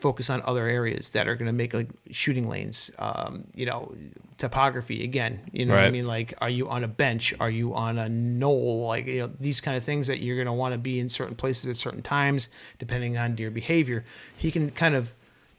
focus 0.00 0.30
on 0.30 0.42
other 0.44 0.66
areas 0.66 1.10
that 1.10 1.28
are 1.28 1.34
going 1.36 1.46
to 1.46 1.52
make 1.52 1.74
like 1.74 1.88
shooting 2.10 2.48
lanes. 2.48 2.90
Um, 2.98 3.44
you 3.54 3.66
know, 3.66 3.94
topography 4.38 5.04
again. 5.04 5.40
You 5.52 5.66
know 5.66 5.74
what 5.74 5.84
I 5.84 5.90
mean? 5.90 6.06
Like, 6.06 6.34
are 6.40 6.48
you 6.50 6.68
on 6.68 6.82
a 6.84 6.88
bench? 6.88 7.34
Are 7.40 7.50
you 7.50 7.74
on 7.74 7.98
a 7.98 8.08
knoll? 8.08 8.86
Like, 8.88 9.06
you 9.06 9.20
know, 9.20 9.26
these 9.38 9.60
kind 9.60 9.76
of 9.76 9.84
things 9.84 10.06
that 10.06 10.20
you're 10.20 10.36
going 10.36 10.46
to 10.46 10.52
want 10.52 10.72
to 10.74 10.78
be 10.78 10.98
in 10.98 11.08
certain 11.08 11.34
places 11.36 11.66
at 11.66 11.76
certain 11.76 12.02
times, 12.02 12.48
depending 12.78 13.18
on 13.18 13.34
deer 13.34 13.50
behavior. 13.50 14.04
He 14.36 14.50
can 14.50 14.70
kind 14.70 14.94
of 14.94 15.12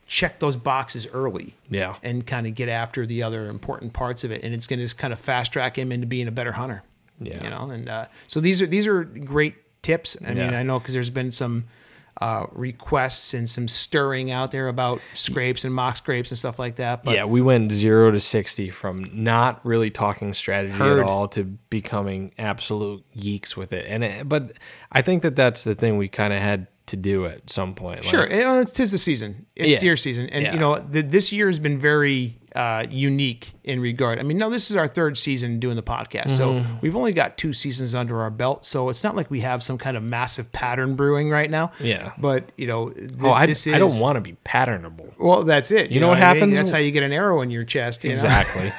check 0.08 0.40
those 0.40 0.58
boxes 0.58 1.08
early 1.14 1.56
Yeah. 1.70 1.96
and 2.04 2.26
kind 2.28 2.46
of 2.48 2.56
get 2.56 2.68
after 2.68 3.06
the 3.06 3.24
other 3.24 3.48
important 3.48 3.94
parts 3.94 4.24
of 4.24 4.32
it, 4.32 4.44
and 4.44 4.54
it's 4.54 4.68
going 4.68 4.80
to 4.80 4.86
just 4.86 4.98
kind 4.98 5.14
of 5.14 5.20
fast 5.20 5.54
track 5.54 5.78
him 5.78 5.92
into 5.92 6.06
being 6.08 6.28
a 6.28 6.32
better 6.32 6.52
hunter. 6.54 6.84
Yeah. 7.20 7.44
you 7.44 7.50
know, 7.52 7.70
and 7.70 7.88
uh, 7.88 8.06
so 8.28 8.40
these 8.42 8.64
are 8.64 8.66
these 8.66 8.88
are 8.88 9.04
great 9.04 9.54
tips. 9.84 10.18
I 10.28 10.34
mean, 10.34 10.56
I 10.56 10.64
know 10.64 10.80
because 10.80 10.96
there's 10.96 11.12
been 11.12 11.30
some 11.32 11.66
uh, 12.22 12.46
requests 12.52 13.34
and 13.34 13.50
some 13.50 13.68
stirring 13.68 14.32
out 14.32 14.52
there 14.52 14.68
about 14.68 15.02
scrapes 15.16 15.66
and 15.66 15.74
mock 15.74 15.98
scrapes 15.98 16.30
and 16.30 16.38
stuff 16.38 16.60
like 16.60 16.76
that. 16.76 17.04
But 17.04 17.16
yeah, 17.16 17.26
we 17.26 17.42
went 17.42 17.72
zero 17.72 18.12
to 18.12 18.20
sixty 18.20 18.70
from 18.70 19.06
not 19.12 19.60
really 19.66 19.90
talking 19.90 20.36
strategy 20.36 20.74
Heard. 20.74 21.00
at 21.00 21.06
all 21.06 21.28
to 21.30 21.44
becoming 21.44 22.32
absolute 22.38 23.04
geeks 23.18 23.58
with 23.58 23.74
it. 23.74 23.88
And 23.88 24.04
it, 24.04 24.30
but 24.30 24.54
I 24.92 25.02
think 25.02 25.24
that 25.24 25.36
that's 25.36 25.64
the 25.64 25.74
thing 25.74 25.98
we 25.98 26.08
kind 26.10 26.32
of 26.32 26.40
had 26.40 26.68
to 26.88 26.98
do 26.98 27.26
at 27.26 27.50
some 27.50 27.74
point. 27.76 28.04
Sure, 28.04 28.22
Like, 28.22 28.32
it, 28.32 28.44
uh, 28.46 28.66
tis 28.66 28.92
the 28.92 28.98
season. 28.98 29.46
It's 29.56 29.74
Yeah. 29.74 29.80
deer 29.80 29.96
season, 29.96 30.28
and 30.30 30.44
Yeah. 30.44 30.54
you 30.54 30.60
know 30.60 30.80
the, 30.80 31.02
this 31.02 31.32
year 31.32 31.48
has 31.48 31.60
been 31.60 31.80
very 31.80 32.38
uh, 32.54 32.86
unique 32.90 33.54
in 33.64 33.80
regard. 33.80 34.20
I 34.20 34.24
mean, 34.24 34.38
no, 34.38 34.50
this 34.50 34.70
is 34.70 34.76
our 34.76 34.86
third 34.88 35.18
season 35.18 35.58
doing 35.62 35.78
the 35.78 35.84
podcast, 35.84 36.32
so 36.32 36.56
Mm-hmm. 36.56 36.74
we've 36.82 36.98
only 36.98 37.14
got 37.14 37.38
two 37.38 37.54
seasons 37.54 37.96
under 37.96 38.20
our 38.22 38.30
belt. 38.30 38.66
So 38.66 38.90
it's 38.90 39.06
not 39.06 39.16
like 39.16 39.32
we 39.32 39.40
have 39.40 39.64
some 39.64 39.78
kind 39.78 39.96
of 39.96 40.04
massive 40.04 40.52
pattern 40.52 40.98
brewing 40.98 41.30
right 41.30 41.50
now. 41.50 41.72
Yeah. 41.80 42.12
but 42.18 42.52
you 42.58 42.68
know, 42.68 42.90
th- 42.90 43.10
oh, 43.22 43.32
I, 43.32 43.46
this 43.46 43.66
is 43.68 43.74
I 43.74 43.78
don't 43.78 43.98
want 44.02 44.18
to 44.18 44.22
be 44.22 44.36
patternable. 44.44 45.14
Well, 45.18 45.44
that's 45.44 45.72
it. 45.72 45.92
You 45.92 46.02
know 46.02 46.10
what 46.10 46.18
I 46.22 46.34
mean? 46.34 46.42
happens? 46.42 46.58
That's 46.58 46.72
how 46.72 46.78
you 46.80 46.92
get 46.92 47.04
an 47.04 47.14
arrow 47.14 47.40
in 47.42 47.52
your 47.52 47.64
chest. 47.64 48.04
You 48.04 48.10
know? 48.10 48.14
Exactly. 48.16 48.70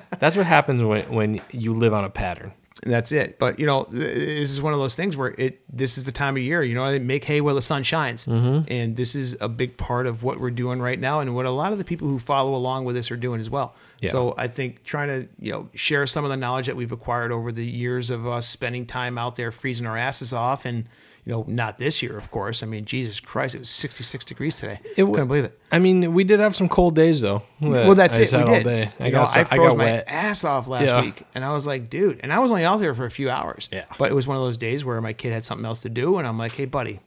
that's 0.20 0.36
what 0.36 0.46
happens 0.46 0.84
when 0.84 1.02
when 1.12 1.40
you 1.50 1.74
live 1.74 1.92
on 1.92 2.04
a 2.04 2.10
pattern. 2.10 2.52
And 2.82 2.90
that's 2.92 3.12
it. 3.12 3.38
But 3.38 3.58
you 3.58 3.66
know, 3.66 3.86
this 3.90 4.50
is 4.50 4.62
one 4.62 4.72
of 4.72 4.78
those 4.78 4.94
things 4.94 5.14
where 5.16 5.34
it. 5.36 5.60
This 5.70 5.98
is 5.98 6.04
the 6.04 6.12
time 6.12 6.36
of 6.36 6.42
year. 6.42 6.62
You 6.62 6.74
know, 6.74 6.98
make 6.98 7.24
hay 7.24 7.40
while 7.42 7.54
the 7.54 7.60
sun 7.62 7.82
shines, 7.82 8.24
Mm-hmm. 8.24 8.72
and 8.72 8.96
this 8.96 9.14
is 9.14 9.36
a 9.40 9.48
big 9.50 9.76
part 9.76 10.06
of 10.06 10.22
what 10.22 10.40
we're 10.40 10.50
doing 10.50 10.80
right 10.80 10.98
now, 10.98 11.20
and 11.20 11.34
what 11.34 11.44
a 11.44 11.50
lot 11.50 11.72
of 11.72 11.78
the 11.78 11.84
people 11.84 12.08
who 12.08 12.18
follow 12.18 12.54
along 12.54 12.86
with 12.86 12.96
us 12.96 13.10
are 13.10 13.16
doing 13.18 13.38
as 13.40 13.50
well. 13.50 13.74
Yeah. 14.00 14.12
So 14.12 14.34
I 14.38 14.46
think 14.48 14.82
trying 14.84 15.08
to 15.08 15.28
you 15.38 15.52
know 15.52 15.68
share 15.74 16.06
some 16.06 16.24
of 16.24 16.30
the 16.30 16.38
knowledge 16.38 16.66
that 16.66 16.76
we've 16.76 16.90
acquired 16.92 17.32
over 17.32 17.52
the 17.52 17.66
years 17.66 18.08
of 18.08 18.26
us 18.26 18.48
spending 18.48 18.86
time 18.86 19.18
out 19.18 19.36
there 19.36 19.50
freezing 19.50 19.86
our 19.86 19.98
asses 19.98 20.32
off, 20.32 20.64
and 20.64 20.86
you 21.24 21.32
know, 21.32 21.44
not 21.46 21.78
this 21.78 22.02
year, 22.02 22.16
of 22.16 22.30
course. 22.30 22.62
I 22.62 22.66
mean, 22.66 22.84
Jesus 22.86 23.20
Christ, 23.20 23.54
it 23.54 23.58
was 23.60 23.70
66 23.70 24.24
degrees 24.24 24.56
today. 24.56 24.80
It 24.96 25.00
w- 25.02 25.12
Couldn't 25.14 25.28
believe 25.28 25.44
it. 25.44 25.60
I 25.70 25.78
mean, 25.78 26.14
we 26.14 26.24
did 26.24 26.40
have 26.40 26.56
some 26.56 26.68
cold 26.68 26.96
days 26.96 27.20
though. 27.20 27.42
Well, 27.60 27.94
that's 27.94 28.16
I 28.18 28.22
it. 28.22 28.32
We 28.32 28.44
did. 28.54 28.64
day. 28.64 28.90
I 29.00 29.06
You 29.06 29.12
know, 29.12 29.24
got 29.24 29.36
I 29.36 29.40
I 29.40 29.44
froze 29.44 29.68
got 29.70 29.76
my 29.76 29.84
wet. 29.84 30.04
ass 30.08 30.44
off 30.44 30.66
last 30.68 30.88
Yeah. 30.88 31.02
week, 31.02 31.22
and 31.34 31.44
I 31.44 31.52
was 31.52 31.66
like, 31.66 31.90
dude. 31.90 32.20
And 32.22 32.32
I 32.32 32.38
was 32.38 32.50
only 32.50 32.64
out 32.64 32.80
there 32.80 32.94
for 32.94 33.04
a 33.04 33.10
few 33.10 33.28
hours. 33.30 33.68
Yeah. 33.70 33.84
But 33.98 34.10
it 34.10 34.14
was 34.14 34.26
one 34.26 34.36
of 34.36 34.42
those 34.42 34.56
days 34.56 34.84
where 34.84 35.00
my 35.00 35.12
kid 35.12 35.32
had 35.32 35.44
something 35.44 35.64
else 35.66 35.82
to 35.82 35.88
do, 35.90 36.16
and 36.18 36.26
I'm 36.26 36.38
like, 36.38 36.52
hey, 36.52 36.64
buddy, 36.64 37.00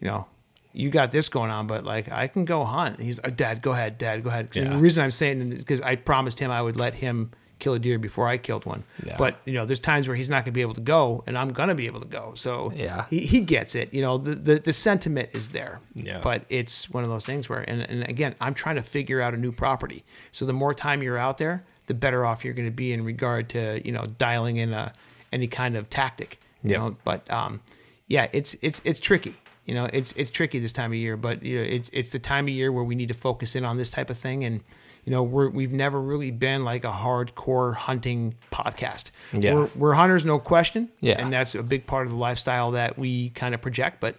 you 0.00 0.06
know, 0.08 0.26
you 0.72 0.90
got 0.90 1.10
this 1.12 1.28
going 1.28 1.50
on, 1.50 1.66
but 1.66 1.84
like 1.84 2.10
I 2.10 2.26
can 2.28 2.44
go 2.44 2.64
hunt. 2.64 2.98
And 2.98 3.06
he's, 3.06 3.20
like, 3.22 3.36
Dad, 3.36 3.62
go 3.62 3.72
ahead, 3.72 3.98
Dad, 3.98 4.22
go 4.22 4.30
ahead. 4.30 4.50
Yeah. 4.54 4.68
The 4.70 4.76
reason 4.78 5.02
I'm 5.04 5.10
saying 5.10 5.50
because 5.50 5.80
I 5.80 5.96
promised 5.96 6.38
him 6.40 6.50
I 6.50 6.60
would 6.62 6.76
let 6.76 6.94
him 6.94 7.30
kill 7.58 7.74
a 7.74 7.78
deer 7.78 7.98
before 7.98 8.28
I 8.28 8.38
killed 8.38 8.64
one. 8.66 8.84
Yeah. 9.04 9.16
But 9.18 9.40
you 9.44 9.52
know, 9.54 9.66
there's 9.66 9.80
times 9.80 10.06
where 10.08 10.16
he's 10.16 10.28
not 10.28 10.36
going 10.44 10.52
to 10.52 10.52
be 10.52 10.60
able 10.62 10.74
to 10.74 10.80
go, 10.80 11.24
and 11.26 11.36
I'm 11.36 11.52
going 11.52 11.68
to 11.68 11.74
be 11.74 11.86
able 11.86 12.00
to 12.00 12.06
go. 12.06 12.32
So 12.36 12.72
Yeah. 12.74 13.06
he, 13.10 13.20
he 13.20 13.40
gets 13.40 13.74
it. 13.74 13.92
You 13.92 14.02
know, 14.02 14.18
the, 14.18 14.34
the 14.34 14.54
the 14.60 14.72
sentiment 14.72 15.30
is 15.32 15.50
there. 15.50 15.80
Yeah. 15.94 16.20
But 16.22 16.44
it's 16.48 16.88
one 16.90 17.04
of 17.04 17.10
those 17.10 17.26
things 17.26 17.48
where, 17.48 17.60
and, 17.68 17.82
and 17.82 18.08
again, 18.08 18.34
I'm 18.40 18.54
trying 18.54 18.76
to 18.76 18.82
figure 18.82 19.20
out 19.20 19.34
a 19.34 19.36
new 19.36 19.52
property. 19.52 20.04
So 20.32 20.44
the 20.46 20.52
more 20.52 20.74
time 20.74 21.02
you're 21.02 21.18
out 21.18 21.38
there, 21.38 21.64
the 21.86 21.94
better 21.94 22.24
off 22.24 22.44
you're 22.44 22.54
going 22.54 22.68
to 22.68 22.74
be 22.74 22.92
in 22.92 23.04
regard 23.04 23.48
to 23.50 23.80
you 23.84 23.92
know 23.92 24.06
dialing 24.18 24.56
in 24.56 24.72
a 24.72 24.92
any 25.32 25.46
kind 25.46 25.76
of 25.76 25.88
tactic. 25.90 26.40
You 26.62 26.70
Yeah. 26.72 26.78
know, 26.78 26.96
but 27.04 27.30
um, 27.30 27.60
yeah, 28.06 28.28
it's 28.32 28.56
it's 28.62 28.80
it's 28.84 29.00
tricky. 29.00 29.34
You 29.66 29.74
know, 29.74 29.88
it's 29.92 30.12
it's 30.16 30.30
tricky 30.30 30.58
this 30.60 30.72
time 30.72 30.92
of 30.92 30.96
year, 30.98 31.16
but 31.16 31.42
you 31.42 31.58
know, 31.58 31.62
it's 31.64 31.90
it's 31.92 32.10
the 32.10 32.18
time 32.18 32.46
of 32.46 32.50
year 32.54 32.72
where 32.72 32.84
we 32.84 32.94
need 32.94 33.08
to 33.08 33.14
focus 33.14 33.54
in 33.54 33.64
on 33.64 33.76
this 33.76 33.90
type 33.90 34.10
of 34.10 34.18
thing 34.18 34.44
and. 34.44 34.60
You 35.08 35.14
know, 35.14 35.22
we're, 35.22 35.48
we've 35.48 35.72
never 35.72 35.98
really 35.98 36.30
been 36.30 36.64
like 36.64 36.84
a 36.84 36.92
hardcore 36.92 37.74
hunting 37.74 38.34
podcast. 38.52 39.10
Yeah. 39.32 39.54
We're, 39.54 39.70
we're 39.74 39.92
hunters, 39.94 40.26
no 40.26 40.38
question. 40.38 40.90
Yeah. 41.00 41.14
And 41.18 41.32
that's 41.32 41.54
a 41.54 41.62
big 41.62 41.86
part 41.86 42.04
of 42.04 42.12
the 42.12 42.18
lifestyle 42.18 42.72
that 42.72 42.98
we 42.98 43.30
kind 43.30 43.54
of 43.54 43.62
project. 43.62 44.00
But, 44.00 44.16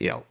you 0.00 0.08
know, 0.08 0.24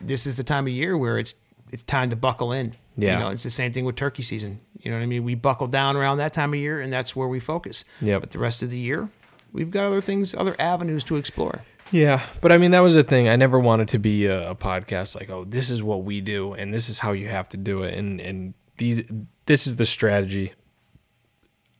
this 0.00 0.26
is 0.26 0.36
the 0.36 0.44
time 0.44 0.66
of 0.66 0.72
year 0.72 0.96
where 0.96 1.18
it's 1.18 1.34
it's 1.70 1.82
time 1.82 2.08
to 2.08 2.16
buckle 2.16 2.52
in. 2.52 2.72
Yeah. 2.96 3.12
You 3.12 3.18
know, 3.18 3.28
it's 3.28 3.42
the 3.42 3.50
same 3.50 3.70
thing 3.70 3.84
with 3.84 3.96
turkey 3.96 4.22
season. 4.22 4.60
You 4.78 4.90
know 4.90 4.96
what 4.96 5.02
I 5.02 5.06
mean? 5.06 5.24
We 5.24 5.34
buckle 5.34 5.66
down 5.66 5.94
around 5.94 6.16
that 6.18 6.32
time 6.32 6.54
of 6.54 6.58
year 6.58 6.80
and 6.80 6.90
that's 6.90 7.14
where 7.14 7.28
we 7.28 7.38
focus. 7.38 7.84
Yeah. 8.00 8.20
But 8.20 8.30
the 8.30 8.38
rest 8.38 8.62
of 8.62 8.70
the 8.70 8.78
year, 8.78 9.10
we've 9.52 9.70
got 9.70 9.84
other 9.84 10.00
things, 10.00 10.34
other 10.34 10.56
avenues 10.58 11.04
to 11.04 11.16
explore. 11.16 11.60
Yeah, 11.92 12.22
but 12.40 12.50
I 12.50 12.56
mean 12.56 12.70
that 12.70 12.80
was 12.80 12.94
the 12.94 13.04
thing. 13.04 13.28
I 13.28 13.36
never 13.36 13.58
wanted 13.58 13.88
to 13.88 13.98
be 13.98 14.24
a, 14.24 14.52
a 14.52 14.54
podcast 14.54 15.14
like, 15.14 15.28
oh, 15.28 15.44
this 15.44 15.68
is 15.68 15.82
what 15.82 16.02
we 16.02 16.22
do, 16.22 16.54
and 16.54 16.72
this 16.72 16.88
is 16.88 17.00
how 17.00 17.12
you 17.12 17.28
have 17.28 17.50
to 17.50 17.58
do 17.58 17.82
it, 17.82 17.92
and 17.92 18.22
and 18.22 18.54
these 18.78 19.02
this 19.46 19.66
is 19.66 19.76
the 19.76 19.86
strategy. 19.86 20.52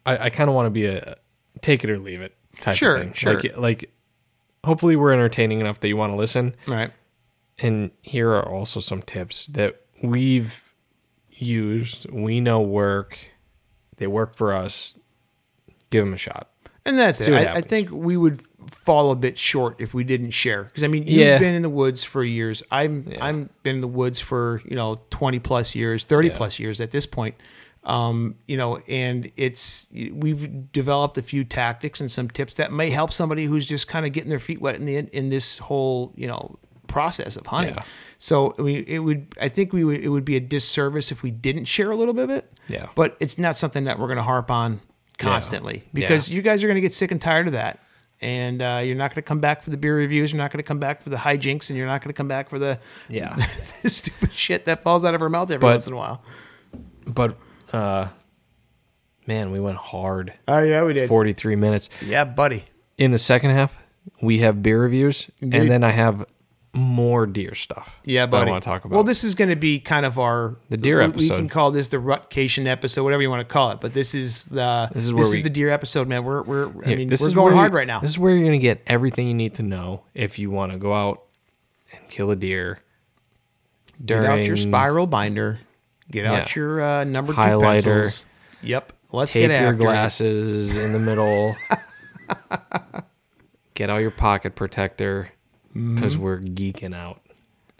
I, 0.07 0.27
I 0.27 0.31
kind 0.31 0.49
of 0.51 0.55
want 0.55 0.67
to 0.67 0.71
be 0.71 0.87
a 0.87 1.17
take 1.63 1.83
it 1.85 1.91
or 1.91 1.99
leave 1.99 2.21
it 2.21 2.35
type 2.61 2.77
Sure, 2.77 2.97
of 2.97 3.03
thing. 3.03 3.13
sure. 3.15 3.35
Like, 3.35 3.57
like, 3.57 3.91
hopefully 4.65 4.97
we're 4.97 5.13
entertaining 5.13 5.61
enough 5.61 5.81
that 5.81 5.89
you 5.89 5.97
want 5.97 6.13
to 6.13 6.17
listen. 6.17 6.55
Right. 6.67 6.93
And 7.59 7.91
here 8.03 8.31
are 8.31 8.47
also 8.49 8.81
some 8.81 9.01
tips 9.03 9.47
that 9.49 9.81
we've 10.03 10.63
used. 11.31 12.11
We 12.11 12.41
know 12.41 12.61
work. 12.61 13.17
They 13.97 14.07
work 14.07 14.37
for 14.37 14.53
us. 14.53 14.95
Give 15.91 16.05
them 16.05 16.13
a 16.15 16.19
shot. 16.19 16.51
And 16.85 16.99
that's 16.99 17.19
See 17.19 17.33
it. 17.33 17.49
I, 17.49 17.55
I 17.57 17.61
think 17.61 17.91
we 17.91 18.17
would 18.17 18.43
fall 18.71 19.11
a 19.11 19.17
bit 19.17 19.39
short 19.39 19.81
if 19.81 19.95
we 19.95 20.05
didn't 20.05 20.31
share. 20.31 20.65
Because 20.65 20.83
I 20.85 20.87
mean, 20.89 21.03
you've 21.07 21.19
Yeah. 21.27 21.39
been 21.39 21.55
in 21.55 21.63
the 21.63 21.71
woods 21.71 22.05
for 22.05 22.23
years. 22.25 22.63
I'm 22.71 23.13
I'm 23.21 23.51
been 23.63 23.77
in 23.77 23.81
the 23.81 23.89
woods 23.89 24.21
for 24.21 24.61
you 24.65 24.77
know 24.77 25.01
twenty 25.11 25.39
plus 25.39 25.75
years, 25.75 26.05
thirty 26.05 26.29
Yeah. 26.29 26.37
plus 26.37 26.59
years 26.59 26.81
at 26.81 26.91
this 26.91 27.07
point. 27.07 27.35
Um, 27.85 28.37
you 28.49 28.57
know, 28.57 28.79
and 28.89 29.31
it's 29.37 29.89
we've 29.93 30.73
developed 30.73 31.19
a 31.19 31.23
few 31.23 31.45
tactics 31.45 32.01
and 32.01 32.11
some 32.11 32.31
tips 32.31 32.55
that 32.55 32.73
may 32.73 32.89
help 32.91 33.13
somebody 33.13 33.45
who's 33.45 33.67
just 33.67 33.89
kind 33.89 34.07
of 34.07 34.13
getting 34.13 34.31
their 34.31 34.39
feet 34.39 34.61
wet 34.61 34.77
in 34.77 34.87
the 34.87 34.97
in 34.97 35.29
this 35.29 35.59
whole 35.59 36.13
you 36.17 36.27
know 36.27 36.59
process 36.87 37.37
of 37.37 37.47
hunting. 37.47 37.75
Yeah. 37.75 37.83
So 38.19 38.55
we 38.59 38.77
it 38.87 39.01
would 39.01 39.27
I 39.39 39.51
think 39.51 39.75
we 39.75 39.85
would 39.85 40.01
it 40.01 40.09
would 40.09 40.25
be 40.25 40.37
a 40.37 40.41
disservice 40.41 41.13
if 41.13 41.23
we 41.23 41.31
didn't 41.31 41.67
share 41.67 41.91
a 41.91 41.97
little 41.97 42.15
bit 42.15 42.25
of 42.25 42.31
it. 42.31 42.51
Yeah. 42.69 42.87
But 42.95 43.19
it's 43.21 43.37
not 43.37 43.59
something 43.59 43.85
that 43.85 43.99
we're 43.99 44.07
going 44.07 44.17
to 44.17 44.23
harp 44.23 44.51
on 44.51 44.81
constantly 45.19 45.85
because 45.93 46.31
you 46.31 46.41
guys 46.43 46.65
are 46.65 46.67
going 46.67 46.77
to 46.77 46.81
get 46.81 46.95
sick 46.95 47.11
and 47.11 47.21
tired 47.21 47.47
of 47.47 47.53
that. 47.53 47.81
And 48.25 48.63
uh, 48.63 48.81
you're 48.83 48.97
not 48.97 49.11
going 49.11 49.17
to 49.17 49.23
come 49.23 49.41
back 49.41 49.63
for 49.63 49.69
the 49.69 49.77
beer 49.77 49.95
reviews. 49.95 50.33
You're 50.33 50.39
not 50.43 50.51
going 50.51 50.63
to 50.63 50.67
come 50.67 50.79
back 50.79 51.03
for 51.03 51.11
the 51.11 51.17
hijinks, 51.19 51.69
and 51.69 51.77
you're 51.77 51.87
not 51.87 52.01
going 52.01 52.09
to 52.09 52.17
come 52.17 52.27
back 52.29 52.49
for 52.49 52.59
the 52.59 52.79
Yeah. 53.09 53.37
stupid 53.85 54.33
shit 54.33 54.65
that 54.65 54.83
falls 54.83 55.05
out 55.05 55.15
of 55.15 55.21
our 55.21 55.29
mouth 55.29 55.51
every 55.51 55.61
But- 55.61 55.73
once 55.75 55.87
in 55.87 55.93
a 55.93 55.97
while. 55.97 56.23
but 57.07 57.37
uh, 57.73 58.09
man, 59.27 59.51
we 59.53 59.61
went 59.61 59.77
hard. 59.77 60.33
Oh 60.49 60.61
yeah, 60.61 60.83
we 60.85 60.95
did. 60.95 61.09
Forty 61.09 61.35
three 61.35 61.57
minutes. 61.57 61.91
Yeah, 62.05 62.25
buddy. 62.25 62.65
in 62.97 63.11
the 63.11 63.19
second 63.19 63.51
half, 63.51 63.77
we 64.23 64.39
have 64.39 64.63
beer 64.63 64.81
reviews, 64.81 65.29
Indeed. 65.43 65.61
and 65.61 65.71
then 65.71 65.85
I 65.85 65.91
have 65.91 66.25
more 66.75 67.27
deer 67.27 67.55
stuff. 67.55 67.97
Yeah, 68.05 68.27
buddy. 68.27 68.51
I 68.51 68.53
want 68.53 68.65
to 68.65 68.69
talk 68.69 68.85
about. 68.85 68.95
Well, 68.97 69.05
this 69.05 69.25
is 69.25 69.35
going 69.35 69.51
to 69.51 69.57
be 69.57 69.79
kind 69.81 70.05
of 70.05 70.19
our 70.19 70.57
The 70.71 70.77
deer 70.77 70.99
we- 70.99 71.05
episode. 71.05 71.35
We 71.35 71.39
can 71.41 71.49
call 71.49 71.71
this 71.71 71.89
the 71.89 71.99
rutcation 71.99 72.67
episode, 72.67 73.05
whatever 73.05 73.23
you 73.23 73.31
want 73.31 73.47
to 73.47 73.53
call 73.53 73.71
it. 73.71 73.81
But 73.81 73.95
this 73.95 74.15
is 74.15 74.45
the 74.47 74.89
This 74.93 75.05
is 75.05 75.11
this 75.11 75.15
where 75.15 75.23
is, 75.25 75.33
we- 75.33 75.43
the 75.43 75.51
deer 75.51 75.71
episode, 75.71 76.09
man. 76.09 76.25
We're 76.25 76.43
we're 76.43 76.69
I 76.85 76.89
Here, 76.89 76.97
mean 76.99 77.09
this 77.09 77.21
we're 77.21 77.29
is 77.29 77.35
going 77.35 77.55
hard 77.55 77.73
right 77.73 77.87
now. 77.87 78.01
This 78.01 78.11
is 78.11 78.19
where 78.19 78.33
you're 78.33 78.45
going 78.45 78.59
to 78.59 78.63
get 78.63 78.83
everything 78.87 79.29
you 79.29 79.35
need 79.35 79.55
to 79.55 79.63
know 79.63 80.03
if 80.15 80.39
you 80.39 80.51
want 80.51 80.73
to 80.73 80.79
go 80.79 80.93
out 80.93 81.23
and 81.93 82.07
kill 82.09 82.31
a 82.31 82.37
deer. 82.37 82.81
Get 84.05 84.25
out 84.25 84.45
your 84.45 84.57
spiral 84.57 85.07
binder. 85.07 85.61
Get 86.11 86.27
out 86.27 86.49
Yeah. 86.49 86.61
your 86.61 86.83
uh, 86.83 87.05
number 87.05 87.33
two 87.33 87.61
pencils. 87.61 88.27
Yep. 88.63 88.93
Let's 89.13 89.33
Tape 89.33 89.49
get 89.49 89.61
your 89.61 89.71
after 89.71 89.83
it. 89.83 89.85
glasses 89.85 90.77
in 90.77 90.93
the 90.93 90.99
middle. 90.99 91.55
get 93.75 93.91
out 93.91 93.99
your 93.99 94.11
pocket 94.11 94.55
protector 94.57 95.31
Mm-hmm. 95.75 95.97
because 95.97 96.17
we're 96.17 96.39
geeking 96.39 96.95
out. 96.95 97.21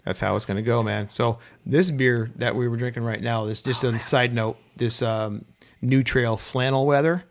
That's 0.03 0.19
how 0.19 0.35
it's 0.35 0.45
going 0.45 0.57
to 0.57 0.63
go, 0.63 0.83
man. 0.83 1.09
So 1.09 1.39
this 1.65 1.89
beer 1.89 2.29
that 2.35 2.55
we 2.55 2.67
were 2.67 2.77
drinking 2.77 3.03
right 3.03 3.21
now, 3.21 3.45
this 3.45 3.61
just 3.63 3.83
a 3.83 3.97
side 3.99 4.33
note, 4.33 4.57
this 4.75 5.01
um, 5.01 5.45
New 5.81 6.03
Trail 6.03 6.37
flannel 6.37 6.85
weather. 6.85 7.23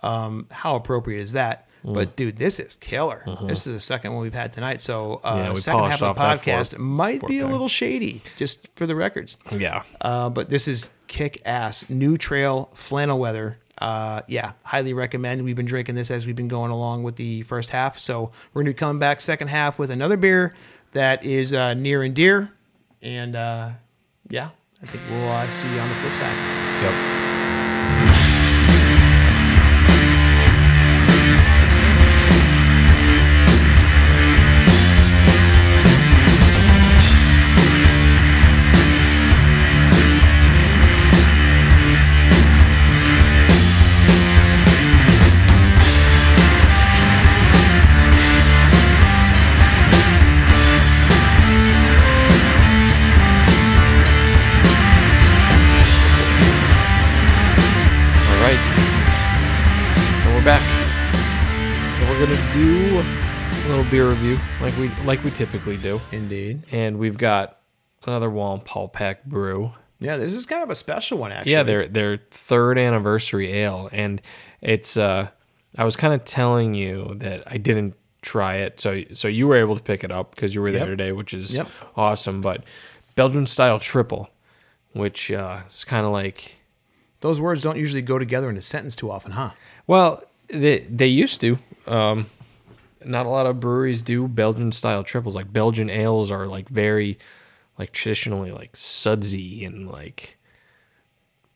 Um, 0.00 0.46
how 0.50 0.74
appropriate 0.76 1.20
is 1.20 1.32
that? 1.32 1.68
Mm. 1.84 1.94
But 1.94 2.16
dude, 2.16 2.36
this 2.36 2.58
is 2.58 2.74
killer. 2.76 3.22
This 3.46 3.66
is 3.66 3.74
the 3.74 3.80
second 3.80 4.12
one 4.12 4.22
we've 4.22 4.34
had 4.34 4.52
tonight. 4.52 4.80
So 4.80 5.20
uh, 5.22 5.34
Mm-hmm. 5.34 5.44
Yeah, 5.48 5.54
second 5.54 5.84
half 5.84 6.02
of 6.02 6.16
the 6.16 6.20
podcast 6.22 6.70
four- 6.70 6.78
might 6.80 7.20
four 7.20 7.28
be 7.28 7.38
a 7.38 7.42
pack. 7.42 7.52
little 7.52 7.68
shady, 7.68 8.22
just 8.36 8.74
for 8.74 8.86
the 8.86 8.96
records. 8.96 9.36
Yeah. 9.52 9.84
Uh, 10.00 10.28
but 10.30 10.50
this 10.50 10.66
is 10.66 10.88
kick 11.06 11.40
ass. 11.44 11.88
New 11.88 12.16
Trail 12.18 12.70
flannel 12.74 13.18
weather. 13.20 13.58
Uh, 13.78 14.22
yeah, 14.26 14.52
highly 14.62 14.92
recommend. 14.92 15.44
We've 15.44 15.56
been 15.56 15.66
drinking 15.66 15.94
this 15.94 16.10
as 16.10 16.26
we've 16.26 16.36
been 16.36 16.48
going 16.48 16.70
along 16.70 17.02
with 17.02 17.16
the 17.16 17.42
first 17.42 17.70
half. 17.70 17.98
So 17.98 18.30
we're 18.52 18.62
going 18.62 18.74
to 18.74 18.78
coming 18.78 18.98
back 18.98 19.20
second 19.20 19.48
half 19.48 19.78
with 19.78 19.90
another 19.90 20.16
beer 20.16 20.54
that 20.92 21.24
is 21.24 21.52
uh, 21.52 21.74
near 21.74 22.02
and 22.02 22.14
dear. 22.14 22.52
And 23.02 23.36
uh, 23.36 23.70
Yeah, 24.28 24.50
I 24.82 24.86
think 24.86 25.04
we'll 25.10 25.28
uh, 25.28 25.50
see 25.50 25.68
you 25.72 25.78
on 25.78 25.88
the 25.88 25.94
flip 25.96 26.14
side. 26.16 26.82
Yep. 26.82 28.35
Beer 63.96 64.10
review, 64.10 64.38
like 64.60 64.76
we 64.76 64.90
like 65.06 65.24
we 65.24 65.30
typically 65.30 65.78
do. 65.78 65.98
Indeed. 66.12 66.64
And 66.70 66.98
we've 66.98 67.16
got 67.16 67.60
another 68.06 68.28
Wallenpaupack 68.28 69.24
brew. 69.24 69.72
Yeah, 70.00 70.18
this 70.18 70.34
is 70.34 70.44
kind 70.44 70.62
of 70.62 70.68
a 70.68 70.74
special 70.74 71.16
one, 71.16 71.32
actually. 71.32 71.52
Yeah, 71.52 71.62
their 71.62 71.88
their 71.88 72.18
third 72.30 72.76
anniversary 72.76 73.50
ale, 73.54 73.88
and 73.92 74.20
it's. 74.60 74.98
uh 74.98 75.28
I 75.78 75.84
was 75.84 75.96
kind 75.96 76.12
of 76.12 76.24
telling 76.24 76.74
you 76.74 77.14
that 77.20 77.44
I 77.46 77.56
didn't 77.56 77.94
try 78.20 78.56
it, 78.56 78.82
so 78.82 79.02
so 79.14 79.28
you 79.28 79.46
were 79.48 79.56
able 79.56 79.76
to 79.78 79.82
pick 79.82 80.04
it 80.04 80.12
up 80.12 80.34
because 80.34 80.54
you 80.54 80.60
were 80.60 80.72
there 80.72 80.80
Yep. 80.82 80.88
today, 80.88 81.12
which 81.12 81.32
is 81.32 81.54
Yep. 81.54 81.66
awesome. 81.96 82.42
But 82.42 82.64
Belgian 83.14 83.46
style 83.46 83.80
triple, 83.80 84.28
which 84.92 85.32
uh, 85.32 85.60
is 85.74 85.84
kind 85.86 86.04
of 86.04 86.12
like 86.12 86.58
Those 87.22 87.40
words 87.40 87.62
don't 87.62 87.78
usually 87.78 88.02
go 88.02 88.18
together 88.18 88.50
in 88.50 88.58
a 88.58 88.62
sentence 88.62 88.94
too 88.94 89.10
often, 89.10 89.32
huh? 89.32 89.52
Well, 89.86 90.22
they 90.48 90.80
they 90.80 91.06
used 91.08 91.40
to. 91.40 91.58
Um, 91.86 92.26
not 93.06 93.26
a 93.26 93.28
lot 93.28 93.46
of 93.46 93.60
breweries 93.60 94.02
do 94.02 94.28
Belgian 94.28 94.72
style 94.72 95.04
triples. 95.04 95.34
Like 95.34 95.52
Belgian 95.52 95.88
ales 95.90 96.30
are 96.30 96.46
like 96.46 96.68
very, 96.68 97.18
like 97.78 97.92
traditionally 97.92 98.52
like 98.52 98.76
sudsy 98.76 99.64
and 99.64 99.88
like 99.90 100.36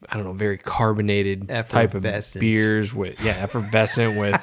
I 0.08 0.16
don't 0.16 0.24
know, 0.24 0.32
very 0.32 0.56
carbonated 0.58 1.48
type 1.48 1.94
of 1.94 2.02
beers 2.40 2.94
with 2.94 3.20
yeah, 3.22 3.32
effervescent 3.32 4.18
with 4.18 4.40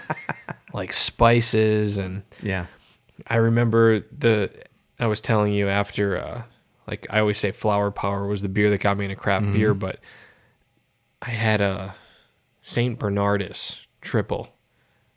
like 0.74 0.94
spices 0.94 1.98
and 1.98 2.24
Yeah. 2.44 2.68
I 3.26 3.38
remember 3.38 4.02
the 4.16 4.52
I 5.00 5.08
was 5.08 5.22
telling 5.22 5.54
you 5.54 5.68
after 5.68 6.18
uh 6.18 6.44
like 6.88 7.08
I 7.10 7.20
always 7.20 7.38
say 7.38 7.52
flower 7.52 7.92
power 7.92 8.28
was 8.28 8.42
the 8.42 8.50
beer 8.50 8.70
that 8.70 8.80
got 8.80 8.98
me 8.98 9.06
into 9.06 9.16
craft 9.16 9.52
beer, 9.52 9.74
but 9.74 10.00
I 11.22 11.32
had 11.32 11.60
a 11.62 11.96
Saint 12.62 13.00
Bernardus 13.00 13.82
triple 14.02 14.50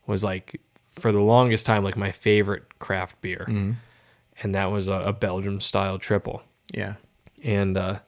was 0.06 0.24
like 0.24 0.60
for 1.00 1.12
the 1.12 1.20
longest 1.20 1.66
time 1.66 1.82
like 1.84 1.96
my 1.96 2.12
favorite 2.12 2.78
craft 2.78 3.20
beer. 3.20 3.46
And 4.42 4.54
that 4.54 4.66
was 4.70 4.88
a, 4.88 4.92
a 4.94 5.12
Belgium 5.12 5.60
style 5.60 5.98
triple. 5.98 6.42
Yeah. 6.72 6.94
And 7.42 7.76
uh 7.76 7.98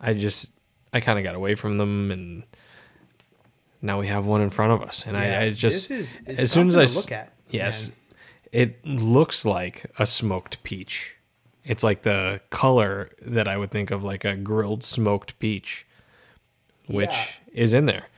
I 0.00 0.14
just 0.14 0.50
I 0.92 1.00
kind 1.00 1.18
of 1.18 1.24
got 1.24 1.34
away 1.34 1.54
from 1.54 1.78
them 1.78 2.10
and 2.10 2.42
now 3.80 3.98
we 3.98 4.06
have 4.08 4.26
one 4.26 4.40
in 4.42 4.50
front 4.50 4.72
of 4.72 4.82
us 4.82 5.04
and 5.06 5.16
I, 5.16 5.42
I 5.44 5.50
just 5.50 5.90
is 5.90 6.18
as 6.26 6.50
soon 6.52 6.68
as 6.68 6.76
I 6.76 6.84
look 6.84 7.10
at. 7.12 7.32
Yes. 7.50 7.88
man. 7.88 7.96
It 8.52 8.84
looks 8.86 9.44
like 9.44 9.90
a 9.98 10.06
smoked 10.06 10.62
peach. 10.62 11.14
It's 11.64 11.82
like 11.82 12.02
the 12.02 12.40
color 12.50 13.10
that 13.22 13.48
I 13.48 13.56
would 13.56 13.70
think 13.70 13.90
of 13.90 14.02
like 14.04 14.24
a 14.24 14.34
grilled 14.36 14.84
smoked 14.84 15.38
peach, 15.38 15.86
which 16.86 17.10
Yeah. 17.10 17.26
is 17.54 17.72
in 17.74 17.86
there. 17.86 18.08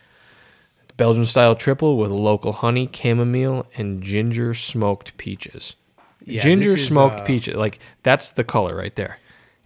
Belgian 0.96 1.26
style 1.26 1.54
triple 1.54 1.96
with 1.96 2.10
local 2.10 2.52
honey, 2.52 2.88
chamomile, 2.92 3.66
and 3.76 4.02
ginger 4.02 4.54
smoked 4.54 5.16
peaches. 5.16 5.74
Yeah, 6.24 6.40
ginger 6.40 6.74
is, 6.74 6.86
smoked 6.86 7.20
uh, 7.20 7.24
peaches. 7.24 7.56
Like 7.56 7.78
that's 8.02 8.30
the 8.30 8.44
color 8.44 8.74
right 8.74 8.94
there. 8.94 9.18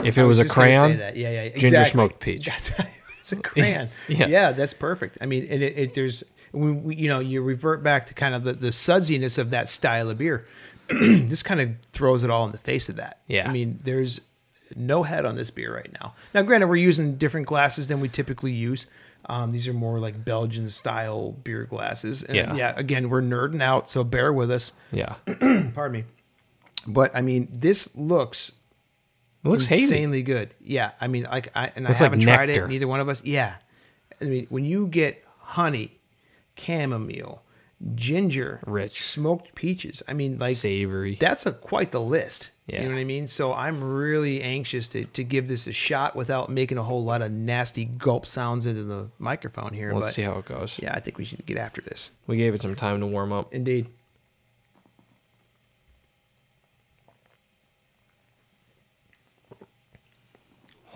If 0.02 0.16
it 0.16 0.22
I 0.22 0.24
was, 0.24 0.38
a 0.38 0.44
just 0.44 0.54
gonna 0.54 0.72
say 0.72 0.80
crayon, 0.80 0.98
yeah, 0.98 1.12
Yeah, 1.14 1.42
yeah, 1.44 1.56
ginger 1.56 1.84
smoked 1.84 2.20
peach. 2.20 2.46
That's, 2.46 2.72
it's 3.20 3.32
a 3.32 3.36
crayon. 3.42 3.90
Yeah. 4.08 4.26
yeah. 4.26 4.52
that's 4.52 4.74
perfect. 4.74 5.18
I 5.20 5.26
mean, 5.26 5.46
and 5.50 5.62
it, 5.62 5.78
it 5.78 5.94
there's 5.94 6.24
we, 6.52 6.72
we, 6.72 6.96
you 6.96 7.08
know 7.08 7.20
you 7.20 7.42
revert 7.42 7.82
back 7.82 8.06
to 8.06 8.14
kind 8.14 8.34
of 8.34 8.44
the, 8.44 8.54
the 8.54 8.68
sudsiness 8.68 9.38
of 9.38 9.50
that 9.50 9.68
style 9.68 10.10
of 10.10 10.18
beer. 10.18 10.46
this 10.88 11.42
kind 11.42 11.60
of 11.60 11.70
throws 11.90 12.22
it 12.22 12.30
all 12.30 12.46
in 12.46 12.52
the 12.52 12.58
face 12.58 12.88
of 12.88 12.96
that. 12.96 13.20
Yeah. 13.26 13.46
I 13.46 13.52
mean, 13.52 13.78
there's 13.84 14.22
no 14.74 15.02
head 15.02 15.26
on 15.26 15.36
this 15.36 15.50
beer 15.50 15.74
right 15.74 15.92
now. 16.00 16.14
Now, 16.34 16.42
granted, 16.42 16.68
we're 16.68 16.76
using 16.76 17.16
different 17.16 17.46
glasses 17.46 17.88
than 17.88 18.00
we 18.00 18.08
typically 18.08 18.52
use. 18.52 18.86
Um, 19.28 19.52
these 19.52 19.68
are 19.68 19.74
more 19.74 19.98
like 19.98 20.24
Belgian 20.24 20.70
style 20.70 21.32
beer 21.32 21.64
glasses. 21.64 22.22
And 22.22 22.36
Yeah. 22.36 22.54
yeah, 22.54 22.72
again, 22.76 23.10
we're 23.10 23.20
nerding 23.22 23.62
out, 23.62 23.90
so 23.90 24.02
bear 24.04 24.32
with 24.32 24.50
us. 24.50 24.72
yeah, 24.92 25.14
Pardon 25.26 25.92
me. 25.92 26.04
But 26.86 27.14
I 27.14 27.20
mean, 27.20 27.48
this 27.52 27.94
looks 27.94 28.52
it 29.44 29.48
looks 29.48 29.66
hazy. 29.66 29.82
insanely 29.94 30.22
good. 30.22 30.54
Yeah, 30.60 30.92
I 31.00 31.08
mean, 31.08 31.24
like 31.24 31.50
I 31.54 31.70
and 31.76 31.84
Looks 31.86 32.00
I 32.00 32.04
haven't 32.04 32.20
tried 32.20 32.48
it. 32.50 32.66
Neither 32.68 32.88
one 32.88 33.00
of 33.00 33.08
us. 33.08 33.22
Yeah, 33.24 33.56
I 34.20 34.24
mean, 34.24 34.46
when 34.48 34.64
you 34.64 34.86
get 34.86 35.22
honey, 35.40 35.98
chamomile, 36.56 37.42
ginger, 37.94 38.60
Rich. 38.66 39.02
smoked 39.02 39.54
peaches. 39.54 40.02
I 40.08 40.12
mean, 40.12 40.38
like 40.38 40.56
Savory. 40.56 41.16
that's 41.16 41.46
a 41.46 41.52
quite 41.52 41.90
the 41.92 42.00
list. 42.00 42.50
Yeah. 42.66 42.82
You 42.82 42.88
know 42.88 42.94
what 42.96 43.00
I 43.00 43.04
mean? 43.04 43.28
So 43.28 43.54
I'm 43.54 43.82
really 43.82 44.42
anxious 44.42 44.88
to, 44.88 45.04
to 45.06 45.24
give 45.24 45.48
this 45.48 45.66
a 45.66 45.72
shot 45.72 46.14
without 46.14 46.50
making 46.50 46.76
a 46.76 46.82
whole 46.82 47.02
lot 47.04 47.22
of 47.22 47.30
nasty 47.32 47.84
gulp 47.86 48.26
sounds 48.26 48.66
into 48.66 48.82
the 48.84 49.08
microphone 49.18 49.72
here. 49.72 49.92
Let's 49.94 50.08
but 50.08 50.14
see 50.14 50.22
how 50.22 50.38
it 50.38 50.44
goes. 50.44 50.78
yeah, 50.82 50.92
I 50.92 51.00
think 51.00 51.16
we 51.18 51.24
should 51.24 51.46
get 51.46 51.56
after 51.56 51.80
this. 51.80 52.10
We 52.26 52.36
gave 52.36 52.52
it 52.54 52.60
some 52.60 52.74
time 52.74 53.00
to 53.00 53.06
warm 53.06 53.32
up. 53.32 53.54
Indeed. 53.54 53.86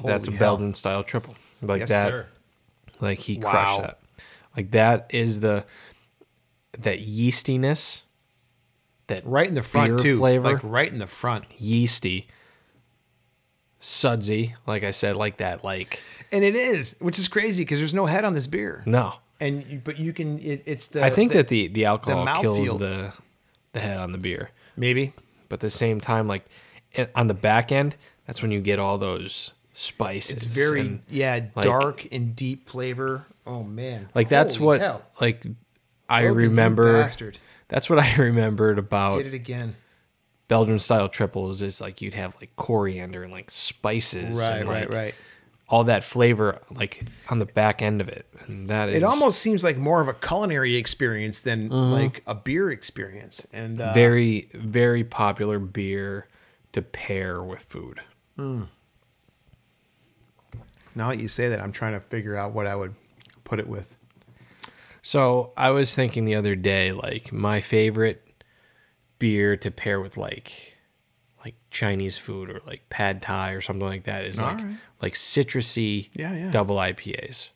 That's 0.05 0.28
a 0.28 0.30
Holy 0.30 0.39
hell. 0.39 0.57
Belgian 0.57 0.74
style 0.74 1.03
triple. 1.05 1.35
Like 1.61 1.80
Yes, 1.80 1.89
that. 1.91 2.09
sir. 2.09 2.26
Like 3.01 3.18
he 3.20 3.39
Wow. 3.39 3.51
crushed 3.51 3.80
that. 3.83 3.99
Like 4.57 4.70
that 4.72 5.07
is 5.11 5.41
the 5.41 5.64
that 6.79 6.99
yeastiness, 7.07 8.03
that 9.09 9.27
Right 9.27 9.47
in 9.49 9.55
the 9.55 9.62
front 9.62 10.01
too. 10.01 10.18
flavor, 10.18 10.53
Like 10.55 10.61
right 10.64 10.91
in 10.91 10.99
the 10.99 11.07
front. 11.07 11.45
yeasty, 11.59 12.29
sudsy. 13.81 14.55
Like 14.66 14.85
I 14.85 14.91
said, 14.91 15.16
like 15.16 15.39
that. 15.39 15.64
Like 15.64 16.01
And 16.31 16.45
it 16.45 16.55
is, 16.55 16.97
which 17.01 17.18
is 17.18 17.29
crazy 17.29 17.62
because 17.64 17.79
there's 17.79 17.95
no 17.95 18.07
head 18.07 18.25
on 18.25 18.35
this 18.35 18.47
beer. 18.47 18.83
no, 18.87 19.14
And 19.41 19.66
you- 19.66 19.81
but 19.83 19.99
you 19.99 20.12
can 20.12 20.39
it, 20.39 20.62
it's 20.66 20.87
the 20.89 21.05
I 21.05 21.11
think 21.11 21.33
the- 21.33 21.39
that 21.39 21.49
the 21.49 21.68
the 21.68 21.85
alcohol 21.85 22.27
kills 22.41 22.59
mouthfeel. 22.59 22.79
the 22.79 23.12
the 23.73 23.81
head 23.81 23.97
on 23.99 24.12
the 24.12 24.18
beer, 24.18 24.51
maybe 24.77 25.12
but 25.49 25.55
at 25.57 25.61
the 25.61 25.70
same 25.70 26.01
time, 26.01 26.29
like 26.29 26.45
on 27.14 27.27
the 27.27 27.35
back 27.35 27.73
end, 27.73 27.97
that's 28.27 28.41
when 28.43 28.51
you 28.51 28.61
get 28.61 28.79
all 28.79 28.99
those 28.99 29.51
spices. 29.75 30.33
it's 30.35 30.45
very 30.47 30.81
and, 30.81 31.03
yeah 31.09 31.41
like- 31.55 31.64
dark 31.64 32.07
and 32.12 32.37
deep 32.37 32.68
flavor. 32.68 33.27
Oh 33.47 33.62
man, 33.64 34.09
like 34.14 34.29
that's 34.29 34.57
Holy 34.57 34.66
what 34.66 34.81
hell. 34.81 35.03
like 35.20 35.45
I 36.13 36.23
Logan, 36.23 36.37
remember. 36.37 37.01
bastard. 37.03 37.39
That's 37.69 37.89
what 37.89 37.99
I 37.99 38.15
remembered 38.19 38.79
about 38.79 39.17
did 39.17 39.27
it 39.27 39.35
again. 39.35 39.77
Belgian 40.49 40.79
style 40.79 41.09
triples 41.09 41.63
is 41.63 41.81
like 41.81 42.03
you'd 42.03 42.13
have 42.15 42.35
like 42.41 42.55
coriander 42.57 43.23
and 43.23 43.33
like 43.33 43.51
spices, 43.51 44.37
Right, 44.37 44.59
and, 44.59 44.69
right, 44.69 44.89
like, 44.91 44.97
right. 44.97 45.15
All 45.69 45.85
that 45.85 46.05
flavor 46.05 46.61
like 46.71 47.05
on 47.31 47.39
the 47.39 47.47
back 47.47 47.81
end 47.81 48.03
of 48.03 48.09
it, 48.11 48.27
and 48.47 48.69
that 48.69 48.91
is 48.91 48.97
It 48.97 49.03
almost 49.03 49.39
seems 49.39 49.65
like 49.65 49.79
more 49.79 50.03
of 50.03 50.09
a 50.09 50.13
culinary 50.13 50.77
experience 50.77 51.41
than 51.41 51.71
like 51.71 52.23
a 52.27 52.35
beer 52.35 52.71
experience. 52.71 53.47
And 53.55 53.81
uh, 53.81 53.95
very 53.95 54.51
very 54.53 55.03
popular 55.03 55.59
beer 55.59 56.29
to 56.73 56.83
pair 56.83 57.43
with 57.43 57.63
food. 57.63 58.03
now 58.37 58.67
that 60.95 61.19
you 61.19 61.29
say 61.29 61.49
that, 61.49 61.61
I'm 61.63 61.73
trying 61.73 61.95
to 61.95 62.01
figure 62.01 62.37
out 62.37 62.53
what 62.53 62.67
I 62.67 62.75
would 62.77 62.95
put 63.45 63.59
it 63.59 63.67
with. 63.67 63.97
So 65.03 65.53
I 65.57 65.71
was 65.71 65.95
thinking 65.95 66.25
the 66.25 66.37
other 66.37 66.55
day, 66.55 66.93
like 66.93 67.33
my 67.33 67.61
favorite 67.61 68.23
beer 69.19 69.57
to 69.57 69.71
pair 69.71 70.01
with 70.01 70.17
like 70.17 70.79
like 71.45 71.55
Chinese 71.71 72.17
food 72.19 72.51
or 72.51 72.61
like 72.67 72.89
pad 72.89 73.21
thai 73.21 73.51
or 73.53 73.61
something 73.61 73.87
like 73.87 74.05
that 74.05 74.25
is 74.25 74.41
like 74.41 74.59
Alright. 74.61 74.77
like 75.01 75.15
citrusy 75.15 76.09
Yeah, 76.15 76.33
yeah. 76.35 76.51
double 76.53 76.77
IPAs. 76.77 77.51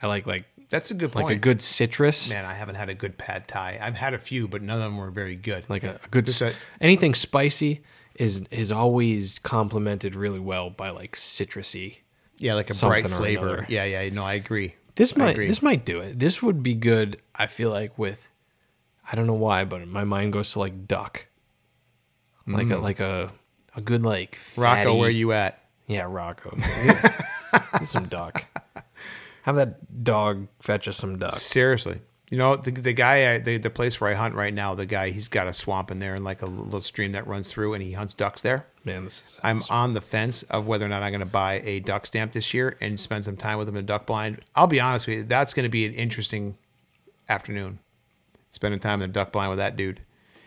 I 0.00 0.06
like 0.06 0.26
like 0.26 0.44
That's 0.70 0.90
a 0.92 0.94
good 0.94 1.14
like 1.14 1.30
a 1.34 1.36
good 1.38 1.60
citrus. 1.60 2.30
Man, 2.30 2.44
I 2.44 2.54
haven't 2.54 2.76
had 2.76 2.88
a 2.88 2.94
good 2.94 3.18
pad 3.18 3.48
thai. 3.48 3.78
I've 3.80 3.96
had 3.96 4.14
a 4.14 4.18
few, 4.18 4.46
but 4.46 4.62
none 4.62 4.76
of 4.78 4.82
them 4.84 4.96
were 4.98 5.10
very 5.10 5.36
good. 5.36 5.68
like 5.68 5.82
a, 5.84 6.00
a 6.04 6.08
good 6.08 6.28
a- 6.42 6.52
anything 6.80 7.14
spicy 7.14 7.82
is 8.14 8.42
is 8.52 8.70
always 8.70 9.38
complemented 9.40 10.14
really 10.14 10.38
well 10.40 10.70
by 10.70 10.90
like 10.90 11.16
citrusy. 11.16 11.98
yeah, 12.38 12.54
like 12.54 12.70
a 12.70 12.74
bright 12.74 13.08
flavor. 13.08 13.48
another. 13.48 13.66
Yeah, 13.68 13.84
yeah. 13.84 14.08
No, 14.10 14.24
I 14.24 14.34
agree. 14.34 14.74
This 15.02 15.16
might 15.16 15.36
this 15.36 15.62
might 15.62 15.84
do 15.84 16.00
it. 16.00 16.18
This 16.18 16.40
would 16.42 16.62
be 16.62 16.74
good. 16.74 17.20
I 17.34 17.46
feel 17.48 17.70
like 17.70 17.98
with 17.98 18.28
I 19.10 19.16
don't 19.16 19.26
know 19.26 19.34
why, 19.34 19.64
but 19.64 19.86
my 19.88 20.04
mind 20.04 20.32
goes 20.32 20.52
to 20.52 20.60
like 20.60 20.86
duck, 20.86 21.26
like 22.46 22.70
a 22.70 22.76
like 22.76 23.00
a 23.00 23.32
a 23.74 23.80
good 23.80 24.04
like 24.04 24.38
Mm. 24.54 24.62
Rocco, 24.62 24.84
fatty- 24.84 24.98
where 24.98 25.10
you 25.10 25.32
at? 25.32 25.58
Yeah, 25.88 26.06
Rocco. 26.08 26.56
Get 26.84 27.86
some 27.88 28.06
duck. 28.06 28.46
Have 29.42 29.56
that 29.56 30.04
dog 30.04 30.46
fetch 30.60 30.86
us 30.86 30.96
some 30.98 31.18
duck. 31.18 31.34
Seriously. 31.34 32.00
You 32.30 32.38
know, 32.38 32.56
the, 32.56 32.70
the 32.70 32.92
guy, 32.94 33.34
I, 33.34 33.38
the, 33.38 33.58
the 33.58 33.68
place 33.70 34.00
where 34.00 34.08
I 34.10 34.14
hunt 34.14 34.34
right 34.34 34.54
now, 34.54 34.74
the 34.74 34.86
guy, 34.86 35.10
he's 35.10 35.28
got 35.28 35.48
a 35.48 35.52
swamp 35.52 35.90
in 35.90 35.98
there 35.98 36.14
and 36.14 36.24
like 36.24 36.40
a 36.40 36.46
little 36.46 36.80
stream 36.80 37.12
that 37.12 37.26
runs 37.26 37.50
through 37.50 37.74
and 37.74 37.82
he 37.82 37.92
hunts 37.92 38.14
ducks 38.14 38.40
there. 38.40 38.66
Man, 38.84 39.04
this 39.04 39.22
is 39.26 39.38
I'm 39.42 39.62
on 39.70 39.94
the 39.94 40.00
fence 40.00 40.42
of 40.44 40.66
whether 40.66 40.84
or 40.84 40.88
not 40.88 41.02
I'm 41.02 41.12
going 41.12 41.20
to 41.20 41.26
buy 41.26 41.60
a 41.64 41.80
duck 41.80 42.06
stamp 42.06 42.32
this 42.32 42.52
year 42.52 42.76
and 42.80 43.00
spend 43.00 43.24
some 43.24 43.36
time 43.36 43.58
with 43.58 43.68
him 43.68 43.76
in 43.76 43.86
duck 43.86 44.06
blind. 44.06 44.40
I'll 44.56 44.66
be 44.66 44.80
honest 44.80 45.06
with 45.06 45.16
you, 45.18 45.22
that's 45.24 45.54
going 45.54 45.64
to 45.64 45.70
be 45.70 45.86
an 45.86 45.92
interesting 45.94 46.56
afternoon. 47.28 47.78
Spending 48.50 48.80
time 48.80 49.00
in 49.00 49.08
the 49.10 49.14
duck 49.14 49.32
blind 49.32 49.50
with 49.50 49.58
that 49.58 49.76
dude. 49.76 50.00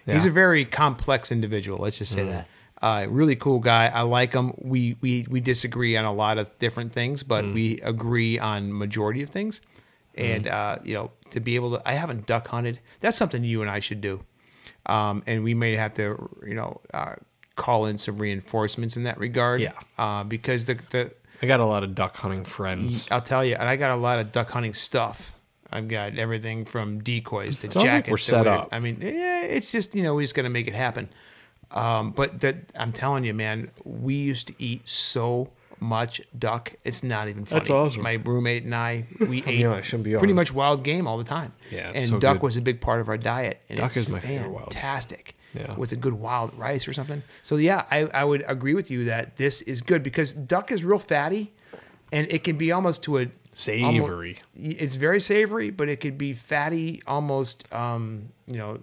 He's 0.05 0.27
a 0.27 0.31
very 0.31 0.65
complex 0.65 1.31
individual. 1.31 1.79
Let's 1.79 1.97
just 1.97 2.11
say 2.11 2.23
that. 2.25 2.47
Uh, 2.79 3.07
really 3.09 3.35
cool 3.35 3.57
guy. 3.59 3.87
I 3.87 4.01
like 4.01 4.33
him. 4.33 4.53
We 4.59 4.95
we 5.01 5.25
we 5.27 5.39
disagree 5.39 5.97
on 5.97 6.05
a 6.05 6.13
lot 6.13 6.37
of 6.37 6.57
different 6.59 6.93
things, 6.93 7.23
but 7.23 7.45
we 7.45 7.81
agree 7.81 8.37
on 8.37 8.77
majority 8.77 9.23
of 9.23 9.29
things. 9.31 9.61
And 10.13 10.47
uh, 10.47 10.77
you 10.83 10.93
know, 10.93 11.11
to 11.31 11.39
be 11.39 11.55
able 11.55 11.71
to, 11.77 11.81
I 11.83 11.93
haven't 11.93 12.27
duck 12.27 12.47
hunted. 12.47 12.79
That's 12.99 13.17
something 13.17 13.43
you 13.43 13.61
and 13.61 13.71
I 13.71 13.79
should 13.79 14.01
do. 14.01 14.23
Um, 14.85 15.23
and 15.25 15.43
we 15.43 15.55
may 15.55 15.75
have 15.75 15.95
to, 15.95 16.29
you 16.45 16.53
know, 16.53 16.81
uh, 16.93 17.15
call 17.55 17.85
in 17.85 17.97
some 17.97 18.17
reinforcements 18.17 18.97
in 18.97 19.03
that 19.03 19.17
regard. 19.17 19.61
Yeah. 19.61 19.71
Uh, 19.97 20.23
because 20.23 20.65
the 20.65 20.77
the 20.89 21.11
I 21.41 21.47
got 21.47 21.59
a 21.59 21.65
lot 21.65 21.83
of 21.83 21.95
duck 21.95 22.15
hunting 22.17 22.43
friends. 22.43 23.07
I'll 23.11 23.21
tell 23.21 23.43
you, 23.43 23.55
and 23.55 23.67
I 23.67 23.75
got 23.75 23.91
a 23.91 23.95
lot 23.95 24.19
of 24.19 24.31
duck 24.31 24.49
hunting 24.51 24.73
stuff. 24.73 25.33
I've 25.71 25.87
got 25.89 26.17
everything 26.17 26.63
from 26.65 27.01
decoys 27.03 27.57
to 27.57 27.71
Sounds 27.71 27.75
like 27.83 27.85
jackets. 27.91 28.11
we're 28.11 28.17
to 28.17 28.23
set 28.23 28.37
whatever. 28.39 28.57
up. 28.63 28.69
I 28.71 28.79
mean, 28.79 28.99
yeah, 29.01 29.41
it's 29.41 29.71
just 29.71 29.95
you 29.95 30.03
know 30.03 30.13
we 30.15 30.23
just 30.23 30.35
got 30.35 30.43
to 30.43 30.49
make 30.49 30.67
it 30.67 30.75
happen. 30.75 31.09
Um, 31.71 32.11
but 32.11 32.39
that 32.41 32.57
I'm 32.77 32.93
telling 32.93 33.23
you, 33.25 33.33
man, 33.33 33.71
we 33.83 34.13
used 34.15 34.47
to 34.47 34.53
eat 34.59 34.87
so 34.87 35.49
much 35.79 36.21
duck. 36.37 36.73
It's 36.85 37.03
not 37.03 37.27
even 37.27 37.43
funny. 37.43 37.59
That's 37.59 37.69
awesome. 37.71 38.03
My 38.03 38.13
roommate 38.13 38.63
and 38.63 38.73
I, 38.73 39.03
we 39.27 39.43
ate 39.45 39.59
Yeah, 39.59 39.73
I 39.73 39.81
shouldn't 39.81 40.03
be 40.05 40.15
pretty 40.15 40.31
on. 40.31 40.35
much 40.35 40.53
wild 40.53 40.83
game 40.83 41.07
all 41.07 41.17
the 41.17 41.23
time. 41.25 41.51
Yeah, 41.71 41.91
and 41.93 42.07
so 42.07 42.19
duck 42.19 42.35
good. 42.37 42.43
was 42.43 42.57
a 42.57 42.61
big 42.61 42.79
part 42.79 43.01
of 43.01 43.09
our 43.09 43.17
diet. 43.17 43.61
And 43.67 43.77
Duck 43.77 43.87
it's 43.87 43.97
is 43.97 44.09
my 44.09 44.19
favorite 44.19 44.51
wild. 44.51 44.73
Fantastic. 44.73 45.34
Yeah. 45.55 45.73
With 45.75 45.91
a 45.91 45.95
good 45.95 46.13
wild 46.13 46.53
rice 46.57 46.87
or 46.87 46.93
something. 46.93 47.23
So 47.43 47.55
yeah, 47.55 47.85
I, 47.89 48.01
I 48.05 48.23
would 48.23 48.43
agree 48.47 48.73
with 48.73 48.91
you 48.91 49.05
that 49.05 49.37
this 49.37 49.61
is 49.61 49.81
good 49.81 50.03
because 50.03 50.33
duck 50.33 50.71
is 50.71 50.83
real 50.83 50.99
fatty, 50.99 51.53
and 52.11 52.27
it 52.29 52.43
can 52.43 52.57
be 52.57 52.71
almost 52.71 53.03
to 53.03 53.19
a 53.19 53.27
Savory. 53.55 54.37
it's 54.53 54.95
very 54.95 55.21
savory, 55.21 55.69
but 55.69 55.87
it 55.87 56.01
could 56.01 56.17
be 56.17 56.33
fatty, 56.33 57.01
almost 57.07 57.73
um, 57.73 58.33
you 58.47 58.57
know, 58.57 58.79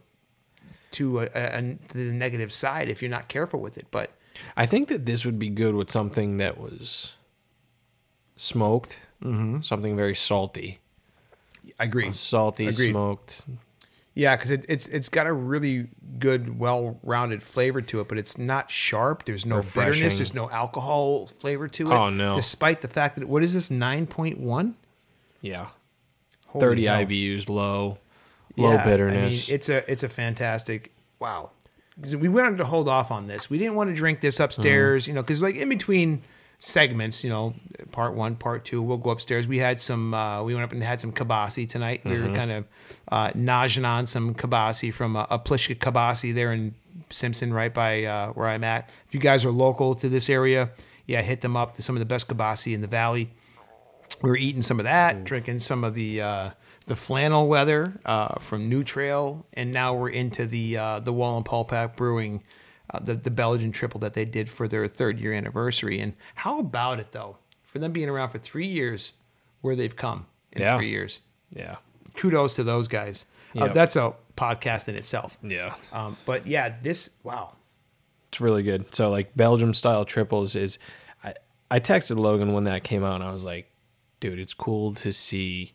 to 0.93 1.21
a, 1.21 1.29
a, 1.35 1.59
a- 1.59 1.79
to 1.89 1.93
the 1.93 2.13
negative 2.13 2.51
side 2.51 2.89
if 2.89 3.03
you're 3.03 3.11
not 3.11 3.29
careful 3.29 3.61
with 3.61 3.77
it. 3.77 3.87
But 3.91 4.13
I 4.57 4.65
think 4.65 4.89
that 4.89 5.05
this 5.05 5.27
would 5.27 5.39
be 5.39 5.51
good 5.51 5.75
with 5.75 5.91
something 5.91 6.39
that 6.39 6.59
was 6.59 7.13
smoked, 8.37 8.99
mm-hmm. 9.23 9.61
something 9.61 9.95
very 9.95 10.15
salty. 10.15 10.81
I 11.79 11.85
agree. 11.85 12.11
Salty, 12.13 12.67
Agreed. 12.67 12.91
smoked. 12.91 13.45
Yeah, 14.15 14.37
because 14.37 14.51
it, 14.51 14.67
it's 14.69 14.87
it's 14.89 15.09
got 15.09 15.27
a 15.27 15.33
really 15.33 15.89
good, 16.19 16.59
well-rounded 16.59 17.43
flavor 17.43 17.81
to 17.81 18.01
it, 18.01 18.09
but 18.09 18.19
it's 18.19 18.37
not 18.37 18.71
sharp. 18.71 19.25
There's 19.25 19.47
no 19.47 19.63
bitterness. 19.63 20.17
There's 20.17 20.35
no 20.35 20.51
alcohol 20.51 21.29
flavor 21.39 21.67
to 21.69 21.91
it. 21.91 21.95
Oh, 21.95 22.11
no. 22.11 22.35
Despite 22.35 22.83
the 22.83 22.89
fact 22.89 23.19
that 23.19 23.27
what 23.27 23.43
is 23.43 23.55
this 23.55 23.71
nine 23.71 24.07
point 24.07 24.39
one? 24.39 24.77
Yeah. 25.41 25.69
30 26.59 26.83
IBUs, 26.83 27.49
low, 27.49 27.99
low 28.59 28.77
bitterness. 28.85 29.49
I 29.49 29.51
mean, 29.51 29.55
it's 29.55 29.69
a 29.69 29.91
it's 29.91 30.03
a 30.03 30.09
fantastic 30.09 30.93
wow. 31.19 31.51
We 32.07 32.29
wanted 32.29 32.59
to 32.59 32.65
hold 32.65 32.89
off 32.89 33.11
on 33.11 33.27
this. 33.27 33.49
We 33.49 33.59
didn't 33.59 33.75
want 33.75 33.91
to 33.91 33.95
drink 33.95 34.21
this 34.21 34.41
upstairs, 34.41 35.05
mm-hmm. 35.05 35.11
you 35.11 35.15
know, 35.15 35.23
because 35.23 35.41
like 35.41 35.57
in 35.57 35.69
between 35.69 36.23
segments, 36.63 37.25
you 37.25 37.31
know, 37.31 37.55
part 37.91 38.15
one, 38.15 38.37
part 38.37 38.65
two, 38.65 38.81
we'll 38.81 38.97
go 38.97 39.11
upstairs. 39.11 39.47
We 39.47 39.59
had 39.59 39.81
some. 39.81 40.15
Uh, 40.15 40.43
we 40.43 40.55
went 40.55 40.65
up 40.65 40.73
and 40.73 40.83
had 40.83 41.01
some 41.01 41.13
kibasi 41.13 41.69
tonight. 41.69 42.03
We 42.05 42.21
were 42.21 42.35
kind 42.35 42.53
of 42.53 42.65
uh, 43.09 43.33
nogging 43.35 43.85
on 43.85 44.07
some 44.07 44.35
kibasi 44.35 44.95
from 44.95 45.17
uh, 45.17 45.27
a 45.29 45.39
Plishka 45.39 45.75
kibasi 45.75 46.35
there 46.35 46.53
in 46.53 46.75
Simpson, 47.11 47.53
right 47.53 47.73
by 47.73 48.05
uh, 48.05 48.29
where 48.33 48.49
I'm 48.49 48.65
at. 48.65 48.91
If 49.09 49.15
you 49.15 49.21
guys 49.21 49.45
are 49.45 49.51
local 49.51 49.95
to 49.97 50.09
this 50.09 50.31
area, 50.31 50.71
yeah, 51.07 51.23
hit 51.23 51.41
them 51.41 51.57
up. 51.57 51.77
They're 51.77 51.83
some 51.83 51.97
of 51.97 52.01
the 52.01 52.07
best 52.07 52.29
kibasi 52.29 52.75
in 52.75 52.81
the 52.81 52.87
valley 52.87 53.31
we 54.23 54.31
were 54.31 54.37
eating 54.37 54.63
some 54.63 54.79
of 54.79 54.85
that, 54.85 55.25
drinking 55.25 55.61
some 55.61 55.85
of 55.85 55.95
the 55.95 56.21
uh, 56.21 56.51
the 56.87 56.97
flannel 56.97 57.49
weather 57.49 57.93
uh, 58.05 58.39
from 58.41 58.69
New 58.69 58.85
Trail, 58.85 59.45
and 59.53 59.73
now 59.73 59.95
we're 59.95 60.11
into 60.11 60.47
the 60.47 60.77
uh, 60.77 61.01
the 61.01 61.13
Wallenpaupack 61.13 61.97
Brewing, 61.97 62.43
uh, 62.93 62.99
the 63.01 63.15
the 63.15 63.31
Belgian 63.31 63.73
triple 63.73 64.01
that 64.01 64.15
they 64.15 64.25
did 64.25 64.49
for 64.51 64.69
their 64.69 64.87
third 64.89 65.19
year 65.19 65.33
anniversary. 65.33 66.01
And 66.01 66.15
how 66.35 66.59
about 66.59 67.01
it 67.01 67.13
though, 67.13 67.37
for 67.63 67.79
them 67.79 67.93
being 67.93 68.09
around 68.09 68.31
for 68.31 68.39
three 68.39 68.67
years, 68.67 69.13
where 69.61 69.75
they've 69.77 69.95
come 69.97 70.27
in 70.53 70.63
Yeah. 70.63 70.77
three 70.77 70.91
years? 70.91 71.21
yeah. 71.51 71.77
Kudos 72.15 72.57
to 72.57 72.63
those 72.65 72.89
guys. 72.89 73.25
Uh, 73.57 73.69
that's 73.69 73.97
a 73.97 74.13
podcast 74.37 74.87
in 74.89 74.95
itself. 74.97 75.39
Yeah. 75.43 75.75
Um, 75.93 76.17
but 76.27 76.47
yeah, 76.47 76.75
this 76.83 77.09
wow. 77.23 77.55
It's 78.29 78.41
really 78.41 78.63
good. 78.63 78.95
So 78.95 79.11
like 79.11 79.35
Belgium 79.37 79.73
style 79.75 80.05
triples 80.05 80.55
is 80.57 80.79
I 81.25 81.35
I 81.71 81.81
texted 81.81 82.19
Logan 82.19 82.53
when 82.53 82.65
that 82.65 82.83
came 82.85 83.03
out 83.05 83.17
and 83.17 83.25
I 83.25 83.33
was 83.33 83.45
like, 83.45 83.71
dude, 84.21 84.39
it's 84.39 84.55
cool 84.55 84.95
to 84.97 85.13
see 85.13 85.73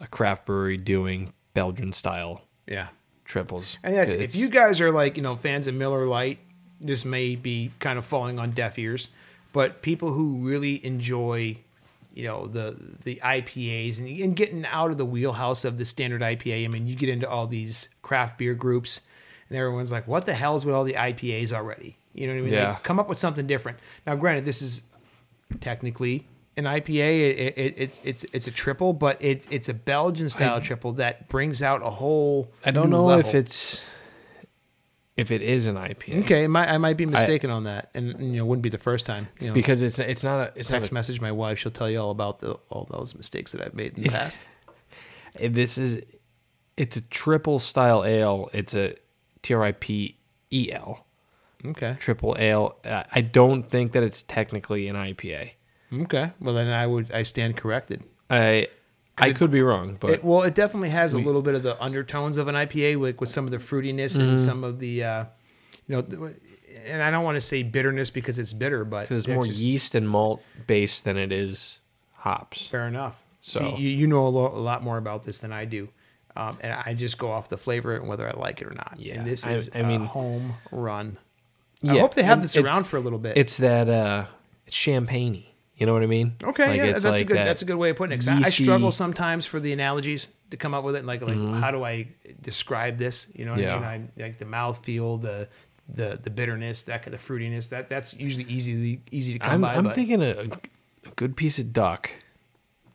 a 0.00 0.06
craft 0.06 0.46
brewery 0.46 0.76
doing 0.76 1.32
Belgian 1.54 1.92
style 1.92 2.42
Yeah. 2.66 2.88
Triples. 3.32 3.78
And 3.82 3.94
yes, 3.94 4.12
if 4.12 4.36
you 4.36 4.50
guys 4.50 4.80
are 4.80 4.92
like, 4.92 5.16
you 5.16 5.22
know, 5.22 5.36
fans 5.36 5.66
of 5.66 5.74
Miller 5.74 6.06
Lite, 6.06 6.38
this 6.80 7.04
may 7.04 7.34
be 7.34 7.70
kind 7.78 7.98
of 7.98 8.04
falling 8.04 8.38
on 8.38 8.50
deaf 8.50 8.78
ears. 8.78 9.08
But 9.52 9.82
people 9.82 10.12
who 10.12 10.36
really 10.36 10.84
enjoy, 10.84 11.58
you 12.14 12.24
know, 12.24 12.46
the 12.46 12.76
the 13.04 13.20
IPAs 13.22 13.98
and, 13.98 14.08
and 14.08 14.36
getting 14.36 14.64
out 14.66 14.90
of 14.90 14.98
the 14.98 15.04
wheelhouse 15.04 15.64
of 15.64 15.78
the 15.78 15.84
standard 15.84 16.22
IPA, 16.22 16.64
I 16.64 16.68
mean, 16.68 16.86
you 16.86 16.94
get 16.94 17.08
into 17.08 17.28
all 17.28 17.46
these 17.46 17.88
craft 18.02 18.38
beer 18.38 18.54
groups 18.54 19.02
and 19.48 19.58
everyone's 19.58 19.92
like, 19.92 20.06
what 20.08 20.24
the 20.24 20.34
hell's 20.34 20.64
with 20.64 20.74
all 20.74 20.84
the 20.84 20.94
IPAs 20.94 21.52
already? 21.52 21.96
You 22.14 22.26
know 22.26 22.34
what 22.34 22.38
I 22.38 22.42
mean? 22.42 22.54
Yeah. 22.54 22.72
Like, 22.72 22.82
come 22.82 22.98
up 22.98 23.08
with 23.08 23.18
something 23.18 23.46
different. 23.46 23.78
Now, 24.06 24.14
granted, 24.14 24.44
this 24.44 24.62
is 24.62 24.82
technically 25.60 26.26
an 26.56 26.64
IPA. 26.64 27.30
It, 27.30 27.58
it, 27.58 27.74
it's 27.76 28.00
it's 28.04 28.24
it's 28.32 28.46
a 28.46 28.50
triple, 28.50 28.92
but 28.92 29.16
it's 29.20 29.46
it's 29.50 29.68
a 29.68 29.74
Belgian 29.74 30.28
style 30.28 30.60
triple 30.60 30.92
that 30.94 31.28
brings 31.28 31.62
out 31.62 31.82
a 31.82 31.90
whole. 31.90 32.52
I 32.64 32.70
don't 32.70 32.90
know 32.90 33.10
if 33.18 33.34
it's 33.34 33.80
if 35.16 35.30
it 35.30 35.42
is 35.42 35.66
an 35.66 35.76
IPA 35.76 36.22
Okay, 36.22 36.46
my, 36.46 36.72
I 36.72 36.78
might 36.78 36.96
be 36.96 37.06
mistaken 37.06 37.50
on 37.50 37.64
that, 37.64 37.90
and 37.94 38.18
you 38.18 38.38
know, 38.38 38.46
wouldn't 38.46 38.62
be 38.62 38.70
the 38.70 38.78
first 38.78 39.04
time. 39.04 39.28
You 39.40 39.48
know, 39.48 39.54
because 39.54 39.82
it's 39.82 39.98
it's 39.98 40.22
not 40.22 40.40
a 40.40 40.52
it's 40.54 40.70
not 40.70 40.78
text 40.78 40.92
message 40.92 41.20
my 41.20 41.32
wife; 41.32 41.58
she'll 41.58 41.72
tell 41.72 41.90
you 41.90 41.98
all 41.98 42.10
about 42.10 42.40
the 42.40 42.54
all 42.70 42.86
those 42.90 43.14
mistakes 43.14 43.52
that 43.52 43.60
I've 43.60 43.74
made 43.74 43.96
in 43.96 44.04
the 44.04 44.08
past. 44.10 44.38
a, 45.36 45.48
this 45.48 45.76
is 45.78 46.02
it's 46.76 46.96
a 46.96 47.02
triple 47.02 47.58
style 47.58 48.04
ale. 48.04 48.48
It's 48.52 48.74
a 48.74 48.94
T 49.42 49.54
R 49.54 49.64
I 49.64 49.72
P 49.72 50.16
E 50.50 50.70
L 50.72 51.06
okay, 51.66 51.96
triple 51.98 52.36
ale. 52.38 52.76
I 52.84 53.20
don't 53.20 53.68
think 53.68 53.92
that 53.92 54.02
it's 54.02 54.22
technically 54.22 54.88
an 54.88 54.96
IPA. 54.96 55.52
Okay. 55.92 56.32
Well, 56.40 56.54
then 56.54 56.68
I 56.68 56.86
would 56.86 57.12
I 57.12 57.22
stand 57.22 57.56
corrected. 57.56 58.02
I 58.30 58.68
I 59.18 59.32
could 59.32 59.50
be 59.50 59.60
wrong, 59.60 59.96
but 60.00 60.10
It, 60.10 60.24
well, 60.24 60.42
it 60.42 60.54
definitely 60.54 60.88
has 60.90 61.12
a 61.12 61.18
little 61.18 61.42
bit 61.42 61.54
of 61.54 61.62
the 61.62 61.80
undertones 61.82 62.36
of 62.38 62.48
an 62.48 62.54
IPA, 62.54 63.00
like 63.00 63.20
with 63.20 63.30
some 63.30 63.44
of 63.44 63.50
the 63.50 63.58
fruitiness 63.58 64.18
and 64.18 64.28
Mm-hmm. 64.36 64.36
some 64.44 64.64
of 64.64 64.78
the, 64.78 65.04
uh, 65.04 65.24
you 65.86 65.96
know, 65.96 66.30
and 66.86 67.02
I 67.02 67.10
don't 67.10 67.22
want 67.22 67.36
to 67.36 67.40
say 67.42 67.62
bitterness 67.62 68.08
because 68.10 68.38
it's 68.38 68.52
bitter, 68.54 68.84
but 68.84 69.10
it's 69.10 69.28
more 69.28 69.44
just- 69.46 69.60
yeast 69.60 69.94
and 69.94 70.08
malt 70.08 70.42
based 70.66 71.04
than 71.04 71.18
it 71.18 71.30
is 71.30 71.78
hops. 72.14 72.66
Fair 72.66 72.88
enough. 72.88 73.16
So 73.42 73.60
So- 73.60 73.76
you, 73.76 73.90
you 73.90 74.06
know 74.06 74.26
a, 74.26 74.30
lo- 74.30 74.54
a 74.54 74.58
lot 74.58 74.82
more 74.82 74.96
about 74.96 75.24
this 75.24 75.38
than 75.38 75.52
I 75.52 75.66
do, 75.66 75.88
um, 76.34 76.56
and 76.62 76.72
I 76.72 76.94
just 76.94 77.18
go 77.18 77.30
off 77.30 77.50
the 77.50 77.58
flavor 77.58 77.94
and 77.94 78.08
whether 78.08 78.26
I 78.26 78.32
like 78.32 78.62
it 78.62 78.66
or 78.66 78.74
not. 78.74 78.96
Yeah, 78.98 79.16
and 79.16 79.26
this 79.26 79.44
is 79.46 79.68
I 79.74 79.80
a 79.80 79.86
mean- 79.86 80.04
home 80.06 80.54
run. 80.70 81.18
I 81.86 81.98
hope 81.98 82.14
they 82.14 82.22
have 82.22 82.40
this 82.40 82.56
around 82.56 82.84
for 82.84 82.96
a 82.96 83.00
little 83.00 83.18
bit. 83.18 83.36
It's 83.36 83.56
that 83.58 83.88
uh, 83.90 84.24
it's 84.66 84.74
champagne 84.76 85.44
You 85.76 85.86
know 85.86 85.94
what 85.94 86.02
I 86.02 86.06
mean? 86.06 86.36
Okay, 86.42 86.68
Like, 86.68 86.76
yeah, 86.76 86.98
that's 86.98 87.20
a 87.20 87.24
good 87.24 87.36
that 87.36 87.44
that's 87.44 87.62
a 87.62 87.64
good 87.64 87.76
way 87.76 87.90
of 87.90 87.96
putting 87.96 88.12
it. 88.12 88.18
'cause 88.18 88.28
I, 88.28 88.38
I 88.38 88.50
struggle 88.50 88.92
sometimes 88.92 89.46
for 89.46 89.58
the 89.58 89.72
analogies 89.72 90.28
to 90.50 90.56
come 90.56 90.74
up 90.74 90.84
with 90.84 90.96
it. 90.96 91.04
Like, 91.04 91.22
like 91.22 91.34
mm-hmm. 91.34 91.60
how 91.60 91.70
do 91.70 91.82
I 91.82 92.08
describe 92.42 92.98
this? 92.98 93.26
You 93.34 93.46
know, 93.46 93.52
what 93.52 93.60
Yeah. 93.60 93.76
I 93.76 93.98
mean, 93.98 94.10
I, 94.18 94.22
like 94.22 94.38
the 94.38 94.44
mouthfeel, 94.44 95.20
the 95.22 95.48
the 95.88 96.18
the 96.22 96.30
bitterness, 96.30 96.82
that 96.84 97.04
the 97.04 97.16
fruitiness. 97.16 97.70
That 97.70 97.88
that's 97.88 98.14
usually 98.14 98.44
easy 98.44 99.00
easy 99.10 99.32
to 99.34 99.38
come 99.38 99.52
I'm, 99.54 99.60
by. 99.62 99.74
I'm 99.74 99.84
but 99.84 99.94
thinking 99.94 100.22
a, 100.22 100.30
a 101.06 101.10
good 101.16 101.36
piece 101.36 101.58
of 101.58 101.72
duck. 101.72 102.12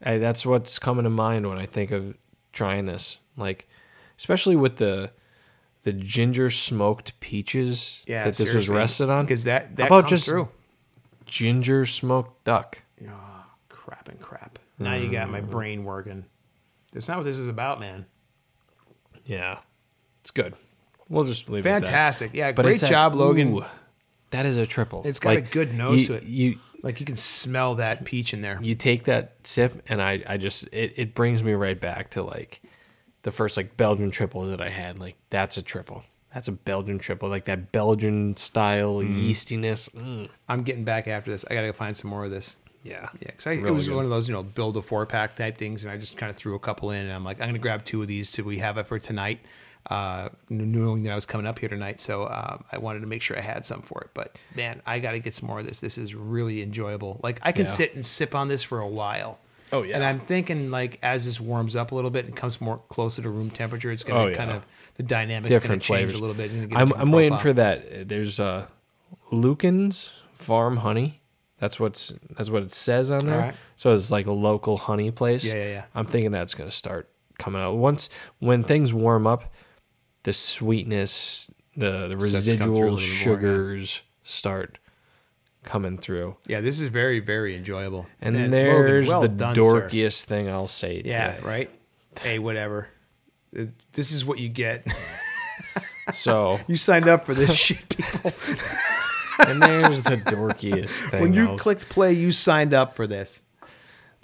I, 0.06 0.20
that's 0.20 0.46
what's 0.46 0.78
coming 0.78 1.04
to 1.04 1.10
mind 1.10 1.50
when 1.50 1.58
I 1.58 1.66
think 1.66 1.92
of 1.92 2.16
trying 2.54 2.86
this. 2.86 3.18
Like, 3.36 3.68
especially 4.20 4.56
with 4.56 4.78
the 4.78 5.12
the 5.84 5.94
ginger 5.94 6.50
smoked 6.50 7.20
peaches 7.22 8.04
yeah, 8.08 8.26
that 8.26 8.36
this 8.36 8.54
was 8.54 8.70
rested 8.70 9.10
on. 9.10 9.26
because 9.26 9.46
that 9.46 9.76
that 9.78 9.88
about 9.88 10.02
comes 10.04 10.10
just- 10.12 10.26
through. 10.28 10.50
Ginger 11.28 11.86
smoked 11.86 12.44
duck. 12.44 12.82
Oh, 13.08 13.44
crap 13.70 14.10
and 14.10 14.20
crap. 14.20 14.60
Now 14.80 14.96
you 14.96 15.12
got 15.12 15.28
Mm. 15.28 15.32
my 15.32 15.42
brain 15.42 15.84
working. 15.84 16.26
That's 16.94 17.08
not 17.08 17.18
what 17.18 17.24
this 17.24 17.38
is 17.38 17.48
about, 17.48 17.80
man. 17.80 18.06
Yeah, 19.26 19.60
it's 20.22 20.32
good. 20.32 20.56
We'll 21.10 21.26
just 21.26 21.50
leave 21.50 21.66
it 21.66 21.70
at 21.70 21.80
that. 21.82 21.86
Fantastic. 21.88 22.34
Yeah, 22.34 22.52
But 22.52 22.64
great 22.64 22.74
it's 22.74 22.82
that- 22.82 22.90
job, 22.90 23.16
Logan. 23.16 23.54
ooh, 23.54 23.66
that 24.32 24.46
is 24.46 24.58
a 24.58 24.66
triple. 24.66 25.04
It's 25.06 25.20
got 25.20 25.36
a 25.38 25.42
good 25.42 25.74
nose 25.74 26.02
you, 26.04 26.08
to 26.08 26.14
it. 26.16 26.24
You 26.24 26.60
Like 26.84 27.00
you 27.00 27.06
can 27.06 27.16
smell 27.16 27.76
that 27.76 28.06
peach 28.06 28.34
in 28.34 28.42
there. 28.42 28.60
you 28.62 28.76
take 28.76 29.06
that 29.06 29.36
sip 29.44 29.82
and 29.90 30.02
I, 30.02 30.24
I 30.28 30.38
just 30.38 30.66
it, 30.72 30.94
it 30.96 31.16
brings 31.16 31.44
me 31.44 31.54
right 31.54 31.80
back 31.80 32.12
to 32.12 32.24
like 32.24 32.62
the 33.24 33.32
first 33.32 33.58
like 33.58 33.76
Belgian 33.78 34.12
triples 34.12 34.50
that 34.50 34.62
I 34.62 34.70
had. 34.70 35.00
Like 35.00 35.16
that's 35.30 35.58
a 35.58 35.62
triple. 35.62 36.04
That's 36.38 36.48
a 36.48 36.52
Belgian 36.52 37.00
triple. 37.00 37.30
Like 37.30 37.46
that 37.46 37.72
Belgian 37.72 38.38
style 38.38 38.98
yeastiness. 38.98 39.90
Mm. 39.90 40.30
I'm 40.48 40.62
getting 40.62 40.84
back 40.84 41.08
after 41.08 41.32
this. 41.32 41.44
I 41.50 41.56
gotta 41.56 41.66
go 41.66 41.74
find 41.74 41.98
some 41.98 42.12
more 42.12 42.26
of 42.26 42.30
this. 42.30 42.56
Yeah. 42.84 43.10
Yeah, 43.20 43.32
because 43.32 43.48
it 43.48 43.50
Really 43.62 43.72
was 43.72 43.88
good. 43.88 43.96
one 43.96 44.04
of 44.06 44.12
those, 44.12 44.28
you 44.30 44.36
know, 44.36 44.44
build 44.44 44.78
a 44.78 44.84
four 44.84 45.04
pack 45.08 45.36
type 45.36 45.58
things, 45.58 45.82
and 45.82 45.92
I 45.92 45.98
just 45.98 46.16
kind 46.16 46.30
of 46.30 46.36
threw 46.36 46.54
a 46.54 46.60
couple 46.60 46.92
in, 46.92 47.06
and 47.08 47.12
I'm 47.12 47.24
like, 47.24 47.42
I'm 47.42 47.48
gonna 47.48 47.58
grab 47.58 47.86
two 47.86 48.04
of 48.04 48.08
these 48.08 48.30
so 48.30 48.44
we 48.44 48.60
have 48.60 48.78
it 48.78 48.86
for 48.86 49.00
tonight, 49.00 49.40
uh, 49.90 50.30
knowing 50.48 51.02
that 51.06 51.12
I 51.12 51.16
was 51.16 51.26
coming 51.26 51.48
up 51.48 51.58
here 51.58 51.70
tonight. 51.70 52.02
So 52.02 52.26
uh, 52.26 52.60
I 52.72 52.78
wanted 52.78 53.00
to 53.00 53.08
make 53.08 53.24
sure 53.24 53.36
I 53.36 53.42
had 53.42 53.66
some 53.66 53.82
for 53.82 54.02
it. 54.02 54.12
But 54.14 54.38
man, 54.56 54.84
I 54.86 55.00
got 55.00 55.14
to 55.14 55.20
get 55.20 55.34
some 55.34 55.48
more 55.48 55.60
of 55.60 55.66
this. 55.66 55.80
This 55.80 55.98
is 55.98 56.14
really 56.14 56.62
enjoyable. 56.62 57.20
Like 57.24 57.40
I 57.42 57.52
can 57.52 57.66
Yeah. 57.66 57.72
sit 57.72 57.96
and 57.96 58.06
sip 58.06 58.36
on 58.36 58.48
this 58.48 58.62
for 58.62 58.80
a 58.80 58.88
while. 58.88 59.40
Oh, 59.74 59.82
yeah. 59.82 59.96
And 59.96 60.04
I'm 60.06 60.20
thinking 60.20 60.70
like 60.70 61.00
as 61.02 61.26
this 61.26 61.42
warms 61.42 61.76
up 61.76 61.92
a 61.92 61.96
little 61.96 62.12
bit 62.12 62.26
and 62.26 62.36
comes 62.36 62.62
more 62.62 62.80
closer 62.90 63.24
to 63.24 63.30
room 63.30 63.50
temperature, 63.50 63.92
it's 63.92 64.04
gonna 64.04 64.20
Oh, 64.22 64.28
yeah. 64.28 64.38
kind 64.38 64.52
of 64.52 64.64
the 64.98 65.04
dynamics 65.04 65.48
Different 65.48 65.84
gonna 65.84 66.00
change 66.00 66.12
flavors. 66.12 66.18
a 66.18 66.22
little 66.22 66.36
bit. 66.36 66.46
It's 66.46 66.56
gonna 66.56 66.68
get 66.68 66.78
a 66.78 66.82
I'm 66.82 66.92
I'm 66.94 67.12
waiting 67.12 67.38
for 67.38 67.54
that. 67.54 68.10
There's 68.10 68.40
uh 68.40 68.66
Lucan's 69.32 70.12
Farm 70.34 70.78
Honey. 70.78 71.22
That's 71.60 71.80
what's 71.80 72.14
that's 72.36 72.50
what 72.50 72.64
it 72.64 72.72
says 72.72 73.10
on 73.12 73.26
there. 73.26 73.36
Alright. 73.36 73.56
So 73.76 73.94
it's 73.94 74.12
like 74.12 74.26
a 74.28 74.32
local 74.32 74.78
honey 74.78 75.12
place. 75.12 75.44
Yeah, 75.44 75.56
yeah, 75.56 75.66
yeah. 75.66 75.84
I'm 75.96 76.06
thinking 76.06 76.32
that's 76.32 76.54
gonna 76.54 76.72
start 76.72 77.10
coming 77.38 77.62
out 77.62 77.76
once 77.78 78.10
when 78.40 78.64
things 78.64 78.94
warm 78.94 79.26
up. 79.28 79.54
The 80.24 80.34
sweetness, 80.34 81.50
the 81.76 82.08
the 82.08 82.28
Starts 82.28 82.46
to 82.46 82.58
come 82.58 82.74
through 82.74 82.88
a 82.88 82.92
residual 82.92 82.92
little 82.92 82.92
more, 82.92 83.00
yeah. 83.00 83.24
sugars 83.24 84.02
start 84.24 84.78
coming 85.64 85.98
through. 85.98 86.36
Yeah, 86.48 86.62
this 86.62 86.80
is 86.82 86.90
very 86.90 87.20
very 87.20 87.56
enjoyable. 87.56 88.08
And 88.20 88.36
Logan, 88.36 88.52
there's 88.52 89.08
well 89.08 89.22
the 89.22 89.30
done, 89.30 89.56
sir. 89.56 89.62
dorkiest 89.62 90.26
thing 90.26 90.50
I'll 90.50 90.68
say. 90.68 91.02
Yeah, 91.06 91.34
today. 91.36 91.48
right. 91.48 91.70
Hey, 92.22 92.40
whatever. 92.40 92.90
This 93.94 94.12
is 94.12 94.24
what 94.26 94.40
you 94.40 94.50
get. 94.50 94.86
So 96.14 96.60
you 96.68 96.76
signed 96.76 97.08
up 97.08 97.26
for 97.26 97.34
this 97.34 97.54
shit. 97.56 97.90
people. 97.90 98.32
and 99.48 99.62
there's 99.62 100.02
the 100.04 100.18
dorkiest 100.18 101.10
thing. 101.12 101.22
When 101.22 101.34
you 101.34 101.50
I'll- 101.50 101.58
clicked 101.58 101.90
play, 101.90 102.14
you 102.14 102.32
signed 102.32 102.74
up 102.74 102.96
for 102.96 103.08
this. 103.08 103.42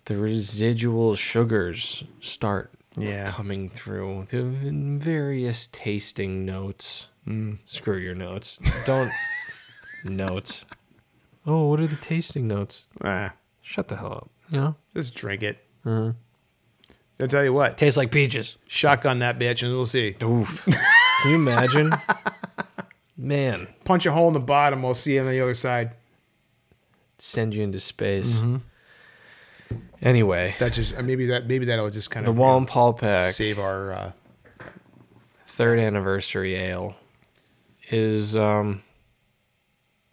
the 0.06 0.18
residual 0.18 1.16
sugars 1.16 2.04
start 2.22 2.72
Yeah. 2.98 3.32
coming 3.32 3.70
through 3.70 4.26
in 4.32 5.00
various 5.00 5.68
tasting 5.68 6.46
notes. 6.46 7.08
Mm. 7.28 7.60
Screw 7.66 7.98
your 7.98 8.16
notes. 8.16 8.60
Don't 8.86 9.12
notes. 10.04 10.66
Oh, 11.46 11.68
what 11.68 11.80
are 11.80 11.88
the 11.88 11.96
tasting 11.96 12.48
notes? 12.48 12.84
Ah, 13.04 13.34
Shut 13.62 13.88
the 13.88 13.96
hell 13.96 14.12
up. 14.14 14.30
You 14.50 14.58
know, 14.60 14.76
just 14.94 15.16
drink 15.16 15.42
it. 15.42 15.58
Mm-hmm. 15.86 16.18
I'll 17.20 17.28
tell 17.28 17.44
you 17.44 17.54
what. 17.54 17.78
tastes 17.78 17.98
like 17.98 18.12
peaches. 18.12 18.58
Shotgun 18.68 19.20
that 19.20 19.40
bitch, 19.40 19.64
and 19.64 19.72
we'll 19.72 19.86
see. 19.86 20.16
Oof. 20.22 20.64
Can 21.22 21.30
you 21.32 21.36
imagine? 21.36 21.92
Man, 23.16 23.68
Punch 23.86 24.06
a 24.06 24.12
hole 24.12 24.28
in 24.28 24.34
the 24.34 24.40
bottom. 24.40 24.82
We'll 24.84 24.94
see 24.96 25.14
you 25.16 25.22
on 25.22 25.28
the 25.28 25.40
other 25.40 25.54
side. 25.54 25.92
send 27.20 27.54
you 27.54 27.62
into 27.64 27.80
space. 27.80 28.38
Anyway, 30.02 30.56
That 30.60 30.74
just 30.74 30.96
uh, 30.98 31.02
maybe 31.02 31.28
that 31.28 31.48
maybe 31.48 31.66
that'll 31.66 31.90
just 31.90 32.12
kind 32.12 32.26
the 32.26 32.32
of 32.32 32.38
Wallenpaupack 32.38 33.24
save 33.24 33.60
our. 33.60 33.94
Uh, 33.94 34.12
third 35.48 35.78
anniversary 35.80 36.56
ale 36.56 36.96
is 37.92 38.36
um 38.36 38.82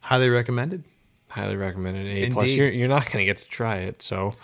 highly 0.01 0.29
recommended. 0.29 0.85
highly 1.29 1.57
recommended. 1.57 2.07
A 2.07 2.31
plus. 2.33 2.49
You're 2.51 2.69
you're 2.69 2.89
not 2.89 3.11
gonna 3.11 3.25
get 3.25 3.39
to 3.39 3.49
try 3.49 3.77
it, 3.79 4.03
so 4.03 4.35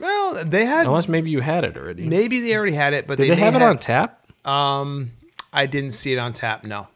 Well, 0.00 0.44
they 0.44 0.64
had 0.64 0.86
unless 0.86 1.08
maybe 1.08 1.30
you 1.30 1.40
had 1.40 1.64
it 1.64 1.76
already. 1.76 2.06
maybe 2.06 2.40
they 2.40 2.56
already 2.56 2.72
had 2.72 2.92
it, 2.94 3.06
but 3.06 3.18
Did 3.18 3.24
they, 3.24 3.30
may 3.30 3.36
have 3.40 3.54
it 3.54 3.62
on 3.62 3.78
tap? 3.78 4.24
Um, 4.46 5.10
I 5.52 5.66
didn't 5.66 5.92
see 5.92 6.12
it 6.12 6.18
on 6.18 6.32
tap. 6.32 6.64
No, 6.64 6.88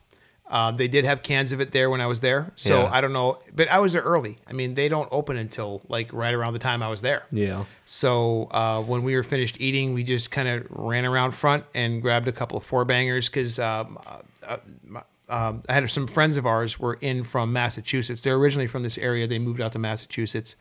uh, 0.50 0.70
they 0.70 0.88
did 0.88 1.04
have 1.04 1.22
cans 1.22 1.52
of 1.52 1.60
it 1.60 1.72
there 1.72 1.90
when 1.90 2.00
I 2.00 2.06
was 2.06 2.20
there. 2.20 2.52
So 2.56 2.82
Yeah. 2.82 2.90
I 2.92 3.00
don't 3.00 3.12
know, 3.12 3.38
but 3.54 3.68
I 3.68 3.78
was 3.80 3.92
there 3.92 4.02
early. 4.02 4.38
I 4.46 4.52
mean, 4.52 4.74
they 4.74 4.88
don't 4.88 5.08
open 5.12 5.36
until 5.36 5.82
like 5.88 6.12
right 6.12 6.32
around 6.32 6.52
the 6.54 6.58
time 6.58 6.82
I 6.82 6.88
was 6.88 7.02
there. 7.02 7.24
Yeah. 7.30 7.64
So 7.84 8.44
uh, 8.50 8.80
when 8.82 9.02
we 9.02 9.14
were 9.16 9.22
finished 9.22 9.56
eating, 9.60 9.92
we 9.94 10.02
just 10.04 10.30
kind 10.30 10.48
of 10.48 10.66
ran 10.70 11.04
around 11.04 11.32
front 11.32 11.64
and 11.74 12.00
grabbed 12.00 12.28
a 12.28 12.32
couple 12.32 12.56
of 12.56 12.64
four 12.64 12.84
bangers 12.84 13.28
because 13.28 13.58
um, 13.58 13.98
uh, 14.06 14.18
uh, 14.46 14.56
my- 14.86 15.02
um, 15.26 15.62
I 15.70 15.72
had 15.72 15.90
some 15.90 16.06
friends 16.06 16.36
of 16.36 16.44
ours 16.44 16.78
were 16.78 16.98
in 17.00 17.24
from 17.24 17.50
Massachusetts. 17.50 18.20
They're 18.20 18.34
originally 18.36 18.66
from 18.66 18.82
this 18.82 18.98
area. 18.98 19.26
They 19.26 19.38
moved 19.38 19.58
out 19.58 19.72
to 19.72 19.78
Massachusetts. 19.78 20.54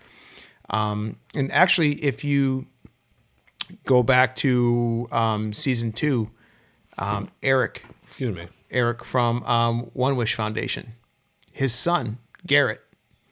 Um, 0.69 1.17
and 1.33 1.51
actually, 1.51 1.93
if 2.03 2.23
you 2.23 2.65
go 3.85 4.03
back 4.03 4.35
to 4.37 5.07
um, 5.11 5.53
season 5.53 5.91
two, 5.91 6.29
um, 6.97 7.29
Eric, 7.41 7.83
Excuse 8.03 8.35
me. 8.35 8.47
Eric 8.71 9.03
from 9.03 9.43
um, 9.43 9.79
One 9.93 10.15
Wish 10.15 10.35
Foundation, 10.35 10.93
his 11.51 11.73
son 11.73 12.17
Garrett 12.45 12.81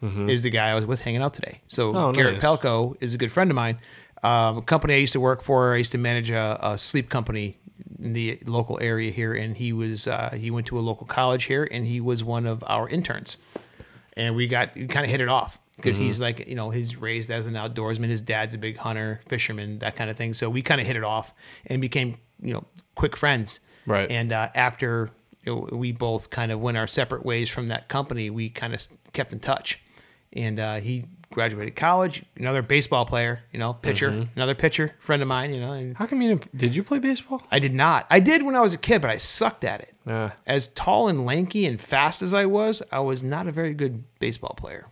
is 0.04 0.42
the 0.42 0.50
guy 0.50 0.70
I 0.72 0.74
was 0.76 0.86
with 0.86 1.02
hanging 1.02 1.22
out 1.22 1.36
today. 1.36 1.62
So 1.68 1.96
Oh, 1.96 2.12
Garrett 2.12 2.36
nice. 2.36 2.44
Pelko 2.44 2.96
is 3.02 3.14
a 3.14 3.20
good 3.20 3.32
friend 3.32 3.52
of 3.52 3.56
mine. 3.56 3.78
Um, 4.24 4.58
a 4.58 4.62
company 4.64 4.96
I 4.96 4.98
used 4.98 5.14
to 5.14 5.20
work 5.20 5.44
for, 5.44 5.76
I 5.76 5.78
used 5.78 5.92
to 5.92 6.00
manage 6.00 6.32
a, 6.32 6.58
a 6.62 6.78
sleep 6.78 7.10
company 7.10 7.58
in 8.00 8.14
the 8.14 8.40
local 8.48 8.80
area 8.82 9.12
here, 9.12 9.34
and 9.34 9.56
he 9.56 9.74
was 9.74 10.08
uh, 10.08 10.32
he 10.36 10.50
went 10.50 10.66
to 10.68 10.80
a 10.80 10.82
local 10.82 11.06
college 11.06 11.44
here, 11.46 11.68
and 11.72 11.86
he 11.86 12.02
was 12.02 12.24
one 12.24 12.48
of 12.48 12.64
our 12.66 12.90
interns, 12.90 13.38
and 14.18 14.36
we 14.36 14.48
got 14.48 14.74
we 14.76 14.88
kind 14.88 15.06
of 15.06 15.12
hit 15.12 15.22
it 15.22 15.30
off 15.30 15.60
because 15.76 15.98
he's 15.98 16.20
like 16.20 16.48
you 16.48 16.56
know 16.56 16.70
he's 16.70 16.96
raised 16.96 17.32
as 17.32 17.48
an 17.48 17.54
outdoorsman, 17.54 18.08
his 18.08 18.22
dad's 18.22 18.54
a 18.54 18.58
big 18.58 18.78
hunter, 18.78 19.22
fisherman, 19.28 19.80
that 19.80 19.96
kind 19.96 20.10
of 20.10 20.18
thing. 20.18 20.34
So 20.34 20.50
we 20.50 20.62
kind 20.62 20.80
of 20.80 20.88
hit 20.88 20.96
it 20.96 21.04
off 21.04 21.34
and 21.66 21.82
became 21.82 22.16
you 22.42 22.54
know 22.54 22.66
quick 22.96 23.16
friends. 23.16 23.60
Right. 23.86 24.10
And 24.12 24.32
uh, 24.32 24.50
after 24.54 25.12
you 25.44 25.56
know, 25.56 25.70
we 25.72 25.92
both 25.92 26.30
kind 26.30 26.52
of 26.52 26.60
went 26.60 26.78
our 26.78 26.88
separate 26.88 27.26
ways 27.26 27.50
from 27.50 27.70
that 27.70 27.88
company, 27.88 28.30
we 28.30 28.50
kind 28.50 28.74
of 28.74 28.88
kept 29.14 29.34
in 29.34 29.40
touch. 29.40 29.82
And 30.34 30.60
uh, 30.60 30.76
he 30.76 31.06
graduated 31.32 31.76
college, 31.76 32.24
another 32.38 32.62
baseball 32.62 33.06
player, 33.06 33.42
you 33.52 33.60
know, 33.60 33.74
pitcher, 33.74 34.28
another 34.36 34.56
pitcher, 34.56 34.94
friend 35.00 35.22
of 35.22 35.28
mine, 35.28 35.54
you 35.54 35.60
know. 35.60 35.74
And 35.74 35.98
How 35.98 36.06
come 36.06 36.22
you 36.22 36.30
didn't, 36.30 36.56
did 36.56 36.76
you 36.76 36.84
play 36.84 37.00
baseball? 37.00 37.42
I 37.52 37.60
did 37.60 37.74
not. 37.74 38.06
I 38.10 38.20
did 38.20 38.44
when 38.44 38.56
I 38.56 38.62
was 38.62 38.74
a 38.74 38.78
kid, 38.78 39.02
but 39.02 39.10
I 39.10 39.18
sucked 39.18 39.64
at 39.64 39.82
it. 39.82 39.96
As 40.46 40.68
tall 40.70 41.08
and 41.08 41.26
lanky 41.26 41.66
and 41.66 41.80
fast 41.82 42.22
as 42.22 42.34
I 42.34 42.46
was, 42.46 42.84
I 42.92 43.00
was 43.00 43.24
not 43.24 43.48
a 43.48 43.52
very 43.52 43.74
good 43.74 44.04
baseball 44.20 44.56
player. 44.58 44.88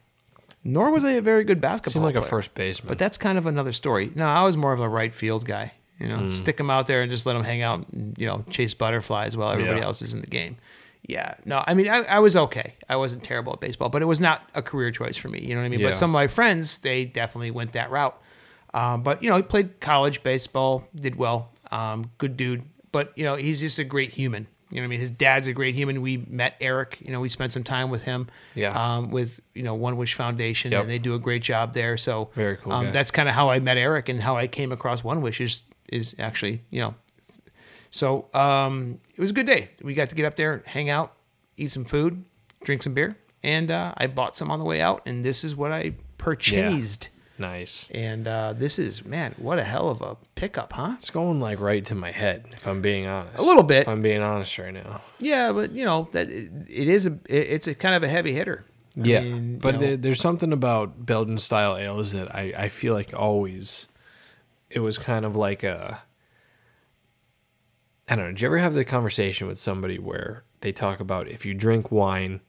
Nor 0.63 0.91
was 0.91 1.03
I 1.05 1.11
a 1.11 1.21
very 1.21 1.43
good 1.43 1.61
basketball 1.61 2.03
seemed 2.03 2.15
like 2.15 2.21
a 2.23 2.27
first 2.27 2.53
baseman. 2.53 2.89
But 2.89 2.97
that's 2.99 3.17
kind 3.17 3.37
of 3.37 3.45
another 3.45 3.71
story. 3.71 4.11
No, 4.15 4.27
I 4.27 4.43
was 4.43 4.57
more 4.57 4.73
of 4.73 4.79
a 4.81 4.89
right 4.89 5.13
field 5.15 5.45
guy. 5.45 5.73
You 5.99 6.07
know, 6.07 6.17
Hmm. 6.17 6.31
stick 6.31 6.59
him 6.59 6.69
out 6.69 6.87
there 6.87 7.01
and 7.01 7.11
just 7.11 7.25
let 7.25 7.35
him 7.35 7.43
hang 7.43 7.61
out 7.61 7.85
and, 7.91 8.15
you 8.17 8.25
know, 8.25 8.43
chase 8.49 8.73
butterflies 8.73 9.35
while 9.35 9.51
everybody 9.51 9.79
Yeah. 9.79 9.85
else 9.85 10.01
is 10.01 10.13
in 10.13 10.21
the 10.21 10.27
game. 10.27 10.57
Yeah. 11.07 11.35
No, 11.45 11.63
I 11.65 11.73
mean, 11.73 11.87
I, 11.89 12.03
I 12.03 12.19
was 12.19 12.35
okay. 12.37 12.75
I 12.87 12.95
wasn't 12.97 13.23
terrible 13.23 13.53
at 13.53 13.59
baseball, 13.59 13.89
but 13.89 14.01
it 14.01 14.05
was 14.05 14.21
not 14.21 14.49
a 14.53 14.61
career 14.61 14.91
choice 14.91 15.17
for 15.17 15.27
me. 15.29 15.39
You 15.41 15.55
know 15.55 15.61
what 15.61 15.65
I 15.65 15.69
mean? 15.69 15.79
Yeah. 15.79 15.87
But 15.87 15.95
some 15.97 16.09
of 16.11 16.13
my 16.13 16.27
friends, 16.27 16.77
they 16.79 17.05
definitely 17.05 17.51
went 17.51 17.73
that 17.73 17.89
route. 17.91 18.17
Um, 18.73 19.01
but, 19.01 19.23
you 19.23 19.29
know, 19.29 19.35
he 19.37 19.41
played 19.43 19.79
college 19.79 20.23
baseball, 20.23 20.87
did 20.95 21.15
well. 21.15 21.49
Um, 21.71 22.11
good 22.17 22.37
dude. 22.37 22.63
But, 22.91 23.11
you 23.15 23.23
know, 23.23 23.35
he's 23.35 23.59
just 23.59 23.79
a 23.79 23.83
great 23.83 24.11
human. 24.11 24.47
You 24.71 24.75
know 24.77 24.81
what 24.81 24.85
I 24.85 24.87
mean? 24.89 24.99
His 24.99 25.11
dad's 25.11 25.47
a 25.47 25.53
great 25.53 25.73
human. 25.75 26.01
We 26.01 26.17
met 26.17 26.55
Eric. 26.61 26.99
You 27.01 27.11
know, 27.11 27.19
we 27.19 27.29
spent 27.29 27.51
some 27.51 27.63
time 27.63 27.89
with 27.89 28.03
him. 28.03 28.27
Yeah. 28.53 28.71
Um, 28.97 29.09
with 29.09 29.39
you 29.55 29.63
know 29.63 29.73
One 29.73 29.97
Wish 29.97 30.13
Foundation, 30.13 30.71
Yep. 30.71 30.81
and 30.81 30.89
they 30.89 30.99
do 30.99 31.15
a 31.15 31.19
great 31.19 31.41
job 31.41 31.73
there. 31.73 31.97
So 31.97 32.29
Very 32.35 32.57
cool 32.57 32.73
Um, 32.73 32.91
that's 32.91 33.09
kind 33.11 33.27
of 33.27 33.35
how 33.35 33.49
I 33.49 33.59
met 33.59 33.77
Eric 33.77 34.09
and 34.09 34.21
how 34.21 34.37
I 34.37 34.47
came 34.47 34.71
across 34.71 35.03
One 35.03 35.21
Wish 35.21 35.41
is 35.41 35.61
is 35.91 36.15
actually 36.19 36.61
you 36.69 36.81
know. 36.81 36.95
So 37.91 38.27
um, 38.35 38.99
it 39.15 39.19
was 39.21 39.31
a 39.31 39.33
good 39.33 39.47
day. 39.47 39.69
We 39.81 39.95
got 39.95 40.09
to 40.09 40.15
get 40.15 40.25
up 40.25 40.35
there, 40.35 40.61
hang 40.67 40.89
out, 40.91 41.13
eat 41.57 41.71
some 41.71 41.85
food, 41.85 42.23
drink 42.63 42.83
some 42.83 42.93
beer, 42.93 43.17
and 43.41 43.71
uh, 43.71 43.93
I 43.97 44.05
bought 44.05 44.37
some 44.37 44.51
on 44.51 44.59
the 44.59 44.65
way 44.65 44.79
out. 44.81 45.01
And 45.07 45.25
this 45.25 45.43
is 45.43 45.55
what 45.55 45.71
I 45.71 45.93
purchased. 46.19 47.09
Nice. 47.39 47.87
And 47.91 48.27
uh, 48.27 48.53
this 48.53 48.79
is 48.79 49.05
man, 49.05 49.35
what 49.37 49.59
a 49.59 49.63
hell 49.63 49.89
of 49.89 50.01
a 50.01 50.17
pickup, 50.35 50.73
huh? 50.73 50.95
It's 50.97 51.09
going 51.09 51.39
like 51.39 51.59
right 51.59 51.83
to 51.85 51.95
my 51.95 52.11
head, 52.11 52.47
if 52.51 52.67
I'm 52.67 52.81
being 52.81 53.07
honest. 53.07 53.37
A 53.37 53.43
little 53.43 53.63
bit. 53.63 53.81
If 53.81 53.87
I'm 53.87 54.01
being 54.01 54.21
honest 54.21 54.57
right 54.57 54.73
now. 54.73 55.01
Yeah, 55.19 55.51
but 55.51 55.71
you 55.71 55.85
know 55.85 56.09
that 56.11 56.29
it, 56.29 56.51
it 56.67 56.87
is 56.87 57.05
a 57.07 57.17
it's 57.27 57.67
a 57.67 57.75
kind 57.75 57.95
of 57.95 58.03
a 58.03 58.07
heavy 58.07 58.33
hitter. 58.33 58.65
I 58.97 59.01
yeah, 59.01 59.21
mean, 59.21 59.53
you 59.53 59.59
but 59.59 59.75
know, 59.75 59.81
there, 59.81 59.97
there's 59.97 60.21
something 60.21 60.51
about 60.51 61.05
Belgian 61.05 61.37
style 61.37 61.77
ales 61.77 62.11
that 62.11 62.33
I, 62.35 62.53
I 62.57 62.69
feel 62.69 62.93
like 62.93 63.13
always 63.13 63.87
it 64.69 64.79
was 64.79 64.97
kind 64.97 65.25
of 65.25 65.35
like 65.35 65.63
a 65.63 66.01
I 68.07 68.15
don't 68.15 68.25
know. 68.25 68.31
Did 68.31 68.41
you 68.41 68.47
ever 68.47 68.57
have 68.57 68.73
the 68.73 68.83
conversation 68.83 69.47
with 69.47 69.59
somebody 69.59 69.99
where 69.99 70.43
they 70.61 70.71
talk 70.71 70.99
about 70.99 71.27
if 71.27 71.45
you 71.45 71.53
drink 71.53 71.91
wine, 71.91 72.41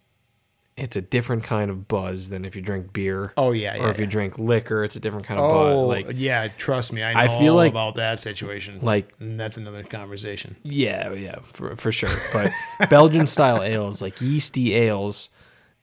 it's 0.77 0.97
a 0.97 1.03
different 1.03 1.45
kind 1.45 1.71
of 1.71 1.89
buzz 1.89 2.31
than 2.31 2.45
if 2.45 2.57
you 2.57 2.63
drink 2.63 2.93
beer? 2.93 3.33
Oh, 3.37 3.53
yeah, 3.53 3.75
Or 3.75 3.77
yeah, 3.87 3.91
if 3.91 3.99
you 3.99 4.07
drink 4.07 4.39
liquor, 4.39 4.83
it's 4.83 4.97
a 4.97 5.01
different 5.01 5.27
kind 5.27 5.39
of 5.39 5.45
Oh, 5.47 5.89
buzz. 5.89 5.89
Like 6.07 6.17
yeah, 6.17 6.49
trust 6.57 6.93
me, 6.93 7.03
I 7.03 7.13
know 7.13 7.21
I 7.35 7.39
feel 7.39 7.53
all 7.53 7.57
like- 7.59 7.71
about 7.73 7.97
that 7.97 8.19
situation. 8.21 8.79
like 8.83 9.13
and 9.21 9.39
that's 9.39 9.57
another 9.57 9.83
conversation. 9.83 10.57
Yeah, 10.63 11.13
yeah, 11.13 11.41
for, 11.53 11.77
for 11.77 11.93
sure. 11.93 12.09
But 12.33 12.51
Belgian 12.91 13.27
style 13.27 13.63
ales, 13.63 14.01
like 14.01 14.21
yeasty 14.21 14.75
ales, 14.75 15.29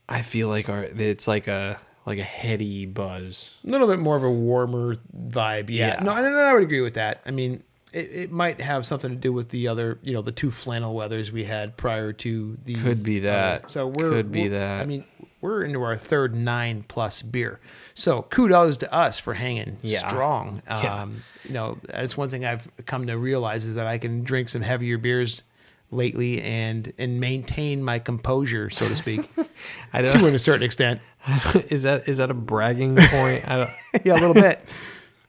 I 0.08 0.22
feel 0.22 0.48
like 0.48 0.68
are 0.68 0.84
it's 0.84 1.28
like 1.28 1.46
a 1.48 1.78
like 2.06 2.18
a 2.18 2.24
heady 2.24 2.86
buzz. 2.86 3.50
a 3.66 3.70
little 3.70 3.86
bit 3.86 3.98
more 3.98 4.16
of 4.16 4.22
a 4.24 4.30
warmer 4.30 4.96
vibe. 5.14 5.68
Yeah. 5.70 5.88
Yeah. 5.98 6.02
No, 6.02 6.12
and 6.16 6.26
I 6.26 6.54
would 6.54 6.62
agree 6.62 6.80
with 6.80 6.94
that. 6.94 7.20
I 7.26 7.30
mean, 7.30 7.62
it, 7.92 8.10
it 8.12 8.30
might 8.32 8.60
have 8.60 8.84
something 8.86 9.10
to 9.10 9.16
do 9.16 9.32
with 9.32 9.48
the 9.50 9.68
other, 9.68 9.98
you 10.02 10.12
know, 10.12 10.22
the 10.22 10.32
two 10.32 10.50
flannel 10.50 10.94
weathers 10.94 11.32
we 11.32 11.44
had 11.44 11.76
prior 11.76 12.12
to 12.14 12.58
the. 12.64 12.74
Could 12.74 13.02
be 13.02 13.20
that. 13.20 13.64
uh, 13.64 13.68
so 13.68 13.86
we're 13.86 14.10
Could 14.10 14.30
be 14.32 14.42
we're- 14.42 14.50
that. 14.58 14.80
I 14.82 14.84
mean, 14.86 15.04
we're 15.40 15.62
into 15.62 15.82
our 15.82 15.96
third 15.96 16.34
nine 16.34 16.84
plus 16.88 17.22
beer. 17.22 17.60
So 17.94 18.22
kudos 18.22 18.76
to 18.78 18.92
us 18.92 19.18
for 19.18 19.34
hanging 19.34 19.76
Yeah. 19.82 20.06
strong. 20.08 20.62
Um, 20.66 20.82
Yeah. 20.82 21.06
You 21.44 21.54
know, 21.54 21.78
that's 21.84 22.16
one 22.16 22.28
thing 22.28 22.44
I've 22.44 22.68
come 22.86 23.06
to 23.06 23.16
realize 23.16 23.64
is 23.64 23.76
that 23.76 23.86
I 23.86 23.98
can 23.98 24.22
drink 24.24 24.48
some 24.50 24.60
heavier 24.62 24.98
beers 24.98 25.42
lately 25.90 26.42
and 26.42 26.92
and 26.98 27.18
maintain 27.20 27.82
my 27.82 27.98
composure, 27.98 28.68
so 28.68 28.86
to 28.88 28.94
speak, 28.96 29.30
I 29.92 30.02
to 30.02 30.10
don't. 30.10 30.34
a 30.34 30.38
certain 30.38 30.62
extent. 30.64 31.00
is 31.70 31.84
that 31.84 32.06
is 32.08 32.18
that 32.18 32.30
a 32.30 32.34
bragging 32.34 32.96
point? 32.96 33.48
I 33.48 33.56
don't, 33.56 33.70
yeah, 34.04 34.14
a 34.14 34.20
little 34.20 34.34
bit, 34.34 34.60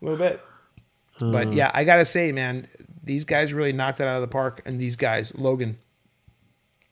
a 0.02 0.06
little 0.06 0.18
bit. 0.18 0.42
Hmm. 1.20 1.32
But 1.32 1.54
yeah, 1.54 1.72
I 1.74 1.84
gotta 1.84 2.06
say, 2.06 2.32
man, 2.32 2.68
these 3.04 3.26
guys 3.26 3.54
really 3.54 3.74
knocked 3.74 4.00
it 4.00 4.08
out 4.08 4.16
of 4.16 4.22
the 4.22 4.28
park. 4.28 4.62
And 4.66 4.80
these 4.80 4.96
guys, 4.96 5.34
Logan. 5.36 5.78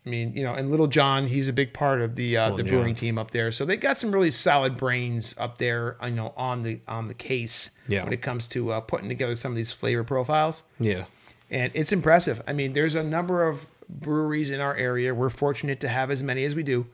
I 0.06 0.10
mean, 0.10 0.38
you 0.38 0.44
know, 0.44 0.54
and 0.54 0.72
Little 0.72 0.88
John, 0.88 1.28
he's 1.28 1.50
a 1.50 1.54
big 1.54 1.74
part 1.74 2.00
of 2.02 2.16
the 2.16 2.38
uh, 2.38 2.50
the 2.52 2.56
Little 2.64 2.70
brewing 2.80 2.96
team 2.96 3.18
up 3.18 3.32
there. 3.32 3.52
So 3.52 3.66
they 3.66 3.76
got 3.76 3.98
some 3.98 4.12
really 4.14 4.32
solid 4.32 4.78
brains 4.78 5.38
up 5.38 5.58
there. 5.58 5.98
You 6.02 6.12
know, 6.12 6.34
on 6.38 6.64
the 6.64 6.80
on 6.88 7.10
the 7.10 7.14
case 7.14 7.72
Yeah. 7.90 8.06
when 8.06 8.14
it 8.14 8.22
comes 8.22 8.48
to 8.50 8.72
uh, 8.72 8.80
putting 8.80 9.10
together 9.10 9.36
some 9.36 9.52
of 9.52 9.58
these 9.58 9.70
flavor 9.72 10.06
profiles 10.06 10.64
yeah. 10.80 11.06
and 11.50 11.74
it's 11.76 11.92
impressive. 11.92 12.42
I 12.48 12.54
mean, 12.54 12.72
there's 12.72 12.96
a 12.96 13.04
number 13.04 13.46
of 13.46 13.68
breweries 13.90 14.50
in 14.50 14.62
our 14.62 14.76
area. 14.76 15.14
We're 15.14 15.30
fortunate 15.30 15.82
to 15.82 15.90
have 15.90 16.10
as 16.10 16.24
many 16.24 16.46
as 16.46 16.56
we 16.56 16.64
do 16.64 16.88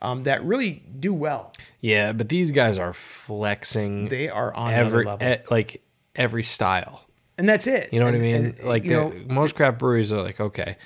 um, 0.00 0.22
that 0.22 0.44
really 0.44 0.84
do 1.00 1.12
well. 1.12 1.52
Yeah, 1.80 2.12
but 2.12 2.28
these 2.28 2.52
guys 2.52 2.78
are 2.78 2.92
flexing 2.92 4.06
They 4.08 4.28
are 4.28 4.54
on 4.54 4.72
every 4.72 5.04
level, 5.04 5.26
e- 5.28 5.36
like 5.50 5.82
every 6.16 6.42
style. 6.44 7.06
and 7.38 7.48
that's 7.48 7.66
it. 7.66 7.92
You 7.92 7.98
know 8.00 8.06
what 8.06 8.14
And- 8.14 8.22
I 8.22 8.26
mean? 8.26 8.44
and, 8.58 8.64
like 8.64 8.82
the, 8.84 8.88
know, 8.90 9.12
most 9.28 9.54
craft 9.54 9.78
breweries 9.78 10.12
are 10.12 10.22
like, 10.22 10.38
okay, 10.40 10.76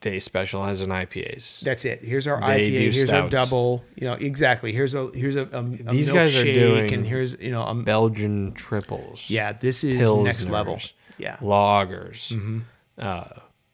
they 0.00 0.18
specialize 0.18 0.82
in 0.82 0.90
IPAs. 0.90 1.60
that's 1.60 1.84
it. 1.84 2.02
Here's 2.02 2.26
our 2.26 2.40
They 2.44 2.70
IPA. 2.70 2.92
Here's 2.92 3.10
our 3.10 3.28
double. 3.28 3.84
You 3.96 4.06
know 4.08 4.12
exactly. 4.14 4.72
Here's 4.72 4.94
a 4.94 5.10
here's 5.14 5.36
a, 5.36 5.42
a, 5.52 5.58
a 5.88 5.92
These 5.92 6.10
guys 6.10 6.36
are 6.36 6.44
doing 6.44 6.92
and 6.92 7.06
here's 7.06 7.34
you 7.40 7.50
know 7.50 7.64
a, 7.66 7.74
Belgian 7.74 8.52
triples. 8.52 9.30
yeah. 9.30 9.52
This 9.52 9.82
is 9.84 10.12
next 10.12 10.48
level. 10.48 10.78
Yeah, 11.18 11.36
Lagers, 11.38 12.30
Mm-hmm. 12.32 12.60
uh, 12.98 13.24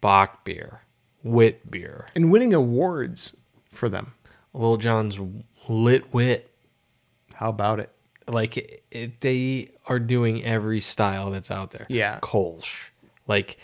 Bock 0.00 0.44
beer, 0.44 0.82
wit 1.24 1.68
beer, 1.70 2.06
and 2.14 2.30
winning 2.30 2.54
awards 2.54 3.36
for 3.72 3.88
them. 3.88 4.12
Little 4.54 4.76
John's 4.76 5.18
lit 5.68 6.14
wit. 6.14 6.50
How 7.34 7.48
about 7.48 7.80
it? 7.80 7.90
Like 8.28 8.56
it, 8.56 8.82
it, 8.90 9.20
they 9.20 9.70
are 9.86 9.98
doing 9.98 10.44
every 10.44 10.80
style 10.80 11.30
that's 11.30 11.50
out 11.50 11.70
there. 11.72 11.86
Yeah. 11.88 12.18
Kolsch, 12.20 12.88
like 13.26 13.58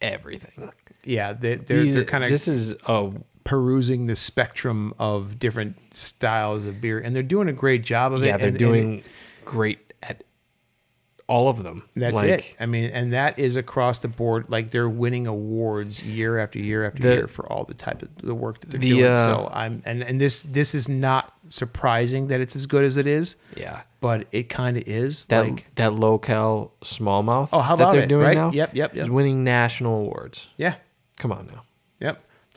everything. 0.00 0.70
Yeah, 1.04 1.32
they, 1.32 1.56
they're 1.56 1.82
These- 1.82 1.94
they're 1.94 2.04
kind 2.04 2.24
of 2.24 2.30
this 2.30 2.48
is 2.48 2.74
a 2.86 3.10
perusing 3.44 4.06
the 4.06 4.16
spectrum 4.16 4.92
of 4.98 5.38
different 5.38 5.76
styles 5.96 6.64
of 6.66 6.80
beer, 6.80 6.98
and 6.98 7.14
they're 7.16 7.22
doing 7.22 7.48
a 7.48 7.52
great 7.52 7.82
job 7.82 8.12
of 8.12 8.22
it. 8.22 8.26
yeah. 8.26 8.36
They're 8.36 8.48
and- 8.48 8.56
and 8.56 8.58
doing 8.58 9.02
great 9.44 9.78
at 9.78 9.87
all 11.28 11.48
of 11.48 11.62
them. 11.62 11.82
That's 11.94 12.14
Like, 12.14 12.28
it. 12.30 12.56
I 12.58 12.64
mean, 12.66 12.90
and 12.90 13.12
that 13.12 13.38
is 13.38 13.56
across 13.56 13.98
the 13.98 14.08
board. 14.08 14.46
Like 14.48 14.70
they're 14.70 14.88
winning 14.88 15.26
awards 15.26 16.02
year 16.02 16.38
after 16.38 16.58
year 16.58 16.86
after 16.86 17.02
The- 17.02 17.14
year 17.14 17.26
for 17.28 17.46
all 17.52 17.64
the 17.64 17.74
type 17.74 18.02
of 18.02 18.08
the 18.16 18.34
work 18.34 18.60
that 18.62 18.70
they're 18.70 18.80
The, 18.80 18.88
doing. 18.90 19.04
uh, 19.12 19.24
so 19.24 19.50
I'm 19.52 19.82
and 19.84 20.02
and 20.02 20.18
this 20.20 20.40
this 20.40 20.74
is 20.74 20.88
not 20.88 21.34
surprising 21.50 22.28
that 22.28 22.40
it's 22.40 22.56
as 22.56 22.66
good 22.66 22.84
as 22.84 22.96
it 22.96 23.06
is, 23.06 23.36
Yeah. 23.56 23.82
but 24.00 24.26
it 24.32 24.48
kind 24.48 24.76
of 24.78 24.84
is. 24.86 25.26
That 25.26 25.40
like 25.44 25.66
that 25.76 25.92
local 25.94 26.72
smallmouth. 26.82 27.50
Oh, 27.52 27.60
how 27.60 27.76
that 27.76 27.82
about 27.84 27.92
they're 27.92 28.02
it, 28.04 28.08
doing 28.08 28.24
right? 28.26 28.36
now? 28.36 28.50
Yep, 28.50 28.74
yep, 28.74 28.94
yep. 28.96 29.08
winning 29.08 29.44
national 29.44 30.00
awards. 30.00 30.48
yeah, 30.56 30.74
Come 31.18 31.32
on 31.32 31.46
now. 31.52 31.62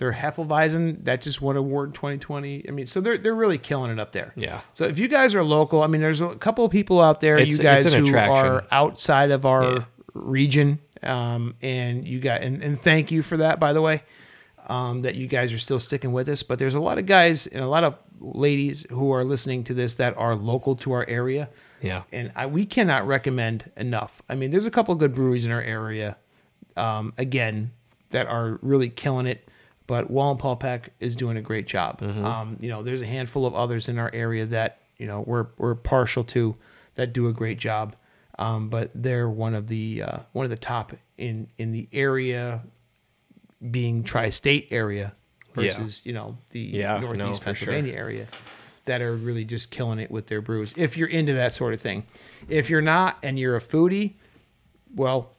They're 0.02 0.14
Hefeweizen 0.14 1.06
that 1.06 1.22
just 1.22 1.44
won 1.44 1.58
award 1.58 1.94
2020. 1.94 2.66
I 2.68 2.72
mean, 2.72 2.88
so 2.88 3.02
they're 3.02 3.20
they're 3.20 3.36
really 3.36 3.60
killing 3.60 3.92
it 3.92 4.00
up 4.00 4.14
there. 4.14 4.34
Yeah. 4.36 4.62
So 4.74 4.86
if 4.86 4.98
you 4.98 5.08
guys 5.08 5.36
are 5.36 5.44
local, 5.44 5.84
I 5.84 5.88
mean, 5.88 6.02
there's 6.02 6.22
a 6.22 6.34
couple 6.38 6.66
of 6.66 6.72
people 6.72 7.00
out 7.00 7.22
there, 7.22 7.38
It's- 7.38 7.56
you 7.56 7.62
guys 7.62 7.94
who 7.94 8.04
attraction. 8.08 8.34
are 8.52 8.64
outside 8.72 9.30
of 9.30 9.46
our 9.46 9.64
Yeah. 9.74 9.84
region, 10.16 10.80
um, 11.04 11.54
and 11.62 12.08
you 12.08 12.20
got 12.20 12.42
and, 12.42 12.64
and 12.64 12.82
thank 12.82 13.12
you 13.12 13.22
for 13.22 13.38
that, 13.38 13.60
by 13.60 13.74
the 13.74 13.82
way, 13.84 14.02
um, 14.68 15.04
that 15.04 15.14
you 15.14 15.28
guys 15.28 15.54
are 15.54 15.60
still 15.60 15.80
sticking 15.80 16.12
with 16.12 16.28
us. 16.30 16.42
But 16.42 16.58
there's 16.58 16.74
a 16.74 16.80
lot 16.80 16.98
of 16.98 17.06
guys 17.06 17.46
and 17.46 17.64
a 17.64 17.68
lot 17.68 17.84
of 17.84 17.94
ladies 18.20 18.88
who 18.90 19.12
are 19.14 19.24
listening 19.24 19.64
to 19.66 19.76
this 19.76 19.94
that 19.96 20.18
are 20.18 20.34
local 20.36 20.76
to 20.78 20.94
our 20.94 21.06
area, 21.08 21.48
Yeah. 21.80 22.02
and 22.12 22.32
I, 22.36 22.48
we 22.48 22.66
cannot 22.66 23.06
recommend 23.06 23.70
enough. 23.78 24.24
I 24.28 24.34
mean, 24.34 24.50
there's 24.50 24.66
a 24.66 24.72
couple 24.72 24.94
of 24.94 25.00
good 25.00 25.14
breweries 25.14 25.46
in 25.46 25.52
our 25.52 25.62
area, 25.62 26.18
um, 26.76 27.14
again, 27.20 27.70
that 28.10 28.26
are 28.26 28.58
really 28.64 28.90
killing 28.90 29.28
it. 29.28 29.48
But 29.92 30.10
Wallenpaupack 30.10 30.84
is 31.02 31.18
doing 31.18 31.36
a 31.36 31.42
great 31.42 31.68
job. 31.68 32.00
Mm-hmm. 32.00 32.24
Um, 32.24 32.56
you 32.62 32.70
know, 32.70 32.82
there's 32.82 33.02
a 33.02 33.06
handful 33.06 33.46
of 33.46 33.54
others 33.54 33.90
in 33.90 34.00
our 34.00 34.10
area 34.14 34.46
that 34.46 34.80
you 34.96 35.06
know 35.06 35.20
we're 35.28 35.48
we're 35.58 35.76
partial 35.76 36.24
to 36.36 36.56
that 36.96 37.12
do 37.12 37.28
a 37.28 37.34
great 37.34 37.58
job. 37.60 37.98
Um, 38.40 38.70
but 38.70 38.92
they're 38.96 39.30
one 39.30 39.54
of 39.54 39.68
the 39.68 40.04
uh, 40.04 40.20
one 40.32 40.46
of 40.46 40.50
the 40.50 40.56
top 40.56 40.94
in 41.18 41.50
in 41.58 41.74
the 41.74 41.90
area, 41.92 42.62
being 43.70 44.04
tri-state 44.06 44.70
area 44.72 45.14
Yeah. 45.58 45.74
versus 45.74 46.06
you 46.06 46.14
know 46.14 46.38
the 46.52 46.62
Yeah, 46.62 46.98
no, 47.00 47.12
northeast 47.12 47.42
sure. 47.42 47.54
Pennsylvania 47.54 47.94
area 47.94 48.28
that 48.86 49.02
are 49.02 49.14
really 49.14 49.44
just 49.44 49.72
killing 49.72 50.00
it 50.00 50.10
with 50.10 50.28
their 50.28 50.42
brews. 50.42 50.74
If 50.78 50.96
you're 50.96 51.10
into 51.10 51.34
that 51.34 51.54
sort 51.54 51.74
of 51.74 51.82
thing, 51.82 52.06
if 52.48 52.70
you're 52.70 52.80
not 52.80 53.18
and 53.24 53.38
you're 53.38 53.58
a 53.58 53.62
foodie, 53.62 54.14
well, 54.96 55.32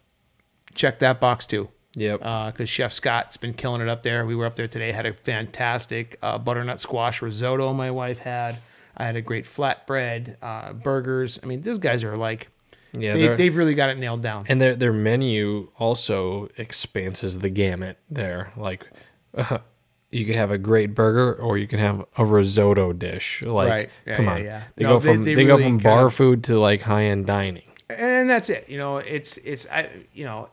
check 0.74 0.98
that 0.98 1.20
box 1.20 1.46
too. 1.46 1.70
Yep. 1.94 2.20
Because 2.20 2.68
Chef 2.68 2.92
Scott's 2.92 3.36
been 3.36 3.54
killing 3.54 3.80
it 3.82 3.88
up 3.88 4.02
there. 4.02 4.24
We 4.24 4.34
were 4.34 4.46
up 4.46 4.56
there 4.56 4.68
today, 4.68 4.92
had 4.92 5.06
a 5.06 5.12
fantastic 5.12 6.18
uh, 6.22 6.38
butternut 6.38 6.80
squash 6.80 7.20
risotto. 7.22 7.72
My 7.72 7.90
wife 7.90 8.18
had. 8.18 8.58
I 8.96 9.04
had 9.06 9.16
a 9.16 9.22
great 9.22 9.46
flatbread, 9.46 10.36
uh, 10.42 10.74
burgers. 10.74 11.40
I 11.42 11.46
mean, 11.46 11.62
those 11.62 11.78
guys 11.78 12.04
are 12.04 12.16
like, 12.16 12.48
yeah. 12.92 13.14
they, 13.14 13.36
they've 13.36 13.56
really 13.56 13.74
got 13.74 13.88
it 13.88 13.96
nailed 13.98 14.22
down. 14.22 14.44
and 14.48 14.60
their 14.60 14.76
their 14.76 14.92
menu 14.92 15.70
also 15.78 16.48
expanses 16.58 17.38
the 17.38 17.48
gamut 17.48 17.98
there. 18.10 18.52
Like 18.56 18.86
you 20.10 20.26
could 20.26 20.34
have 20.34 20.50
a 20.50 20.58
great 20.58 20.94
burger 20.94 21.34
or 21.34 21.56
you 21.56 21.66
can 21.66 21.78
have 21.78 22.04
a 22.18 22.24
risotto 22.24 22.92
dish. 22.92 23.42
Like 23.42 23.68
Right. 23.68 23.90
Yeah, 24.06 24.16
come 24.16 24.24
yeah, 24.26 24.32
on. 24.32 24.44
yeah. 24.44 24.62
They 24.76 24.84
No, 24.84 24.90
go 24.90 25.00
from 25.00 25.24
they 25.24 25.34
they, 25.34 25.44
go 25.46 25.56
really 25.56 25.64
from 25.64 25.78
bar 25.78 26.10
food 26.10 26.44
to 26.44 26.58
like 26.58 26.82
high 26.82 27.04
end 27.04 27.26
dining. 27.26 27.64
and 27.88 28.28
that's 28.28 28.50
it. 28.50 28.68
You 28.68 28.76
know, 28.78 28.98
it's 28.98 29.38
it's 29.38 29.66
I 29.70 29.88
you 30.12 30.24
know 30.24 30.50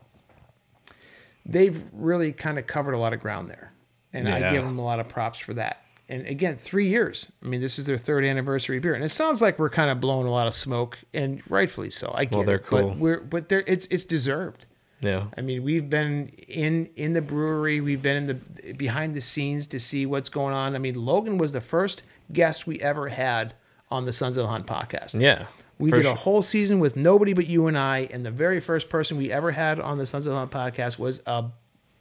they've 1.52 1.84
really 1.94 2.32
kind 2.32 2.60
of 2.60 2.68
covered 2.68 2.94
a 2.94 2.98
lot 2.98 3.14
of 3.14 3.20
ground 3.20 3.50
there, 3.50 3.72
and 4.14 4.28
I 4.28 4.52
give 4.52 4.64
them 4.64 4.80
a 4.80 4.84
lot 4.84 5.00
of 5.00 5.08
props 5.08 5.40
for 5.40 5.54
that. 5.56 5.82
And 6.08 6.26
again, 6.26 6.58
three 6.58 6.88
years. 6.88 7.32
I 7.44 7.48
mean, 7.48 7.62
this 7.62 7.78
is 7.78 7.86
their 7.86 7.98
third 7.98 8.26
anniversary 8.26 8.80
beer, 8.80 8.96
and 8.96 9.04
it 9.04 9.10
sounds 9.10 9.42
like 9.44 9.60
we're 9.60 9.70
kind 9.70 9.92
of 9.92 10.00
blowing 10.00 10.26
a 10.28 10.32
lot 10.32 10.48
of 10.48 10.54
smoke, 10.56 10.98
and 11.14 11.42
rightfully 11.50 11.92
so. 11.92 12.12
I 12.16 12.26
get 12.26 12.34
Well, 12.36 12.44
they're 12.46 12.56
it, 12.56 12.66
cool. 12.66 12.90
but 12.90 12.98
we're 12.98 13.20
but 13.20 13.50
they're 13.50 13.64
it's 13.68 13.86
it's 13.92 14.04
deserved. 14.04 14.66
Yeah. 15.02 15.28
I 15.38 15.42
mean, 15.42 15.64
we've 15.64 15.90
been 15.90 16.30
in 16.48 16.90
in 16.96 17.14
the 17.14 17.22
brewery, 17.22 17.80
we've 17.80 18.02
been 18.02 18.18
in 18.18 18.28
the 18.28 18.74
behind 18.74 19.16
the 19.16 19.22
scenes 19.22 19.68
to 19.68 19.80
see 19.80 20.06
what's 20.06 20.30
going 20.30 20.54
on. 20.54 20.76
I 20.76 20.80
mean, 20.80 20.96
Logan 20.96 21.38
was 21.38 21.52
the 21.52 21.62
first 21.62 22.02
guest 22.34 22.66
we 22.68 22.82
ever 22.82 23.08
had 23.10 23.54
on 23.92 24.06
the 24.06 24.12
Sons 24.14 24.36
of 24.38 24.44
the 24.44 24.50
Hunt 24.50 24.66
podcast. 24.68 25.20
Yeah. 25.20 25.46
We 25.80 25.90
for 25.90 25.96
did 25.98 26.04
sure. 26.04 26.12
a 26.12 26.16
whole 26.16 26.42
season 26.42 26.80
with 26.80 26.96
nobody 26.96 27.34
but 27.34 27.48
you 27.48 27.68
and 27.68 27.78
I, 27.78 28.08
and 28.12 28.26
the 28.26 28.32
very 28.32 28.60
first 28.60 28.90
person 28.90 29.18
we 29.18 29.32
ever 29.32 29.52
had 29.52 29.80
on 29.80 29.98
the 29.98 30.06
Sons 30.06 30.26
of 30.26 30.32
the 30.34 30.38
Hunt 30.38 30.52
podcast 30.52 31.00
was 31.00 31.22
a 31.26 31.46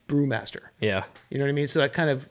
brewmaster. 0.08 0.62
Yeah. 0.80 1.04
You 1.30 1.38
know 1.38 1.44
what 1.44 1.50
I 1.50 1.52
mean? 1.52 1.68
So 1.68 1.78
that 1.80 1.92
kind 1.92 2.10
of 2.10 2.28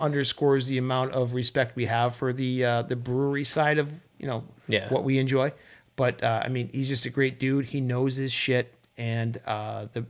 underscores 0.00 0.66
the 0.66 0.78
amount 0.78 1.12
of 1.12 1.32
respect 1.32 1.76
we 1.76 1.86
have 1.86 2.14
for 2.14 2.32
the 2.32 2.64
uh, 2.64 2.82
the 2.82 2.96
brewery 2.96 3.44
side 3.44 3.78
of 3.78 3.90
you 4.18 4.26
know 4.26 4.44
Yeah. 4.68 4.88
what 4.88 5.04
we 5.04 5.18
enjoy. 5.18 5.52
But 5.96 6.22
uh, 6.22 6.42
I 6.44 6.48
mean, 6.48 6.68
he's 6.72 6.88
just 6.88 7.06
a 7.06 7.10
great 7.10 7.38
dude. 7.38 7.66
He 7.66 7.80
knows 7.80 8.16
his 8.16 8.30
shit, 8.32 8.74
and 8.98 9.40
uh, 9.46 9.86
the 9.92 10.04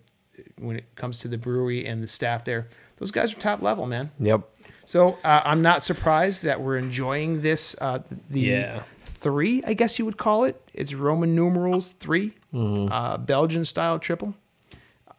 when 0.59 0.77
it 0.77 0.95
comes 0.97 1.19
to 1.21 1.29
the 1.29 1.39
brewery 1.39 1.87
and 1.87 2.03
the 2.03 2.07
staff 2.07 2.45
there, 2.45 2.69
those 2.97 3.11
guys 3.11 3.33
are 3.33 3.37
top 3.37 3.63
level, 3.63 3.87
man. 3.87 4.11
Yep. 4.21 4.43
So 4.85 5.19
uh, 5.25 5.43
I'm 5.45 5.63
not 5.63 5.85
surprised 5.85 6.43
that 6.43 6.61
we're 6.61 6.77
enjoying 6.77 7.41
this. 7.43 7.75
Uh, 7.81 8.01
the 8.31 8.41
Yeah. 8.41 8.83
Three, 9.17 9.63
I 9.67 9.75
guess 9.75 9.99
you 9.99 10.05
would 10.05 10.17
call 10.19 10.45
it. 10.45 10.61
It's 10.75 10.95
Roman 10.95 11.35
numerals 11.35 11.95
3 12.01 12.33
Mm-hmm. 12.55 12.91
uh, 12.93 13.19
Belgian 13.19 13.65
style 13.67 13.99
triple. 13.99 14.35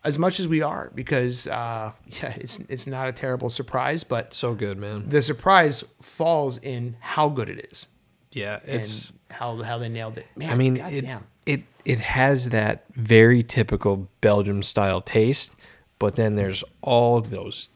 As 0.03 0.17
much 0.17 0.39
as 0.39 0.47
we 0.47 0.61
are, 0.61 0.91
because 0.95 1.47
uh, 1.47 1.91
yeah, 2.07 2.33
it's 2.37 2.59
it's 2.69 2.87
not 2.87 3.07
a 3.09 3.11
terrible 3.11 3.49
surprise, 3.49 4.03
but 4.03 4.33
So 4.33 4.53
good, 4.55 4.77
man. 4.77 5.09
the 5.09 5.21
surprise 5.21 5.83
falls 6.01 6.57
in 6.59 6.95
how 6.99 7.29
good 7.29 7.49
it 7.49 7.67
is 7.71 7.87
Yeah. 8.31 8.59
It's 8.65 9.11
how 9.29 9.61
how 9.61 9.77
they 9.77 9.89
nailed 9.89 10.17
it. 10.17 10.25
Man, 10.35 10.49
I 10.51 10.55
mean, 10.55 10.77
it, 10.77 11.05
it 11.45 11.61
it 11.85 11.99
has 11.99 12.49
that 12.49 12.85
very 12.95 13.43
typical 13.43 14.07
Belgium 14.21 14.63
style 14.63 15.01
taste, 15.01 15.55
but 15.99 16.15
then 16.15 16.35
there's 16.35 16.63
all 16.81 17.19
those 17.21 17.67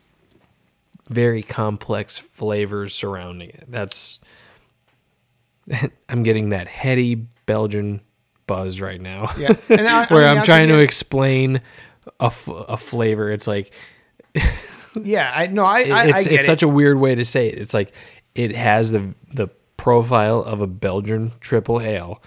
very 1.09 1.43
complex 1.43 2.17
flavors 2.17 2.95
surrounding 2.95 3.49
it. 3.49 3.65
That's 3.67 4.20
I'm 6.09 6.23
getting 6.23 6.49
that 6.49 6.67
heady 6.67 7.15
Belgian 7.45 8.01
buzz 8.47 8.81
right 8.81 8.99
now. 8.99 9.31
Yeah, 9.37 9.55
I, 9.69 10.07
where 10.13 10.25
I 10.25 10.29
I'm 10.31 10.37
mean, 10.37 10.45
trying 10.45 10.67
to 10.69 10.79
explain 10.79 11.61
a, 12.19 12.25
f- 12.25 12.47
a 12.47 12.77
flavor. 12.77 13.31
It's 13.31 13.47
like 13.47 13.73
Yeah, 15.03 15.31
I 15.33 15.47
know. 15.47 15.65
I, 15.65 15.81
I, 15.83 16.05
it's 16.07 16.25
it's 16.25 16.43
it. 16.43 16.45
such 16.45 16.63
a 16.63 16.67
weird 16.67 16.99
way 16.99 17.15
to 17.15 17.23
say 17.23 17.47
it. 17.47 17.57
It's 17.57 17.73
like 17.73 17.93
it 18.35 18.55
has 18.55 18.91
the 18.91 19.13
the 19.33 19.47
profile 19.77 20.43
of 20.43 20.61
a 20.61 20.67
Belgian 20.67 21.31
triple 21.39 21.81
ale, 21.81 22.21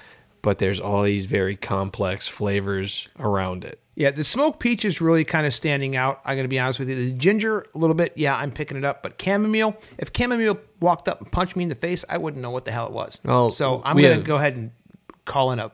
but 0.45 0.59
there's 0.59 0.79
all 0.79 1.03
these 1.03 1.27
very 1.27 1.57
complex 1.57 2.29
flavors 2.29 3.09
around 3.19 3.65
it. 3.65 3.81
Yeah, 3.97 4.11
the 4.11 4.25
smoked 4.25 4.61
peach 4.61 4.85
is 4.85 5.01
really 5.01 5.25
kind 5.25 5.47
of 5.47 5.55
standing 5.55 5.97
out. 5.97 6.21
I'm 6.25 6.37
going 6.37 6.45
to 6.45 6.49
be 6.49 6.59
honest 6.59 6.79
with 6.79 6.89
you. 6.89 6.97
The 6.97 7.13
ginger, 7.13 7.65
a 7.75 7.79
little 7.79 7.95
bit, 7.95 8.13
yeah, 8.17 8.37
I'm 8.37 8.51
picking 8.51 8.77
it 8.77 8.85
up. 8.85 9.03
But 9.03 9.21
chamomile, 9.21 9.77
if 9.99 10.11
chamomile 10.17 10.59
walked 10.81 11.09
up 11.09 11.21
and 11.23 11.31
punched 11.33 11.57
me 11.57 11.63
in 11.63 11.69
the 11.69 11.75
face, 11.77 12.05
I 12.09 12.19
wouldn't 12.19 12.43
know 12.43 12.51
what 12.51 12.65
the 12.65 12.73
hell 12.73 12.87
it 12.87 12.93
was. 12.93 13.19
Well, 13.25 13.51
so 13.51 13.83
I'm 13.85 13.97
going 13.97 14.19
to 14.19 14.25
go 14.25 14.37
ahead 14.37 14.57
and 14.57 14.73
call 15.25 15.53
in 15.53 15.61
a 15.61 15.71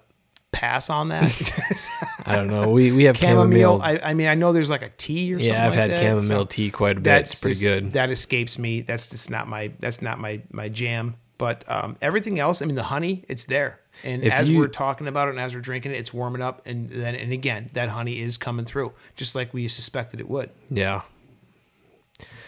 pass 0.53 0.91
on 0.91 1.09
that. 1.09 1.89
I 2.27 2.37
don't 2.37 2.49
know. 2.49 2.69
We 2.69 2.93
we 2.93 3.05
have 3.05 3.17
chamomile, 3.17 3.81
chamomile. 3.81 4.01
I, 4.05 4.11
I 4.11 4.15
mean, 4.15 4.29
I 4.29 4.35
know 4.35 4.53
there's 4.53 4.71
like 4.71 4.83
a 4.83 4.91
tea 4.91 5.33
or 5.33 5.39
something. 5.39 5.55
yeah, 5.55 5.65
I've 5.65 5.71
like 5.71 5.79
had 5.79 5.91
that, 5.93 6.01
chamomile 6.03 6.43
so 6.43 6.45
tea 6.45 6.71
quite 6.71 6.93
a 6.99 7.01
bit. 7.01 7.05
That's 7.05 7.33
It's 7.33 7.41
pretty 7.41 7.55
just- 7.55 7.65
good. 7.65 7.93
That 7.95 8.11
escapes 8.11 8.59
me. 8.59 8.83
That's 8.83 9.07
just 9.09 9.31
not 9.31 9.49
my. 9.49 9.73
That's 9.81 10.03
not 10.03 10.19
my 10.21 10.43
my 10.53 10.69
jam. 10.69 11.17
But 11.41 11.65
um, 11.71 11.97
everything 12.03 12.39
else, 12.39 12.61
I 12.61 12.67
mean, 12.67 12.75
the 12.77 12.83
honey, 12.83 13.25
it's 13.27 13.47
there. 13.47 13.81
And 14.05 14.23
If 14.23 14.31
as 14.31 14.51
you- 14.51 14.59
we're 14.59 14.69
talking 14.69 15.09
about 15.09 15.29
it 15.29 15.31
and 15.31 15.41
as 15.41 15.55
we're 15.55 15.63
drinking 15.63 15.93
it, 15.93 15.97
it's 15.97 16.13
warming 16.13 16.43
up. 16.43 16.61
And 16.67 16.91
then, 16.91 17.15
and 17.15 17.33
again, 17.33 17.71
that 17.73 17.89
honey 17.89 18.21
is 18.21 18.37
coming 18.37 18.67
through, 18.67 18.93
just 19.17 19.35
like 19.35 19.55
we 19.55 19.67
suspected 19.67 20.21
it 20.21 20.29
would. 20.29 20.51
yeah. 20.69 21.01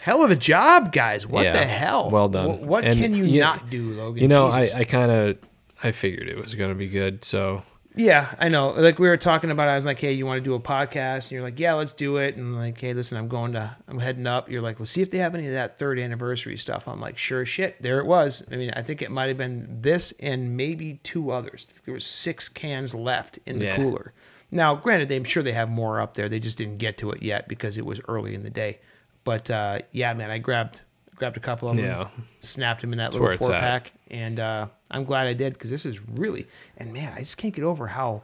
Hell 0.03 0.23
of 0.23 0.29
a 0.31 0.35
job, 0.35 0.91
guys. 0.91 1.25
What 1.25 1.45
Yeah. 1.45 1.53
the 1.53 1.65
hell? 1.65 2.09
Well 2.11 2.27
done. 2.29 2.49
Wh- 2.57 2.61
What, 2.67 2.83
can 2.83 3.15
you 3.15 3.39
not 3.39 3.69
do, 3.71 3.93
Logan? 3.93 4.21
You 4.21 4.27
know, 4.27 4.47
I, 4.47 4.69
I 4.75 4.83
kind 4.83 5.09
of 5.11 5.37
I 5.81 5.91
figured 5.91 6.27
it 6.27 6.37
was 6.37 6.53
gonna 6.55 6.75
be 6.75 6.87
good. 6.89 7.23
So 7.25 7.63
yeah, 7.95 8.33
I 8.39 8.49
know. 8.49 8.71
Like 8.71 8.99
we 8.99 9.07
were 9.07 9.17
talking 9.17 9.51
about, 9.51 9.69
I 9.69 9.75
was 9.75 9.85
like, 9.85 9.99
"Hey, 9.99 10.13
you 10.13 10.25
want 10.25 10.39
to 10.39 10.43
do 10.43 10.53
a 10.55 10.59
podcast?" 10.59 11.23
And 11.23 11.31
you're 11.31 11.43
like, 11.43 11.59
"Yeah, 11.59 11.73
let's 11.73 11.93
do 11.93 12.17
it." 12.17 12.35
And 12.35 12.55
like, 12.55 12.79
"Hey, 12.79 12.93
listen, 12.93 13.17
I'm 13.17 13.27
going 13.27 13.53
to, 13.53 13.75
I'm 13.87 13.99
heading 13.99 14.25
up." 14.27 14.49
You're 14.49 14.61
like, 14.61 14.79
"Let's 14.79 14.91
see 14.91 15.01
if 15.01 15.11
they 15.11 15.19
have 15.19 15.35
any 15.35 15.47
of 15.47 15.53
that 15.53 15.77
third 15.79 15.99
anniversary 15.99 16.57
stuff." 16.57 16.87
I'm 16.87 16.99
like, 17.01 17.17
"Sure 17.17 17.45
shit." 17.45 17.81
There 17.81 17.99
it 17.99 18.05
was. 18.05 18.45
I 18.51 18.55
mean, 18.55 18.71
I 18.75 18.81
think 18.81 19.01
it 19.01 19.11
might 19.11 19.27
have 19.27 19.37
been 19.37 19.67
this 19.81 20.13
and 20.19 20.57
maybe 20.57 20.99
two 21.03 21.31
others. 21.31 21.67
There 21.85 21.93
was 21.93 22.05
six 22.05 22.49
cans 22.49 22.95
left 22.95 23.39
in 23.45 23.59
the 23.59 23.65
Yeah. 23.65 23.75
cooler. 23.75 24.13
Now, 24.51 24.75
granted, 24.75 25.11
I'm 25.11 25.23
sure 25.23 25.41
they 25.43 25.53
have 25.53 25.69
more 25.69 25.99
up 25.99 26.13
there. 26.13 26.29
They 26.29 26.39
just 26.39 26.57
didn't 26.57 26.77
get 26.77 26.97
to 26.99 27.11
it 27.11 27.23
yet 27.23 27.47
because 27.47 27.77
it 27.77 27.85
was 27.85 27.99
early 28.07 28.35
in 28.35 28.43
the 28.43 28.49
day. 28.51 28.79
But 29.23 29.49
uh, 29.49 29.79
yeah, 29.91 30.13
man, 30.13 30.29
I 30.29 30.37
grabbed 30.37 30.81
grabbed 31.15 31.37
a 31.37 31.39
couple 31.39 31.69
of 31.69 31.75
them, 31.75 31.85
Yeah. 31.85 32.07
snapped 32.39 32.81
them 32.81 32.91
in 32.93 32.97
that 32.99 33.13
where 33.13 33.31
little 33.31 33.47
four 33.47 33.55
at. 33.55 33.61
pack, 33.61 33.91
and 34.09 34.39
uh, 34.39 34.67
I'm 34.91 35.03
glad 35.05 35.27
I 35.27 35.33
did 35.33 35.53
because 35.53 35.69
this 35.69 35.85
is 35.85 35.99
really 36.07 36.47
and 36.77 36.91
man, 36.93 37.13
I 37.13 37.19
just 37.19 37.37
can't 37.37 37.53
get 37.53 37.63
over 37.63 37.87
how 37.87 38.23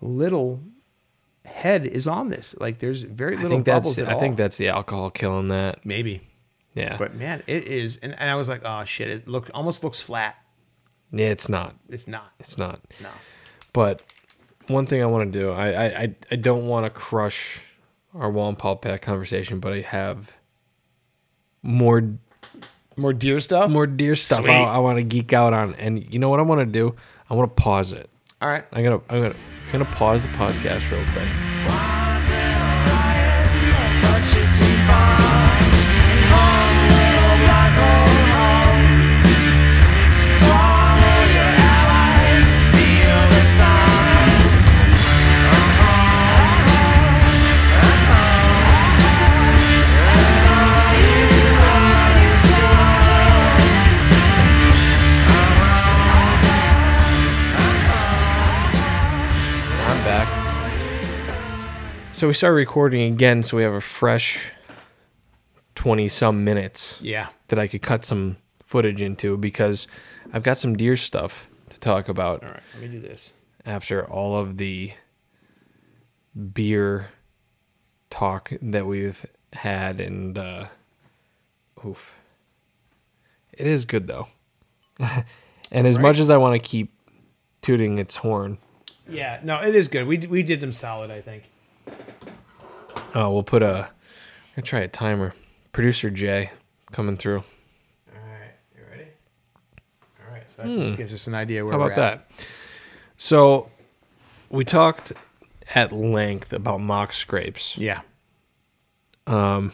little 0.00 0.60
head 1.44 1.86
is 1.86 2.06
on 2.06 2.28
this. 2.28 2.54
Like, 2.60 2.78
there's 2.78 3.02
very 3.02 3.34
I 3.36 3.42
little 3.42 3.50
think 3.58 3.64
that's 3.66 3.76
bubbles 3.76 3.98
at 3.98 4.08
I 4.08 4.12
all. 4.14 4.20
think 4.20 4.36
that's 4.36 4.56
the 4.56 4.68
alcohol 4.68 5.10
killing 5.10 5.48
that. 5.48 5.84
maybe, 5.86 6.20
Yeah. 6.74 6.96
but 6.96 7.14
man, 7.14 7.42
it 7.46 7.64
is. 7.64 7.96
And, 7.98 8.18
and 8.18 8.30
I 8.30 8.34
was 8.34 8.48
like, 8.48 8.62
oh 8.64 8.84
shit, 8.84 9.08
it 9.08 9.28
look 9.28 9.50
almost 9.54 9.82
looks 9.84 10.00
flat. 10.00 10.36
yeah, 11.12 11.26
it's 11.26 11.48
not. 11.48 11.76
It's 11.88 12.08
not. 12.08 12.32
It's 12.40 12.58
not. 12.58 12.80
No. 13.02 13.08
But 13.72 14.02
one 14.68 14.86
thing 14.86 15.02
I 15.02 15.06
want 15.06 15.32
to 15.32 15.38
do, 15.38 15.50
I 15.52 15.68
I, 15.70 15.84
I, 16.02 16.14
I 16.32 16.36
don't 16.36 16.66
want 16.66 16.84
to 16.86 16.90
crush 16.90 17.60
our 18.14 18.30
Wallenpaupack 18.30 19.02
conversation, 19.02 19.60
but 19.60 19.72
I 19.72 19.80
have 19.82 20.32
more 21.66 22.02
More 22.96 23.12
deer 23.12 23.40
stuff. 23.40 23.70
more 23.70 23.86
deer 23.86 24.14
stuff 24.14 24.44
Sweet. 24.44 24.52
I, 24.52 24.62
I 24.76 24.78
want 24.78 24.98
to 24.98 25.02
geek 25.02 25.32
out 25.32 25.52
on. 25.52 25.74
And 25.74 26.12
you 26.12 26.18
know 26.18 26.28
what 26.30 26.40
I 26.40 26.44
want 26.44 26.60
to 26.60 26.66
do? 26.66 26.94
I 27.28 27.34
want 27.34 27.54
to 27.54 27.62
pause 27.62 27.92
it. 27.92 28.08
All 28.40 28.48
right. 28.48 28.64
I'm 28.72 28.84
gonna 28.84 29.00
I'm 29.10 29.22
gonna 29.22 29.34
I'm 29.66 29.72
gonna 29.72 29.84
pause 29.86 30.22
the 30.22 30.28
podcast 30.30 30.90
real 30.90 31.04
quick. 31.12 32.36
So 62.16 62.28
we 62.28 62.32
started 62.32 62.54
recording 62.54 63.12
again, 63.12 63.42
so 63.42 63.58
we 63.58 63.62
have 63.62 63.74
a 63.74 63.80
fresh 63.82 64.50
twenty 65.74 66.08
some 66.08 66.44
minutes 66.44 66.98
Yeah. 67.02 67.28
that 67.48 67.58
I 67.58 67.66
could 67.66 67.82
cut 67.82 68.06
some 68.06 68.38
footage 68.64 69.02
into 69.02 69.36
because 69.36 69.86
I've 70.32 70.42
got 70.42 70.56
some 70.56 70.76
deer 70.78 70.96
stuff 70.96 71.46
to 71.68 71.78
talk 71.78 72.08
about 72.08 72.42
All 72.42 72.52
right. 72.52 72.62
Let 72.72 72.82
me 72.84 72.88
do 72.88 73.00
this. 73.00 73.32
after 73.66 74.02
all 74.02 74.38
of 74.38 74.56
the 74.56 74.92
beer 76.54 77.10
talk 78.08 78.50
that 78.62 78.86
we've 78.86 79.26
had 79.52 80.00
and 80.00 80.38
uh 80.38 80.68
oof. 81.86 82.14
It 83.52 83.66
is 83.66 83.84
good 83.84 84.06
though. 84.06 84.28
and 85.70 85.86
as 85.86 85.98
much 85.98 86.18
as 86.18 86.30
I 86.30 86.38
want 86.38 86.54
to 86.54 86.66
keep 86.66 86.94
tooting 87.60 87.98
its 87.98 88.16
horn, 88.16 88.56
Yeah. 89.06 89.38
No, 89.44 89.60
it 89.60 89.74
is 89.74 89.86
good. 89.86 90.06
We 90.06 90.16
we 90.16 90.42
did 90.42 90.62
them 90.62 90.72
solid. 90.72 91.10
I 91.10 91.20
think. 91.20 91.42
Oh, 93.14 93.30
we'll 93.32 93.42
put 93.42 93.62
a 93.62 93.88
I'm 93.88 94.62
gonna 94.62 94.66
try 94.66 94.80
a 94.80 94.88
timer. 94.88 95.34
Producer 95.72 96.10
Jay 96.10 96.50
coming 96.92 97.16
through. 97.16 97.38
All 97.38 98.22
right. 98.22 98.52
You 98.74 98.82
ready? 98.90 99.08
All 100.26 100.32
right. 100.32 100.44
So 100.56 100.62
that 100.62 100.68
just 100.68 100.96
gives 100.96 101.12
us 101.12 101.26
an 101.26 101.34
idea 101.34 101.64
where 101.64 101.74
Hmm. 101.74 101.80
How 101.80 101.86
about 101.86 101.96
that? 101.96 102.30
So 103.18 103.70
we 104.50 104.64
talked 104.64 105.12
at 105.74 105.92
length 105.92 106.52
about 106.52 106.80
mock 106.80 107.12
scrapes. 107.12 107.76
Yeah. 107.76 108.00
Um. 109.26 109.72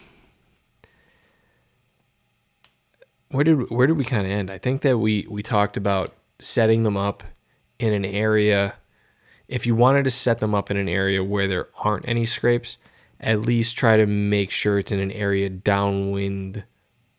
Where 3.31 3.45
did 3.45 3.71
where 3.71 3.87
did 3.87 3.97
we 3.97 4.05
kind 4.05 4.25
of 4.25 4.31
end? 4.31 4.51
I 4.51 4.59
think 4.59 4.83
that 4.83 4.99
we 4.99 5.27
we 5.29 5.43
talked 5.43 5.77
about 5.77 6.11
setting 6.39 6.83
them 6.83 6.97
up 6.97 7.23
in 7.79 7.93
an 7.93 8.05
area. 8.05 8.75
If 9.53 9.67
you 9.67 9.75
wanted 9.75 10.05
to 10.05 10.11
set 10.11 10.39
them 10.39 10.55
up 10.55 10.71
in 10.71 10.79
an 10.79 10.89
area 10.89 11.23
where 11.23 11.47
there 11.47 11.69
aren't 11.85 12.09
any 12.09 12.25
scrapes, 12.25 12.79
at 13.21 13.43
least 13.43 13.77
try 13.77 13.99
to 13.99 14.07
make 14.07 14.51
sure 14.51 14.79
it's 14.79 14.91
in 14.91 14.99
an 14.99 15.13
area 15.13 15.51
downwind 15.51 16.65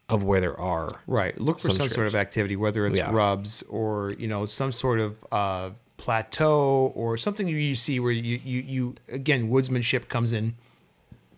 of 0.10 0.24
where 0.24 0.42
there 0.42 0.60
are. 0.60 0.90
Right. 1.06 1.40
Look 1.40 1.60
for 1.60 1.70
some, 1.70 1.78
Some 1.78 1.90
sort 1.90 2.08
of 2.08 2.16
activity, 2.16 2.56
whether 2.56 2.88
it's 2.88 2.98
Yeah. 2.98 3.12
rubs 3.12 3.62
or 3.70 4.12
you 4.12 4.28
know 4.28 4.48
some 4.48 4.72
sort 4.72 5.00
of 5.00 5.24
uh, 5.32 5.70
plateau 5.98 6.92
or 6.96 7.18
something 7.18 7.48
you 7.48 7.76
see 7.76 8.00
where 8.00 8.12
you 8.12 8.40
you, 8.44 8.62
you 8.62 8.96
again 9.10 9.50
woodsmanship 9.50 10.10
comes 10.10 10.34
in. 10.34 10.56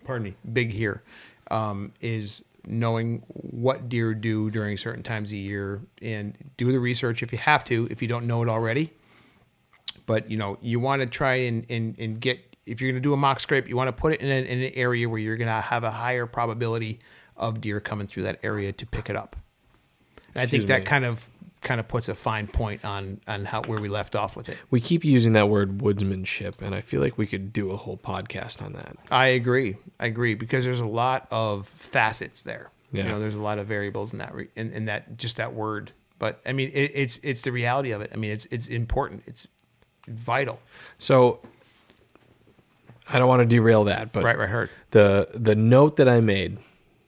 Pardon 0.04 0.24
me, 0.24 0.34
big 0.50 0.72
here 0.72 1.02
um, 1.50 1.92
is 2.00 2.42
knowing 2.66 3.22
what 3.28 3.88
deer 3.88 4.14
do 4.14 4.50
during 4.50 4.76
certain 4.76 5.02
times 5.02 5.30
of 5.30 5.38
year 5.38 5.82
and 6.00 6.36
do 6.56 6.72
the 6.72 6.80
research 6.80 7.22
if 7.22 7.32
you 7.32 7.38
have 7.38 7.64
to 7.66 7.86
if 7.90 8.00
you 8.00 8.08
don't 8.08 8.26
know 8.26 8.42
it 8.42 8.48
already. 8.48 8.92
But 10.06 10.30
you 10.30 10.36
know 10.36 10.58
you 10.62 10.78
want 10.80 11.02
to 11.02 11.06
try 11.06 11.34
and, 11.34 11.66
and 11.68 11.98
and 11.98 12.20
get 12.20 12.40
if 12.64 12.80
you're 12.80 12.90
going 12.90 13.02
to 13.02 13.06
do 13.06 13.12
a 13.12 13.16
mock 13.16 13.40
scrape, 13.40 13.68
you 13.68 13.76
want 13.76 13.88
to 13.88 13.92
put 13.92 14.12
it 14.12 14.20
in, 14.20 14.28
a, 14.28 14.44
in 14.50 14.62
an 14.62 14.72
area 14.74 15.08
where 15.08 15.18
you're 15.20 15.36
going 15.36 15.46
to 15.48 15.60
have 15.60 15.84
a 15.84 15.90
higher 15.90 16.26
probability 16.26 16.98
of 17.36 17.60
deer 17.60 17.78
coming 17.80 18.06
through 18.08 18.24
that 18.24 18.40
area 18.42 18.72
to 18.72 18.86
pick 18.86 19.08
it 19.10 19.14
up. 19.16 19.36
And 20.34 20.42
I 20.42 20.46
think 20.46 20.62
Excuse 20.64 20.66
that 20.66 20.84
kind 20.84 21.04
of 21.04 21.28
kind 21.62 21.80
of 21.80 21.88
puts 21.88 22.08
a 22.08 22.14
fine 22.14 22.46
point 22.46 22.84
on 22.84 23.20
on 23.26 23.44
how 23.44 23.62
where 23.62 23.80
we 23.80 23.88
left 23.88 24.14
off 24.14 24.36
with 24.36 24.48
it. 24.48 24.56
We 24.70 24.80
keep 24.80 25.04
using 25.04 25.32
that 25.32 25.48
word 25.48 25.78
woodsmanship, 25.78 26.60
and 26.60 26.74
I 26.74 26.80
feel 26.80 27.00
like 27.00 27.18
we 27.18 27.26
could 27.26 27.52
do 27.52 27.70
a 27.72 27.76
whole 27.76 27.96
podcast 27.96 28.62
on 28.62 28.72
that. 28.74 28.96
I 29.10 29.26
agree. 29.28 29.76
I 29.98 30.06
agree 30.06 30.34
because 30.34 30.64
there's 30.64 30.80
a 30.80 30.86
lot 30.86 31.26
of 31.30 31.66
facets 31.68 32.42
there. 32.42 32.70
You 32.92 33.02
Yeah. 33.02 33.08
know, 33.08 33.20
there's 33.20 33.34
a 33.34 33.42
lot 33.42 33.58
of 33.58 33.66
variables 33.66 34.12
in 34.12 34.18
that 34.18 34.34
re- 34.34 34.48
in, 34.54 34.72
in 34.72 34.84
that 34.84 35.16
just 35.18 35.36
that 35.38 35.54
word. 35.54 35.92
But 36.18 36.40
I 36.46 36.52
mean, 36.52 36.70
it, 36.72 36.92
it's 36.94 37.18
it's 37.22 37.42
the 37.42 37.52
reality 37.52 37.90
of 37.90 38.00
it. 38.00 38.10
I 38.12 38.16
mean, 38.16 38.30
it's 38.30 38.46
it's 38.50 38.68
important. 38.68 39.22
It's 39.26 39.46
vital. 40.06 40.60
So 40.98 41.40
I 43.08 43.18
don't 43.18 43.28
want 43.28 43.40
to 43.40 43.46
derail 43.46 43.84
that, 43.84 44.12
but 44.12 44.24
Right, 44.24 44.38
right, 44.38 44.48
heard. 44.48 44.70
the 44.90 45.28
the 45.34 45.54
note 45.54 45.96
that 45.96 46.08
I 46.08 46.20
made 46.20 46.58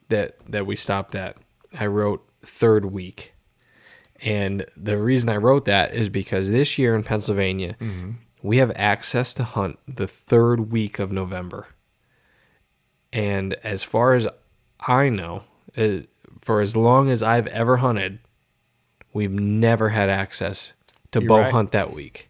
that 0.09 0.37
that 0.49 0.67
we 0.67 0.77
stopped 0.77 1.15
at, 1.15 1.37
I 1.79 1.87
wrote 1.87 2.25
third 2.45 2.87
week. 2.87 3.35
And 4.21 4.67
the 4.77 4.99
reason 4.99 5.29
I 5.29 5.37
wrote 5.37 5.65
that 5.67 5.95
is 5.95 6.09
because 6.09 6.51
this 6.51 6.77
year 6.77 6.97
in 6.97 7.05
Pennsylvania, 7.05 7.77
mm-hmm. 7.81 8.13
we 8.43 8.57
have 8.57 8.73
access 8.75 9.33
to 9.35 9.45
hunt 9.45 9.79
the 9.87 10.09
third 10.09 10.73
week 10.73 10.99
of 10.99 11.13
November. 11.13 11.69
And 13.13 13.55
as 13.63 13.85
far 13.85 14.15
as 14.15 14.27
I 14.87 15.09
know, 15.09 15.45
as, 15.77 16.09
for 16.41 16.61
as 16.61 16.77
long 16.77 17.11
as 17.11 17.23
I've 17.23 17.47
ever 17.49 17.79
hunted, 17.79 18.19
we've 19.13 19.33
never 19.33 19.91
had 19.91 20.11
access 20.11 20.73
to 21.13 21.21
bow 21.21 21.39
right. 21.39 21.53
hunt 21.53 21.73
that 21.73 21.93
week. 21.93 22.28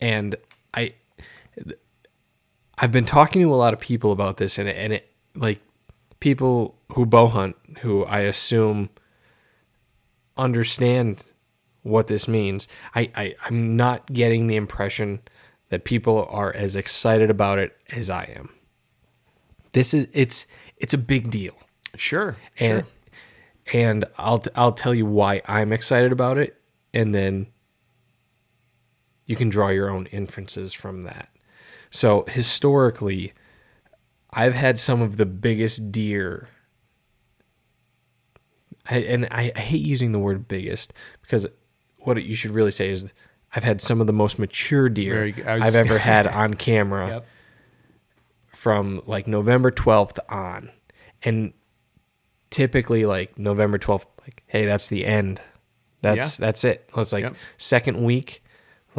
And 0.00 0.36
I 0.74 0.94
I've 2.78 2.92
been 2.92 3.04
talking 3.04 3.42
to 3.42 3.52
a 3.52 3.56
lot 3.56 3.74
of 3.74 3.80
people 3.80 4.12
about 4.12 4.36
this 4.36 4.58
and 4.58 4.68
it, 4.68 4.76
and 4.76 4.92
it 4.92 5.10
like 5.34 5.60
people 6.20 6.76
who 6.92 7.06
bow 7.06 7.28
hunt 7.28 7.56
who 7.80 8.04
I 8.04 8.20
assume 8.20 8.90
understand 10.36 11.24
what 11.82 12.06
this 12.06 12.28
means. 12.28 12.68
I, 12.94 13.10
I 13.14 13.34
I'm 13.44 13.76
not 13.76 14.06
getting 14.12 14.46
the 14.46 14.56
impression 14.56 15.20
that 15.70 15.84
people 15.84 16.26
are 16.30 16.54
as 16.54 16.76
excited 16.76 17.30
about 17.30 17.58
it 17.58 17.76
as 17.90 18.08
I 18.10 18.24
am. 18.36 18.50
This 19.72 19.92
is 19.92 20.06
it's 20.12 20.46
it's 20.76 20.94
a 20.94 20.98
big 20.98 21.30
deal. 21.30 21.54
Sure. 21.96 22.36
And 22.58 22.84
and 23.72 24.04
I'll 24.16 24.42
I'll 24.54 24.72
tell 24.72 24.94
you 24.94 25.06
why 25.06 25.42
I'm 25.46 25.72
excited 25.72 26.12
about 26.12 26.38
it 26.38 26.56
and 26.94 27.14
then 27.14 27.48
you 29.28 29.36
can 29.36 29.48
draw 29.48 29.68
your 29.68 29.88
own 29.90 30.06
inferences 30.06 30.72
from 30.72 31.04
that. 31.04 31.28
So 31.90 32.24
historically 32.28 33.32
I've 34.32 34.54
had 34.54 34.78
some 34.80 35.00
of 35.00 35.16
the 35.16 35.24
biggest 35.26 35.92
deer 35.92 36.48
and 38.90 39.26
I, 39.30 39.52
hate 39.54 39.84
using 39.84 40.12
the 40.12 40.18
word 40.18 40.48
biggest 40.48 40.92
because 41.22 41.46
what 41.98 42.22
you 42.22 42.34
should 42.34 42.52
really 42.52 42.70
say 42.70 42.88
is 42.88 43.06
I've 43.54 43.64
had 43.64 43.80
some 43.82 44.00
of 44.00 44.06
the 44.06 44.12
most 44.12 44.38
mature 44.38 44.88
deer 44.88 45.14
Very. 45.14 45.44
I 45.44 45.54
was- 45.54 45.62
I've 45.62 45.76
ever 45.76 45.98
had 45.98 46.26
on 46.42 46.54
camera 46.54 47.08
Yep. 47.08 47.26
from 48.54 49.02
like 49.06 49.26
November 49.26 49.70
12th 49.70 50.18
on. 50.28 50.70
And 51.22 51.52
typically 52.50 53.04
like 53.04 53.38
November 53.38 53.78
12th 53.78 54.06
like 54.22 54.42
hey, 54.46 54.64
that's 54.64 54.88
the 54.88 55.04
end. 55.04 55.42
That's 56.00 56.38
Yeah. 56.38 56.46
that's 56.46 56.64
it. 56.64 56.88
It's 56.96 57.12
like 57.12 57.24
Yep. 57.24 57.36
second 57.58 58.02
week, 58.02 58.42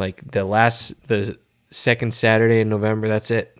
like 0.00 0.32
the 0.32 0.44
last 0.44 0.94
the 1.06 1.38
second 1.70 2.12
Saturday 2.12 2.60
in 2.60 2.68
November, 2.68 3.06
that's 3.06 3.30
it. 3.30 3.56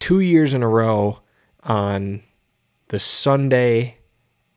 2 0.00 0.20
years 0.20 0.52
in 0.52 0.62
a 0.62 0.68
row 0.68 1.20
on 1.62 2.22
the 2.88 2.98
Sunday 2.98 3.96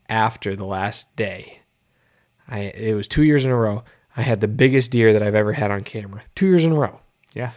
after 0.10 0.56
the 0.56 0.66
last 0.66 1.16
day. 1.16 1.60
I 2.50 2.60
it 2.60 2.96
was 2.96 3.08
2 3.08 3.24
years 3.24 3.46
in 3.46 3.52
a 3.52 3.56
row. 3.56 3.84
I 4.18 4.22
had 4.24 4.42
the 4.42 4.48
biggest 4.48 4.92
deer 4.92 5.14
that 5.14 5.22
I've 5.24 5.36
ever 5.36 5.54
had 5.54 5.72
on 5.72 5.84
camera. 5.84 6.24
2 6.36 6.46
years 6.48 6.66
in 6.66 6.72
a 6.74 6.76
row 6.76 7.00
Yeah. 7.34 7.52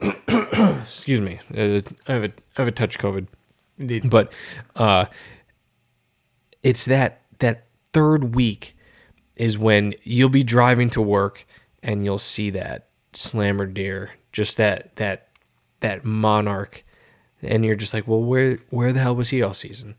excuse 0.00 1.20
me. 1.20 1.38
I 1.54 1.60
have 2.12 2.24
a, 2.24 2.32
I 2.56 2.62
have 2.62 2.68
a 2.68 2.72
touch 2.72 2.98
COVID, 2.98 3.26
Indeed. 3.78 4.10
but 4.10 4.32
uh, 4.74 5.06
it's 6.62 6.86
that 6.86 7.20
that 7.38 7.66
third 7.92 8.34
week 8.34 8.76
is 9.36 9.58
when 9.58 9.94
you'll 10.02 10.28
be 10.28 10.42
driving 10.44 10.90
to 10.90 11.00
work 11.02 11.46
and 11.82 12.04
you'll 12.04 12.18
see 12.18 12.50
that 12.50 12.88
slammer 13.12 13.66
deer, 13.66 14.12
just 14.32 14.56
that 14.56 14.96
that 14.96 15.28
that 15.80 16.04
monarch, 16.04 16.84
and 17.42 17.64
you're 17.64 17.76
just 17.76 17.94
like, 17.94 18.06
well, 18.06 18.22
where 18.22 18.58
where 18.70 18.92
the 18.92 19.00
hell 19.00 19.16
was 19.16 19.30
he 19.30 19.42
all 19.42 19.54
season? 19.54 19.96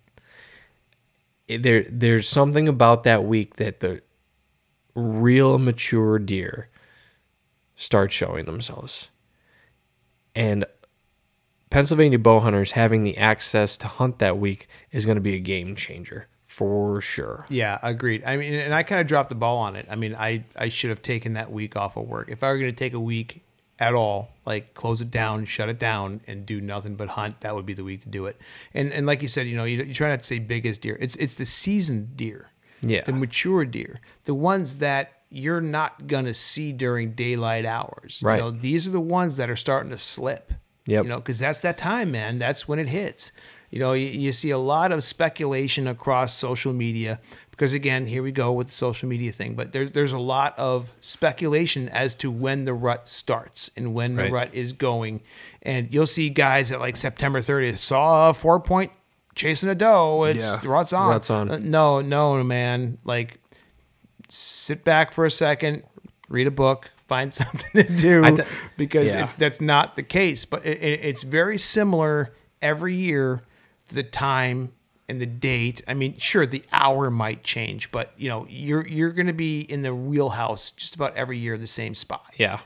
There 1.48 1.86
there's 1.90 2.28
something 2.28 2.68
about 2.68 3.04
that 3.04 3.26
week 3.26 3.58
that 3.58 3.82
the 3.82 4.02
real 4.96 5.58
mature 5.58 6.20
deer 6.20 6.70
start 7.76 8.12
showing 8.12 8.46
themselves. 8.46 9.10
And 10.36 10.66
Pennsylvania 11.70 12.20
bow 12.20 12.40
hunters 12.40 12.72
having 12.72 13.04
the 13.04 13.18
access 13.18 13.78
to 13.78 13.88
hunt 13.88 14.20
that 14.20 14.38
week 14.38 14.68
is 14.92 15.06
going 15.06 15.16
to 15.16 15.22
be 15.22 15.36
a 15.36 15.40
game 15.40 15.76
changer 15.76 16.28
for 16.54 17.02
sure. 17.02 17.48
Yeah, 17.50 17.80
agreed. 17.82 18.24
I 18.26 18.38
mean, 18.38 18.54
and 18.54 18.76
I 18.76 18.84
kind 18.84 19.02
of 19.02 19.08
dropped 19.08 19.30
the 19.30 19.36
ball 19.36 19.58
on 19.58 19.76
it. 19.76 19.88
I 19.90 19.96
mean, 19.96 20.14
I, 20.14 20.46
I 20.56 20.70
should 20.70 20.92
have 20.92 21.02
taken 21.02 21.34
that 21.34 21.52
week 21.52 21.76
off 21.76 21.98
of 21.98 22.08
work. 22.08 22.30
If 22.30 22.44
I 22.44 22.50
were 22.50 22.60
going 22.60 22.70
to 22.72 22.78
take 22.78 22.94
a 22.94 23.00
week 23.00 23.44
at 23.80 23.96
all, 23.96 24.30
like 24.46 24.76
close 24.76 25.02
it 25.02 25.10
down, 25.10 25.46
shut 25.46 25.68
it 25.68 25.80
down, 25.80 26.22
and 26.28 26.46
do 26.46 26.62
nothing 26.62 26.96
but 26.96 27.10
hunt, 27.10 27.42
that 27.42 27.56
would 27.56 27.66
be 27.66 27.74
the 27.74 27.84
week 27.84 28.04
to 28.04 28.10
do 28.10 28.28
it. 28.28 28.40
And 28.72 28.94
and 28.94 29.08
like 29.08 29.24
you 29.24 29.28
said, 29.28 29.48
you 29.48 29.56
know, 29.58 29.64
you, 29.64 29.82
you 29.82 29.96
try 29.96 30.10
not 30.10 30.20
to 30.20 30.26
say 30.26 30.38
biggest 30.38 30.82
deer. 30.82 30.96
It's 31.02 31.16
it's 31.16 31.34
the 31.34 31.46
seasoned 31.46 32.16
deer, 32.16 32.52
Yeah. 32.84 33.04
the 33.04 33.14
mature 33.14 33.66
deer, 33.66 34.00
the 34.26 34.36
ones 34.36 34.78
that 34.78 35.12
you're 35.32 35.60
not 35.60 36.06
gonna 36.06 36.36
see 36.36 36.72
during 36.72 37.14
daylight 37.14 37.66
hours. 37.66 38.22
Right. 38.24 38.36
You 38.36 38.42
know, 38.44 38.52
these 38.52 38.88
are 38.88 38.92
the 38.92 39.02
ones 39.02 39.38
that 39.38 39.50
are 39.50 39.56
starting 39.56 39.90
to 39.90 39.98
slip. 39.98 40.54
Yep. 40.86 41.04
You 41.06 41.10
know, 41.10 41.18
because 41.18 41.40
that's 41.40 41.60
that 41.62 41.78
time, 41.80 42.12
man. 42.12 42.38
That's 42.38 42.68
when 42.68 42.78
it 42.78 42.90
hits. 42.90 43.32
You 43.74 43.80
know, 43.80 43.94
you, 43.94 44.06
you 44.06 44.32
see 44.34 44.52
a 44.52 44.58
lot 44.60 44.92
of 44.92 45.04
speculation 45.04 45.88
across 45.88 46.36
social 46.36 46.74
media 46.74 47.20
because, 47.50 47.74
again, 47.74 48.06
here 48.06 48.22
we 48.22 48.32
go 48.32 48.52
with 48.52 48.68
the 48.68 48.74
social 48.74 49.10
media 49.10 49.32
thing. 49.32 49.56
But 49.56 49.72
there's 49.72 49.94
there's 49.94 50.14
a 50.14 50.20
lot 50.20 50.54
of 50.60 50.92
speculation 51.00 51.90
as 51.90 52.14
to 52.16 52.30
when 52.30 52.66
the 52.66 52.74
rut 52.76 53.10
starts 53.10 53.72
and 53.76 53.96
when 53.96 54.16
the 54.16 54.30
rut 54.30 54.54
is 54.54 54.74
going. 54.74 55.22
And 55.64 55.92
you'll 55.92 56.06
see 56.06 56.30
guys 56.30 56.72
at 56.72 56.80
like 56.82 56.96
September 56.96 57.40
30th 57.42 57.80
saw 57.80 58.30
a 58.30 58.34
four 58.36 58.60
point 58.60 58.92
chasing 59.34 59.70
a 59.70 59.74
doe. 59.74 60.26
It's 60.26 60.46
Yeah. 60.46 60.60
the 60.62 60.70
rut's 60.70 60.94
on. 60.94 61.10
Rut's 61.10 61.32
on. 61.32 61.50
Uh, 61.50 61.58
no, 61.60 62.00
no, 62.00 62.44
man. 62.44 63.00
Like, 63.04 63.40
sit 64.30 64.84
back 64.84 65.14
for 65.14 65.26
a 65.26 65.32
second, 65.32 65.82
read 66.30 66.46
a 66.46 66.52
book, 66.52 66.92
find 67.08 67.34
something 67.42 67.72
to 67.74 67.84
do 67.96 68.36
th- 68.36 68.48
because 68.78 69.16
yeah. 69.16 69.22
it's 69.24 69.34
that's 69.34 69.60
not 69.60 69.96
the 69.96 70.04
case. 70.04 70.46
But 70.46 70.64
it, 70.64 70.78
it, 70.78 71.00
it's 71.04 71.24
very 71.24 71.58
similar 71.58 72.36
every 72.62 72.94
year. 72.94 73.42
The 73.94 74.04
time 74.04 74.74
and 75.10 75.22
the 75.22 75.26
date. 75.26 75.82
I 75.88 75.94
mean, 75.94 76.18
sure, 76.18 76.46
the 76.46 76.64
hour 76.72 77.10
might 77.10 77.44
change, 77.44 77.92
but 77.92 78.14
you 78.18 78.30
know, 78.30 78.46
you're 78.50 78.88
you're 78.88 79.12
going 79.12 79.28
to 79.28 79.34
be 79.34 79.62
in 79.62 79.82
the 79.82 79.94
wheelhouse 79.94 80.72
just 80.72 80.96
about 80.96 81.16
every 81.16 81.38
year, 81.38 81.58
the 81.58 81.68
same 81.68 81.96
spot. 81.96 82.34
Yeah. 82.38 82.60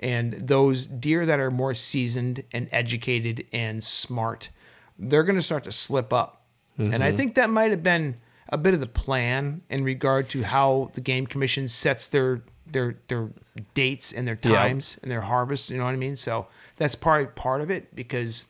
And 0.00 0.34
those 0.34 0.86
deer 0.86 1.24
that 1.24 1.40
are 1.40 1.50
more 1.50 1.72
seasoned 1.72 2.44
and 2.52 2.68
educated 2.72 3.46
and 3.52 3.82
smart, 3.82 4.50
they're 4.98 5.22
going 5.22 5.36
to 5.36 5.42
start 5.42 5.64
to 5.64 5.72
slip 5.72 6.12
up. 6.12 6.42
And 6.76 7.04
I 7.04 7.08
mm-hmm. 7.08 7.16
think 7.16 7.34
that 7.36 7.48
might 7.50 7.70
have 7.70 7.84
been 7.84 8.16
a 8.48 8.58
bit 8.58 8.74
of 8.74 8.80
the 8.80 8.86
plan 8.88 9.62
in 9.70 9.84
regard 9.84 10.28
to 10.30 10.42
how 10.42 10.90
the 10.94 11.00
game 11.00 11.26
commission 11.26 11.68
sets 11.68 12.08
their 12.08 12.42
their 12.66 12.96
their 13.08 13.30
dates 13.74 14.12
and 14.12 14.26
their 14.26 14.38
Yeah. 14.42 14.52
times 14.52 14.98
and 15.02 15.10
their 15.10 15.20
harvests. 15.20 15.70
You 15.70 15.78
know 15.78 15.84
what 15.84 15.92
I 15.92 15.96
mean? 15.96 16.16
So 16.16 16.48
that's 16.76 16.96
probably 16.96 17.26
part 17.26 17.60
of 17.60 17.70
it 17.70 17.94
because 17.94 18.46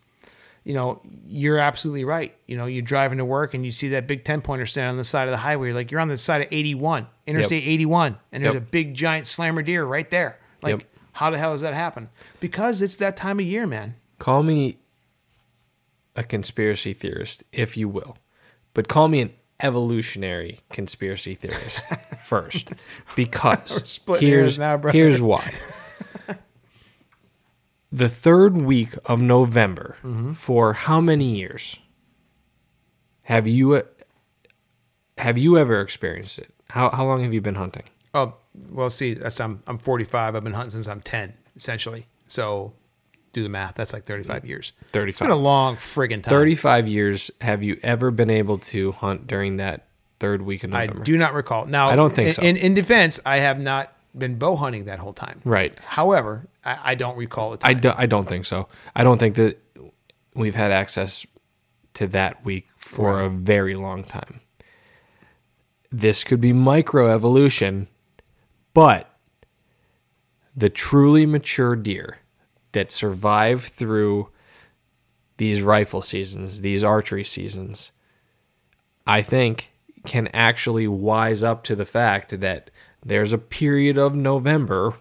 you 0.65 0.73
know, 0.75 1.01
you're 1.27 1.59
absolutely 1.59 2.05
right. 2.05 2.35
You 2.47 2.57
know, 2.57 2.67
you're 2.67 2.83
driving 2.83 3.19
to 3.19 3.25
work 3.25 3.53
and 3.55 3.65
you 3.65 3.71
see 3.71 3.91
that 3.91 4.07
big 4.07 4.25
10 4.25 4.41
pointer 4.41 4.65
standing 4.67 4.91
on 4.91 4.97
the 4.97 5.05
side 5.05 5.29
of 5.29 5.33
the 5.33 5.37
highway. 5.39 5.67
You're 5.69 5.75
like, 5.77 5.91
you're 5.91 6.01
on 6.01 6.09
the 6.09 6.17
side 6.17 6.41
of 6.41 6.49
81, 6.51 7.07
Interstate 7.27 7.65
81, 7.67 8.17
and 8.33 8.43
there's 8.43 8.55
Yep. 8.55 8.63
a 8.63 8.67
big 8.67 8.95
giant 8.95 9.27
slammer 9.27 9.63
deer 9.63 9.85
right 9.85 10.11
there. 10.11 10.39
Like, 10.63 10.79
Yep. 10.79 10.83
how 11.13 11.31
the 11.31 11.39
hell 11.39 11.53
does 11.53 11.61
that 11.61 11.75
happen? 11.75 12.09
Because 12.41 12.81
it's 12.83 12.97
that 12.97 13.17
time 13.17 13.39
of 13.41 13.45
year, 13.47 13.67
man. 13.67 13.95
Call 14.19 14.43
me 14.43 14.79
a 16.17 16.23
conspiracy 16.25 16.93
theorist, 16.95 17.43
if 17.53 17.77
you 17.77 17.89
will, 17.89 18.17
but 18.73 18.89
call 18.89 19.09
me 19.09 19.21
an 19.21 19.33
evolutionary 19.63 20.61
conspiracy 20.71 21.35
theorist 21.35 21.85
first, 22.25 22.73
because 23.17 24.01
here's 24.19 24.57
now, 24.59 24.79
here's 24.91 25.21
why. 25.21 25.53
The 27.97 28.09
third 28.09 28.57
week 28.61 28.91
of 29.07 29.21
November, 29.21 29.97
Mm-hmm. 30.03 30.33
for 30.35 30.73
how 30.73 31.01
many 31.01 31.37
years 31.37 31.77
have 33.23 33.47
you 33.47 33.83
have 35.19 35.39
you 35.39 35.57
ever 35.59 35.81
experienced 35.81 36.39
it? 36.39 36.53
How 36.71 36.91
how 36.91 37.05
long 37.05 37.23
have 37.23 37.33
you 37.33 37.41
been 37.41 37.55
hunting? 37.55 37.85
Oh, 38.13 38.35
well, 38.71 38.91
see, 38.91 39.15
that's 39.15 39.41
I'm 39.41 39.63
I'm 39.67 39.79
45. 39.79 40.35
I've 40.37 40.45
been 40.45 40.53
hunting 40.53 40.73
since 40.73 40.89
I'm 40.89 41.01
10, 41.01 41.35
essentially. 41.57 42.07
So 42.27 42.73
do 43.33 43.43
the 43.43 43.49
math. 43.49 43.75
That's 43.75 43.93
like 43.93 44.05
35 44.07 44.45
years. 44.45 44.73
35. 44.93 45.09
It's 45.09 45.19
been 45.19 45.27
a 45.31 45.35
35. 45.35 45.43
long 45.43 45.77
friggin' 45.77 46.23
time. 46.23 46.31
35 46.31 46.89
years 46.89 47.31
have 47.41 47.63
you 47.63 47.79
ever 47.83 48.11
been 48.11 48.31
able 48.31 48.59
to 48.59 48.93
hunt 48.93 49.27
during 49.27 49.57
that 49.59 49.87
third 50.21 50.43
week 50.43 50.65
of 50.65 50.71
November? 50.71 51.01
I 51.01 51.05
do 51.05 51.17
not 51.19 51.35
recall. 51.35 51.67
Now, 51.67 51.91
I 51.91 51.97
don't 51.97 52.15
think 52.15 52.29
in, 52.29 52.35
so. 52.35 52.43
In, 52.43 52.57
in 52.57 52.75
defense, 52.75 53.21
I 53.27 53.39
have 53.39 53.59
not 53.59 53.93
been 54.17 54.37
bow 54.37 54.57
hunting 54.57 54.85
that 54.85 54.99
whole 54.99 55.13
time. 55.13 55.41
Right. 55.45 55.79
However, 55.81 56.49
I, 56.65 56.79
I 56.83 56.95
don't 56.95 57.17
recall 57.17 57.55
it. 57.55 57.61
I, 57.65 57.75
do, 57.75 57.93
I 57.97 58.07
don't 58.07 58.29
think 58.29 58.47
so. 58.47 58.69
I 58.95 59.05
don't 59.05 59.19
think 59.19 59.37
that 59.37 59.61
we've 60.35 60.55
had 60.55 60.71
access 60.71 61.27
to 61.95 62.07
that 62.09 62.45
week 62.45 62.69
for 62.77 63.21
a 63.21 63.29
very 63.29 63.75
long 63.77 64.05
time. 64.05 64.41
This 65.91 66.25
could 66.25 66.41
be 66.41 66.53
microevolution, 66.53 67.87
but 68.73 69.11
the 70.57 70.71
truly 70.71 71.27
mature 71.27 71.77
deer 71.77 72.19
that 72.73 72.91
survive 72.91 73.65
through 73.65 74.29
these 75.37 75.63
rifle 75.63 76.03
seasons, 76.03 76.61
these 76.61 76.85
archery 76.85 77.25
seasons, 77.25 77.93
I 79.07 79.23
think 79.23 79.73
can 80.05 80.29
actually 80.29 80.87
wise 80.87 81.43
up 81.43 81.65
to 81.65 81.77
the 81.77 81.87
fact 81.87 82.39
that 82.41 82.71
there's 83.05 83.33
a 83.33 83.39
period 83.39 83.99
of 83.99 84.15
November, 84.17 84.95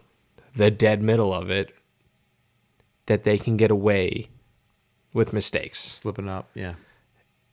the 0.55 0.69
dead 0.71 1.01
middle 1.01 1.33
of 1.33 1.49
it, 1.49 1.73
that 3.05 3.23
they 3.23 3.37
can 3.37 3.57
get 3.57 3.71
away 3.71 4.29
with 5.13 5.33
mistakes. 5.33 5.79
slipping 5.79 6.27
up. 6.29 6.49
Yeah. 6.53 6.73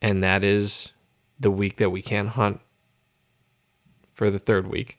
And 0.02 0.22
that 0.22 0.42
is 0.44 0.92
the 1.38 1.50
week 1.50 1.76
that 1.76 1.90
we 1.90 2.02
can't 2.02 2.28
hunt 2.30 2.60
for 4.12 4.30
the 4.30 4.38
third 4.38 4.66
week, 4.68 4.98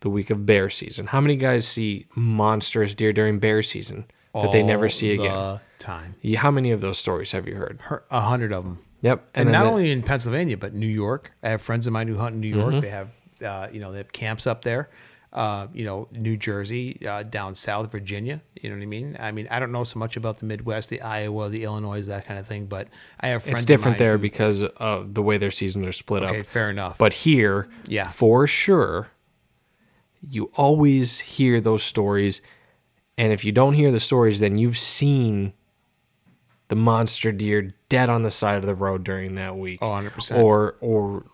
the 0.00 0.10
week 0.10 0.30
of 0.30 0.46
bear 0.46 0.70
season. 0.70 1.06
How 1.08 1.20
many 1.20 1.36
guys 1.36 1.66
see 1.66 2.06
monstrous 2.14 2.94
deer 2.94 3.12
during 3.12 3.38
bear 3.38 3.62
season 3.62 4.06
that 4.34 4.52
they 4.52 4.62
never 4.62 4.84
All 4.86 4.90
see 4.90 5.12
again? 5.12 5.24
The 5.32 5.60
time, 5.78 6.14
Yeah, 6.22 6.40
How 6.40 6.50
many 6.50 6.70
of 6.70 6.80
those 6.80 6.98
stories 6.98 7.32
have 7.32 7.46
you 7.46 7.54
heard? 7.54 7.80
A 8.10 8.20
hundred 8.20 8.52
of 8.52 8.64
them. 8.64 8.78
Yep. 9.00 9.28
and, 9.34 9.46
then 9.48 9.52
not 9.52 9.64
the- 9.64 9.70
only 9.70 9.90
in 9.90 10.02
Pennsylvania, 10.02 10.56
but 10.56 10.74
New 10.74 10.88
York. 10.88 11.32
I 11.42 11.50
have 11.50 11.62
friends 11.62 11.86
of 11.86 11.92
mine 11.92 12.08
who 12.08 12.16
hunt 12.18 12.34
in 12.34 12.40
New 12.40 12.48
York. 12.48 12.72
Mm-hmm. 12.72 12.80
They 12.80 12.90
have, 12.90 13.10
uh, 13.42 13.68
you 13.72 13.80
know, 13.80 13.92
they 13.92 13.98
have 13.98 14.12
camps 14.12 14.46
up 14.46 14.62
there. 14.62 14.88
Uh, 15.30 15.66
you 15.74 15.84
know, 15.84 16.08
New 16.12 16.38
Jersey, 16.38 17.06
uh, 17.06 17.22
down 17.22 17.54
south, 17.54 17.92
Virginia. 17.92 18.40
You 18.62 18.70
know 18.70 18.76
what 18.76 18.82
I 18.82 18.86
mean? 18.86 19.14
I 19.20 19.30
mean, 19.30 19.46
I 19.50 19.58
don't 19.60 19.70
know 19.72 19.84
so 19.84 19.98
much 19.98 20.16
about 20.16 20.38
the 20.38 20.46
Midwest, 20.46 20.88
the 20.88 21.02
Iowa, 21.02 21.50
the 21.50 21.64
Illinois, 21.64 22.06
that 22.06 22.24
kind 22.24 22.40
of 22.40 22.46
thing. 22.46 22.64
But 22.64 22.88
I 23.20 23.28
have 23.28 23.42
friends. 23.42 23.56
it's 23.60 23.64
different 23.66 23.98
there 23.98 24.12
who- 24.16 24.22
because 24.22 24.62
of 24.64 25.12
the 25.12 25.22
way 25.22 25.36
their 25.36 25.50
seasons 25.50 25.86
are 25.86 25.92
split 25.92 26.22
Okay, 26.22 26.40
up. 26.40 26.46
fair 26.46 26.70
enough. 26.70 26.96
But 26.96 27.12
here, 27.12 27.68
Yeah. 27.86 28.08
for 28.08 28.46
sure, 28.46 29.08
you 30.26 30.50
always 30.56 31.20
hear 31.20 31.60
those 31.60 31.82
stories. 31.82 32.40
And 33.18 33.30
if 33.30 33.44
you 33.44 33.52
don't 33.52 33.74
hear 33.74 33.92
the 33.92 34.00
stories, 34.00 34.40
then 34.40 34.56
you've 34.56 34.78
seen 34.78 35.52
the 36.68 36.76
monster 36.76 37.32
deer 37.32 37.74
dead 37.90 38.08
on 38.08 38.22
the 38.22 38.30
side 38.30 38.56
of 38.56 38.64
the 38.66 38.74
road 38.74 39.04
during 39.04 39.34
that 39.36 39.56
week. 39.56 39.78
Oh, 39.82 39.90
100%. 39.90 40.38
Or 40.42 40.76
or 40.80 41.24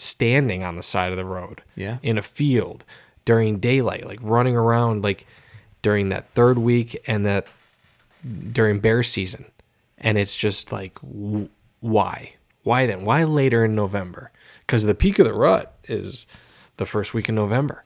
standing 0.00 0.64
on 0.64 0.76
the 0.76 0.82
side 0.82 1.12
of 1.12 1.18
the 1.18 1.24
road. 1.24 1.62
Yeah. 1.76 1.98
In 2.02 2.18
a 2.18 2.22
field 2.22 2.84
during 3.24 3.58
daylight, 3.58 4.06
like 4.06 4.18
running 4.22 4.56
around 4.56 5.02
like 5.02 5.26
during 5.82 6.08
that 6.10 6.30
third 6.34 6.58
week 6.58 7.00
and 7.06 7.24
that 7.26 7.46
during 8.52 8.80
bear 8.80 9.02
season. 9.02 9.46
And 9.98 10.16
it's 10.18 10.36
just 10.36 10.72
like 10.72 10.98
why? 11.80 12.34
Why 12.62 12.86
then? 12.86 13.04
Why 13.04 13.24
later 13.24 13.64
in 13.64 13.74
November? 13.74 14.30
Because 14.66 14.84
the 14.84 14.94
peak 14.94 15.18
of 15.18 15.26
the 15.26 15.32
rut 15.34 15.74
is 15.84 16.26
the 16.76 16.86
first 16.86 17.12
week 17.14 17.28
in 17.28 17.34
November, 17.34 17.84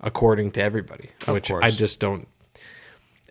according 0.00 0.52
to 0.52 0.62
everybody. 0.62 1.10
which 1.26 1.50
I 1.64 1.70
just 1.70 2.00
don't. 2.00 2.26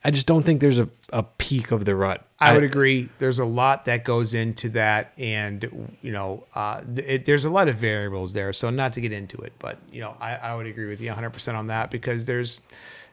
I 0.04 0.10
just 0.10 0.26
don't 0.26 0.44
think 0.44 0.62
there's 0.62 0.80
a, 0.80 0.90
a 1.14 1.22
peak 1.22 1.72
of 1.72 1.86
the 1.86 1.96
rut. 1.96 2.26
I 2.40 2.54
would 2.54 2.64
agree. 2.64 3.10
There's 3.20 3.38
a 3.38 3.46
lot 3.46 3.86
that 3.86 4.04
goes 4.04 4.34
into 4.34 4.70
that, 4.70 5.14
and 5.18 5.96
you 6.02 6.12
know, 6.12 6.46
uh, 6.56 6.82
it, 6.96 7.26
there's 7.26 7.46
a 7.46 7.52
lot 7.52 7.70
of 7.70 7.76
variables 7.76 8.34
there. 8.34 8.52
So 8.52 8.72
not 8.72 8.94
to 8.94 9.02
get 9.02 9.12
into 9.12 9.38
it, 9.40 9.54
but 9.60 9.78
you 9.92 10.02
know, 10.02 10.16
I, 10.20 10.36
I 10.36 10.56
would 10.56 10.66
agree 10.66 10.88
with 10.88 11.02
you 11.02 11.08
100 11.08 11.30
percent 11.30 11.56
on 11.56 11.68
that 11.68 11.92
because 11.92 12.26
there's 12.26 12.62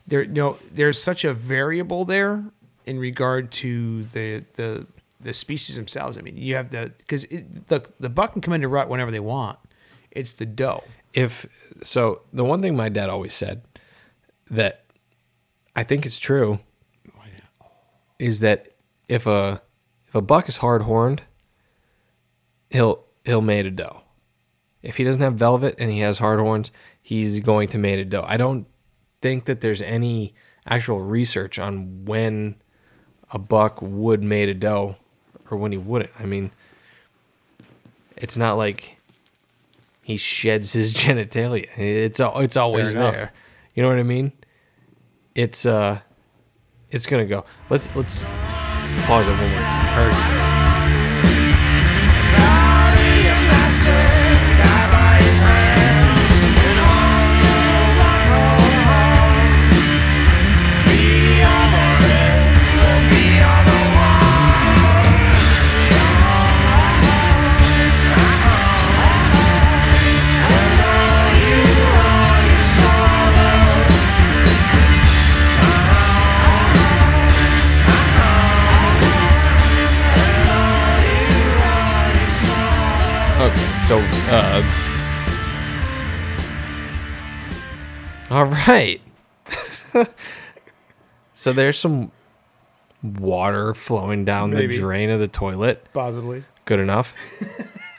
there 0.06 0.22
you 0.22 0.28
know 0.32 0.56
there's 0.72 1.00
such 1.00 1.24
a 1.24 1.34
variable 1.34 2.06
there 2.06 2.42
in 2.86 2.98
regard 2.98 3.50
to 3.52 4.04
the 4.04 4.44
the 4.54 4.86
the 5.20 5.34
species 5.34 5.76
themselves. 5.76 6.16
I 6.16 6.22
mean, 6.22 6.38
you 6.38 6.54
have 6.54 6.70
the 6.70 6.92
because 6.96 7.24
the 7.24 7.86
the 8.00 8.08
buck 8.08 8.32
can 8.32 8.40
come 8.40 8.54
into 8.54 8.68
rut 8.68 8.88
whenever 8.88 9.10
they 9.10 9.20
want. 9.20 9.58
It's 10.10 10.32
the 10.32 10.46
doe. 10.46 10.84
if 11.12 11.46
so 11.82 12.22
the 12.32 12.44
one 12.44 12.62
thing 12.62 12.74
my 12.76 12.88
dad 12.88 13.10
always 13.10 13.34
said 13.34 13.60
that 14.50 14.84
I 15.76 15.84
think 15.84 16.06
it's 16.06 16.18
true 16.18 16.60
is 18.18 18.40
that 18.40 18.72
if 19.08 19.26
a 19.26 19.62
if 20.08 20.14
a 20.14 20.22
buck 20.22 20.48
is 20.48 20.58
hard 20.58 20.82
horned, 20.82 21.22
he'll 22.70 23.04
he'll 23.24 23.40
mate 23.40 23.66
a 23.66 23.70
doe. 23.70 24.02
If 24.82 24.96
he 24.96 25.04
doesn't 25.04 25.20
have 25.20 25.34
velvet 25.34 25.74
and 25.78 25.90
he 25.90 26.00
has 26.00 26.18
hard 26.18 26.40
horns, 26.40 26.70
he's 27.02 27.40
going 27.40 27.68
to 27.68 27.78
mate 27.78 27.98
a 27.98 28.04
doe. 28.04 28.24
I 28.26 28.36
don't 28.36 28.66
think 29.20 29.46
that 29.46 29.60
there's 29.60 29.82
any 29.82 30.34
actual 30.66 31.00
research 31.00 31.58
on 31.58 32.04
when 32.04 32.56
a 33.30 33.38
buck 33.38 33.82
would 33.82 34.22
mate 34.22 34.48
a 34.48 34.54
doe 34.54 34.96
or 35.50 35.58
when 35.58 35.72
he 35.72 35.78
wouldn't. 35.78 36.12
I 36.18 36.24
mean, 36.26 36.50
it's 38.16 38.36
not 38.36 38.56
like 38.56 38.96
he 40.02 40.16
sheds 40.16 40.72
his 40.72 40.94
genitalia. 40.94 41.68
It's 41.76 42.20
it's 42.20 42.56
always 42.56 42.94
there. 42.94 43.32
You 43.74 43.82
know 43.82 43.90
what 43.90 43.98
I 43.98 44.04
mean? 44.04 44.32
It's 45.34 45.66
uh, 45.66 46.00
it's 46.90 47.06
gonna 47.06 47.26
go. 47.26 47.44
Let's 47.70 47.88
let's 47.94 48.24
pause 49.06 49.26
it 49.26 49.30
one 49.30 49.38
more 49.38 49.60
time. 49.60 50.37
So 83.88 83.98
uh, 84.00 84.62
all 88.30 88.44
right. 88.44 89.00
so 91.32 91.54
there's 91.54 91.78
some 91.78 92.12
water 93.02 93.72
flowing 93.72 94.26
down 94.26 94.50
Maybe. 94.50 94.74
the 94.74 94.82
drain 94.82 95.08
of 95.08 95.20
the 95.20 95.28
toilet. 95.28 95.86
Possibly. 95.94 96.44
Good 96.66 96.80
enough. 96.80 97.14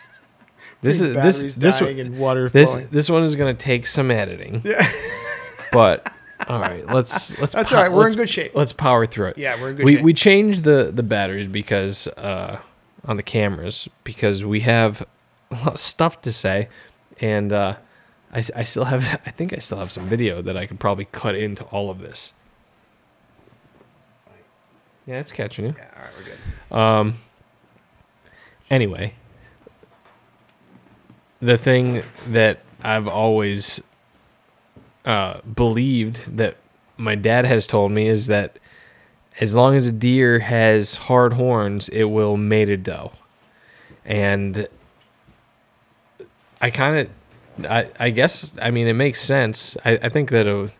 this 0.83 1.01
is 1.01 1.15
this 1.15 1.55
this 1.55 1.81
one, 1.81 1.97
and 1.97 2.19
water 2.19 2.49
this 2.49 2.73
flowing. 2.73 2.89
this 2.91 3.09
one 3.09 3.23
is 3.23 3.35
gonna 3.35 3.55
take 3.55 3.87
some 3.87 4.11
editing. 4.11 4.61
Yeah. 4.63 4.87
but 5.71 6.13
all 6.47 6.59
right, 6.59 6.85
let's 6.85 7.35
let's. 7.39 7.53
That's 7.53 7.71
pow- 7.71 7.77
all 7.77 7.83
right, 7.85 7.91
we're 7.91 8.07
in 8.07 8.13
good 8.13 8.29
shape. 8.29 8.53
Let's 8.53 8.73
power 8.73 9.07
through 9.07 9.29
it. 9.29 9.39
Yeah, 9.39 9.59
we're 9.59 9.71
in 9.71 9.77
good 9.77 9.85
we 9.85 9.95
shape. 9.95 10.03
we 10.03 10.13
changed 10.13 10.63
the 10.65 10.91
the 10.93 11.01
batteries 11.01 11.47
because 11.47 12.07
uh, 12.09 12.59
on 13.05 13.17
the 13.17 13.23
cameras 13.23 13.89
because 14.03 14.45
we 14.45 14.59
have 14.59 15.03
a 15.51 15.55
lot 15.55 15.73
of 15.73 15.79
stuff 15.79 16.21
to 16.23 16.31
say, 16.31 16.69
and 17.19 17.51
uh, 17.51 17.77
I 18.31 18.43
I 18.55 18.63
still 18.63 18.85
have 18.85 19.03
I 19.25 19.31
think 19.31 19.53
I 19.53 19.57
still 19.57 19.77
have 19.79 19.91
some 19.91 20.07
video 20.07 20.41
that 20.41 20.57
I 20.57 20.65
could 20.65 20.79
probably 20.79 21.05
cut 21.05 21.35
into 21.35 21.63
all 21.65 21.89
of 21.89 21.99
this. 21.99 22.33
Yeah, 25.05 25.19
it's 25.19 25.31
catching 25.31 25.65
you. 25.65 25.75
Yeah, 25.75 25.89
all 25.95 26.03
right, 26.03 26.11
we're 26.17 26.25
good. 26.25 26.77
Um. 26.77 27.17
Anyway, 28.69 29.15
the 31.39 31.57
thing 31.57 32.03
that 32.27 32.61
I've 32.83 33.07
always 33.07 33.81
uh, 35.05 35.41
believed 35.41 36.37
that 36.37 36.57
my 36.97 37.15
dad 37.15 37.45
has 37.45 37.65
told 37.65 37.91
me 37.91 38.07
is 38.07 38.27
that 38.27 38.59
as 39.39 39.53
long 39.53 39.75
as 39.75 39.87
a 39.87 39.91
deer 39.91 40.39
has 40.39 40.95
hard 40.95 41.33
horns, 41.33 41.89
it 41.89 42.05
will 42.05 42.37
mate 42.37 42.69
a 42.69 42.77
doe. 42.77 43.13
And 44.05 44.67
I 46.61 46.69
kind 46.69 46.99
of, 46.99 47.65
I, 47.71 47.89
I 47.99 48.09
guess, 48.09 48.53
I 48.61 48.71
mean, 48.71 48.87
it 48.87 48.93
makes 48.93 49.21
sense. 49.21 49.77
I, 49.85 49.91
I 50.03 50.09
think 50.09 50.29
that 50.31 50.47
a, 50.47 50.71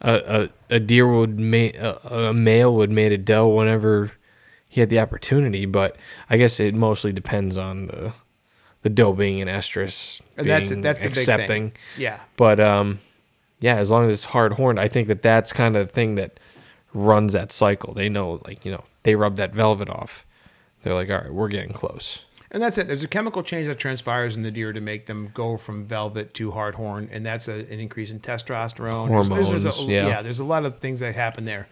a, 0.00 0.48
a, 0.68 0.80
deer 0.80 1.06
would 1.06 1.38
mate, 1.38 1.76
a, 1.76 2.28
a 2.28 2.34
male 2.34 2.74
would 2.74 2.90
mate 2.90 3.12
a 3.12 3.18
doe 3.18 3.48
whenever 3.48 4.12
he 4.68 4.80
had 4.80 4.90
the 4.90 5.00
opportunity, 5.00 5.66
but 5.66 5.96
I 6.28 6.36
guess 6.36 6.60
it 6.60 6.74
mostly 6.74 7.12
depends 7.12 7.58
on 7.58 7.86
the 7.86 8.12
the 8.82 8.88
doe 8.88 9.12
being 9.12 9.42
an 9.42 9.48
estrus, 9.48 10.20
And 10.36 10.46
being 10.46 10.48
that's 10.48 10.68
that's 10.70 11.00
the 11.00 11.08
big 11.08 11.18
accepting. 11.18 11.70
thing. 11.70 11.80
Yeah. 11.98 12.20
But 12.36 12.60
um, 12.60 13.00
yeah, 13.60 13.76
as 13.76 13.90
long 13.90 14.08
as 14.08 14.14
it's 14.14 14.24
hard 14.24 14.54
horned, 14.54 14.80
I 14.80 14.88
think 14.88 15.08
that 15.08 15.22
that's 15.22 15.52
kind 15.52 15.76
of 15.76 15.88
the 15.88 15.92
thing 15.92 16.14
that 16.14 16.40
runs 16.94 17.32
that 17.34 17.52
cycle. 17.52 17.92
They 17.92 18.08
know, 18.08 18.40
like 18.46 18.64
you 18.64 18.72
know, 18.72 18.84
they 19.02 19.14
rub 19.16 19.36
that 19.36 19.52
velvet 19.52 19.90
off. 19.90 20.24
They're 20.82 20.94
like, 20.94 21.10
all 21.10 21.18
right, 21.18 21.32
we're 21.32 21.48
getting 21.48 21.72
close. 21.72 22.24
And 22.52 22.60
that's 22.62 22.78
it. 22.78 22.88
There's 22.88 23.04
a 23.04 23.08
chemical 23.08 23.42
change 23.44 23.68
that 23.68 23.78
transpires 23.78 24.36
in 24.36 24.42
the 24.42 24.50
deer 24.50 24.72
to 24.72 24.80
make 24.80 25.06
them 25.06 25.30
go 25.34 25.56
from 25.56 25.84
velvet 25.86 26.34
to 26.34 26.50
hard 26.50 26.74
horn, 26.74 27.08
and 27.12 27.24
that's 27.24 27.46
a, 27.46 27.52
an 27.54 27.78
increase 27.80 28.10
in 28.10 28.18
testosterone. 28.20 29.08
There's- 29.08 29.28
there's- 29.28 29.48
there's 29.50 29.64
a- 29.66 29.70
Hormones, 29.70 29.88
yeah. 29.92 30.20
there's 30.22 30.40
a 30.40 30.44
lot 30.44 30.64
of 30.64 30.78
things 30.80 30.98
that 31.00 31.14
happen 31.14 31.44
there. 31.44 31.68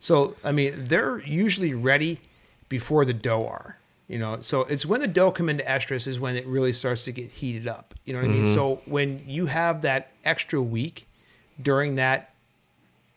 So, 0.00 0.34
I 0.42 0.52
mean, 0.52 0.84
they're 0.84 1.18
usually 1.20 1.74
ready 1.74 2.20
before 2.70 3.04
the 3.04 3.12
doe 3.12 3.46
are. 3.46 3.76
You 4.08 4.18
know, 4.18 4.40
so 4.40 4.62
it's 4.64 4.84
when 4.84 5.00
the 5.00 5.08
doe 5.08 5.30
come 5.30 5.48
into 5.48 5.64
estrus 5.64 6.06
is 6.06 6.18
when 6.20 6.36
it 6.36 6.46
really 6.46 6.72
starts 6.72 7.04
to 7.04 7.12
get 7.12 7.30
heated 7.30 7.66
up. 7.68 7.94
You 8.04 8.12
know 8.12 8.18
what 8.20 8.26
I 8.26 8.32
Mm-hmm. 8.32 8.42
mean? 8.44 8.52
So 8.54 8.80
when 8.84 9.22
you 9.26 9.46
have 9.46 9.82
that 9.82 10.10
extra 10.24 10.60
week 10.60 11.06
during 11.60 11.94
that 11.96 12.34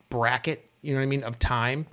bracket, 0.10 0.70
you 0.82 0.94
know 0.94 1.00
what 1.00 1.04
I 1.04 1.08
mean, 1.08 1.24
of 1.24 1.40
time, 1.40 1.88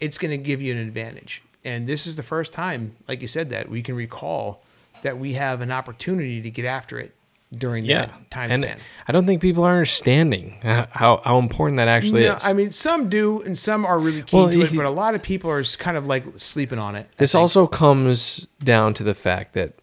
it's 0.00 0.16
going 0.18 0.30
to 0.30 0.38
give 0.42 0.62
you 0.62 0.72
an 0.72 0.78
advantage. 0.78 1.42
And 1.64 1.86
this 1.86 2.06
is 2.06 2.16
the 2.16 2.22
first 2.22 2.52
time, 2.52 2.96
like 3.08 3.22
you 3.22 3.28
said, 3.28 3.50
that 3.50 3.68
we 3.68 3.82
can 3.82 3.94
recall 3.94 4.62
that 5.02 5.18
we 5.18 5.34
have 5.34 5.60
an 5.60 5.70
opportunity 5.70 6.40
to 6.42 6.50
get 6.50 6.64
after 6.64 6.98
it 6.98 7.14
during 7.56 7.84
Yeah, 7.84 8.06
that 8.06 8.30
time 8.30 8.50
and 8.50 8.64
span. 8.64 8.78
I 9.06 9.12
don't 9.12 9.26
think 9.26 9.40
people 9.40 9.64
are 9.64 9.72
understanding 9.72 10.58
how 10.62 11.20
how 11.24 11.38
important 11.38 11.76
that 11.76 11.88
actually 11.88 12.24
No, 12.24 12.34
is. 12.34 12.44
I 12.44 12.52
mean, 12.52 12.70
some 12.70 13.08
do, 13.08 13.42
and 13.42 13.56
some 13.56 13.86
are 13.86 13.98
really 13.98 14.22
keen 14.22 14.40
Well, 14.40 14.50
to 14.50 14.60
it, 14.60 14.74
but 14.74 14.84
a 14.84 14.90
lot 14.90 15.14
of 15.14 15.22
people 15.22 15.50
are 15.50 15.62
kind 15.62 15.96
of 15.96 16.06
like 16.06 16.24
sleeping 16.36 16.78
on 16.78 16.96
it. 16.96 17.08
This 17.16 17.34
also 17.34 17.66
comes 17.66 18.46
down 18.62 18.94
to 18.94 19.04
the 19.04 19.14
fact 19.14 19.54
that 19.54 19.74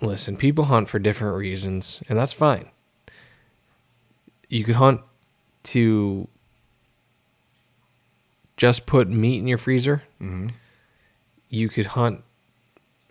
listen, 0.00 0.36
people 0.36 0.64
hunt 0.64 0.88
for 0.88 0.98
different 0.98 1.36
reasons, 1.36 2.02
and 2.08 2.18
that's 2.18 2.32
fine. 2.32 2.68
You 4.48 4.64
could 4.64 4.76
hunt 4.76 5.00
to 5.64 6.28
just 8.56 8.84
put 8.84 9.08
meat 9.08 9.38
in 9.38 9.46
your 9.46 9.58
freezer. 9.58 10.02
Mm-hmm. 10.20 10.48
You 11.52 11.68
could 11.68 11.84
hunt 11.84 12.24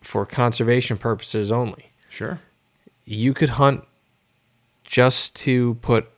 for 0.01 0.25
conservation 0.25 0.97
purposes 0.97 1.51
only. 1.51 1.91
Sure. 2.09 2.39
You 3.05 3.35
could 3.35 3.49
hunt 3.49 3.85
just 4.83 5.35
to 5.35 5.75
put 5.75 6.09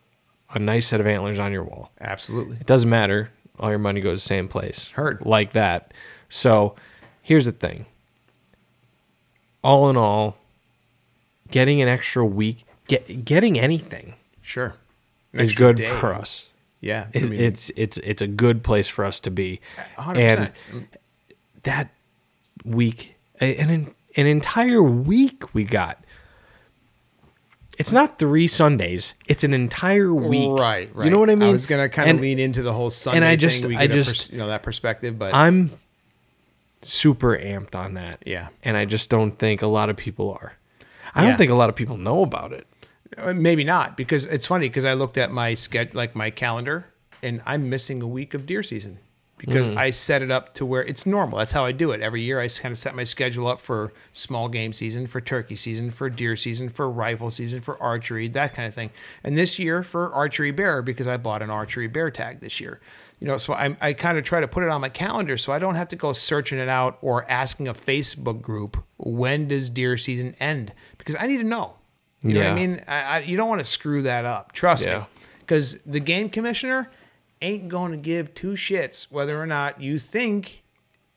a 0.54 0.58
nice 0.58 0.86
set 0.86 1.00
of 1.00 1.06
antlers 1.06 1.38
on 1.38 1.52
your 1.52 1.64
wall. 1.64 1.90
Absolutely. 2.00 2.56
It 2.56 2.66
doesn't 2.66 2.88
matter. 2.88 3.30
All 3.60 3.68
your 3.68 3.78
money 3.78 4.00
goes 4.00 4.22
the 4.22 4.26
same 4.26 4.48
place. 4.48 4.88
Heard. 4.94 5.20
Like 5.26 5.52
that. 5.52 5.92
So 6.30 6.74
here's 7.20 7.44
the 7.44 7.52
thing. 7.52 7.84
All 9.62 9.90
in 9.90 9.96
all, 9.98 10.38
getting 11.50 11.82
an 11.82 11.88
extra 11.88 12.24
week, 12.24 12.64
get, 12.86 13.24
getting 13.26 13.58
anything 13.60 14.14
Sure. 14.40 14.74
An 15.34 15.40
is 15.40 15.54
good 15.54 15.76
day. 15.76 15.84
for 15.84 16.14
us. 16.14 16.46
Yeah. 16.80 17.08
I 17.14 17.18
It's, 17.18 17.28
mean, 17.28 17.40
it's 17.40 17.70
it's 17.76 17.96
it's 17.98 18.22
a 18.22 18.26
good 18.26 18.62
place 18.62 18.88
for 18.88 19.04
us 19.04 19.20
to 19.20 19.30
be. 19.30 19.60
100%. 19.96 20.50
And 20.72 20.86
that 21.64 21.90
week, 22.64 23.14
an 23.40 23.92
an 24.16 24.26
entire 24.26 24.82
week 24.82 25.54
we 25.54 25.64
got. 25.64 26.02
It's 27.76 27.90
not 27.90 28.18
three 28.20 28.46
Sundays. 28.46 29.14
It's 29.26 29.42
an 29.42 29.52
entire 29.52 30.14
week. 30.14 30.48
Right, 30.48 30.94
right. 30.94 31.04
You 31.06 31.10
know 31.10 31.18
what 31.18 31.28
I 31.30 31.34
mean? 31.34 31.48
I 31.48 31.52
was 31.52 31.66
gonna 31.66 31.88
kind 31.88 32.10
of 32.10 32.20
lean 32.20 32.38
into 32.38 32.62
the 32.62 32.72
whole 32.72 32.90
Sunday 32.90 33.26
I 33.26 33.34
just- 33.36 33.60
thing. 33.62 33.70
We 33.70 33.76
I 33.76 33.86
just- 33.88 34.08
pers- 34.08 34.30
you 34.30 34.38
know 34.38 34.46
that 34.46 34.62
perspective, 34.62 35.18
but 35.18 35.34
I'm 35.34 35.72
super 36.82 37.36
amped 37.36 37.74
on 37.74 37.94
that. 37.94 38.22
Yeah. 38.24 38.48
And 38.62 38.76
I 38.76 38.84
just 38.84 39.10
don't 39.10 39.32
think 39.32 39.62
a 39.62 39.66
lot 39.66 39.90
of 39.90 39.96
people 39.96 40.30
are. 40.40 40.52
I 41.14 41.22
Yeah. 41.22 41.28
don't 41.30 41.38
think 41.38 41.50
a 41.50 41.54
lot 41.54 41.68
of 41.68 41.74
people 41.74 41.96
know 41.96 42.22
about 42.22 42.52
it. 42.52 42.66
Uh, 43.16 43.32
maybe 43.32 43.64
not 43.64 43.96
because 43.96 44.24
it's 44.26 44.46
funny 44.46 44.68
because 44.68 44.84
I 44.84 44.92
looked 44.94 45.16
at 45.18 45.32
my 45.32 45.54
sketch 45.54 45.94
like 45.94 46.14
my 46.14 46.30
calendar 46.30 46.86
and 47.22 47.40
I'm 47.46 47.68
missing 47.70 48.02
a 48.02 48.06
week 48.06 48.34
of 48.34 48.46
deer 48.46 48.62
season 48.62 48.98
because 49.46 49.68
Mm. 49.68 49.76
I 49.76 49.90
set 49.90 50.22
it 50.22 50.30
up 50.30 50.54
to 50.54 50.64
where 50.66 50.82
it's 50.82 51.04
normal. 51.06 51.38
That's 51.38 51.52
how 51.52 51.64
I 51.64 51.72
do 51.72 51.90
it 51.92 52.00
every 52.00 52.22
year. 52.22 52.40
I 52.40 52.48
kind 52.48 52.72
of 52.72 52.78
set 52.78 52.94
my 52.94 53.04
schedule 53.04 53.46
up 53.46 53.60
for 53.60 53.92
small 54.12 54.48
game 54.48 54.72
season, 54.72 55.06
for 55.06 55.20
turkey 55.20 55.56
season, 55.56 55.90
for 55.90 56.08
deer 56.08 56.36
season, 56.36 56.68
for 56.68 56.90
rifle 56.90 57.30
season, 57.30 57.60
for 57.60 57.80
archery, 57.82 58.28
that 58.28 58.54
kind 58.54 58.66
of 58.68 58.74
thing. 58.74 58.90
And 59.22 59.36
this 59.36 59.58
year 59.58 59.82
for 59.82 60.12
archery 60.14 60.50
bear 60.50 60.80
because 60.82 61.06
I 61.08 61.16
bought 61.16 61.42
an 61.42 61.50
archery 61.50 61.86
bear 61.88 62.10
tag 62.10 62.40
this 62.40 62.60
year. 62.60 62.80
You 63.20 63.28
know, 63.28 63.38
so 63.38 63.54
I, 63.54 63.76
I 63.80 63.92
kind 63.92 64.18
of 64.18 64.24
try 64.24 64.40
to 64.40 64.48
put 64.48 64.64
it 64.64 64.68
on 64.68 64.80
my 64.80 64.88
calendar 64.88 65.36
so 65.36 65.52
I 65.52 65.58
don't 65.58 65.76
have 65.76 65.88
to 65.88 65.96
go 65.96 66.12
searching 66.12 66.58
it 66.58 66.68
out 66.68 66.98
or 67.00 67.30
asking 67.30 67.68
a 67.68 67.74
Facebook 67.74 68.42
group 68.42 68.76
when 68.98 69.48
does 69.48 69.70
deer 69.70 69.96
season 69.96 70.34
end 70.40 70.72
because 70.98 71.16
I 71.18 71.26
need 71.26 71.38
to 71.38 71.44
know. 71.44 71.74
You 72.22 72.34
know 72.34 72.40
what 72.40 72.48
I 72.50 72.54
mean? 72.54 72.82
I, 72.88 73.02
I, 73.02 73.18
you 73.20 73.36
don't 73.36 73.48
want 73.50 73.60
to 73.60 73.66
screw 73.66 74.02
that 74.02 74.24
up. 74.24 74.52
Trust 74.52 74.86
Yeah. 74.86 75.00
me. 75.00 75.04
Because 75.40 75.78
the 75.82 76.00
game 76.00 76.30
commissioner 76.30 76.90
ain't 77.44 77.68
going 77.68 77.92
to 77.92 77.98
give 77.98 78.34
two 78.34 78.52
shits 78.52 79.10
whether 79.10 79.40
or 79.40 79.46
not 79.46 79.80
you 79.80 79.98
think 79.98 80.62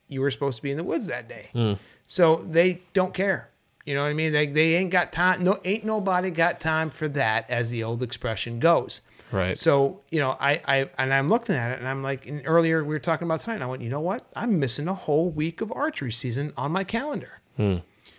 you 0.08 0.22
were 0.22 0.32
supposed 0.32 0.58
to 0.58 0.64
be 0.64 0.72
in 0.72 0.78
the 0.78 0.84
woods 0.84 1.08
that 1.08 1.28
day. 1.28 1.50
Hmm. 1.54 1.74
So 2.06 2.38
they 2.38 2.82
don't 2.94 3.14
care. 3.14 3.50
You 3.86 3.96
know 3.96 4.04
what 4.04 4.10
I 4.10 4.14
mean? 4.14 4.34
They, 4.34 4.48
they 4.48 4.76
ain't 4.76 4.92
got 4.92 5.14
time. 5.14 5.44
No, 5.44 5.60
ain't 5.64 5.86
nobody 5.86 6.30
got 6.30 6.60
time 6.60 6.90
for 6.90 7.08
that, 7.10 7.50
as 7.50 7.70
the 7.70 7.84
old 7.84 8.04
expression 8.04 8.60
goes. 8.60 9.02
Right. 9.32 9.58
So 9.58 10.02
you 10.10 10.20
know, 10.20 10.38
I, 10.40 10.62
I 10.66 10.90
and 10.98 11.14
I'm 11.14 11.30
looking 11.30 11.56
at 11.56 11.72
it, 11.72 11.80
and 11.80 11.88
I'm 11.88 12.04
like, 12.04 12.26
and 12.26 12.42
earlier 12.46 12.84
we 12.84 12.96
were 12.96 13.00
talking 13.00 13.26
about 13.26 13.42
tonight. 13.42 13.56
And 13.56 13.64
I 13.64 13.68
went, 13.68 13.82
you 13.82 13.90
know 13.90 14.02
what? 14.02 14.26
I'm 14.36 14.60
missing 14.60 14.88
a 14.88 14.94
whole 14.94 15.30
week 15.30 15.62
of 15.62 15.72
archery 15.72 16.12
season 16.12 16.54
on 16.58 16.72
my 16.72 16.84
calendar. 16.84 17.40
Hmm. 17.58 17.78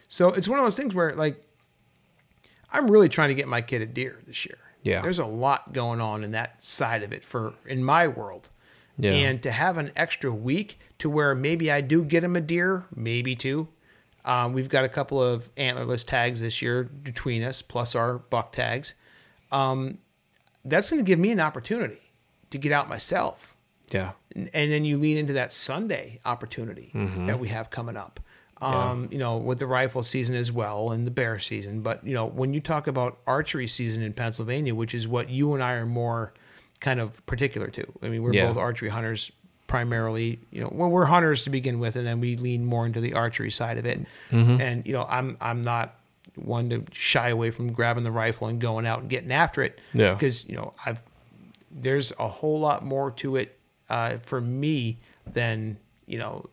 So 0.09 0.33
it's 0.33 0.49
one 0.49 0.59
of 0.59 0.65
those 0.65 0.77
things 0.77 0.95
where 0.95 1.15
like 1.15 1.43
I'm 2.73 2.91
really 2.91 3.09
trying 3.09 3.29
to 3.29 3.35
get 3.35 3.49
my 3.49 3.63
kid 3.63 3.83
a 3.83 3.87
deer 3.87 4.23
this 4.27 4.45
year. 4.45 4.59
Yeah. 4.89 5.03
There's 5.03 5.19
a 5.19 5.27
lot 5.27 5.73
going 5.73 6.01
on 6.01 6.25
in 6.25 6.33
that 6.33 6.63
side 6.63 7.03
of 7.03 7.13
it 7.13 7.25
for 7.25 7.55
in 7.67 7.85
my 7.85 8.09
world. 8.09 8.51
Yeah. 8.99 9.13
And 9.13 9.43
to 9.43 9.51
have 9.51 9.77
an 9.77 9.93
extra 9.95 10.33
week 10.33 10.81
to 10.99 11.09
where 11.09 11.35
maybe 11.35 11.71
I 11.71 11.81
do 11.81 12.03
get 12.03 12.25
him 12.25 12.35
a 12.35 12.41
deer, 12.41 12.87
maybe 12.95 13.37
two. 13.37 13.69
Um, 14.25 14.53
we've 14.53 14.69
got 14.69 14.85
a 14.85 14.89
couple 14.89 15.23
of 15.23 15.55
antlerless 15.55 16.05
tags 16.05 16.41
this 16.41 16.61
year 16.61 16.85
between 16.85 17.43
us, 17.45 17.63
plus 17.63 17.95
our 17.95 18.19
buck 18.19 18.53
tags. 18.53 18.95
Um, 19.53 19.99
that's 20.65 20.91
going 20.91 21.03
to 21.03 21.07
give 21.07 21.19
me 21.19 21.31
an 21.31 21.41
opportunity 21.41 22.11
to 22.51 22.59
get 22.59 22.73
out 22.73 22.89
myself 22.89 23.55
yeah. 23.91 24.13
and 24.35 24.51
and 24.53 24.71
then 24.71 24.85
you 24.85 24.99
lean 24.99 25.17
into 25.17 25.33
that 25.35 25.53
Sunday 25.53 26.21
opportunity 26.25 26.91
that 27.27 27.39
we 27.39 27.49
have 27.49 27.71
coming 27.71 27.97
up. 27.97 28.21
Um, 28.61 29.09
you 29.13 29.19
know, 29.19 29.37
with 29.37 29.59
the 29.61 29.67
rifle 29.69 30.03
season 30.03 30.35
as 30.35 30.51
well 30.51 30.91
and 30.91 31.07
the 31.07 31.11
bear 31.13 31.39
season. 31.39 31.81
But 31.83 32.05
you 32.05 32.13
know, 32.15 32.27
when 32.27 32.53
you 32.55 32.61
talk 32.61 32.87
about 32.89 33.19
archery 33.27 33.69
season 33.69 34.03
in 34.03 34.13
Pennsylvania, 34.13 34.75
which 34.75 34.95
is 34.95 35.07
what 35.07 35.29
you 35.31 35.55
and 35.55 35.63
I 35.63 35.75
are 35.75 35.87
more 35.87 36.33
kind 36.81 36.99
of 37.01 37.25
particular 37.27 37.69
to. 37.69 37.85
I 38.03 38.09
mean, 38.09 38.23
we're 38.23 38.33
Yeah. 38.35 38.47
both 38.49 38.57
archery 38.57 38.89
hunters 38.89 39.31
primarily. 39.69 40.41
You 40.51 40.63
know, 40.63 40.71
well, 40.73 40.89
we're 40.89 41.05
hunters 41.05 41.45
to 41.45 41.51
begin 41.51 41.79
with, 41.79 41.95
and 41.95 42.05
then 42.07 42.21
we 42.21 42.37
lean 42.37 42.65
more 42.65 42.85
into 42.87 43.01
the 43.01 43.15
archery 43.15 43.51
side 43.51 43.79
of 43.79 43.87
it. 43.87 44.01
And 44.31 44.85
you 44.87 44.93
know, 44.93 45.05
I'm 45.09 45.37
I'm 45.41 45.63
not 45.63 45.95
one 46.35 46.71
to 46.71 46.85
shy 46.93 47.29
away 47.29 47.51
from 47.51 47.73
grabbing 47.73 48.03
the 48.05 48.13
rifle 48.13 48.47
and 48.49 48.61
going 48.61 48.87
out 48.87 49.01
and 49.01 49.11
getting 49.11 49.31
after 49.33 49.63
it. 49.63 49.79
Yeah. 49.93 50.15
Because 50.15 50.49
you 50.49 50.57
know, 50.57 50.73
I've 50.85 51.01
there's 51.71 52.13
a 52.19 52.27
whole 52.29 52.59
lot 52.59 52.85
more 52.85 53.11
to 53.13 53.37
it 53.37 53.57
uh, 53.91 54.17
for 54.23 54.41
me 54.41 54.99
than 55.27 55.77
you 56.07 56.19
know 56.19 56.49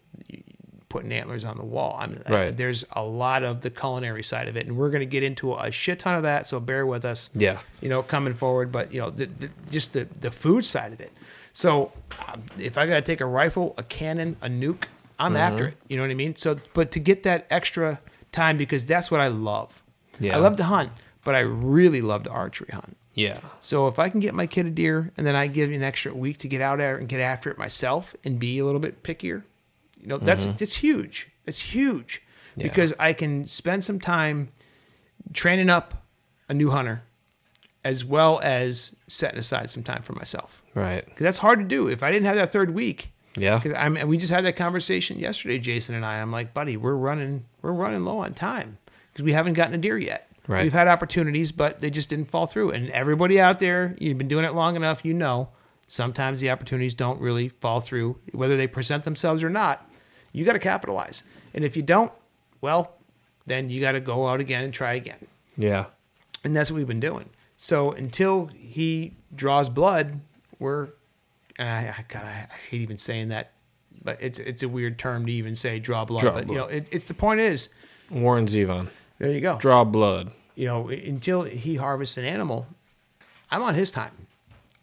putting 0.95 1.11
antlers 1.11 1.43
on 1.43 1.57
the 1.57 1.63
wall. 1.65 1.97
I 1.99 2.07
mean, 2.07 2.21
Right. 2.29 2.55
there's 2.55 2.85
a 2.93 3.03
lot 3.03 3.43
of 3.43 3.59
the 3.61 3.69
culinary 3.69 4.23
side 4.23 4.47
of 4.47 4.55
it, 4.55 4.65
and 4.65 4.77
we're 4.77 4.89
going 4.89 5.01
to 5.01 5.05
get 5.17 5.23
into 5.23 5.53
a 5.55 5.69
shit 5.71 5.99
ton 5.99 6.15
of 6.15 6.23
that. 6.23 6.47
So 6.47 6.59
bear 6.61 6.85
with 6.85 7.03
us. 7.03 7.29
Yeah. 7.33 7.59
You 7.81 7.89
know, 7.89 8.01
coming 8.01 8.33
forward, 8.33 8.71
but 8.71 8.93
you 8.93 9.01
know, 9.01 9.09
the, 9.09 9.25
the, 9.25 9.49
just 9.69 9.91
the 9.93 10.05
the 10.21 10.31
food 10.31 10.63
side 10.63 10.93
of 10.93 11.01
it. 11.01 11.11
So 11.51 11.91
um, 12.27 12.43
if 12.57 12.77
I 12.77 12.85
got 12.87 12.95
to 12.95 13.01
take 13.01 13.19
a 13.21 13.25
rifle, 13.25 13.73
a 13.77 13.83
cannon, 13.83 14.37
a 14.41 14.47
nuke, 14.47 14.85
I'm 15.19 15.33
Mm-hmm. 15.33 15.37
after 15.37 15.67
it. 15.67 15.77
You 15.89 15.97
know 15.97 16.03
what 16.03 16.11
I 16.11 16.15
mean? 16.15 16.35
So, 16.35 16.59
but 16.73 16.91
to 16.91 16.99
get 16.99 17.23
that 17.23 17.45
extra 17.49 17.99
time 18.31 18.55
because 18.57 18.85
that's 18.85 19.09
what 19.11 19.19
I 19.21 19.27
love. 19.27 19.83
Yeah. 20.19 20.35
I 20.37 20.39
love 20.39 20.55
to 20.57 20.63
hunt, 20.63 20.91
but 21.25 21.35
I 21.35 21.39
really 21.39 22.01
love 22.01 22.23
to 22.23 22.29
archery 22.29 22.69
hunt. 22.71 22.95
Yeah. 23.13 23.39
So 23.61 23.87
if 23.87 23.97
I 23.97 24.09
can 24.09 24.19
get 24.19 24.33
my 24.33 24.45
kid 24.47 24.65
a 24.65 24.69
deer 24.71 25.11
and 25.15 25.25
then 25.25 25.35
I 25.35 25.47
give 25.47 25.69
you 25.69 25.75
an 25.77 25.83
extra 25.83 26.13
week 26.13 26.37
to 26.39 26.47
get 26.49 26.59
out 26.61 26.77
there 26.79 26.97
and 26.97 27.07
get 27.07 27.21
after 27.21 27.49
it 27.49 27.57
myself 27.57 28.13
and 28.25 28.37
be 28.37 28.59
a 28.59 28.65
little 28.65 28.81
bit 28.81 29.03
pickier, 29.03 29.43
you 29.99 30.07
know, 30.07 30.17
that's 30.17 30.47
mm-hmm. 30.47 30.63
it's 30.63 30.77
huge. 30.77 31.29
It's 31.45 31.61
huge 31.61 32.21
because 32.57 32.93
I 32.99 33.13
can 33.13 33.47
spend 33.47 33.83
some 33.83 33.99
time 33.99 34.49
training 35.33 35.69
up 35.69 36.05
a 36.47 36.53
new 36.53 36.71
hunter 36.71 37.03
as 37.83 38.03
well 38.03 38.39
as 38.41 38.95
setting 39.07 39.39
aside 39.39 39.69
some 39.69 39.83
time 39.83 40.01
for 40.01 40.13
myself. 40.13 40.63
Right. 40.73 41.05
Because 41.05 41.23
that's 41.23 41.37
hard 41.37 41.59
to 41.59 41.65
do. 41.65 41.87
If 41.87 42.01
I 42.01 42.11
didn't 42.11 42.25
have 42.25 42.35
that 42.35 42.51
third 42.51 42.71
week, 42.71 43.11
Yeah. 43.37 43.57
because 43.57 43.73
I'm 43.73 43.95
and 43.97 44.09
we 44.09 44.17
just 44.17 44.31
had 44.31 44.45
that 44.45 44.55
conversation 44.55 45.19
yesterday, 45.19 45.59
Jason 45.59 45.95
and 45.95 46.05
I. 46.05 46.19
I'm 46.19 46.31
like, 46.31 46.53
buddy, 46.53 46.77
we're 46.77 46.95
running 46.95 47.45
we're 47.61 47.73
running 47.73 48.03
low 48.03 48.19
on 48.19 48.33
time 48.33 48.77
because 49.11 49.23
we 49.23 49.33
haven't 49.33 49.53
gotten 49.53 49.75
a 49.75 49.77
deer 49.77 49.97
yet. 49.97 50.29
Right. 50.47 50.63
We've 50.63 50.73
had 50.73 50.87
opportunities, 50.87 51.51
but 51.51 51.79
they 51.79 51.89
just 51.89 52.09
didn't 52.09 52.29
fall 52.29 52.45
through. 52.45 52.71
And 52.71 52.89
everybody 52.91 53.39
out 53.39 53.59
there, 53.59 53.95
you've 53.99 54.17
been 54.17 54.27
doing 54.27 54.45
it 54.45 54.53
long 54.53 54.75
enough, 54.75 55.03
you 55.03 55.13
know, 55.13 55.49
sometimes 55.87 56.39
the 56.39 56.49
opportunities 56.49 56.95
don't 56.95 57.19
really 57.19 57.49
fall 57.49 57.79
through, 57.79 58.19
whether 58.31 58.57
they 58.57 58.67
present 58.67 59.03
themselves 59.03 59.43
or 59.43 59.49
not. 59.49 59.89
You 60.31 60.43
got 60.45 60.53
to 60.53 60.59
capitalize, 60.59 61.23
and 61.53 61.63
if 61.63 61.77
you 61.77 61.83
don't, 61.83 62.11
well, 62.61 62.97
then 63.45 63.69
you 63.69 63.79
got 63.81 63.93
to 63.93 63.99
go 63.99 64.27
out 64.27 64.39
again 64.39 64.63
and 64.63 64.73
try 64.73 64.93
again. 64.93 65.27
Yeah. 65.57 65.85
And 66.43 66.55
that's 66.55 66.69
what 66.69 66.77
we've 66.77 66.87
been 66.87 66.99
doing. 66.99 67.29
So 67.57 67.91
until 67.91 68.47
he 68.47 69.13
draws 69.33 69.69
blood, 69.69 70.19
we're 70.59 70.89
and 71.57 71.69
I, 71.69 71.95
I 71.97 72.05
God, 72.07 72.23
I 72.23 72.47
hate 72.69 72.81
even 72.81 72.97
saying 72.97 73.29
that, 73.29 73.53
but 74.03 74.17
it's 74.21 74.39
it's 74.39 74.63
a 74.63 74.69
weird 74.69 74.99
term 74.99 75.25
to 75.25 75.31
even 75.31 75.55
say 75.55 75.79
draw 75.79 76.05
blood. 76.05 76.21
Draw 76.21 76.33
but 76.33 76.47
you 76.47 76.55
know, 76.55 76.65
it, 76.65 76.87
it's 76.91 77.05
the 77.05 77.13
point 77.13 77.39
is 77.39 77.69
Warren 78.09 78.45
Zevon. 78.45 78.89
there 79.19 79.31
you 79.31 79.41
go. 79.41 79.57
Draw 79.57 79.85
blood. 79.85 80.31
You 80.55 80.67
know, 80.67 80.87
until 80.89 81.43
he 81.43 81.75
harvests 81.75 82.17
an 82.17 82.25
animal, 82.25 82.67
I'm 83.51 83.61
on 83.61 83.75
his 83.75 83.91
time. 83.91 84.24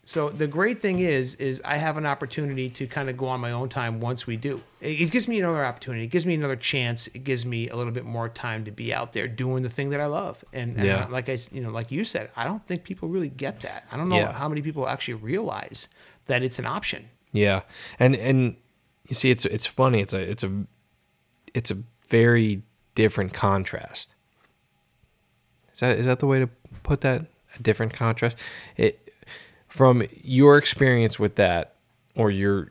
So 0.05 0.27
the 0.29 0.47
great 0.47 0.81
thing 0.81 0.99
is, 0.99 1.35
is 1.35 1.61
I 1.63 1.77
have 1.77 1.95
an 1.95 2.05
opportunity 2.05 2.69
to 2.71 2.87
kind 2.87 3.09
of 3.09 3.15
go 3.15 3.27
on 3.27 3.39
my 3.39 3.53
own 3.53 3.69
time 3.69 4.01
once 4.01 4.27
we 4.27 4.35
do. 4.35 4.61
It, 4.81 4.99
it 4.99 5.11
gives 5.11 5.29
me 5.29 5.39
another 5.39 5.63
opportunity. 5.63 6.03
It 6.03 6.07
gives 6.09 6.25
me 6.25 6.33
another 6.33 6.57
chance. 6.57 7.07
It 7.07 7.23
gives 7.23 7.45
me 7.45 7.69
a 7.69 7.75
little 7.77 7.93
bit 7.93 8.03
more 8.03 8.27
time 8.27 8.65
to 8.65 8.71
be 8.71 8.93
out 8.93 9.13
there 9.13 9.29
doing 9.29 9.63
the 9.63 9.69
thing 9.69 9.91
that 9.91 10.01
I 10.01 10.07
love. 10.07 10.43
And, 10.51 10.75
and 10.75 10.83
Yeah. 10.85 11.07
like 11.09 11.29
I, 11.29 11.37
you 11.53 11.61
know, 11.61 11.69
like 11.71 11.89
you 11.89 12.03
said, 12.03 12.31
I 12.35 12.43
don't 12.43 12.65
think 12.65 12.83
people 12.83 13.07
really 13.07 13.29
get 13.29 13.61
that. 13.61 13.87
I 13.93 13.97
don't 13.97 14.09
know 14.09 14.17
Yeah. 14.17 14.33
how 14.33 14.49
many 14.49 14.61
people 14.61 14.89
actually 14.89 15.13
realize 15.15 15.87
that 16.25 16.43
it's 16.43 16.59
an 16.59 16.65
option. 16.65 17.07
Yeah, 17.31 17.61
and 17.97 18.13
and 18.15 18.57
you 19.07 19.15
see, 19.15 19.31
it's 19.31 19.43
it's 19.45 19.65
funny. 19.65 20.01
It's 20.01 20.13
a 20.13 20.19
it's 20.21 20.43
a 20.43 20.65
it's 21.55 21.71
a 21.71 21.77
very 22.09 22.61
different 22.93 23.33
contrast. 23.33 24.13
Is 25.73 25.79
that 25.79 25.97
is 25.97 26.05
that 26.05 26.19
the 26.19 26.27
way 26.27 26.39
to 26.39 26.47
put 26.83 27.01
that? 27.01 27.25
A 27.57 27.61
different 27.61 27.93
contrast. 27.93 28.37
It 28.77 29.02
from 29.73 30.03
your 30.21 30.59
experience 30.59 31.17
with 31.17 31.35
that, 31.35 31.73
or 32.15 32.29
your 32.29 32.69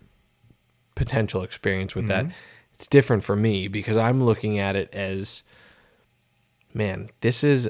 potential 0.95 1.43
experience 1.43 1.97
with 1.97 2.07
that. 2.07 2.27
Mm-hmm. 2.27 2.35
It's 2.75 2.87
different 2.87 3.25
for 3.25 3.35
me 3.35 3.67
because 3.67 3.97
I'm 3.97 4.23
looking 4.23 4.61
at 4.61 4.77
it 4.77 4.95
as 4.95 5.43
man, 6.73 7.11
this 7.21 7.43
is 7.43 7.69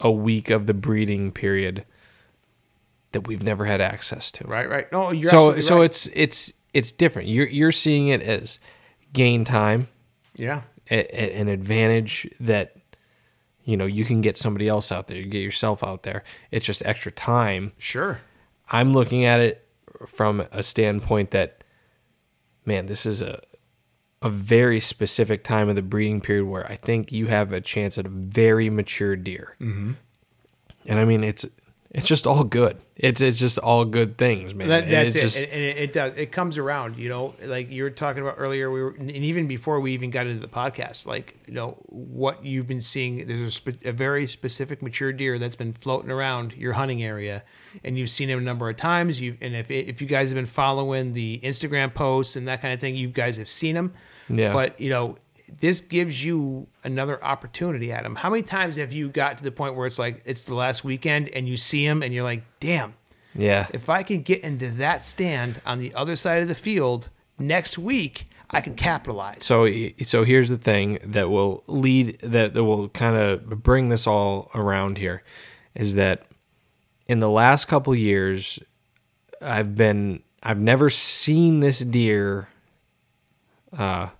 a 0.00 0.10
week 0.10 0.48
of 0.48 0.66
the 0.66 0.72
breeding 0.72 1.30
period 1.30 1.84
that 3.12 3.26
we've 3.26 3.42
never 3.42 3.66
had 3.66 3.82
access 3.82 4.30
to. 4.32 4.46
Right, 4.46 4.68
right. 4.68 4.90
No, 4.90 5.12
you're 5.12 5.30
so 5.30 5.60
so 5.60 5.76
right. 5.76 5.84
it's 5.84 6.06
it's 6.14 6.52
it's 6.72 6.90
different. 6.90 7.28
You're 7.28 7.46
you're 7.46 7.70
seeing 7.70 8.08
it 8.08 8.22
as 8.22 8.58
gain 9.12 9.44
time, 9.44 9.88
yeah, 10.34 10.62
a, 10.90 10.96
a- 10.96 11.38
an 11.38 11.48
advantage 11.48 12.30
that 12.40 12.76
you 13.64 13.76
know 13.76 13.86
you 13.86 14.06
can 14.06 14.22
get 14.22 14.38
somebody 14.38 14.68
else 14.68 14.90
out 14.90 15.06
there, 15.08 15.18
you 15.18 15.26
get 15.26 15.42
yourself 15.42 15.84
out 15.84 16.02
there. 16.02 16.24
It's 16.50 16.64
just 16.64 16.82
extra 16.86 17.12
time. 17.12 17.72
sure. 17.76 18.20
I'm 18.70 18.92
looking 18.92 19.24
at 19.24 19.40
it 19.40 19.66
from 20.06 20.46
a 20.52 20.62
standpoint 20.62 21.30
that, 21.32 21.64
man, 22.64 22.86
this 22.86 23.06
is 23.06 23.22
a 23.22 23.40
a 24.24 24.30
very 24.30 24.80
specific 24.80 25.44
time 25.44 25.68
of 25.68 25.76
the 25.76 25.82
breeding 25.82 26.18
period 26.18 26.46
where 26.46 26.66
I 26.66 26.76
think 26.76 27.12
you 27.12 27.26
have 27.26 27.52
a 27.52 27.60
chance 27.60 27.98
at 27.98 28.06
a 28.06 28.08
very 28.08 28.70
mature 28.70 29.16
deer. 29.16 29.54
Mm-hmm. 29.60 29.92
And 30.86 30.98
I 30.98 31.04
mean, 31.04 31.22
it's 31.22 31.44
it's 31.94 32.06
just 32.06 32.26
all 32.26 32.44
good. 32.44 32.76
It's 32.96 33.20
it's 33.20 33.38
just 33.38 33.58
all 33.58 33.84
good 33.84 34.18
things, 34.18 34.54
man. 34.54 34.68
That, 34.68 34.88
that's 34.88 35.14
it, 35.14 35.20
just- 35.20 35.36
and, 35.38 35.52
and 35.52 35.62
it, 35.62 35.76
it 35.78 35.92
does. 35.92 36.12
It 36.16 36.32
comes 36.32 36.58
around, 36.58 36.96
you 36.96 37.08
know. 37.08 37.34
Like 37.42 37.70
you 37.70 37.84
were 37.84 37.90
talking 37.90 38.22
about 38.22 38.34
earlier, 38.36 38.70
we 38.70 38.82
were, 38.82 38.90
and 38.98 39.10
even 39.10 39.46
before 39.46 39.80
we 39.80 39.92
even 39.92 40.10
got 40.10 40.26
into 40.26 40.40
the 40.40 40.48
podcast, 40.48 41.06
like 41.06 41.36
you 41.46 41.54
know 41.54 41.78
what 41.86 42.44
you've 42.44 42.66
been 42.66 42.80
seeing. 42.80 43.26
There's 43.26 43.40
a, 43.40 43.50
spe- 43.50 43.84
a 43.84 43.92
very 43.92 44.26
specific 44.26 44.82
mature 44.82 45.12
deer 45.12 45.38
that's 45.38 45.56
been 45.56 45.72
floating 45.72 46.10
around 46.10 46.52
your 46.52 46.74
hunting 46.74 47.02
area, 47.02 47.42
and 47.82 47.96
you've 47.96 48.10
seen 48.10 48.28
him 48.28 48.38
a 48.40 48.42
number 48.42 48.68
of 48.68 48.76
times. 48.76 49.20
You 49.20 49.36
and 49.40 49.54
if 49.56 49.70
if 49.70 50.02
you 50.02 50.06
guys 50.08 50.28
have 50.28 50.36
been 50.36 50.46
following 50.46 51.12
the 51.14 51.40
Instagram 51.42 51.94
posts 51.94 52.36
and 52.36 52.48
that 52.48 52.60
kind 52.60 52.74
of 52.74 52.80
thing, 52.80 52.96
you 52.96 53.08
guys 53.08 53.36
have 53.38 53.48
seen 53.48 53.76
him. 53.76 53.94
Yeah. 54.28 54.52
But 54.52 54.80
you 54.80 54.90
know, 54.90 55.16
this 55.60 55.80
gives 55.80 56.24
you 56.24 56.66
another 56.82 57.22
opportunity 57.24 57.92
Adam. 57.92 58.16
How 58.16 58.30
many 58.30 58.42
times 58.42 58.76
have 58.76 58.92
you 58.92 59.08
got 59.08 59.38
to 59.38 59.44
the 59.44 59.52
point 59.52 59.76
where 59.76 59.86
it's 59.86 59.98
like 59.98 60.22
it's 60.24 60.44
the 60.44 60.54
last 60.54 60.84
weekend 60.84 61.28
and 61.28 61.48
you 61.48 61.56
see 61.56 61.84
him 61.84 62.02
and 62.02 62.12
you're 62.14 62.24
like, 62.24 62.44
damn 62.60 62.94
yeah. 63.34 63.66
if 63.72 63.88
I 63.88 64.02
can 64.02 64.22
get 64.22 64.42
into 64.42 64.70
that 64.72 65.04
stand 65.04 65.60
on 65.66 65.78
the 65.78 65.94
other 65.94 66.16
side 66.16 66.42
of 66.42 66.48
the 66.48 66.54
field 66.54 67.08
next 67.38 67.78
week, 67.78 68.28
I 68.50 68.60
can 68.60 68.74
capitalize. 68.74 69.44
So 69.44 69.68
so 70.02 70.24
here's 70.24 70.48
the 70.48 70.58
thing 70.58 70.98
that 71.04 71.28
will 71.30 71.64
lead 71.66 72.20
that 72.20 72.54
that 72.54 72.64
will 72.64 72.88
kind 72.88 73.16
of 73.16 73.62
bring 73.62 73.88
this 73.88 74.06
all 74.06 74.50
around 74.54 74.98
here 74.98 75.22
is 75.74 75.94
that 75.96 76.26
in 77.08 77.18
the 77.18 77.28
last 77.28 77.66
couple 77.66 77.94
years 77.94 78.58
I've 79.40 79.74
been 79.74 80.22
I've 80.42 80.60
never 80.60 80.88
seen 80.90 81.60
this 81.60 81.80
deer 81.80 82.48
uh 83.76 84.10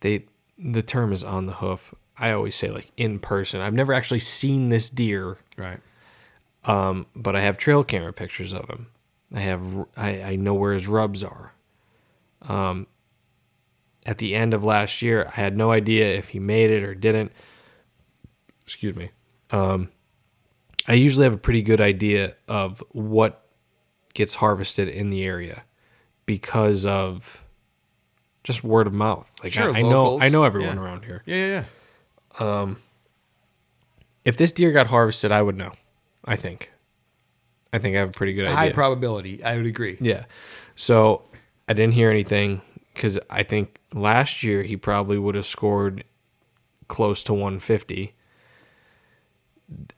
they 0.00 0.24
the 0.58 0.82
term 0.82 1.12
is 1.12 1.24
on 1.24 1.46
the 1.46 1.54
hoof. 1.54 1.94
I 2.16 2.30
always 2.32 2.54
say 2.54 2.70
like 2.70 2.90
in 2.96 3.18
person. 3.18 3.60
I've 3.60 3.74
never 3.74 3.92
actually 3.92 4.20
seen 4.20 4.68
this 4.68 4.88
deer 4.88 5.38
Right. 5.56 5.80
um, 6.64 7.06
but 7.16 7.34
I 7.36 7.40
have 7.40 7.58
trail 7.58 7.82
camera 7.84 8.12
pictures 8.12 8.52
of 8.52 8.68
him. 8.68 8.86
I 9.34 9.40
have 9.40 9.62
I, 9.96 10.22
I 10.22 10.36
know 10.36 10.54
where 10.54 10.74
his 10.74 10.86
rubs 10.86 11.24
are. 11.24 11.52
Um, 12.42 12.86
at 14.06 14.18
the 14.18 14.34
end 14.34 14.52
of 14.54 14.62
last 14.64 15.02
year, 15.02 15.26
I 15.28 15.40
had 15.40 15.56
no 15.56 15.70
idea 15.72 16.14
if 16.14 16.28
he 16.28 16.38
made 16.38 16.70
it 16.70 16.82
or 16.84 16.94
didn't. 16.94 17.32
Excuse 18.62 18.94
me. 18.94 19.10
Um, 19.50 19.88
I 20.86 20.92
usually 20.94 21.24
have 21.24 21.34
a 21.34 21.38
pretty 21.38 21.62
good 21.62 21.80
idea 21.80 22.36
of 22.46 22.82
what 22.90 23.46
gets 24.12 24.34
harvested 24.36 24.88
in 24.88 25.10
the 25.10 25.24
area 25.24 25.64
because 26.26 26.84
of 26.86 27.43
just 28.44 28.62
word 28.62 28.86
of 28.86 28.92
mouth. 28.92 29.28
Like 29.42 29.52
Sure, 29.52 29.74
I, 29.74 29.78
I 29.78 29.82
know. 29.82 30.20
I 30.20 30.28
know 30.28 30.44
everyone 30.44 30.76
Yeah. 30.76 30.82
around 30.82 31.04
here. 31.04 31.22
Yeah, 31.26 31.36
yeah, 31.36 31.64
yeah. 32.40 32.60
Um, 32.60 32.76
if 34.24 34.36
this 34.36 34.52
deer 34.52 34.70
got 34.72 34.86
harvested, 34.88 35.32
I 35.32 35.42
would 35.42 35.56
know. 35.56 35.72
I 36.24 36.36
think. 36.36 36.70
I 37.72 37.78
think 37.78 37.96
I 37.96 37.98
have 37.98 38.10
a 38.10 38.12
pretty 38.12 38.34
good 38.34 38.44
idea. 38.46 38.56
High 38.56 38.72
probability. 38.72 39.42
I 39.42 39.56
would 39.56 39.66
agree. 39.66 39.98
Yeah. 40.00 40.24
So 40.76 41.22
I 41.68 41.72
didn't 41.72 41.94
hear 41.94 42.08
anything 42.10 42.62
because 42.94 43.18
I 43.28 43.42
think 43.42 43.80
last 43.92 44.42
year 44.42 44.62
he 44.62 44.76
probably 44.76 45.18
would 45.18 45.34
have 45.34 45.46
scored 45.46 46.04
close 46.88 47.22
to 47.24 47.32
150. 47.34 48.14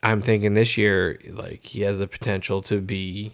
I'm 0.01 0.21
thinking 0.21 0.53
this 0.53 0.77
year, 0.77 1.19
like 1.29 1.65
he 1.65 1.81
has 1.81 1.97
the 1.97 2.07
potential 2.07 2.61
to 2.63 2.81
be 2.81 3.33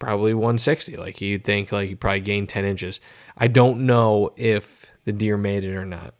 probably 0.00 0.34
160. 0.34 0.96
Like 0.96 1.20
you'd 1.20 1.44
think, 1.44 1.70
like 1.70 1.88
he 1.88 1.94
probably 1.94 2.20
gained 2.20 2.48
10 2.48 2.64
inches. 2.64 2.98
I 3.38 3.46
don't 3.46 3.86
know 3.86 4.32
if 4.36 4.86
the 5.04 5.12
deer 5.12 5.36
made 5.36 5.64
it 5.64 5.76
or 5.76 5.84
not. 5.84 6.14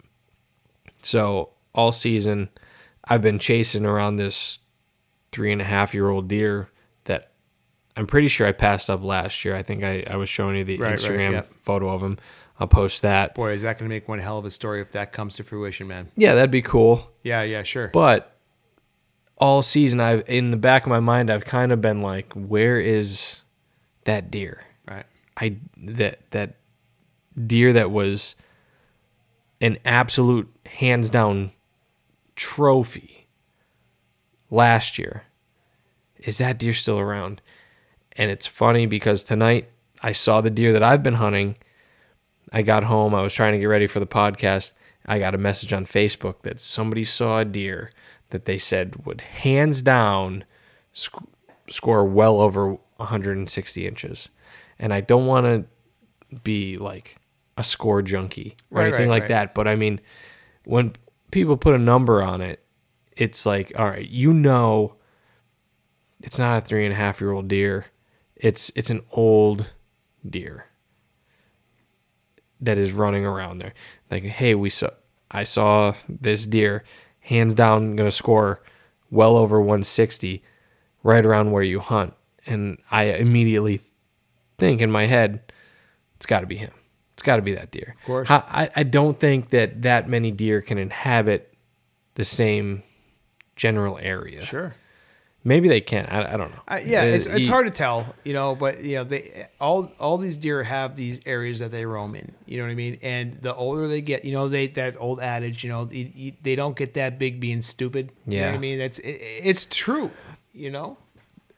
So 1.02 1.50
all 1.74 1.90
season, 1.90 2.50
I've 3.04 3.22
been 3.22 3.40
chasing 3.40 3.84
around 3.84 4.16
this 4.16 4.58
three 5.32 5.50
and 5.50 5.60
a 5.60 5.64
half 5.64 5.94
year 5.94 6.08
old 6.08 6.28
deer 6.28 6.70
that 7.04 7.32
I'm 7.96 8.06
pretty 8.06 8.28
sure 8.28 8.46
I 8.46 8.52
passed 8.52 8.88
up 8.88 9.02
last 9.02 9.44
year. 9.44 9.56
I 9.56 9.64
think 9.64 9.82
I, 9.82 10.04
I 10.08 10.16
was 10.16 10.28
showing 10.28 10.56
you 10.56 10.64
the 10.64 10.76
Right, 10.76 10.90
right, 10.90 10.98
Instagram 10.98 11.32
yep. 11.32 11.52
photo 11.60 11.90
of 11.90 12.02
him. 12.02 12.18
I'll 12.58 12.68
post 12.68 13.02
that. 13.02 13.34
Boy, 13.34 13.52
is 13.52 13.62
that 13.62 13.78
going 13.78 13.88
to 13.88 13.94
make 13.94 14.06
one 14.06 14.18
hell 14.18 14.38
of 14.38 14.44
a 14.44 14.50
story 14.50 14.82
if 14.82 14.92
that 14.92 15.12
comes 15.12 15.36
to 15.36 15.44
fruition, 15.44 15.88
man. 15.88 16.08
Yeah, 16.14 16.34
that'd 16.34 16.50
be 16.50 16.60
cool. 16.60 17.10
Yeah, 17.22 17.42
yeah, 17.42 17.62
sure. 17.62 17.88
But 17.88 18.36
all 19.38 19.62
season, 19.62 19.98
I've 19.98 20.28
in 20.28 20.50
the 20.50 20.58
back 20.58 20.82
of 20.82 20.90
my 20.90 21.00
mind, 21.00 21.30
I've 21.30 21.46
kind 21.46 21.72
of 21.72 21.80
been 21.80 22.02
like, 22.02 22.30
where 22.34 22.78
is 22.78 23.39
that 24.10 24.30
deer? 24.30 24.64
right. 24.88 25.06
I 25.36 25.56
that 25.76 26.18
that 26.32 26.56
deer 27.46 27.72
that 27.72 27.90
was 27.90 28.34
an 29.60 29.78
absolute 29.84 30.48
hands 30.66 31.10
down 31.10 31.52
trophy 32.34 33.28
last 34.50 34.98
year. 34.98 35.24
Is 36.18 36.38
that 36.38 36.58
deer 36.58 36.74
still 36.74 36.98
around? 36.98 37.40
And 38.16 38.30
it's 38.30 38.46
funny 38.46 38.86
because 38.86 39.22
tonight 39.22 39.70
I 40.02 40.12
saw 40.12 40.40
the 40.40 40.50
deer 40.50 40.72
that 40.72 40.82
I've 40.82 41.02
been 41.02 41.14
hunting. 41.14 41.56
I 42.52 42.62
got 42.62 42.84
home, 42.84 43.14
I 43.14 43.22
was 43.22 43.32
trying 43.32 43.52
to 43.52 43.58
get 43.58 43.66
ready 43.66 43.86
for 43.86 44.00
the 44.00 44.06
podcast. 44.06 44.72
I 45.06 45.18
got 45.18 45.34
a 45.34 45.38
message 45.38 45.72
on 45.72 45.86
Facebook 45.86 46.42
that 46.42 46.60
somebody 46.60 47.04
saw 47.04 47.38
a 47.38 47.44
deer 47.44 47.92
that 48.30 48.44
they 48.44 48.58
said 48.58 49.06
would 49.06 49.20
hands 49.20 49.82
down 49.82 50.44
sc- 50.92 51.22
score 51.68 52.04
well 52.04 52.40
over 52.40 52.76
160 53.00 53.86
inches. 53.86 54.28
And 54.78 54.94
I 54.94 55.00
don't 55.00 55.26
want 55.26 55.46
to 55.46 56.38
be 56.42 56.78
like 56.78 57.16
a 57.56 57.62
score 57.62 58.02
junkie 58.02 58.56
or 58.70 58.78
Right, 58.78 58.88
anything 58.88 59.08
right, 59.08 59.14
like 59.16 59.22
right. 59.24 59.28
that, 59.28 59.54
but 59.54 59.66
I 59.68 59.74
mean, 59.74 60.00
when 60.64 60.94
people 61.30 61.56
put 61.56 61.74
a 61.74 61.78
number 61.78 62.22
on 62.22 62.40
it, 62.40 62.62
it's 63.16 63.44
like, 63.44 63.72
all 63.76 63.88
right, 63.88 64.08
you 64.08 64.32
know, 64.32 64.94
it's 66.22 66.38
not 66.38 66.58
a 66.58 66.60
three 66.60 66.84
and 66.84 66.92
a 66.92 66.96
half 66.96 67.20
year 67.20 67.32
old 67.32 67.48
deer. 67.48 67.86
It's 68.36 68.70
it's 68.74 68.88
an 68.90 69.02
old 69.12 69.66
deer 70.28 70.66
that 72.60 72.78
is 72.78 72.92
running 72.92 73.24
around 73.26 73.58
there. 73.58 73.72
Like, 74.10 74.22
hey, 74.24 74.54
we 74.54 74.70
saw 74.70 74.90
I 75.30 75.44
saw 75.44 75.94
this 76.08 76.46
deer, 76.46 76.84
hands 77.20 77.54
down 77.54 77.96
gonna 77.96 78.10
score 78.10 78.62
well 79.10 79.36
over 79.36 79.60
160, 79.60 80.42
right 81.02 81.24
around 81.26 81.52
where 81.52 81.62
you 81.62 81.80
hunt. 81.80 82.14
And 82.50 82.78
I 82.90 83.04
immediately 83.04 83.80
think 84.58 84.80
in 84.80 84.90
my 84.90 85.06
head, 85.06 85.40
it's 86.16 86.26
got 86.26 86.40
to 86.40 86.46
be 86.46 86.56
him. 86.56 86.72
It's 87.14 87.22
got 87.22 87.36
to 87.36 87.42
be 87.42 87.54
that 87.54 87.70
deer. 87.70 87.96
Of 88.00 88.06
course. 88.06 88.30
I, 88.30 88.70
I- 88.74 88.82
don't 88.82 89.18
think 89.18 89.50
that 89.50 89.82
that 89.82 90.08
many 90.08 90.30
deer 90.30 90.60
can 90.62 90.78
inhabit 90.78 91.52
the 92.14 92.24
same 92.24 92.82
general 93.56 93.98
area. 94.00 94.44
Sure. 94.44 94.74
Maybe 95.42 95.68
they 95.70 95.80
can. 95.80 96.04
I, 96.06 96.34
I 96.34 96.36
don't 96.36 96.50
know. 96.50 96.60
Uh, 96.68 96.80
yeah, 96.84 97.02
it's, 97.04 97.24
it's 97.24 97.46
hard 97.48 97.64
to 97.66 97.72
tell, 97.72 98.14
you 98.24 98.34
know, 98.34 98.54
but 98.54 98.82
you 98.84 98.96
know, 98.96 99.04
they 99.04 99.46
all 99.58 99.90
all 99.98 100.18
these 100.18 100.36
deer 100.36 100.62
have 100.62 100.96
these 100.96 101.18
areas 101.24 101.60
that 101.60 101.70
they 101.70 101.86
roam 101.86 102.14
in. 102.14 102.32
You 102.44 102.58
know 102.58 102.64
what 102.64 102.72
I 102.72 102.74
mean? 102.74 102.98
And 103.00 103.32
the 103.40 103.54
older 103.54 103.88
they 103.88 104.02
get, 104.02 104.26
you 104.26 104.32
know, 104.32 104.48
they 104.48 104.66
that 104.68 104.96
old 104.98 105.18
adage, 105.20 105.64
you 105.64 105.70
know, 105.70 105.88
you- 105.90 106.10
you- 106.14 106.32
they 106.42 106.56
don't 106.56 106.76
get 106.76 106.92
that 106.94 107.18
big 107.18 107.40
being 107.40 107.62
stupid. 107.62 108.12
You 108.26 108.40
know 108.40 108.46
what 108.48 108.54
I 108.54 108.58
mean? 108.58 108.78
That's 108.78 108.98
it, 108.98 109.08
it's 109.42 109.64
true. 109.64 110.10
You 110.52 110.70
know. 110.70 110.98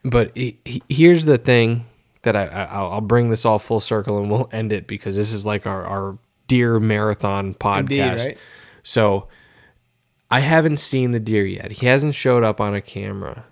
But 0.04 0.36
he, 0.36 0.58
he- 0.64 0.82
here's 0.88 1.24
the 1.24 1.38
thing 1.38 1.86
that 2.22 2.36
I, 2.36 2.46
I 2.46 2.64
I'll 2.64 2.90
I'll 2.92 3.00
bring 3.00 3.30
this 3.30 3.44
all 3.44 3.58
full 3.58 3.80
circle 3.80 4.18
and 4.18 4.30
we'll 4.30 4.48
end 4.52 4.72
it 4.72 4.86
because 4.86 5.16
this 5.16 5.32
is 5.32 5.44
like 5.46 5.66
our 5.66 5.84
our 5.84 6.18
deer 6.48 6.78
marathon 6.80 7.54
podcast. 7.54 7.78
Indeed, 7.80 8.00
right? 8.26 8.38
So 8.82 9.28
I 10.30 10.40
haven't 10.40 10.78
seen 10.78 11.10
the 11.12 11.20
deer 11.20 11.44
yet. 11.46 11.72
He 11.72 11.86
hasn't 11.86 12.14
showed 12.14 12.42
up 12.42 12.60
on 12.60 12.74
a 12.74 12.80
camera. 12.80 13.44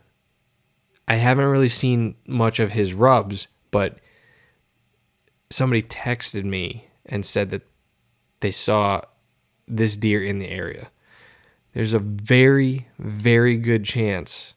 I 1.06 1.14
haven't 1.16 1.44
really 1.47 1.68
seen 1.68 2.14
much 2.27 2.59
of 2.60 2.72
his 2.72 2.94
rubs, 2.94 3.48
but 3.70 3.98
somebody 5.51 5.82
texted 5.82 6.44
me 6.44 6.86
and 7.06 7.27
said 7.27 7.51
that 7.51 7.62
they 8.40 8.51
saw 8.52 9.01
this 9.66 9.97
deer 9.97 10.22
in 10.22 10.39
the 10.39 10.48
area. 10.48 10.90
There's 11.74 11.93
a 11.93 11.98
very, 11.98 12.89
very 12.98 13.56
good 13.56 13.85
chance 13.85 14.55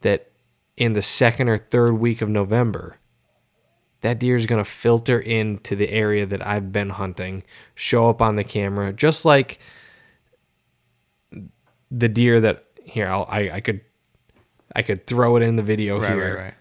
that 0.00 0.30
in 0.76 0.92
the 0.92 1.02
second 1.02 1.48
or 1.48 1.58
third 1.58 1.94
week 1.94 2.20
of 2.22 2.28
November, 2.28 2.98
that 4.02 4.18
deer 4.18 4.36
is 4.36 4.46
going 4.46 4.62
to 4.62 4.70
filter 4.70 5.18
into 5.18 5.74
the 5.74 5.90
area 5.90 6.26
that 6.26 6.46
I've 6.46 6.70
been 6.72 6.90
hunting, 6.90 7.42
show 7.74 8.08
up 8.10 8.20
on 8.20 8.36
the 8.36 8.44
camera, 8.44 8.92
just 8.92 9.24
like 9.24 9.58
the 11.90 12.08
deer 12.08 12.40
that 12.40 12.64
here 12.84 13.08
I'll, 13.08 13.26
I 13.28 13.50
I 13.50 13.60
could 13.60 13.80
I 14.74 14.82
could 14.82 15.06
throw 15.06 15.36
it 15.36 15.42
in 15.42 15.56
the 15.56 15.62
video 15.62 15.98
Right, 15.98 16.12
here, 16.12 16.34
right, 16.34 16.44
right. 16.44 16.54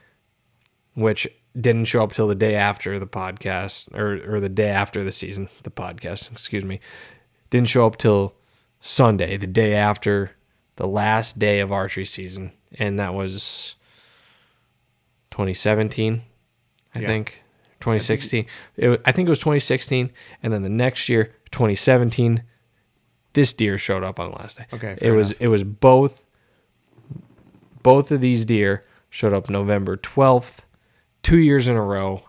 which 0.94 1.28
didn't 1.60 1.86
show 1.86 2.04
up 2.04 2.14
till 2.14 2.28
the 2.28 2.36
day 2.36 2.56
after 2.56 3.00
the 3.00 3.08
podcast 3.08 3.94
or 3.94 4.36
or 4.36 4.40
the 4.40 4.50
day 4.50 4.70
after 4.70 5.04
the 5.04 5.12
season, 5.12 5.50
the 5.64 5.72
podcast, 5.72 6.32
excuse 6.32 6.64
me. 6.66 6.80
Didn't 7.50 7.70
show 7.70 7.86
up 7.86 7.98
till 7.98 8.34
Sunday, 8.80 9.38
the 9.38 9.48
day 9.48 9.74
after 9.74 10.32
the 10.78 10.88
last 10.88 11.40
day 11.40 11.60
of 11.60 11.72
archery 11.72 12.06
season, 12.06 12.52
and 12.78 13.00
that 13.00 13.14
was 13.14 13.76
2017, 15.36 16.22
I 16.95 16.99
Yeah. 16.99 17.07
think. 17.07 17.44
2016. 17.82 18.45
It, 18.78 19.02
I 19.03 19.12
think 19.12 19.28
it 19.28 19.30
was 19.30 19.40
2016, 19.40 20.10
and 20.41 20.53
then 20.53 20.64
the 20.64 20.70
next 20.70 21.10
year, 21.10 21.34
2017. 21.52 22.41
This 23.34 23.52
deer 23.52 23.78
showed 23.78 24.02
up 24.02 24.18
on 24.18 24.32
the 24.32 24.38
last 24.38 24.57
day. 24.60 24.66
Okay, 24.74 24.98
it 25.02 25.12
was 25.12 25.32
enough. 25.32 25.41
it 25.41 25.48
was 25.49 25.66
both. 25.66 26.26
Both 27.84 28.10
of 28.12 28.22
these 28.22 28.45
deer 28.45 28.86
showed 29.10 29.34
up 29.34 29.49
November 29.49 29.98
12th, 29.98 30.60
two 31.22 31.38
years 31.38 31.68
in 31.68 31.76
a 31.76 31.82
row, 31.82 32.24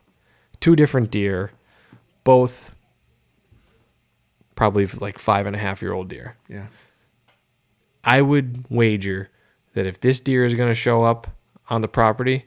two 0.58 0.74
different 0.74 1.12
deer, 1.12 1.52
both 2.24 2.74
probably 4.56 4.84
like 4.86 5.18
five 5.18 5.46
and 5.46 5.54
a 5.54 5.58
half 5.60 5.80
year 5.80 5.92
old 5.92 6.08
deer. 6.08 6.36
Yeah. 6.48 6.66
I 8.02 8.20
would 8.20 8.64
wager 8.68 9.30
that 9.74 9.86
if 9.86 10.00
this 10.00 10.18
deer 10.20 10.44
is 10.44 10.54
going 10.54 10.70
to 10.70 10.74
show 10.74 11.04
up 11.04 11.28
on 11.70 11.82
the 11.82 11.88
property, 11.88 12.46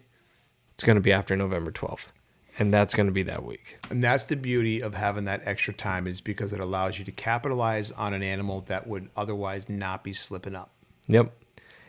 it's 0.80 0.85
going 0.85 0.95
to 0.95 1.01
be 1.01 1.11
after 1.11 1.35
November 1.35 1.72
12th. 1.73 2.14
And 2.57 2.73
that's 2.73 2.93
going 2.93 3.07
to 3.07 3.11
be 3.11 3.23
that 3.23 3.43
week. 3.43 3.77
And 3.89 4.01
that's 4.01 4.23
the 4.23 4.38
beauty 4.38 4.81
of 4.81 4.93
having 4.93 5.26
that 5.26 5.41
extra 5.43 5.73
time 5.73 6.07
is 6.07 6.22
because 6.22 6.53
it 6.53 6.61
allows 6.61 6.97
you 6.97 7.03
to 7.03 7.11
capitalize 7.11 7.91
on 7.91 8.14
an 8.14 8.23
animal 8.23 8.61
that 8.68 8.88
would 8.88 9.10
otherwise 9.18 9.68
not 9.68 10.06
be 10.06 10.14
slipping 10.14 10.56
up. 10.56 10.72
Yep. 11.07 11.34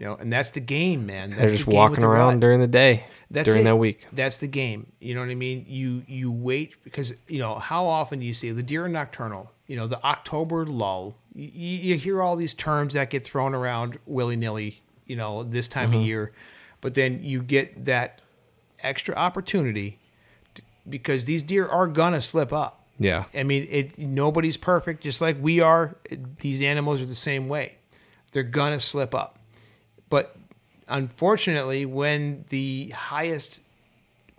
You 0.01 0.07
know, 0.07 0.15
and 0.17 0.33
that's 0.33 0.51
the 0.51 0.61
game, 0.61 1.07
man. 1.07 1.31
That's 1.31 1.39
They're 1.39 1.49
the 1.51 1.57
just 1.59 1.67
game 1.69 1.77
walking 1.77 2.01
the 2.01 2.07
around 2.09 2.41
during 2.41 2.59
the 2.59 2.67
day, 2.67 3.05
That's 3.31 3.47
during 3.47 3.61
it. 3.61 3.65
that 3.65 3.77
week. 3.77 4.09
That's 4.13 4.39
the 4.39 4.49
game. 4.49 4.91
You 4.99 5.15
know 5.15 5.21
what 5.21 5.31
I 5.31 5.35
mean? 5.37 5.67
You 5.69 6.03
you 6.09 6.33
wait 6.33 6.73
because 6.83 7.13
you 7.29 7.39
know 7.39 7.61
how 7.61 7.87
often 7.87 8.19
do 8.19 8.25
you 8.27 8.35
see 8.35 8.51
the 8.51 8.63
deer 8.63 8.89
nocturnal? 8.89 9.53
You 9.69 9.77
know 9.77 9.87
the 9.87 10.03
October 10.05 10.67
lull. 10.67 11.17
You, 11.35 11.47
you 11.79 11.97
hear 11.97 12.23
all 12.23 12.35
these 12.35 12.55
terms 12.55 12.95
that 12.95 13.11
get 13.11 13.25
thrown 13.25 13.55
around 13.55 13.99
willy 14.07 14.37
nilly. 14.37 14.81
You 15.07 15.15
know 15.17 15.43
this 15.45 15.69
time 15.69 15.91
Mm-hmm. 15.91 15.99
of 16.01 16.07
year, 16.07 16.33
but 16.81 16.95
then 16.95 17.23
you 17.23 17.43
get 17.43 17.85
that 17.85 18.21
extra 18.83 19.15
opportunity 19.15 19.99
because 20.89 21.25
these 21.25 21.43
deer 21.43 21.67
are 21.67 21.87
gonna 21.87 22.21
slip 22.21 22.53
up. 22.53 22.85
Yeah. 22.99 23.25
I 23.35 23.43
mean, 23.43 23.67
it 23.71 23.99
nobody's 23.99 24.57
perfect, 24.57 25.03
just 25.03 25.21
like 25.21 25.37
we 25.41 25.61
are. 25.61 25.97
These 26.41 26.61
animals 26.63 27.03
are 27.03 27.07
the 27.07 27.15
same 27.15 27.49
way. 27.49 27.77
They're 28.33 28.43
gonna 28.43 28.81
slip 28.81 29.15
up, 29.15 29.39
but 30.09 30.37
unfortunately, 30.89 31.87
when 31.87 32.45
the 32.49 32.91
highest 32.91 33.61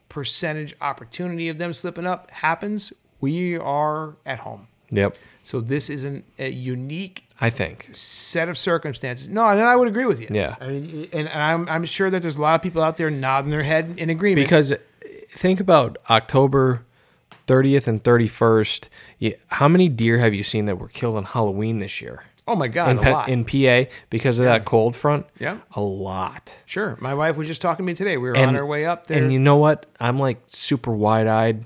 percentage 0.09 0.75
opportunity 0.81 1.49
of 1.49 1.57
them 1.57 1.73
slipping 1.73 2.05
up 2.05 2.29
happens, 2.31 2.93
we 3.19 3.57
are 3.57 4.15
at 4.25 4.39
home. 4.39 4.67
Yep. 4.91 5.17
So 5.43 5.61
this 5.61 5.89
isn't 5.89 6.25
a 6.37 6.49
unique 6.49 7.27
I 7.39 7.49
think. 7.49 7.89
set 7.93 8.49
of 8.49 8.57
circumstances. 8.57 9.27
No, 9.27 9.47
and 9.47 9.59
I 9.59 9.75
would 9.75 9.87
agree 9.87 10.05
with 10.05 10.21
you. 10.21 10.27
Yeah. 10.29 10.55
I 10.59 10.67
mean, 10.67 11.09
and, 11.11 11.27
and 11.27 11.41
I'm 11.41 11.67
I'm 11.69 11.85
sure 11.85 12.09
that 12.09 12.21
there's 12.21 12.37
a 12.37 12.41
lot 12.41 12.55
of 12.55 12.61
people 12.61 12.81
out 12.83 12.97
there 12.97 13.09
nodding 13.09 13.51
their 13.51 13.63
head 13.63 13.95
in 13.97 14.09
agreement. 14.09 14.45
Because 14.45 14.71
uh, 14.71 14.77
think 15.29 15.59
about 15.59 15.97
October 16.09 16.85
30th 17.47 17.87
and 17.87 18.03
31st. 18.03 18.87
Yeah, 19.19 19.33
how 19.47 19.67
many 19.67 19.89
deer 19.89 20.19
have 20.19 20.33
you 20.33 20.43
seen 20.43 20.65
that 20.65 20.77
were 20.77 20.87
killed 20.87 21.15
on 21.15 21.25
Halloween 21.25 21.79
this 21.79 22.01
year? 22.01 22.23
oh 22.47 22.55
my 22.55 22.67
god, 22.67 22.89
in, 22.89 22.97
a 22.97 23.11
lot. 23.11 23.29
in 23.29 23.45
PA 23.45 23.89
because 24.09 24.39
of 24.39 24.45
that 24.45 24.65
cold 24.65 24.95
front? 24.95 25.25
Yeah. 25.39 25.57
A 25.73 25.81
lot. 25.81 26.57
sure, 26.65 26.97
my 26.99 27.13
wife 27.13 27.35
was 27.35 27.47
just 27.47 27.61
talking 27.61 27.85
to 27.85 27.87
me 27.87 27.93
today. 27.93 28.17
We 28.17 28.29
were 28.29 28.37
on 28.37 28.55
our 28.55 28.65
way 28.65 28.85
up 28.85 29.07
there. 29.07 29.23
And 29.23 29.31
you 29.31 29.39
know 29.39 29.57
what? 29.57 29.85
I'm 29.99 30.19
like 30.19 30.41
super 30.47 30.91
wide 30.91 31.27
eyed 31.27 31.65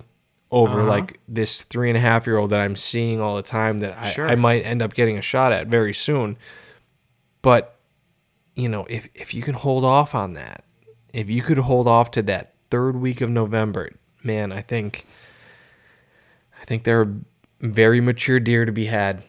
over 0.56 0.80
Uh-huh. 0.80 0.90
like 0.90 1.19
this 1.27 1.64
three 1.64 1.90
and 1.90 1.98
a 1.98 1.99
half 1.99 2.26
year 2.26 2.38
old 2.38 2.49
that 2.52 2.61
I'm 2.61 2.77
seeing 2.77 3.19
all 3.19 3.36
the 3.36 3.41
time 3.44 3.80
that 3.80 3.98
I, 3.99 4.11
Sure. 4.11 4.26
I 4.27 4.36
might 4.36 4.61
end 4.65 4.82
up 4.82 4.94
getting 4.94 5.18
a 5.18 5.22
shot 5.22 5.52
at 5.52 5.68
very 5.68 5.94
soon. 5.94 6.38
But, 7.41 7.76
you 8.56 8.69
know, 8.69 8.86
if, 8.90 9.10
if 9.14 9.34
you 9.34 9.41
can 9.44 9.53
hold 9.56 9.84
off 9.84 10.15
on 10.15 10.34
that, 10.34 10.64
if 11.14 11.30
you 11.30 11.41
could 11.41 11.57
hold 11.57 11.90
off 11.90 12.10
to 12.11 12.22
that 12.23 12.53
third 12.72 12.95
week 12.95 13.19
of 13.19 13.30
November, 13.30 13.91
man, 14.23 14.53
I 14.53 14.61
think 14.61 15.06
I 16.61 16.65
think 16.65 16.86
there 16.86 17.02
are 17.02 17.14
very 17.60 17.99
mature 17.99 18.40
deer 18.40 18.64
to 18.65 18.72
be 18.72 18.86
had 18.86 19.23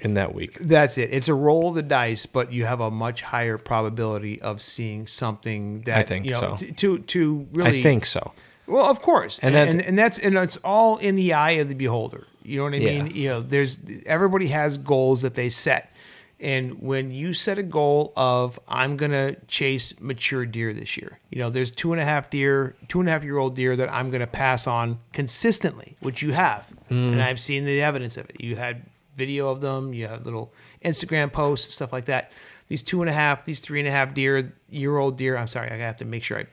in 0.00 0.14
that 0.14 0.34
week. 0.34 0.58
That's 0.60 0.98
it. 0.98 1.10
It's 1.12 1.28
a 1.28 1.34
roll 1.34 1.68
of 1.70 1.74
the 1.76 1.82
dice, 1.82 2.26
but 2.26 2.52
you 2.52 2.64
have 2.66 2.80
a 2.80 2.90
much 2.90 3.22
higher 3.22 3.56
probability 3.56 4.42
of 4.42 4.60
seeing 4.60 5.06
something 5.06 5.82
that 5.82 5.96
I 5.98 6.02
think 6.02 6.26
you 6.26 6.32
know 6.32 6.56
so. 6.56 6.66
to 6.76 6.98
to 6.98 7.46
really 7.52 7.78
I 7.80 7.82
think 7.82 8.04
so. 8.04 8.32
Well, 8.66 8.84
of 8.86 9.00
course, 9.00 9.38
and 9.40 9.54
And 9.54 9.70
and, 9.70 9.78
that's- 9.80 9.88
and 9.88 9.98
that's 9.98 10.18
and 10.18 10.36
it's 10.38 10.56
all 10.58 10.96
in 10.98 11.16
the 11.16 11.32
eye 11.32 11.52
of 11.52 11.68
the 11.68 11.74
beholder. 11.74 12.26
You 12.42 12.58
know 12.58 12.64
what 12.64 12.74
I 12.74 12.76
Yeah. 12.78 13.02
mean? 13.02 13.14
You 13.14 13.28
know, 13.28 13.40
there's 13.40 13.78
everybody 14.06 14.48
has 14.48 14.78
goals 14.78 15.22
that 15.22 15.34
they 15.34 15.48
set, 15.48 15.92
and 16.40 16.80
when 16.80 17.10
you 17.10 17.32
set 17.32 17.58
a 17.58 17.62
goal 17.62 18.12
of 18.16 18.58
I'm 18.68 18.96
gonna 18.96 19.36
chase 19.48 19.94
mature 20.00 20.46
deer 20.46 20.72
this 20.72 20.96
year, 20.96 21.18
you 21.30 21.38
know, 21.38 21.50
there's 21.50 21.70
two 21.70 21.92
and 21.92 22.00
a 22.00 22.04
half 22.04 22.30
deer, 22.30 22.76
two 22.88 23.00
and 23.00 23.08
a 23.08 23.12
half 23.12 23.24
year 23.24 23.38
old 23.38 23.56
deer 23.56 23.74
that 23.76 23.92
I'm 23.92 24.10
gonna 24.10 24.26
pass 24.28 24.66
on 24.66 24.98
consistently, 25.12 25.96
which 26.00 26.22
you 26.22 26.32
have, 26.32 26.72
hmm. 26.88 26.94
and 27.12 27.22
I've 27.22 27.40
seen 27.40 27.64
the 27.64 27.80
evidence 27.82 28.16
of 28.16 28.28
it. 28.30 28.40
You 28.40 28.56
had 28.56 28.82
video 29.16 29.48
of 29.50 29.60
them, 29.60 29.92
you 29.92 30.06
have 30.06 30.24
little 30.24 30.52
Instagram 30.84 31.32
posts, 31.32 31.74
stuff 31.74 31.92
like 31.92 32.04
that. 32.06 32.30
These 32.68 32.82
two 32.82 33.00
and 33.00 33.08
a 33.08 33.12
half, 33.12 33.44
these 33.44 33.60
three 33.60 33.78
and 33.80 33.88
a 33.88 33.92
half 33.92 34.12
deer, 34.14 34.52
year 34.70 34.98
old 34.98 35.16
deer. 35.16 35.36
I'm 35.36 35.46
sorry, 35.46 35.70
I 35.70 35.76
have 35.78 35.96
to 35.98 36.04
make 36.04 36.22
sure 36.22 36.38
I 36.40 36.46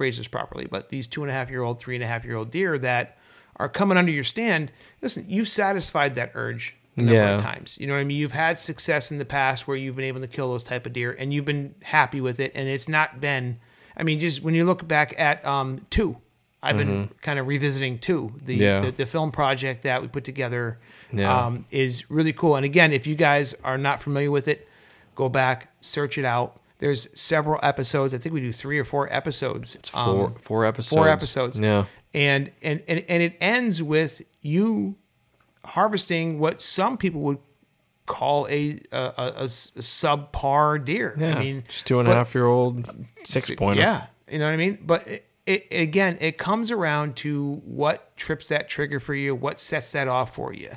phrase 0.00 0.16
this 0.16 0.28
properly, 0.28 0.66
but 0.66 0.88
these 0.88 1.06
two 1.06 1.22
and 1.22 1.30
a 1.30 1.34
half 1.34 1.50
year 1.50 1.60
old, 1.62 1.78
three 1.78 1.94
and 1.94 2.02
a 2.02 2.06
half 2.06 2.24
year 2.24 2.36
old 2.36 2.50
deer 2.50 2.78
that 2.78 3.18
are 3.56 3.68
coming 3.68 3.98
under 3.98 4.10
your 4.10 4.24
stand, 4.24 4.72
listen, 5.02 5.26
you've 5.28 5.46
satisfied 5.46 6.14
that 6.14 6.30
urge 6.34 6.74
a 6.96 7.02
number 7.02 7.20
of 7.36 7.42
times. 7.42 7.76
You 7.78 7.86
know 7.86 7.92
what 7.92 8.00
I 8.00 8.04
mean? 8.04 8.16
You've 8.16 8.32
had 8.32 8.58
success 8.58 9.10
in 9.10 9.18
the 9.18 9.26
past 9.26 9.68
where 9.68 9.76
you've 9.76 9.96
been 9.96 10.06
able 10.06 10.22
to 10.22 10.26
kill 10.26 10.50
those 10.50 10.64
type 10.64 10.86
of 10.86 10.94
deer 10.94 11.12
and 11.18 11.34
you've 11.34 11.44
been 11.44 11.74
happy 11.82 12.22
with 12.22 12.40
it. 12.40 12.52
And 12.54 12.66
it's 12.66 12.88
not 12.88 13.20
been, 13.20 13.58
I 13.94 14.02
mean, 14.02 14.20
just 14.20 14.42
when 14.42 14.54
you 14.54 14.64
look 14.64 14.88
back 14.88 15.14
at 15.18 15.44
um, 15.44 15.84
two, 15.90 16.16
I've 16.62 16.78
been 16.78 17.10
kind 17.20 17.38
of 17.38 17.46
revisiting 17.46 17.98
two, 17.98 18.32
the, 18.42 18.54
Mm-hmm. 18.54 18.62
Yeah. 18.62 18.80
the, 18.80 18.90
the 18.92 19.06
film 19.06 19.32
project 19.32 19.82
that 19.82 20.00
we 20.00 20.08
put 20.08 20.24
together 20.24 20.78
Yeah. 21.12 21.46
um, 21.46 21.66
is 21.70 22.10
really 22.10 22.32
cool. 22.32 22.56
And 22.56 22.64
again, 22.64 22.90
if 22.94 23.06
you 23.06 23.16
guys 23.16 23.52
are 23.62 23.76
not 23.76 24.00
familiar 24.00 24.30
with 24.30 24.48
it, 24.48 24.66
go 25.16 25.28
back, 25.28 25.68
search 25.82 26.16
it 26.16 26.24
out. 26.24 26.58
There's 26.80 27.08
several 27.18 27.60
episodes. 27.62 28.12
I 28.12 28.18
think 28.18 28.34
we 28.34 28.40
do 28.40 28.52
three 28.52 28.78
or 28.78 28.84
four 28.84 29.10
episodes. 29.12 29.76
um, 29.94 30.06
Four 30.16 30.34
four 30.42 30.64
episodes. 30.66 30.88
four 30.96 31.08
episodes. 31.08 31.58
Yeah. 31.60 31.84
And, 32.12 32.50
and 32.62 32.82
and 32.88 33.04
and 33.08 33.22
it 33.22 33.36
ends 33.40 33.80
with 33.82 34.20
you 34.40 34.96
harvesting 35.64 36.38
what 36.40 36.60
some 36.60 36.96
people 36.98 37.20
would 37.20 37.38
call 38.06 38.48
a 38.48 38.80
a, 38.90 38.98
a, 38.98 39.32
a 39.36 39.44
subpar 39.44 40.84
deer. 40.84 41.14
Yeah. 41.18 41.36
I 41.36 41.38
mean, 41.38 41.64
just 41.68 41.86
two 41.86 42.00
and 42.00 42.08
a 42.08 42.14
half 42.14 42.34
year 42.34 42.46
old 42.46 42.88
six 43.24 43.50
pointer. 43.50 43.80
yeah, 43.82 44.06
you 44.28 44.38
know 44.38 44.46
what 44.46 44.54
I 44.54 44.56
mean. 44.56 44.78
But 44.84 45.06
it, 45.46 45.66
again, 45.70 46.18
it 46.20 46.38
comes 46.38 46.70
around 46.70 47.16
to 47.16 47.62
what 47.64 48.16
trips 48.16 48.48
that 48.48 48.68
trigger 48.68 49.00
for 49.00 49.14
you, 49.14 49.34
what 49.34 49.58
sets 49.58 49.92
that 49.92 50.08
off 50.08 50.34
for 50.34 50.52
you. 50.52 50.70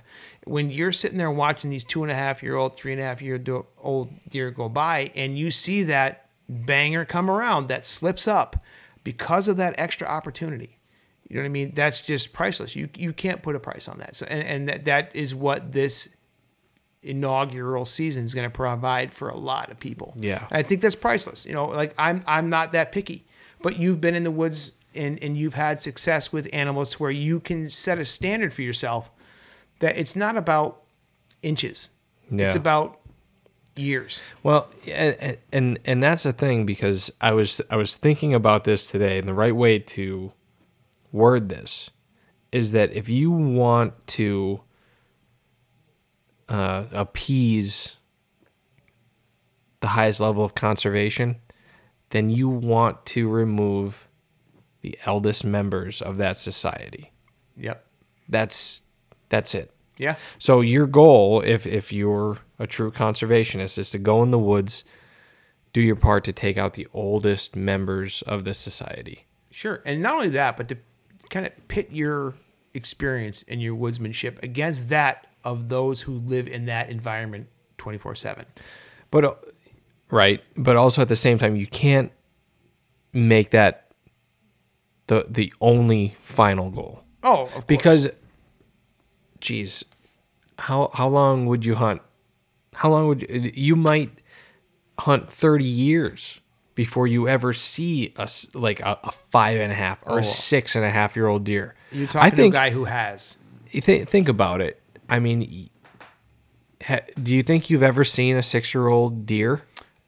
When 0.46 0.72
you're 0.72 0.92
sitting 0.92 1.18
there 1.18 1.32
watching 1.32 1.70
these 1.70 1.84
two 1.84 2.04
and 2.04 2.12
a 2.12 2.16
half 2.16 2.42
year 2.42 2.56
old, 2.56 2.76
three 2.76 2.92
and 2.92 3.02
a 3.02 3.04
half 3.04 3.22
year 3.22 3.42
old 3.78 4.30
deer 4.30 4.52
go 4.52 4.70
by, 4.70 5.12
and 5.16 5.38
you 5.38 5.52
see 5.52 5.84
that 5.84 6.30
banger 6.50 7.06
come 7.06 7.30
around 7.30 7.68
that 7.68 7.86
slips 7.86 8.28
up 8.28 8.64
because 9.04 9.48
of 9.48 9.58
that 9.58 9.76
extra 9.78 10.08
opportunity. 10.08 10.80
You 11.30 11.38
know 11.38 11.44
what 11.44 11.48
I 11.48 11.50
mean? 11.50 11.72
That's 11.74 12.02
just 12.02 12.34
priceless. 12.34 12.76
You 12.76 12.90
you 12.96 13.14
can't 13.14 13.42
put 13.42 13.56
a 13.56 13.60
price 13.60 13.88
on 13.88 14.00
that. 14.00 14.16
So 14.16 14.26
and, 14.28 14.44
and 14.44 14.70
that, 14.70 14.86
that 14.86 15.16
is 15.16 15.34
what 15.34 15.72
this 15.72 16.16
inaugural 17.02 17.86
season 17.86 18.24
is 18.24 18.34
going 18.34 18.50
to 18.50 18.54
provide 18.54 19.14
for 19.14 19.30
a 19.30 19.38
lot 19.38 19.72
of 19.72 19.80
people. 19.80 20.14
Yeah. 20.18 20.48
I 20.52 20.64
think 20.64 20.82
that's 20.82 20.96
priceless. 20.96 21.46
You 21.46 21.54
know, 21.54 21.68
like 21.68 21.94
I'm 21.98 22.24
I'm 22.28 22.50
not 22.50 22.74
that 22.74 22.92
picky, 22.92 23.26
but 23.64 23.78
you've 23.78 24.00
been 24.00 24.14
in 24.14 24.24
the 24.24 24.32
woods 24.32 24.74
and 24.94 25.18
and 25.24 25.36
you've 25.36 25.56
had 25.56 25.82
success 25.82 26.32
with 26.32 26.48
animals 26.54 26.92
to 26.92 26.98
where 27.00 27.10
you 27.10 27.40
can 27.40 27.68
set 27.68 27.98
a 27.98 28.06
standard 28.06 28.54
for 28.54 28.62
yourself 28.62 29.10
that 29.80 29.98
it's 29.98 30.16
not 30.16 30.38
about 30.38 30.84
inches. 31.42 31.90
It's 32.46 32.56
about 32.56 33.00
years. 33.76 34.22
Well, 34.44 34.70
and, 34.88 35.38
and 35.52 35.80
and 35.86 36.04
that's 36.04 36.24
the 36.24 36.34
thing 36.34 36.66
because 36.66 37.12
I 37.20 37.32
was 37.32 37.62
I 37.70 37.76
was 37.76 37.98
thinking 37.98 38.34
about 38.34 38.66
this 38.66 38.86
today, 38.86 39.18
and 39.18 39.28
the 39.28 39.34
right 39.34 39.56
way 39.56 39.80
to 39.80 40.32
word 41.12 41.50
this 41.50 41.90
is 42.52 42.72
that 42.72 42.94
if 42.94 43.10
you 43.10 43.32
want 43.32 44.08
to 44.08 44.62
uh, 46.48 46.86
appease 46.92 47.96
the 49.82 49.88
highest 49.88 50.20
level 50.20 50.46
of 50.46 50.54
conservation, 50.54 51.38
then 52.14 52.30
you 52.30 52.48
want 52.48 53.06
to 53.08 53.28
remove 53.28 54.08
the 54.82 54.98
eldest 55.06 55.44
members 55.44 56.00
of 56.00 56.18
that 56.18 56.38
society. 56.38 57.12
Yep. 57.58 57.84
That's 58.30 58.84
that's 59.30 59.56
it. 59.56 59.72
Yeah. 59.98 60.16
So 60.38 60.62
your 60.62 60.86
goal, 60.86 61.42
if 61.42 61.66
if 61.66 61.92
you're 61.92 62.38
a 62.60 62.68
true 62.68 62.92
conservationist, 62.92 63.80
is 63.80 63.90
to 63.90 63.98
go 63.98 64.22
in 64.22 64.30
the 64.30 64.38
woods, 64.38 64.84
do 65.74 65.82
your 65.82 65.96
part 65.96 66.24
to 66.26 66.32
take 66.32 66.56
out 66.56 66.76
the 66.76 66.88
oldest 66.94 67.56
members 67.56 68.22
of 68.28 68.46
the 68.46 68.54
society. 68.54 69.26
Sure. 69.50 69.82
And 69.84 70.04
not 70.04 70.14
only 70.14 70.30
that, 70.30 70.56
but 70.56 70.70
to 70.70 70.78
kind 71.32 71.48
of 71.48 71.68
pit 71.68 71.90
your 71.92 72.36
experience 72.76 73.44
and 73.48 73.60
your 73.60 73.76
woodsmanship 73.76 74.42
against 74.44 74.90
that 74.90 75.26
of 75.44 75.70
those 75.70 76.02
who 76.02 76.14
live 76.20 76.48
in 76.48 76.66
that 76.66 76.90
environment 76.90 77.48
24 77.80 78.14
7. 78.14 78.46
But 79.10 79.26
uh, 79.26 79.34
right, 80.14 80.42
but 80.56 80.76
also 80.76 81.02
at 81.02 81.08
the 81.10 81.16
same 81.16 81.38
time, 81.40 81.56
you 81.56 81.68
can't 81.68 82.12
make 83.12 83.50
that 83.50 83.92
the 85.08 85.26
the 85.28 85.54
only 85.60 86.16
final 86.22 86.70
goal 86.70 87.04
Oh, 87.24 87.44
of 87.44 87.52
course. 87.52 87.64
because, 87.68 88.10
geez, 89.40 89.84
how 90.60 90.90
how 90.94 91.08
long 91.08 91.46
would 91.46 91.66
you 91.66 91.76
hunt? 91.76 92.02
How 92.76 92.90
long 92.90 93.08
would 93.08 93.22
you, 93.22 93.52
you 93.54 93.76
might 93.76 94.12
hunt 95.00 95.32
thirty 95.32 95.66
years 95.66 96.40
before 96.76 97.08
you 97.08 97.28
ever 97.28 97.54
see 97.54 98.14
a 98.18 98.30
like 98.54 98.82
a, 98.82 99.00
a 99.04 99.12
five 99.12 99.60
and 99.60 99.72
a 99.72 99.76
half 99.76 100.04
or 100.06 100.18
a 100.18 100.22
oh. 100.22 100.24
six 100.24 100.76
and 100.76 100.84
a 100.84 100.90
half 100.90 101.16
year 101.16 101.28
old 101.28 101.44
deer? 101.44 101.76
you're 101.92 102.08
talking 102.08 102.22
I 102.22 102.30
think 102.30 102.54
to 102.54 102.60
a 102.60 102.62
guy 102.62 102.70
who 102.72 102.86
has. 102.86 103.38
you 103.72 103.82
think 103.82 104.10
think 104.10 104.28
about 104.28 104.60
it. 104.60 104.82
I 105.10 105.20
mean, 105.20 105.70
ha, 106.86 107.00
do 107.22 107.34
you 107.34 107.44
think 107.44 107.70
you've 107.70 107.84
ever 107.84 108.04
seen 108.04 108.36
a 108.36 108.44
six 108.44 108.74
year 108.74 108.88
old 108.88 109.26
deer? 109.26 109.62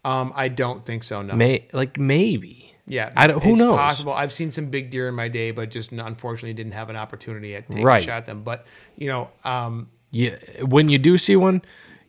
Um, 0.05 0.31
I 0.35 0.47
don't 0.47 0.85
think 0.85 1.03
so. 1.03 1.21
No. 1.21 1.33
May 1.35 1.67
like 1.73 1.97
maybe. 1.97 2.73
Yeah, 2.87 3.11
I 3.17 3.25
don't- 3.27 3.43
who 3.43 3.51
it's 3.53 3.59
knows? 3.61 3.75
Possible. 3.75 4.13
I've 4.13 4.31
seen 4.31 4.51
some 4.51 4.67
big 4.67 4.91
deer 4.91 5.07
in 5.07 5.15
my 5.15 5.27
day, 5.27 5.49
but 5.51 5.71
just 5.71 5.91
unfortunately 5.91 6.53
didn't 6.53 6.73
have 6.73 6.89
an 6.91 6.95
opportunity 6.95 7.55
at 7.55 7.67
taking 7.67 7.83
Right. 7.83 8.01
a 8.01 8.03
shot 8.05 8.17
at 8.17 8.25
them. 8.27 8.43
But 8.43 8.65
you 8.95 9.07
know, 9.09 9.29
um, 9.43 9.89
Yeah, 10.11 10.35
when 10.61 10.87
you 10.89 10.97
do 10.99 11.17
see 11.17 11.35
one, 11.35 11.63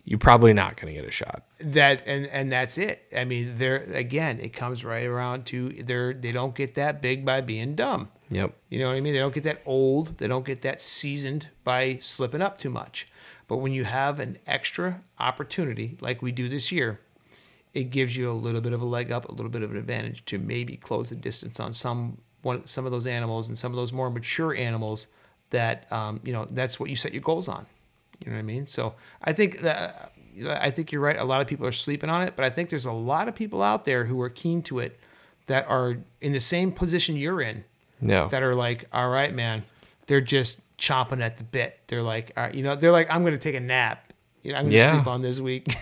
you're 0.05 0.19
probably 0.19 0.53
not 0.53 0.77
going 0.77 0.95
to 0.95 1.01
get 1.01 1.09
a 1.09 1.11
shot. 1.11 1.43
that 1.59 2.03
and 2.07 2.27
and 2.27 2.53
that's 2.53 2.77
it. 2.77 3.05
I 3.17 3.25
mean, 3.25 3.55
there 3.57 3.77
again, 3.95 4.39
it 4.41 4.53
comes 4.53 4.85
right 4.85 5.07
around 5.07 5.47
to 5.47 5.71
they're 5.83 6.13
they 6.13 6.31
don't 6.33 6.55
get 6.55 6.75
that 6.75 7.01
big 7.01 7.25
by 7.25 7.41
being 7.41 7.75
dumb. 7.75 8.11
Yep. 8.29 8.53
You 8.69 8.79
know 8.81 8.89
what 8.89 8.97
I 8.97 9.01
mean? 9.01 9.15
They 9.15 9.21
don't 9.21 9.35
get 9.35 9.45
that 9.45 9.63
old. 9.65 10.19
They 10.19 10.29
don't 10.29 10.45
get 10.45 10.61
that 10.63 10.81
seasoned 10.83 11.49
by 11.65 11.97
slipping 12.03 12.43
up 12.43 12.59
too 12.59 12.71
much. 12.71 13.09
But 13.49 13.59
when 13.59 13.73
you 13.73 13.85
have 13.85 14.21
an 14.21 14.39
extra 14.47 15.01
opportunity 15.19 15.97
like 16.01 16.21
we 16.23 16.33
do 16.33 16.49
this 16.49 16.71
year, 16.71 17.01
it 17.81 17.91
gives 17.91 18.17
you 18.17 18.31
a 18.31 18.33
little 18.47 18.61
bit 18.61 18.73
of 18.73 18.81
a 18.81 18.85
leg 18.87 19.13
up, 19.13 19.29
a 19.29 19.33
little 19.33 19.51
bit 19.51 19.63
of 19.63 19.71
an 19.71 19.77
advantage 19.77 20.25
to 20.27 20.39
maybe 20.39 20.77
close 20.77 21.11
the 21.11 21.15
distance 21.17 21.61
on 21.61 21.73
some 21.73 22.19
one 22.43 22.67
some 22.67 22.87
of 22.87 22.93
those 22.93 23.07
animals 23.07 23.49
and 23.49 23.57
some 23.59 23.71
of 23.73 23.77
those 23.77 23.93
more 23.93 24.09
mature 24.11 24.55
animals 24.55 25.07
that 25.51 25.91
um, 25.93 26.21
you 26.25 26.33
know 26.33 26.47
that's 26.51 26.79
what 26.81 26.89
you 26.91 26.97
set 26.97 27.13
your 27.13 27.23
goals 27.23 27.49
on. 27.49 27.67
You 28.21 28.31
know 28.31 28.37
what 28.37 28.41
I 28.41 28.43
mean? 28.55 28.67
So 28.67 28.95
I 29.23 29.33
think 29.33 29.61
that 29.61 30.13
I 30.49 30.71
think 30.71 30.91
you're 30.93 31.01
right. 31.03 31.19
A 31.19 31.25
lot 31.25 31.41
of 31.41 31.47
people 31.47 31.67
are 31.67 31.73
sleeping 31.73 32.11
on 32.11 32.23
it, 32.23 32.35
but 32.37 32.45
I 32.45 32.51
think 32.51 32.71
there's 32.71 32.85
a 32.87 32.93
lot 32.93 33.29
of 33.29 33.35
people 33.35 33.63
out 33.63 33.85
there 33.85 34.05
who 34.05 34.21
are 34.23 34.31
keen 34.31 34.63
to 34.63 34.79
it 34.81 34.99
that 35.47 35.67
are 35.69 35.99
in 36.21 36.33
the 36.33 36.41
same 36.41 36.73
position 36.73 37.17
you're 37.17 37.41
in 37.41 37.65
No. 38.01 38.29
that 38.29 38.43
are 38.43 38.55
like, 38.55 38.85
all 38.93 39.09
right, 39.09 39.33
man, 39.35 39.65
they're 40.07 40.21
just 40.21 40.61
chomping 40.77 41.21
at 41.23 41.37
the 41.39 41.45
bit. 41.45 41.79
They're 41.87 42.03
like, 42.03 42.33
all 42.37 42.45
right, 42.45 42.55
you 42.55 42.63
know, 42.63 42.75
they're 42.75 42.91
like, 42.93 43.09
I'm 43.11 43.23
going 43.23 43.33
to 43.35 43.39
take 43.39 43.55
a 43.55 43.61
nap. 43.61 44.13
You 44.43 44.53
know, 44.53 44.59
I'm 44.59 44.65
going 44.65 44.73
to 44.73 44.79
Yeah. 44.79 44.91
sleep 44.93 45.07
on 45.07 45.23
this 45.23 45.39
week. 45.41 45.67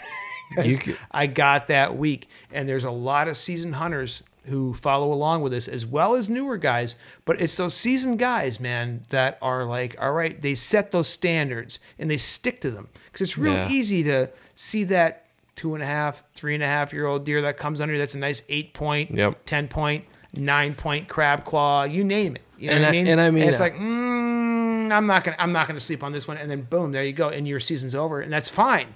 'Cause 0.54 0.66
You 0.66 0.76
could- 0.78 0.98
I 1.10 1.26
got 1.26 1.68
that 1.68 1.96
week. 1.96 2.28
And 2.52 2.68
there's 2.68 2.84
a 2.84 2.90
lot 2.90 3.28
of 3.28 3.36
seasoned 3.36 3.76
hunters 3.76 4.22
who 4.46 4.74
follow 4.74 5.10
along 5.12 5.40
with 5.40 5.54
us 5.54 5.68
as 5.68 5.86
well 5.86 6.14
as 6.14 6.28
newer 6.28 6.56
guys. 6.58 6.96
But 7.24 7.40
it's 7.40 7.56
those 7.56 7.74
seasoned 7.74 8.18
guys, 8.18 8.60
man, 8.60 9.04
that 9.08 9.38
are 9.40 9.64
like, 9.64 9.96
all 10.00 10.12
right, 10.12 10.40
they 10.40 10.54
set 10.54 10.90
those 10.92 11.08
standards 11.08 11.78
and 11.98 12.10
they 12.10 12.18
stick 12.18 12.60
to 12.60 12.70
them. 12.70 12.88
Because 13.06 13.22
it's 13.22 13.38
real 13.38 13.54
Yeah. 13.54 13.68
easy 13.70 14.02
to 14.04 14.28
see 14.54 14.84
that 14.84 15.24
two 15.56 15.74
and 15.74 15.82
a 15.82 15.86
half, 15.86 16.24
three 16.34 16.54
and 16.54 16.62
a 16.62 16.66
half 16.66 16.92
year 16.92 17.06
old 17.06 17.24
deer 17.24 17.40
that 17.42 17.56
comes 17.56 17.80
under 17.80 17.96
that's 17.96 18.14
a 18.14 18.18
nice 18.18 18.42
eight 18.50 18.74
point, 18.74 19.12
Yep. 19.12 19.38
10 19.46 19.68
point, 19.68 20.04
nine 20.36 20.74
point 20.74 21.08
crab 21.08 21.44
claw, 21.44 21.84
you 21.84 22.04
name 22.04 22.36
it. 22.36 22.42
You 22.58 22.68
know 22.68 22.74
And 22.76 22.82
what 22.82 22.86
I 22.86 22.88
I- 22.88 22.92
mean? 22.92 23.06
and 23.06 23.20
I 23.20 23.30
mean- 23.30 23.48
it's 23.48 23.60
like, 23.60 23.74
mm, 23.76 24.92
I'm 24.92 25.06
not 25.06 25.24
gonna, 25.24 25.36
I'm 25.38 25.52
not 25.52 25.66
gonna 25.68 25.80
sleep 25.80 26.02
on 26.04 26.12
this 26.12 26.28
one, 26.28 26.36
and 26.36 26.50
then 26.50 26.62
boom, 26.62 26.92
there 26.92 27.02
you 27.02 27.12
go, 27.12 27.28
and 27.28 27.48
your 27.48 27.60
season's 27.60 27.94
over, 27.94 28.20
and 28.20 28.32
that's 28.32 28.50
fine. 28.50 28.94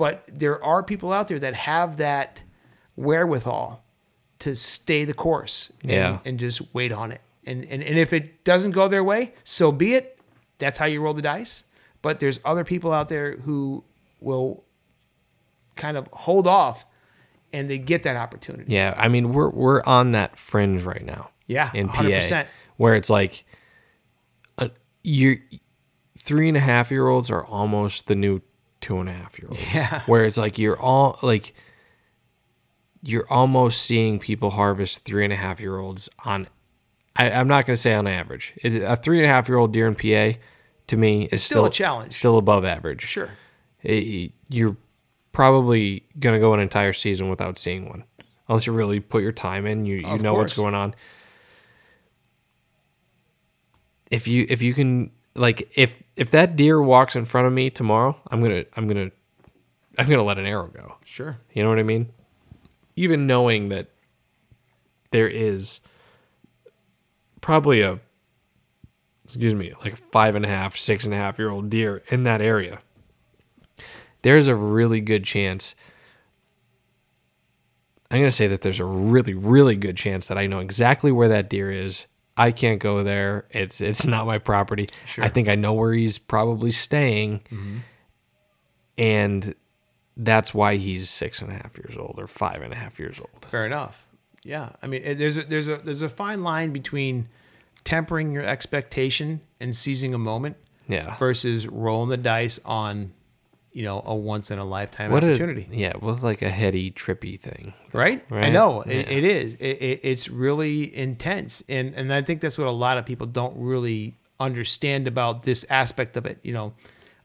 But 0.00 0.24
there 0.32 0.64
are 0.64 0.82
people 0.82 1.12
out 1.12 1.28
there 1.28 1.38
that 1.40 1.52
have 1.52 1.98
that 1.98 2.42
wherewithal 2.96 3.84
to 4.38 4.54
stay 4.54 5.04
the 5.04 5.12
course, 5.12 5.70
and, 5.82 5.90
Yeah. 5.90 6.18
and 6.24 6.38
just 6.38 6.62
wait 6.74 6.90
on 6.90 7.12
it. 7.12 7.20
And, 7.44 7.64
and 7.66 7.82
and 7.82 7.98
if 7.98 8.14
it 8.14 8.42
doesn't 8.42 8.70
go 8.70 8.88
their 8.88 9.04
way, 9.04 9.34
so 9.44 9.70
be 9.70 9.92
it. 9.94 10.18
That's 10.58 10.78
how 10.78 10.86
you 10.86 11.02
roll 11.02 11.12
the 11.12 11.20
dice. 11.22 11.64
But 12.00 12.18
there's 12.20 12.40
other 12.46 12.64
people 12.64 12.92
out 12.94 13.10
there 13.10 13.36
who 13.36 13.84
will 14.20 14.64
kind 15.76 15.98
of 15.98 16.08
hold 16.12 16.46
off, 16.46 16.86
and 17.52 17.68
they 17.68 17.76
get 17.78 18.02
that 18.04 18.16
opportunity. 18.16 18.72
Yeah, 18.72 18.94
I 18.96 19.08
mean 19.08 19.32
we're 19.32 19.50
we're 19.50 19.82
on 19.84 20.12
that 20.12 20.38
fringe 20.38 20.82
right 20.84 21.04
now. 21.04 21.28
Yeah, 21.46 21.70
in 21.74 21.88
PA, 21.88 22.04
100%. 22.04 22.46
where 22.78 22.94
it's 22.94 23.10
like, 23.10 23.44
uh, 24.56 24.68
you 25.02 25.40
three 26.18 26.48
and 26.48 26.56
a 26.56 26.60
half 26.60 26.90
year 26.90 27.06
olds 27.08 27.30
are 27.30 27.44
almost 27.44 28.06
the 28.06 28.14
new 28.14 28.40
two 28.80 28.98
and 28.98 29.08
a 29.08 29.12
half 29.12 29.38
year 29.38 29.48
olds. 29.48 29.74
Yeah. 29.74 30.02
where 30.06 30.24
it's 30.24 30.38
like 30.38 30.58
you're 30.58 30.78
all 30.80 31.18
like, 31.22 31.54
you're 33.02 33.26
almost 33.30 33.82
seeing 33.82 34.18
people 34.18 34.50
harvest 34.50 35.04
three 35.04 35.24
and 35.24 35.32
a 35.32 35.36
half 35.36 35.60
year 35.60 35.78
olds 35.78 36.08
on. 36.24 36.48
I, 37.16 37.30
I'm 37.30 37.48
not 37.48 37.66
going 37.66 37.74
to 37.74 37.80
say 37.80 37.94
on 37.94 38.06
average. 38.06 38.54
Is 38.62 38.76
a 38.76 38.96
three 38.96 39.18
and 39.18 39.26
a 39.26 39.28
half 39.28 39.48
year 39.48 39.58
old 39.58 39.72
deer 39.72 39.86
in 39.86 39.94
PA? 39.94 40.38
To 40.88 40.96
me, 40.96 41.24
is 41.30 41.42
still 41.42 41.66
a 41.66 41.70
challenge. 41.70 42.12
Still 42.14 42.36
above 42.38 42.64
average. 42.64 43.02
Sure. 43.02 43.30
it- 43.82 44.32
you're 44.48 44.76
probably 45.32 46.04
going 46.18 46.34
to 46.34 46.40
go 46.40 46.52
an 46.54 46.60
entire 46.60 46.92
season 46.92 47.30
without 47.30 47.56
seeing 47.56 47.88
one 47.88 48.02
unless 48.48 48.66
you 48.66 48.72
really 48.72 48.98
put 48.98 49.22
your 49.22 49.30
time 49.30 49.64
in 49.64 49.86
you 49.86 49.94
you 49.98 50.06
Of 50.06 50.22
know 50.22 50.34
what's 50.34 50.52
going 50.54 50.74
on 50.74 50.92
if 54.10 54.26
you 54.26 54.44
if 54.48 54.60
you 54.60 54.74
can 54.74 55.12
like 55.40 55.70
if 55.74 56.02
if 56.16 56.30
that 56.32 56.54
deer 56.54 56.80
walks 56.82 57.16
in 57.16 57.24
front 57.24 57.46
of 57.46 57.52
me 57.52 57.70
tomorrow 57.70 58.14
i'm 58.30 58.40
going 58.40 58.64
to 58.64 58.66
i'm 58.76 58.86
going 58.86 59.10
to 59.10 59.16
i'm 59.98 60.06
going 60.06 60.18
to 60.18 60.24
let 60.24 60.38
an 60.38 60.46
arrow 60.46 60.66
go 60.68 60.94
Sure. 61.04 61.38
you 61.54 61.62
know 61.62 61.68
what 61.70 61.78
i 61.78 61.82
mean 61.82 62.08
even 62.96 63.26
knowing 63.26 63.70
that 63.70 63.88
there 65.10 65.28
is 65.28 65.80
probably 67.40 67.80
a 67.80 67.98
excuse 69.24 69.54
me 69.54 69.72
like 69.82 69.96
five 70.12 70.34
and 70.34 70.44
a 70.44 70.48
half 70.48 70.76
six 70.76 71.04
and 71.04 71.14
a 71.14 71.16
half 71.16 71.38
year 71.38 71.50
old 71.50 71.70
deer 71.70 72.02
in 72.08 72.24
that 72.24 72.40
area 72.42 72.80
there's 74.22 74.46
a 74.48 74.54
really 74.54 75.00
good 75.00 75.24
chance 75.24 75.74
i'm 78.10 78.18
going 78.18 78.28
to 78.28 78.34
say 78.36 78.46
that 78.46 78.60
there's 78.60 78.80
a 78.80 78.84
really 78.84 79.32
really 79.34 79.76
good 79.76 79.96
chance 79.96 80.28
that 80.28 80.36
i 80.36 80.46
know 80.46 80.58
exactly 80.58 81.10
where 81.10 81.28
that 81.28 81.48
deer 81.48 81.70
is 81.72 82.06
i 82.40 82.50
can't 82.52 82.80
go 82.80 83.02
there. 83.02 83.46
It's 83.50 83.80
it's 83.80 84.06
not 84.14 84.26
my 84.26 84.38
property. 84.38 84.88
Sure. 85.06 85.24
i 85.24 85.28
think 85.28 85.48
i 85.48 85.54
know 85.54 85.72
where 85.72 85.92
he's 85.92 86.18
probably 86.18 86.72
staying. 86.72 87.40
Mm-hmm. 87.50 87.78
And 88.98 89.54
that's 90.16 90.52
why 90.52 90.76
he's 90.76 91.08
six 91.08 91.40
and 91.40 91.50
a 91.50 91.54
half 91.54 91.76
years 91.78 91.96
old 91.96 92.16
or 92.18 92.26
five 92.26 92.60
and 92.60 92.72
a 92.72 92.76
half 92.76 92.98
years 92.98 93.18
old. 93.18 93.46
Fair 93.46 93.64
enough. 93.64 94.06
Yeah, 94.42 94.70
I 94.82 94.86
mean, 94.86 95.18
there's 95.18 95.36
a, 95.36 95.42
there's 95.44 95.68
a 95.68 95.76
there's 95.76 96.02
a 96.02 96.08
fine 96.08 96.42
line 96.42 96.72
between 96.72 97.28
tempering 97.84 98.32
your 98.32 98.44
expectation 98.44 99.40
and 99.58 99.76
seizing 99.76 100.14
a 100.14 100.18
moment 100.18 100.56
yeah. 100.88 101.16
versus 101.16 101.66
rolling 101.66 102.08
the 102.08 102.16
dice 102.16 102.58
on, 102.64 103.12
you 103.72 103.82
know, 103.84 104.02
a 104.04 104.14
once 104.14 104.50
in 104.50 104.58
a 104.58 104.64
lifetime 104.64 105.10
what 105.12 105.22
opportunity. 105.22 105.68
a 105.70 105.74
yeah 105.76 105.92
with 106.00 106.22
like 106.22 106.42
a 106.42 106.50
heady 106.50 106.90
trippy 106.90 107.38
thing 107.40 107.72
right? 107.92 108.24
I 108.30 108.34
Right? 108.34 108.52
know 108.52 108.82
it, 108.82 109.08
it 109.10 109.24
is. 109.24 109.54
It, 109.54 109.66
it, 109.82 110.00
it's 110.02 110.28
really 110.28 110.94
intense, 110.96 111.62
and 111.68 111.94
and 111.94 112.12
I 112.12 112.22
think 112.22 112.40
that's 112.40 112.58
what 112.58 112.66
a 112.66 112.72
lot 112.72 112.98
of 112.98 113.06
people 113.06 113.26
don't 113.26 113.56
really 113.56 114.16
understand 114.40 115.06
about 115.06 115.42
this 115.44 115.64
aspect 115.70 116.16
of 116.16 116.26
it. 116.26 116.38
You 116.42 116.52
know, 116.52 116.72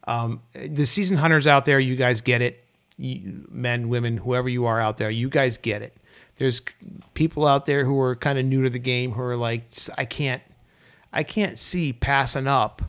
um, 0.05 0.41
the 0.53 0.85
season 0.85 1.17
hunters 1.17 1.47
out 1.47 1.65
there, 1.65 1.79
you 1.79 1.95
guys 1.95 2.21
get 2.21 2.41
it. 2.41 2.63
You, 2.97 3.45
men, 3.49 3.89
women, 3.89 4.17
whoever 4.17 4.47
you 4.47 4.65
are 4.65 4.79
out 4.79 4.97
there, 4.97 5.09
you 5.09 5.29
guys 5.29 5.57
get 5.57 5.81
it. 5.81 5.97
There's 6.37 6.61
people 7.13 7.47
out 7.47 7.65
there 7.65 7.85
who 7.85 7.99
are 8.01 8.15
kind 8.15 8.37
of 8.37 8.45
new 8.45 8.63
to 8.63 8.69
the 8.69 8.79
game 8.79 9.11
who 9.13 9.21
are 9.21 9.35
like, 9.37 9.63
I 9.97 10.05
can't, 10.05 10.41
I 11.11 11.23
can't 11.23 11.57
see 11.57 11.91
passing 11.93 12.47
up 12.47 12.81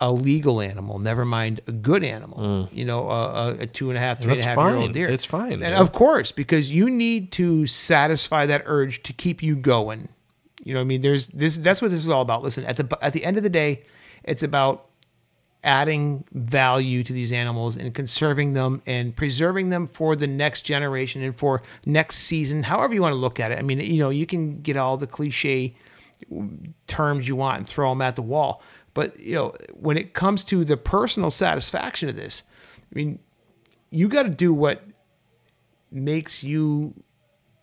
a 0.00 0.12
legal 0.12 0.60
animal, 0.60 0.98
never 0.98 1.24
mind 1.24 1.60
a 1.66 1.72
good 1.72 2.04
animal. 2.04 2.68
You 2.72 2.84
know, 2.84 3.08
a, 3.10 3.48
a, 3.48 3.48
a 3.60 3.66
two 3.66 3.90
and 3.90 3.96
a 3.96 4.00
half, 4.00 4.20
three 4.20 4.32
and 4.32 4.40
a 4.40 4.42
Mm. 4.42 4.44
That's 4.44 4.46
year 4.46 4.54
fine. 4.54 4.74
old 4.76 4.92
deer. 4.92 5.08
It's 5.08 5.24
fine, 5.24 5.52
And 5.54 5.62
yeah. 5.62 5.80
of 5.80 5.92
course, 5.92 6.30
because 6.30 6.70
you 6.70 6.88
need 6.88 7.32
to 7.32 7.66
satisfy 7.66 8.46
that 8.46 8.62
urge 8.66 9.02
to 9.04 9.12
keep 9.12 9.42
you 9.42 9.56
going. 9.56 10.08
You 10.64 10.74
know, 10.74 10.80
I 10.80 10.84
mean, 10.84 11.02
there's 11.02 11.26
this. 11.28 11.56
That's 11.56 11.80
what 11.82 11.90
this 11.90 12.04
is 12.04 12.10
all 12.10 12.22
about. 12.22 12.42
Listen, 12.42 12.64
at 12.64 12.76
the 12.76 12.98
at 13.02 13.12
the 13.12 13.24
end 13.24 13.36
of 13.38 13.42
the 13.42 13.50
day, 13.50 13.84
it's 14.24 14.42
about 14.42 14.84
adding 15.64 16.22
value 16.32 17.02
to 17.02 17.12
these 17.12 17.32
animals 17.32 17.76
and 17.76 17.92
conserving 17.92 18.52
them 18.52 18.80
and 18.86 19.16
preserving 19.16 19.70
them 19.70 19.88
for 19.88 20.14
the 20.14 20.26
next 20.28 20.62
generation 20.62 21.20
and 21.22 21.36
for 21.36 21.62
next 21.84 22.18
season. 22.18 22.62
However 22.62 22.94
you 22.94 23.02
want 23.02 23.12
to 23.12 23.16
look 23.18 23.40
at 23.40 23.50
it. 23.50 23.58
I 23.58 23.62
mean, 23.62 23.80
you 23.80 23.98
know, 23.98 24.10
you 24.10 24.24
can 24.26 24.60
get 24.62 24.76
all 24.76 24.96
the 24.96 25.08
cliche 25.08 25.74
terms 26.86 27.26
you 27.28 27.36
want 27.36 27.58
and 27.58 27.66
throw 27.68 27.90
them 27.90 28.02
at 28.02 28.16
the 28.16 28.22
wall. 28.22 28.62
But 28.98 29.20
you 29.20 29.34
know, 29.36 29.54
when 29.74 29.96
it 29.96 30.12
comes 30.12 30.42
to 30.46 30.64
the 30.64 30.76
personal 30.76 31.30
satisfaction 31.30 32.08
of 32.08 32.16
this, 32.16 32.42
I 32.90 32.94
mean, 32.98 33.20
you 33.90 34.08
got 34.08 34.24
to 34.24 34.28
do 34.28 34.52
what 34.52 34.82
makes 35.92 36.42
you 36.42 36.94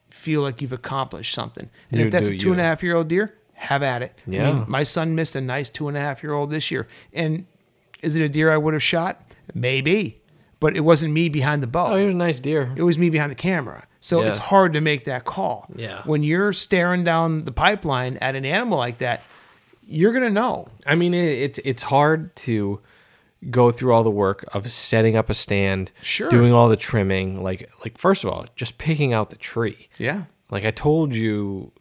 feel 0.09 0.41
like 0.41 0.61
you've 0.61 0.71
accomplished 0.71 1.33
something. 1.33 1.69
And 1.91 1.99
You 1.99 2.05
if 2.05 2.11
that's 2.13 2.27
a 2.29 2.37
two 2.37 2.51
and 2.53 2.61
a 2.61 2.63
half 2.63 2.81
year 2.81 2.95
old 2.95 3.09
deer, 3.09 3.35
have 3.53 3.83
at 3.83 4.01
it. 4.01 4.13
I 4.27 4.31
Yeah. 4.31 4.51
mean, 4.53 4.65
my 4.67 4.83
son 4.83 5.13
missed 5.13 5.35
a 5.35 5.41
nice 5.41 5.69
two 5.69 5.89
and 5.89 5.97
a 5.97 5.99
half 5.99 6.23
year 6.23 6.31
old 6.33 6.51
this 6.51 6.71
year. 6.71 6.87
And 7.11 7.45
is 8.01 8.15
it 8.15 8.23
a 8.23 8.29
deer 8.29 8.49
I 8.51 8.57
would 8.57 8.73
have 8.73 8.83
shot? 8.83 9.21
Maybe. 9.53 10.21
But 10.61 10.75
it 10.75 10.81
wasn't 10.81 11.13
me 11.13 11.27
behind 11.27 11.61
the 11.61 11.67
bow. 11.67 11.93
Oh, 11.93 11.97
he 11.97 12.05
was 12.05 12.13
a 12.15 12.17
nice 12.17 12.39
deer. 12.39 12.71
It 12.77 12.83
was 12.83 12.97
me 12.97 13.09
behind 13.09 13.29
the 13.29 13.35
camera. 13.35 13.87
So 13.99 14.21
Yeah. 14.21 14.29
it's 14.29 14.37
hard 14.37 14.71
to 14.73 14.81
make 14.81 15.03
that 15.05 15.25
call. 15.25 15.67
Yeah. 15.75 16.01
When 16.05 16.23
you're 16.23 16.53
staring 16.53 17.03
down 17.03 17.43
the 17.43 17.51
pipeline 17.51 18.15
at 18.17 18.35
an 18.35 18.45
animal 18.45 18.77
like 18.77 18.99
that, 18.99 19.21
you're 19.85 20.11
going 20.11 20.23
to 20.23 20.29
know. 20.31 20.67
I 20.85 20.95
mean, 20.95 21.13
it, 21.13 21.25
it's 21.27 21.59
it's 21.63 21.83
hard 21.83 22.35
to 22.37 22.81
go 23.51 23.69
through 23.71 23.93
all 23.93 24.03
the 24.03 24.09
work 24.11 24.43
of 24.53 24.71
setting 24.71 25.15
up 25.15 25.29
a 25.29 25.33
stand, 25.33 25.91
Sure. 26.01 26.29
doing 26.29 26.51
all 26.53 26.67
the 26.69 26.75
trimming. 26.77 27.43
Like 27.43 27.69
like 27.83 27.97
first 27.97 28.23
of 28.23 28.29
all, 28.29 28.45
just 28.55 28.77
picking 28.77 29.13
out 29.13 29.29
the 29.29 29.35
tree. 29.35 29.87
Yeah. 29.97 30.23
Like 30.49 30.65
I 30.65 30.71
told 30.71 31.13
you, 31.15 31.71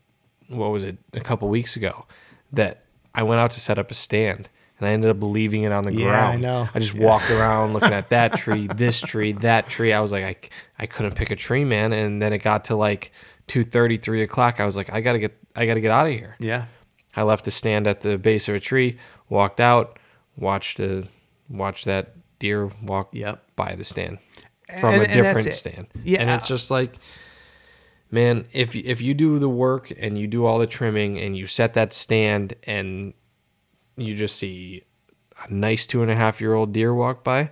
what 0.49 0.71
was 0.71 0.85
it 0.85 0.99
a 1.13 1.21
couple 1.21 1.49
weeks 1.49 1.77
ago, 1.77 2.07
that 2.53 2.85
I 3.15 3.23
went 3.23 3.41
out 3.41 3.51
to 3.53 3.61
set 3.61 3.79
up 3.79 3.91
a 3.91 3.95
stand 3.95 4.49
and 4.79 4.89
I 4.89 4.93
ended 4.93 5.09
up 5.11 5.23
leaving 5.23 5.63
it 5.63 5.73
on 5.73 5.85
the 5.85 5.93
Yeah, 5.93 6.05
ground. 6.05 6.33
I 6.35 6.37
know. 6.37 6.69
I 6.75 6.79
just 6.81 6.95
walked 6.95 7.31
around 7.31 7.75
looking 7.75 7.93
at 7.93 8.09
that 8.11 8.33
tree, 8.37 8.67
this 8.67 9.01
tree, 9.01 9.33
that 9.35 9.69
tree. 9.69 9.93
I 9.93 10.01
was 10.01 10.11
like, 10.13 10.25
I, 10.25 10.83
I 10.83 10.87
couldn't 10.87 11.15
pick 11.15 11.31
a 11.31 11.37
tree, 11.37 11.65
man. 11.65 11.93
And 11.93 12.21
then 12.21 12.33
it 12.33 12.39
got 12.39 12.65
to 12.67 12.77
like 12.77 13.13
two 13.47 13.63
thirty, 13.63 13.97
three 13.97 14.23
o'clock. 14.23 14.61
I 14.61 14.65
was 14.67 14.77
like, 14.77 14.93
I 14.93 15.01
gotta 15.01 15.19
get, 15.19 15.37
I 15.55 15.65
gotta 15.67 15.81
get 15.81 15.91
out 15.93 16.07
of 16.07 16.13
here. 16.13 16.37
Yeah. 16.39 16.67
I 17.17 17.23
left 17.23 17.45
the 17.45 17.51
stand 17.51 17.87
at 17.87 18.01
the 18.01 18.19
base 18.19 18.49
of 18.49 18.55
a 18.55 18.61
tree, 18.61 18.99
walked 19.29 19.61
out, 19.61 19.99
watched 20.37 20.79
the, 20.79 21.07
watched 21.49 21.85
that 21.85 22.15
deer 22.39 22.71
walk 22.83 23.11
Yep. 23.13 23.43
by 23.57 23.75
the 23.75 23.85
stand 23.85 24.19
from 24.81 24.95
And- 24.95 25.03
a 25.05 25.07
different 25.15 25.55
stand. 25.55 25.87
Yeah. 26.03 26.21
and 26.21 26.31
it's 26.31 26.49
just 26.49 26.71
like, 26.71 26.97
man, 28.11 28.47
if 28.53 28.75
if 28.75 29.01
you 29.01 29.15
do 29.15 29.39
the 29.39 29.49
work 29.49 29.93
and 29.99 30.19
you 30.19 30.27
do 30.27 30.45
all 30.45 30.59
the 30.59 30.67
trimming 30.67 31.19
and 31.19 31.37
you 31.37 31.47
set 31.47 31.75
that 31.75 31.93
stand 31.93 32.55
and 32.65 33.15
you 33.97 34.15
just 34.17 34.37
see 34.37 34.83
a 35.49 35.53
nice 35.53 35.87
two 35.87 36.03
and 36.03 36.11
a 36.11 36.15
half 36.15 36.41
year 36.41 36.55
old 36.55 36.73
deer 36.73 36.93
walk 36.95 37.23
by, 37.23 37.51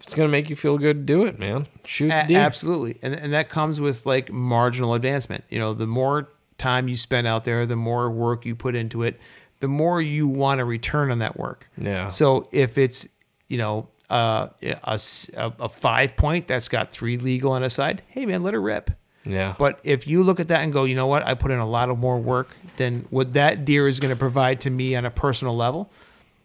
it's 0.00 0.14
gonna 0.14 0.28
make 0.28 0.50
you 0.50 0.56
feel 0.56 0.78
good. 0.78 1.06
Do 1.06 1.24
it, 1.24 1.38
man. 1.38 1.66
Shoot 1.84 2.08
the 2.08 2.24
A- 2.24 2.26
deer. 2.26 2.38
absolutely. 2.40 2.98
And, 3.02 3.14
and 3.14 3.32
that 3.32 3.48
comes 3.48 3.80
with 3.80 4.06
like 4.06 4.30
marginal 4.30 4.94
advancement. 4.94 5.44
You 5.50 5.58
know, 5.58 5.72
the 5.74 5.86
more 5.86 6.28
time 6.58 6.88
you 6.88 6.96
spend 6.96 7.26
out 7.26 7.44
there, 7.44 7.66
the 7.66 7.76
more 7.76 8.10
work 8.10 8.44
you 8.46 8.54
put 8.54 8.74
into 8.74 9.02
it, 9.02 9.18
the 9.60 9.68
more 9.68 10.00
you 10.00 10.28
want 10.28 10.58
to 10.58 10.64
return 10.64 11.10
on 11.10 11.18
that 11.20 11.38
work. 11.38 11.68
Yeah. 11.78 12.08
So 12.08 12.48
if 12.52 12.76
it's, 12.78 13.08
you 13.48 13.58
know, 13.58 13.88
uh, 14.10 14.48
a, 14.62 15.00
a- 15.36 15.52
a 15.60 15.68
five 15.68 16.16
point 16.16 16.46
that's 16.46 16.68
got 16.68 16.90
three 16.90 17.16
legal 17.16 17.52
on 17.52 17.62
a 17.62 17.70
side, 17.70 18.02
hey 18.08 18.26
man, 18.26 18.42
let 18.42 18.54
her 18.54 18.60
rip. 18.60 18.90
Yeah. 19.24 19.54
But 19.58 19.80
if 19.84 20.06
you 20.06 20.22
look 20.22 20.38
at 20.38 20.48
that 20.48 20.60
and 20.60 20.72
go, 20.72 20.84
you 20.84 20.94
know 20.94 21.06
what, 21.06 21.26
I 21.26 21.32
put 21.34 21.50
in 21.50 21.58
a 21.58 21.66
lot 21.66 21.88
of 21.88 21.98
more 21.98 22.18
work 22.18 22.54
than 22.76 23.06
what 23.08 23.32
that 23.32 23.64
deer 23.64 23.88
is 23.88 23.98
going 23.98 24.10
to 24.12 24.16
provide 24.18 24.60
to 24.62 24.70
me 24.70 24.94
on 24.94 25.06
a 25.06 25.10
personal 25.10 25.56
level, 25.56 25.90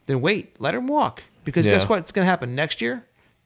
then 0.06 0.22
wait, 0.22 0.56
let 0.60 0.74
him 0.74 0.88
walk. 0.88 1.24
Because 1.44 1.66
Yeah. 1.66 1.74
guess 1.74 1.90
what's 1.90 2.12
going 2.14 2.24
to 2.26 2.30
happen 2.30 2.56
next 2.56 2.82
year? 2.82 3.06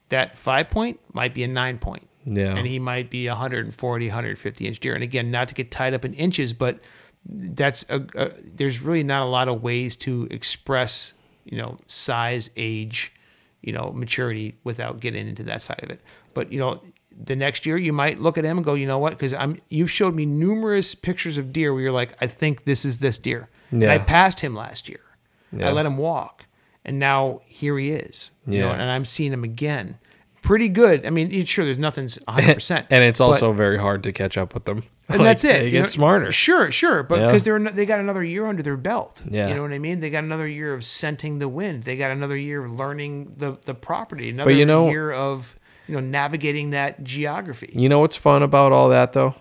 That 0.10 0.38
five 0.38 0.70
point 0.70 1.00
might 1.14 1.34
be 1.34 1.44
a 1.44 1.48
nine 1.48 1.80
point. 1.80 2.08
Yeah. 2.26 2.56
And 2.56 2.66
he 2.68 2.80
might 2.80 3.10
be 3.10 3.28
a 3.28 3.32
140, 3.32 4.08
150 4.08 4.68
inch 4.68 4.80
deer. 4.80 4.94
And 4.96 5.04
again, 5.04 5.30
not 5.32 5.48
to 5.50 5.54
get 5.54 5.72
tied 5.72 5.94
up 5.94 6.06
in 6.06 6.14
inches, 6.14 6.54
but 6.54 6.80
that's 7.26 7.86
a, 7.90 8.06
a 8.16 8.32
there's 8.44 8.82
really 8.82 9.04
not 9.04 9.24
a 9.24 9.26
lot 9.26 9.48
of 9.48 9.62
ways 9.64 9.96
to 9.98 10.28
express, 10.32 11.14
you 11.46 11.58
know, 11.58 11.78
size, 11.86 12.50
age, 12.58 13.14
you 13.62 13.72
know, 13.74 13.92
maturity 13.92 14.56
without 14.64 15.00
getting 15.00 15.28
into 15.28 15.44
that 15.44 15.62
side 15.62 15.80
of 15.84 15.90
it. 15.90 16.02
But 16.34 16.52
you 16.52 16.60
know, 16.60 16.82
the 17.16 17.36
next 17.36 17.66
year 17.66 17.78
you 17.78 17.94
might 17.94 18.20
look 18.20 18.38
at 18.38 18.44
him 18.44 18.58
and 18.58 18.66
go, 18.66 18.74
you 18.74 18.88
know 18.88 19.00
what? 19.00 19.12
Because 19.14 19.34
I'm 19.34 19.62
you've 19.70 19.92
showed 19.92 20.16
me 20.16 20.26
numerous 20.26 20.96
pictures 20.96 21.38
of 21.38 21.54
deer 21.54 21.74
where 21.74 21.82
you're 21.84 21.92
like, 21.92 22.16
I 22.22 22.28
think 22.28 22.66
this 22.66 22.86
is 22.86 23.00
this 23.00 23.18
deer. 23.18 23.50
And 23.72 23.86
I 23.86 23.98
passed 23.98 24.42
him 24.42 24.54
last 24.56 24.88
year. 24.88 25.00
Yeah. 25.52 25.70
I 25.70 25.72
let 25.72 25.86
him 25.86 25.98
walk, 25.98 26.46
and 26.86 27.00
now 27.00 27.42
here 27.46 27.78
he 27.78 27.92
is. 27.92 28.32
You 28.48 28.60
know, 28.60 28.68
Yeah. 28.68 28.74
and 28.74 28.84
I'm 28.84 29.06
seeing 29.06 29.32
him 29.34 29.44
again. 29.44 29.98
Pretty 30.44 30.68
good. 30.70 31.06
I 31.06 31.10
mean, 31.10 31.46
sure, 31.46 31.66
there's 31.66 31.80
nothing's 31.80 32.18
100. 32.26 32.54
percent 32.54 32.88
and 32.92 33.04
it's 33.04 33.20
also 33.20 33.52
very 33.54 33.80
hard 33.80 34.04
to 34.04 34.12
catch 34.12 34.38
up 34.38 34.54
with 34.54 34.66
them. 34.66 34.84
and 35.10 35.18
Like, 35.20 35.26
that's 35.26 35.44
it. 35.46 35.54
They 35.60 35.66
you 35.66 35.72
get 35.72 35.80
know, 35.82 35.88
smarter. 35.88 36.32
Sure, 36.32 36.70
sure, 36.70 37.02
but 37.02 37.20
Yeah. 37.22 37.26
because 37.28 37.44
they're 37.44 37.58
they 37.60 37.86
got 37.86 38.00
another 38.00 38.24
year 38.24 38.46
under 38.46 38.62
their 38.62 38.78
belt. 38.78 39.24
Yeah. 39.28 39.48
you 39.48 39.56
know 39.56 39.62
what 39.64 39.72
I 39.74 39.80
mean. 39.80 40.00
They 40.02 40.10
got 40.12 40.24
another 40.24 40.48
year 40.48 40.74
of 40.74 40.84
scenting 40.86 41.40
the 41.40 41.48
wind. 41.50 41.84
They 41.84 41.96
got 41.98 42.12
another 42.12 42.36
year 42.38 42.64
of 42.66 42.72
learning 42.72 43.36
the 43.38 43.58
the 43.66 43.74
property. 43.74 44.30
Another 44.30 44.52
you 44.52 44.66
know- 44.66 44.90
year 44.90 45.12
of 45.12 45.58
you 45.88 45.96
know 45.96 46.02
navigating 46.02 46.70
that 46.72 47.04
geography. 47.04 47.72
You 47.74 47.90
know 47.90 48.00
what's 48.00 48.16
fun 48.18 48.44
about 48.44 48.72
all 48.72 48.90
that 48.90 49.14
though? 49.14 49.36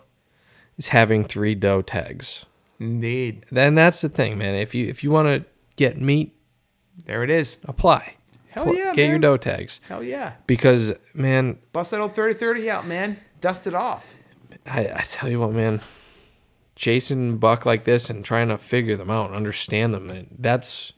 Is 0.78 0.88
having 0.88 1.24
three 1.24 1.54
doe 1.54 1.82
tags. 1.82 2.46
Indeed, 2.80 3.44
Then 3.50 3.74
that's 3.74 4.00
the 4.00 4.08
thing, 4.08 4.38
man. 4.38 4.54
If 4.54 4.74
you 4.74 4.86
if 4.86 5.04
you 5.04 5.10
want 5.10 5.26
to 5.28 5.44
get 5.76 6.00
meat, 6.00 6.34
there 7.06 7.22
it 7.24 7.30
is. 7.30 7.58
apply. 7.64 8.14
Hell 8.52 8.74
yeah, 8.74 8.92
get 8.94 9.04
your 9.08 9.12
man. 9.14 9.20
doe 9.22 9.36
tags 9.36 9.80
Hell 9.88 10.02
yeah, 10.02 10.34
because 10.46 10.92
man, 11.14 11.58
bust 11.72 11.90
that 11.90 12.00
old 12.00 12.14
30-30 12.14 12.68
out, 12.68 12.86
man. 12.86 13.18
Dust 13.40 13.66
it 13.66 13.74
off. 13.74 14.06
I, 14.66 14.80
I 14.94 15.02
tell 15.08 15.28
you 15.28 15.40
what, 15.40 15.52
man, 15.52 15.80
chasing 16.76 17.38
buck 17.38 17.66
like 17.66 17.84
this 17.84 18.10
and 18.10 18.24
trying 18.24 18.48
to 18.48 18.58
figure 18.58 18.96
them 18.96 19.10
out, 19.10 19.26
and 19.28 19.36
understand 19.36 19.94
them, 19.94 20.06
man, 20.06 20.28
that's 20.38 20.92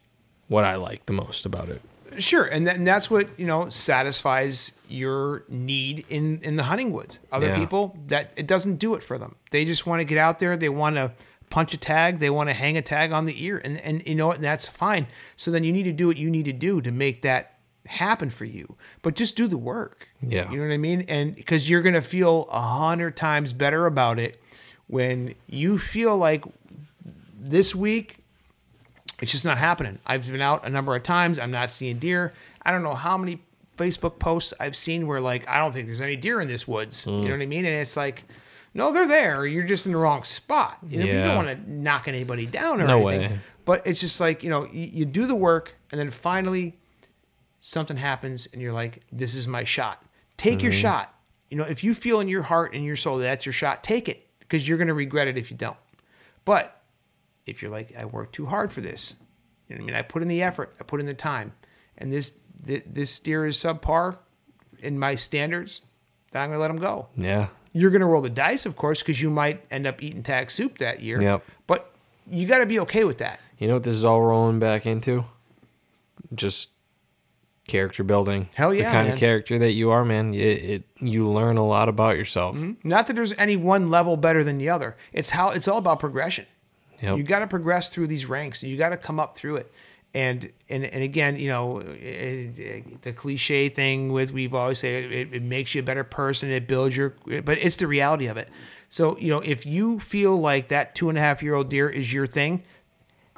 what 0.49 0.65
I 0.65 0.75
like 0.77 1.07
the 1.07 1.13
most 1.13 1.47
about 1.47 1.69
it. 1.69 1.81
Sure, 2.19 2.45
and, 2.45 2.67
that, 2.67 2.77
and 2.77 2.87
that's 2.87 3.11
what 3.11 3.29
you 3.39 3.47
know 3.47 3.69
satisfies 3.71 4.73
your 4.89 5.45
need 5.49 6.05
in 6.09 6.39
in 6.43 6.55
the 6.57 6.63
hunting 6.65 6.93
woods. 6.93 7.19
Other 7.33 7.49
Yeah. 7.49 7.59
people 7.59 7.99
that 8.07 8.31
it 8.37 8.47
doesn't 8.47 8.77
do 8.77 8.95
it 8.95 9.03
for 9.03 9.19
them. 9.19 9.35
They 9.51 9.65
just 9.65 9.85
want 9.87 9.99
to 10.01 10.05
get 10.05 10.19
out 10.19 10.39
there. 10.39 10.57
They 10.57 10.69
want 10.69 10.95
to 10.97 11.13
punch 11.51 11.75
a 11.75 11.77
tag. 11.77 12.19
They 12.19 12.31
want 12.31 12.49
to 12.49 12.55
hang 12.55 12.77
a 12.77 12.83
tag 12.83 13.13
on 13.13 13.25
the 13.25 13.45
ear, 13.45 13.61
and 13.63 13.79
and 13.79 14.07
you 14.07 14.15
know 14.15 14.29
what? 14.29 14.37
And 14.37 14.45
that's 14.45 14.67
fine. 14.67 15.07
So 15.37 15.51
then 15.51 15.65
you 15.65 15.73
need 15.73 15.85
to 15.85 15.93
do 15.93 16.07
what 16.07 16.17
you 16.17 16.31
need 16.31 16.45
to 16.47 16.53
do 16.53 16.81
to 16.81 16.91
make 16.91 17.23
that 17.23 17.59
happen 17.87 18.31
for 18.31 18.45
you. 18.45 18.77
But 19.03 19.15
just 19.15 19.37
do 19.37 19.47
the 19.47 19.59
work. 19.59 20.09
Yeah. 20.21 20.51
you 20.51 20.57
know 20.57 20.67
what 20.67 20.73
I 20.73 20.79
mean. 20.79 21.03
And 21.03 21.35
because 21.35 21.69
you're 21.69 21.83
gonna 21.83 22.01
feel 22.01 22.49
a 22.51 22.61
hundred 22.61 23.17
times 23.17 23.53
better 23.53 23.87
about 23.87 24.19
it 24.19 24.41
when 24.87 25.35
you 25.47 25.79
feel 25.79 26.17
like 26.17 26.45
this 27.39 27.75
week 27.75 28.19
it's 29.21 29.33
just 29.33 29.45
not 29.45 29.59
happening. 29.59 29.99
I've 30.07 30.31
been 30.31 30.41
out 30.41 30.67
a 30.67 30.71
number 30.71 30.95
of 30.95 31.03
times. 31.03 31.39
I'm 31.39 31.51
not 31.51 31.71
seeing 31.71 31.99
deer. 31.99 32.33
I 32.63 32.73
don't 32.73 32.83
know 32.83 32.95
how 32.95 33.17
many 33.17 33.41
Facebook 33.77 34.19
posts 34.19 34.53
I've 34.59 34.77
seen 34.77 35.07
where 35.07 35.21
like 35.21 35.49
I 35.49 35.59
don't 35.59 35.73
think 35.73 35.87
there's 35.87 36.01
any 36.01 36.17
deer 36.17 36.41
in 36.41 36.49
this 36.49 36.67
woods. 36.67 37.07
You 37.07 37.13
mm. 37.13 37.25
know 37.25 37.31
what 37.31 37.43
I 37.43 37.47
mean? 37.47 37.65
And 37.65 37.75
it's 37.75 37.97
like, 37.97 38.25
no, 38.75 38.93
they're 38.93 39.07
there. 39.07 39.47
You're 39.47 39.65
just 39.65 39.87
in 39.87 39.93
the 39.93 39.99
wrong 39.99 40.25
spot. 40.25 40.79
You 40.87 40.99
know, 40.99 41.05
you 41.07 41.13
don't 41.13 41.37
want 41.37 41.49
to 41.49 41.73
knock 41.73 42.09
anybody 42.09 42.45
down 42.45 42.81
or 42.81 42.87
No 42.87 43.07
anything. 43.09 43.31
way. 43.31 43.39
But 43.65 43.87
it's 43.87 44.01
just 44.01 44.21
like 44.21 44.43
you 44.43 44.51
know, 44.51 44.67
you, 44.67 44.89
you 44.93 45.05
do 45.05 45.27
the 45.27 45.35
work, 45.35 45.77
and 45.91 45.99
then 45.99 46.11
finally 46.11 46.79
something 47.61 47.97
happens, 47.97 48.47
and 48.53 48.61
you're 48.61 48.73
like, 48.73 49.03
this 49.11 49.35
is 49.35 49.49
my 49.49 49.65
shot. 49.65 50.05
Take 50.37 50.63
your 50.63 50.73
mm-hmm. 50.73 50.81
shot. 50.81 51.15
You 51.49 51.57
know, 51.57 51.65
if 51.65 51.85
you 51.85 51.95
feel 51.95 52.21
in 52.21 52.29
your 52.29 52.43
heart 52.43 52.75
and 52.75 52.85
your 52.85 52.97
soul 52.97 53.19
that 53.19 53.25
that's 53.25 53.47
your 53.47 53.53
shot, 53.53 53.85
take 53.85 54.09
it 54.09 54.29
because 54.41 54.69
you're 54.69 54.77
going 54.77 54.89
to 54.89 54.95
regret 54.95 55.29
it 55.29 55.39
if 55.39 55.51
you 55.51 55.57
don't. 55.57 55.77
But 56.45 56.83
if 57.47 57.63
you're 57.63 57.71
like, 57.71 57.97
I 57.97 58.05
worked 58.05 58.35
too 58.35 58.47
hard 58.47 58.73
for 58.73 58.81
this, 58.81 59.17
you 59.69 59.77
know 59.77 59.81
what 59.81 59.85
I 59.85 59.87
mean? 59.87 59.97
I 59.97 60.03
put 60.03 60.23
in 60.23 60.29
the 60.29 60.43
effort, 60.43 60.75
I 60.81 60.85
put 60.85 61.01
in 61.01 61.07
the 61.07 61.15
time, 61.15 61.53
and 61.97 62.13
this 62.13 62.33
this, 62.63 62.83
this 62.87 63.19
deer 63.21 63.47
is 63.47 63.57
subpar 63.57 64.19
in 64.81 64.99
my 64.99 65.15
standards, 65.15 65.83
then 66.33 66.43
I'm 66.43 66.51
gonna 66.51 66.61
let 66.61 66.71
him 66.71 66.79
go. 66.79 67.09
Yeah, 67.17 67.49
You're 67.75 67.91
gonna 67.91 68.07
roll 68.07 68.23
the 68.23 68.31
dice, 68.31 68.65
of 68.65 68.77
course, 68.77 69.03
because 69.03 69.21
you 69.21 69.29
might 69.29 69.63
end 69.71 69.87
up 69.87 70.03
eating 70.03 70.23
tag 70.23 70.51
soup 70.51 70.79
that 70.79 71.03
year. 71.03 71.21
Yep. 71.21 71.45
But 71.67 71.93
you 72.31 72.47
got 72.47 72.59
to 72.59 72.67
be 72.67 72.81
okay 72.81 73.05
with 73.05 73.19
that. 73.19 73.41
you 73.59 73.69
know 73.69 73.75
what 73.75 73.83
this 73.83 73.95
is 73.95 74.05
all 74.05 74.23
rolling 74.23 74.59
back 74.59 74.87
into? 74.87 75.25
Just 76.35 76.71
character 77.67 78.03
building. 78.05 78.49
Hell 78.55 78.75
yeah, 78.75 78.89
the 78.89 78.93
kind 78.93 79.07
man. 79.09 79.15
of 79.15 79.21
character 79.21 79.59
that 79.59 79.73
you 79.73 79.91
are, 79.91 80.05
man. 80.05 80.35
It, 80.35 80.39
it 80.39 80.85
you 81.01 81.29
learn 81.29 81.57
a 81.57 81.67
lot 81.67 81.89
about 81.89 82.17
yourself. 82.17 82.57
Mm-hmm. 82.57 82.89
Not 82.89 83.07
that 83.07 83.15
there's 83.15 83.33
any 83.35 83.57
one 83.57 83.91
level 83.91 84.17
better 84.17 84.45
than 84.45 84.59
the 84.59 84.69
other. 84.69 84.97
It's 85.13 85.31
how 85.31 85.51
it's 85.51 85.69
all 85.69 85.79
about 85.79 85.99
progression. 85.99 86.47
Yep. 87.03 87.19
You 87.19 87.23
got 87.25 87.41
to 87.41 87.47
progress 87.47 87.89
through 87.89 88.07
these 88.07 88.27
ranks. 88.27 88.63
You 88.63 88.77
got 88.77 88.91
to 88.91 88.97
come 88.97 89.21
up 89.21 89.37
through 89.37 89.57
it. 89.57 89.73
And 90.15 90.51
and 90.69 90.85
and 90.85 91.03
again, 91.03 91.37
you 91.37 91.49
know, 91.49 91.81
it, 91.81 92.59
it- 92.59 93.03
the 93.03 93.13
cliche 93.13 93.69
thing 93.69 94.13
with 94.13 94.31
we've 94.31 94.55
always 94.55 94.79
said 94.79 95.11
it, 95.13 95.35
it 95.35 95.43
makes 95.43 95.75
you 95.75 95.81
a 95.81 95.85
better 95.85 96.05
person. 96.05 96.51
It 96.51 96.69
builds 96.69 96.97
your, 96.97 97.17
but 97.43 97.59
it's 97.59 97.77
the 97.77 97.89
reality 97.89 98.27
of 98.29 98.37
it. 98.37 98.49
So 98.91 99.19
you 99.19 99.29
know, 99.31 99.41
if 99.41 99.67
you 99.67 99.99
feel 99.99 100.37
like 100.37 100.69
that 100.69 100.95
two 100.95 101.09
and 101.09 101.19
a 101.19 101.21
half 101.21 101.43
year 101.43 101.55
old 101.55 101.69
deer 101.69 101.89
is 101.89 102.13
your 102.13 102.29
thing, 102.29 102.63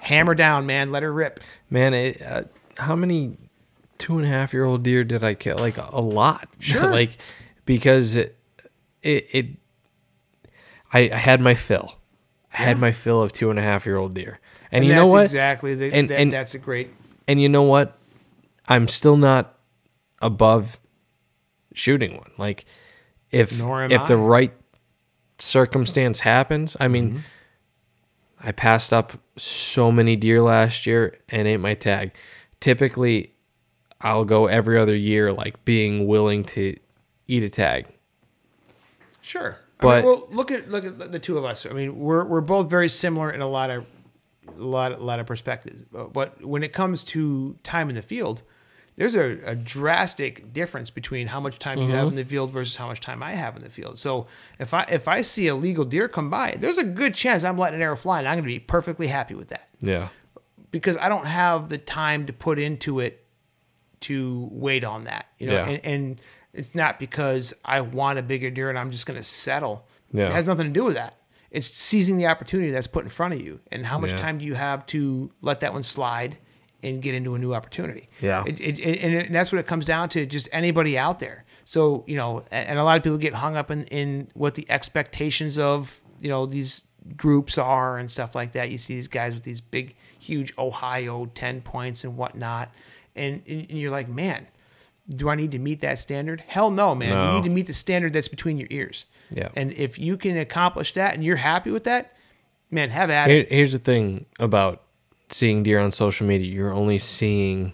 hammer 0.01 0.35
down, 0.35 0.67
man. 0.67 0.93
Let 0.93 1.03
her 1.03 1.13
rip. 1.13 1.41
Man, 1.71 1.95
it, 1.95 2.21
uh, 2.21 2.43
how 2.77 2.95
many 2.95 3.39
two 3.97 4.19
and 4.19 4.27
a 4.27 4.29
half 4.29 4.53
year 4.53 4.65
old 4.67 4.83
deer 4.83 5.03
did 5.03 5.25
I 5.25 5.33
kill? 5.33 5.57
Like 5.57 5.79
a 5.79 6.01
lot. 6.01 6.47
Sure. 6.59 6.91
like 6.91 7.17
because 7.65 8.17
it, 8.17 8.37
it, 9.03 9.27
it 9.33 9.47
I, 10.93 11.11
I 11.11 11.17
had 11.17 11.41
my 11.41 11.55
fill. 11.55 11.95
I 12.53 12.59
had 12.59 12.79
my 12.79 12.93
fill 12.93 13.23
of 13.23 13.33
two 13.33 13.49
and 13.51 13.59
a 13.59 13.63
half 13.63 13.87
year 13.87 13.97
old 13.97 14.13
deer. 14.15 14.41
And, 14.73 14.83
And 14.83 14.85
you 14.87 14.95
know 14.95 15.07
what? 15.07 15.23
Exactly. 15.23 15.75
The, 15.75 15.93
And- 15.93 16.09
that, 16.11 16.19
and- 16.21 16.33
that's 16.33 16.55
a 16.55 16.59
great 16.59 16.91
and 17.29 17.41
you 17.41 17.49
know 17.49 17.63
what? 17.65 17.99
I'm 18.69 18.87
still 18.89 19.17
not 19.17 19.59
above 20.23 20.79
shooting 21.75 22.17
one. 22.17 22.31
Like 22.39 22.65
if 23.31 23.59
Nor 23.59 23.83
am 23.85 23.91
if 23.91 24.07
the 24.07 24.17
right 24.17 24.53
circumstance 25.39 26.21
happens, 26.21 26.77
I 26.81 26.89
mean, 26.89 27.09
Mm-hmm. 27.11 27.19
I 28.49 28.53
passed 28.53 28.93
up 28.93 29.15
so 29.39 29.91
many 29.91 30.15
deer 30.15 30.41
last 30.43 30.87
year 30.87 31.19
and 31.31 31.49
ate 31.49 31.57
my 31.57 31.75
tag. 31.75 32.13
Typically, 32.61 33.33
I'll 34.03 34.25
go 34.27 34.47
every 34.47 34.79
other 34.79 34.95
year, 34.95 35.33
like 35.33 35.65
being 35.65 36.07
willing 36.07 36.45
to 36.45 36.77
eat 37.27 37.43
a 37.43 37.49
tag. 37.49 37.87
Sure. 39.21 39.59
But- 39.79 39.89
I 39.89 39.97
mean, 39.97 40.05
well, 40.05 40.29
look 40.31 40.51
at 40.51 40.69
look 40.71 40.85
at 40.85 41.11
the 41.13 41.19
two 41.19 41.39
of 41.39 41.45
us. 41.45 41.67
I 41.67 41.71
mean, 41.71 41.99
we're 41.99 42.25
we're 42.25 42.41
both 42.43 42.71
very 42.71 42.89
similar 42.89 43.31
in 43.31 43.41
a 43.41 43.49
lot 43.49 43.71
of 43.71 43.85
a 44.59 44.63
lot 44.63 44.93
a 44.93 44.97
lot 45.03 45.21
of 45.21 45.27
perspectives. 45.27 45.85
But 45.91 46.45
when 46.45 46.63
it 46.63 46.73
comes 46.73 47.05
to 47.05 47.57
time 47.63 47.89
in 47.89 47.97
the 47.97 48.03
field, 48.03 48.43
there's 48.97 49.15
a, 49.15 49.39
a 49.45 49.55
drastic 49.55 50.53
difference 50.53 50.91
between 50.91 51.27
how 51.27 51.41
much 51.41 51.59
time 51.59 51.79
you 51.79 51.89
have 51.89 52.07
mm-hmm. 52.07 52.09
in 52.09 52.15
the 52.17 52.25
field 52.25 52.51
versus 52.51 52.77
how 52.77 52.87
much 52.89 53.01
time 53.01 53.23
I 53.23 53.33
have 53.33 53.57
in 53.57 53.63
the 53.63 53.71
field. 53.71 53.99
So 53.99 54.27
if 54.59 54.73
I 54.73 54.83
if 54.85 55.07
I 55.09 55.23
see 55.23 55.49
a 55.49 55.55
legal 55.55 55.85
deer 55.85 56.09
come 56.09 56.31
by, 56.31 56.57
there's 56.59 56.79
a 56.79 56.85
good 56.85 57.15
chance 57.15 57.45
I'm 57.45 57.59
letting 57.59 57.77
an 57.77 57.83
arrow 57.83 57.97
fly, 57.97 58.19
and 58.21 58.29
I'm 58.29 58.35
going 58.35 58.45
to 58.45 58.49
be 58.49 58.59
perfectly 58.59 59.07
happy 59.09 59.35
with 59.35 59.49
that 59.49 59.69
Yeah. 59.81 60.09
because 60.71 60.97
I 60.97 61.09
don't 61.09 61.27
have 61.27 61.69
the 61.69 61.79
time 61.79 62.27
to 62.27 62.33
put 62.33 62.59
into 62.59 63.01
it 63.01 63.25
to 64.01 64.49
wait 64.51 64.85
on 64.85 65.05
that. 65.05 65.27
You 65.39 65.49
know, 65.49 65.55
Yeah. 65.55 65.69
and, 65.69 65.81
and 65.85 66.21
it's 66.53 66.75
not 66.75 66.99
because 66.99 67.53
I 67.65 67.83
want 67.83 68.19
a 68.19 68.23
bigger 68.23 68.51
deer 68.51 68.71
and 68.71 68.79
I'm 68.79 68.91
just 68.91 69.05
going 69.05 69.19
to 69.19 69.25
settle. 69.25 69.87
Yeah. 70.13 70.27
It 70.27 70.33
has 70.33 70.47
nothing 70.47 70.67
to 70.67 70.73
do 70.73 70.85
with 70.85 70.95
that. 70.95 71.17
It's 71.57 71.69
seizing 71.69 72.19
the 72.19 72.27
opportunity 72.27 72.71
that's 72.71 72.87
put 72.87 73.03
in 73.05 73.09
front 73.09 73.33
of 73.35 73.41
you, 73.41 73.61
and 73.73 73.87
how 73.87 73.99
much 73.99 74.11
Yeah. 74.11 74.17
time 74.19 74.39
do 74.39 74.45
you 74.45 74.55
have 74.55 74.85
to 74.87 75.31
let 75.41 75.61
that 75.61 75.73
one 75.73 75.83
slide 75.83 76.37
and 76.83 77.01
get 77.01 77.15
into 77.15 77.35
a 77.35 77.39
new 77.39 77.55
opportunity? 77.55 78.09
Yeah. 78.21 78.45
It, 78.47 78.61
it, 78.61 78.79
it- 78.79 79.27
and, 79.27 79.35
that's 79.35 79.51
what 79.53 79.59
it 79.59 79.67
comes 79.67 79.87
down 79.87 80.09
to. 80.11 80.27
Just 80.27 80.49
anybody 80.53 80.99
out 80.99 81.19
there. 81.19 81.45
So 81.65 82.05
you 82.07 82.17
know, 82.17 82.45
and, 82.51 82.79
a 82.79 82.85
lot 82.85 82.97
of 82.99 83.03
people 83.03 83.19
get 83.19 83.35
hung 83.35 83.57
up 83.57 83.71
in 83.71 83.85
in 83.85 84.29
what 84.35 84.55
the 84.55 84.71
expectations 84.71 85.59
of 85.59 86.01
you 86.21 86.29
know 86.29 86.45
these 86.47 86.87
groups 87.17 87.57
are 87.59 87.97
and 87.99 88.11
stuff 88.11 88.35
like 88.35 88.53
that. 88.53 88.71
You 88.71 88.79
see 88.79 88.95
these 88.95 89.09
guys 89.09 89.33
with 89.35 89.43
these 89.45 89.61
big, 89.63 89.97
huge 90.19 90.53
Ohio 90.59 91.27
ten 91.35 91.61
points 91.63 92.05
and 92.05 92.17
whatnot, 92.19 92.71
and 93.17 93.43
and, 93.49 93.61
and 93.71 93.79
you're 93.79 93.91
like, 93.91 94.09
man. 94.09 94.47
Do 95.09 95.29
I 95.29 95.37
need 95.37 95.53
to 95.53 95.61
meet 95.61 95.83
that 95.83 96.01
standard? 96.01 96.43
Hell 96.49 96.73
no, 96.73 96.93
man. 96.93 97.11
No. 97.11 97.27
You 97.29 97.33
need 97.37 97.45
to 97.45 97.55
meet 97.55 97.69
the 97.69 97.73
standard 97.73 98.13
that's 98.13 98.27
between 98.27 98.59
your 98.59 98.67
ears. 98.71 99.07
Yeah. 99.31 99.49
And 99.57 99.73
if 99.73 99.99
you 99.99 100.17
can 100.17 100.37
accomplish 100.37 100.93
that 100.95 101.15
and 101.15 101.25
you're 101.25 101.37
happy 101.37 101.71
with 101.71 101.85
that, 101.85 102.15
man, 102.71 102.91
have 102.91 103.11
at 103.11 103.29
Here, 103.29 103.41
it. 103.41 103.51
here's 103.53 103.73
the 103.73 103.79
thing 103.79 104.27
about 104.39 104.83
seeing 105.31 105.63
deer 105.63 105.81
on 105.81 105.93
social 105.93 106.27
media. 106.27 106.53
You're 106.53 106.73
only 106.73 106.99
seeing 106.99 107.73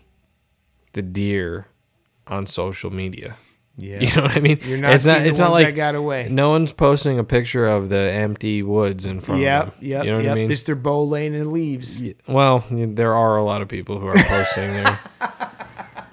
the 0.95 1.03
deer 1.03 1.67
on 2.27 2.47
social 2.47 2.91
media. 2.91 3.37
Yeah. 3.77 4.01
You 4.01 4.15
know 4.17 4.23
what 4.23 4.37
I 4.37 4.41
mean? 4.41 4.61
You're 4.65 4.77
not 4.79 4.93
it's 4.95 5.05
seeing 5.05 5.23
the 5.23 5.31
ones 5.51 5.65
that 5.65 5.75
got 5.75 5.95
away. 5.95 6.29
No 6.31 6.51
one's 6.51 6.73
posting 6.75 7.19
a 7.19 7.25
picture 7.25 7.67
of 7.67 7.89
the 7.89 7.97
empty 7.99 8.63
woods 8.63 9.07
in 9.07 9.21
front 9.21 9.41
Yep, 9.41 9.67
of 9.67 9.75
them. 9.75 9.79
yep, 9.81 10.05
You 10.05 10.11
know 10.11 10.17
what 10.19 10.25
yep. 10.25 10.33
I 10.33 10.35
mean? 10.35 10.49
Just 10.49 10.67
their 10.67 10.75
bow 10.77 11.03
laying 11.05 11.33
in 11.35 11.51
leaves. 11.53 12.03
well, 12.29 12.65
there 12.71 13.15
are 13.15 13.37
a 13.39 13.43
lot 13.45 13.63
of 13.63 13.69
people 13.69 13.99
who 13.99 14.07
are 14.07 14.15
posting 14.15 14.73
their, 14.75 15.01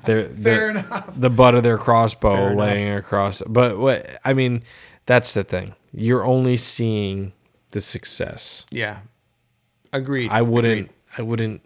their, 0.06 0.24
their 0.30 0.70
enough. 0.72 1.11
the 1.20 1.30
butt 1.30 1.53
of 1.56 1.64
their 1.64 1.78
crossbow 1.78 2.32
Fair 2.32 2.48
enough. 2.52 2.60
laying 2.60 2.94
across. 2.94 3.41
But 3.45 3.78
what 3.78 4.10
I 4.24 4.34
mean, 4.34 4.64
that's 5.10 5.34
the 5.34 5.44
thing. 5.44 5.73
You're 5.91 6.23
only 6.23 6.56
seeing 6.56 7.34
the 7.72 7.81
success. 7.81 8.64
Yeah. 8.69 8.99
Agreed. 9.91 10.30
I 10.30 10.44
wouldn't. 10.44 10.81
Agreed. 10.81 10.94
I 11.18 11.22
wouldn't. 11.23 11.61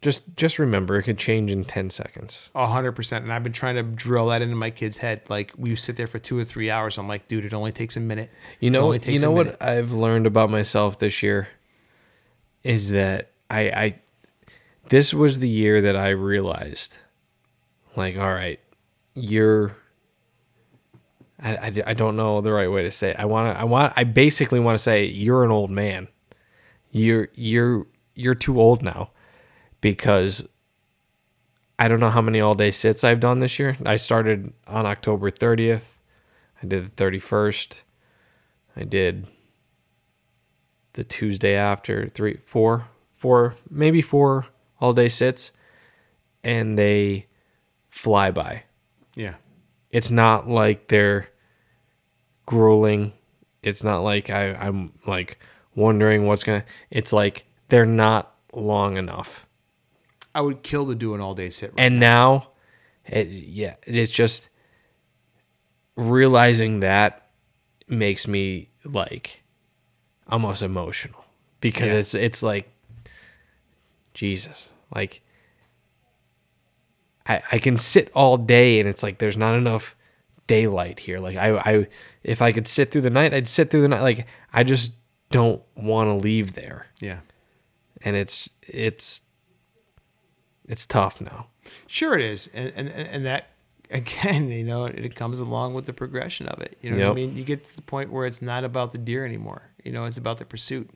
Just, 0.00 0.22
just 0.34 0.58
remember, 0.58 0.96
it 0.96 1.02
could 1.02 1.18
change 1.18 1.50
in 1.50 1.64
ten 1.64 1.90
seconds. 1.90 2.48
A 2.54 2.66
hundred 2.66 2.92
percent. 2.92 3.22
And 3.22 3.34
I've 3.34 3.42
been 3.42 3.52
trying 3.52 3.74
to 3.74 3.82
drill 3.82 4.28
that 4.28 4.40
into 4.40 4.56
my 4.56 4.70
kid's 4.70 4.96
head. 4.96 5.20
Like 5.28 5.52
we 5.58 5.76
sit 5.76 5.98
there 5.98 6.06
for 6.06 6.18
two 6.18 6.38
or 6.38 6.44
three 6.44 6.70
hours. 6.70 6.96
I'm 6.96 7.06
like, 7.06 7.28
dude, 7.28 7.44
it 7.44 7.52
only 7.52 7.72
takes 7.72 7.98
a 7.98 8.00
minute. 8.00 8.30
You 8.58 8.70
know, 8.70 8.90
you 8.94 9.18
know 9.18 9.30
what. 9.30 9.60
I've 9.60 9.92
learned 9.92 10.26
about 10.26 10.48
myself 10.48 10.98
this 10.98 11.22
year 11.22 11.48
is 12.64 12.92
that 12.92 13.32
I, 13.50 13.60
I, 13.60 14.00
this 14.88 15.12
was 15.12 15.40
the 15.40 15.48
year 15.50 15.82
that 15.82 15.96
I 15.96 16.08
realized, 16.08 16.96
like, 17.94 18.16
all 18.16 18.32
right, 18.32 18.60
you're. 19.12 19.76
I, 21.40 21.56
I, 21.56 21.72
I 21.86 21.94
don't 21.94 22.16
know 22.16 22.40
the 22.40 22.52
right 22.52 22.70
way 22.70 22.82
to 22.82 22.90
say 22.90 23.10
it. 23.10 23.16
I 23.18 23.24
want 23.24 23.54
to 23.54 23.60
I 23.60 23.64
want 23.64 23.92
I 23.96 24.04
basically 24.04 24.60
want 24.60 24.76
to 24.76 24.82
say 24.82 25.04
you're 25.04 25.44
an 25.44 25.50
old 25.50 25.70
man. 25.70 26.08
You're 26.90 27.28
you're 27.34 27.86
you're 28.14 28.34
too 28.34 28.60
old 28.60 28.82
now 28.82 29.10
because 29.80 30.46
I 31.78 31.86
don't 31.86 32.00
know 32.00 32.10
how 32.10 32.22
many 32.22 32.40
all 32.40 32.54
day 32.54 32.72
sits 32.72 33.04
I've 33.04 33.20
done 33.20 33.38
this 33.38 33.58
year. 33.58 33.76
I 33.86 33.96
started 33.96 34.52
on 34.66 34.84
October 34.84 35.30
30th. 35.30 35.98
I 36.60 36.66
did 36.66 36.96
the 36.96 37.04
31st. 37.04 37.80
I 38.76 38.82
did 38.82 39.28
the 40.94 41.04
Tuesday 41.04 41.54
after 41.54 42.08
three, 42.08 42.38
four, 42.44 42.88
four, 43.14 43.54
maybe 43.70 44.02
four 44.02 44.46
all 44.80 44.92
day 44.92 45.08
sits, 45.08 45.52
and 46.42 46.76
they 46.76 47.26
fly 47.88 48.32
by. 48.32 48.64
It's 49.90 50.10
not 50.10 50.48
like 50.48 50.88
they're 50.88 51.28
grueling. 52.46 53.12
It's 53.62 53.82
not 53.82 54.00
like 54.00 54.30
I, 54.30 54.52
I'm 54.54 54.92
like 55.06 55.38
wondering 55.74 56.26
what's 56.26 56.44
gonna. 56.44 56.64
It's 56.90 57.12
like 57.12 57.44
they're 57.68 57.86
not 57.86 58.34
long 58.52 58.96
enough. 58.96 59.46
I 60.34 60.40
would 60.40 60.62
kill 60.62 60.86
to 60.86 60.94
do 60.94 61.14
an 61.14 61.20
all 61.20 61.34
day 61.34 61.50
sit. 61.50 61.70
Right? 61.70 61.80
And 61.86 61.98
now, 62.00 62.48
it, 63.06 63.28
yeah, 63.28 63.76
it's 63.84 64.12
just 64.12 64.48
realizing 65.96 66.80
that 66.80 67.28
makes 67.88 68.28
me 68.28 68.68
like 68.84 69.42
almost 70.28 70.62
emotional 70.62 71.24
because 71.60 71.90
Yeah. 71.90 71.98
it's 71.98 72.14
it's 72.14 72.42
like 72.42 72.70
Jesus, 74.14 74.68
like 74.94 75.22
I 77.28 77.42
I 77.52 77.58
can 77.58 77.78
sit 77.78 78.10
all 78.14 78.36
day 78.36 78.80
and 78.80 78.88
it's 78.88 79.02
like 79.02 79.18
there's 79.18 79.36
not 79.36 79.54
enough 79.54 79.94
daylight 80.46 81.00
here. 81.00 81.18
Like 81.18 81.36
I 81.36 81.56
I 81.56 81.86
if 82.22 82.42
I 82.42 82.52
could 82.52 82.66
sit 82.66 82.90
through 82.90 83.02
the 83.02 83.10
night, 83.10 83.34
I'd 83.34 83.48
sit 83.48 83.70
through 83.70 83.82
the 83.82 83.88
night. 83.88 84.02
Like 84.02 84.26
I 84.52 84.64
just 84.64 84.92
don't 85.30 85.62
want 85.76 86.08
to 86.08 86.14
leave 86.14 86.54
there, 86.54 86.86
yeah. 87.00 87.18
and 88.02 88.16
it's 88.16 88.48
it's 88.62 89.20
it's 90.68 90.86
tough 90.86 91.20
now. 91.20 91.46
Sure 91.86 92.16
it 92.16 92.24
is. 92.24 92.48
And, 92.52 92.72
and, 92.76 92.88
and 92.88 93.26
that, 93.26 93.48
again, 93.90 94.50
you 94.50 94.64
know, 94.64 94.84
it, 94.84 95.16
comes 95.16 95.40
along 95.40 95.74
with 95.74 95.86
the 95.86 95.92
progression 95.92 96.46
of 96.48 96.60
it. 96.60 96.78
You 96.82 96.90
know 96.92 97.08
what 97.08 97.12
I 97.12 97.14
mean? 97.14 97.36
You 97.36 97.44
get 97.44 97.68
to 97.68 97.76
the 97.76 97.82
point 97.82 98.12
where 98.12 98.26
it's 98.26 98.42
not 98.42 98.64
about 98.64 98.92
the 98.92 98.98
deer 98.98 99.24
anymore. 99.24 99.62
You 99.82 99.92
know, 99.92 100.04
it's 100.04 100.18
about 100.18 100.38
the 100.38 100.44
pursuit. 100.44 100.90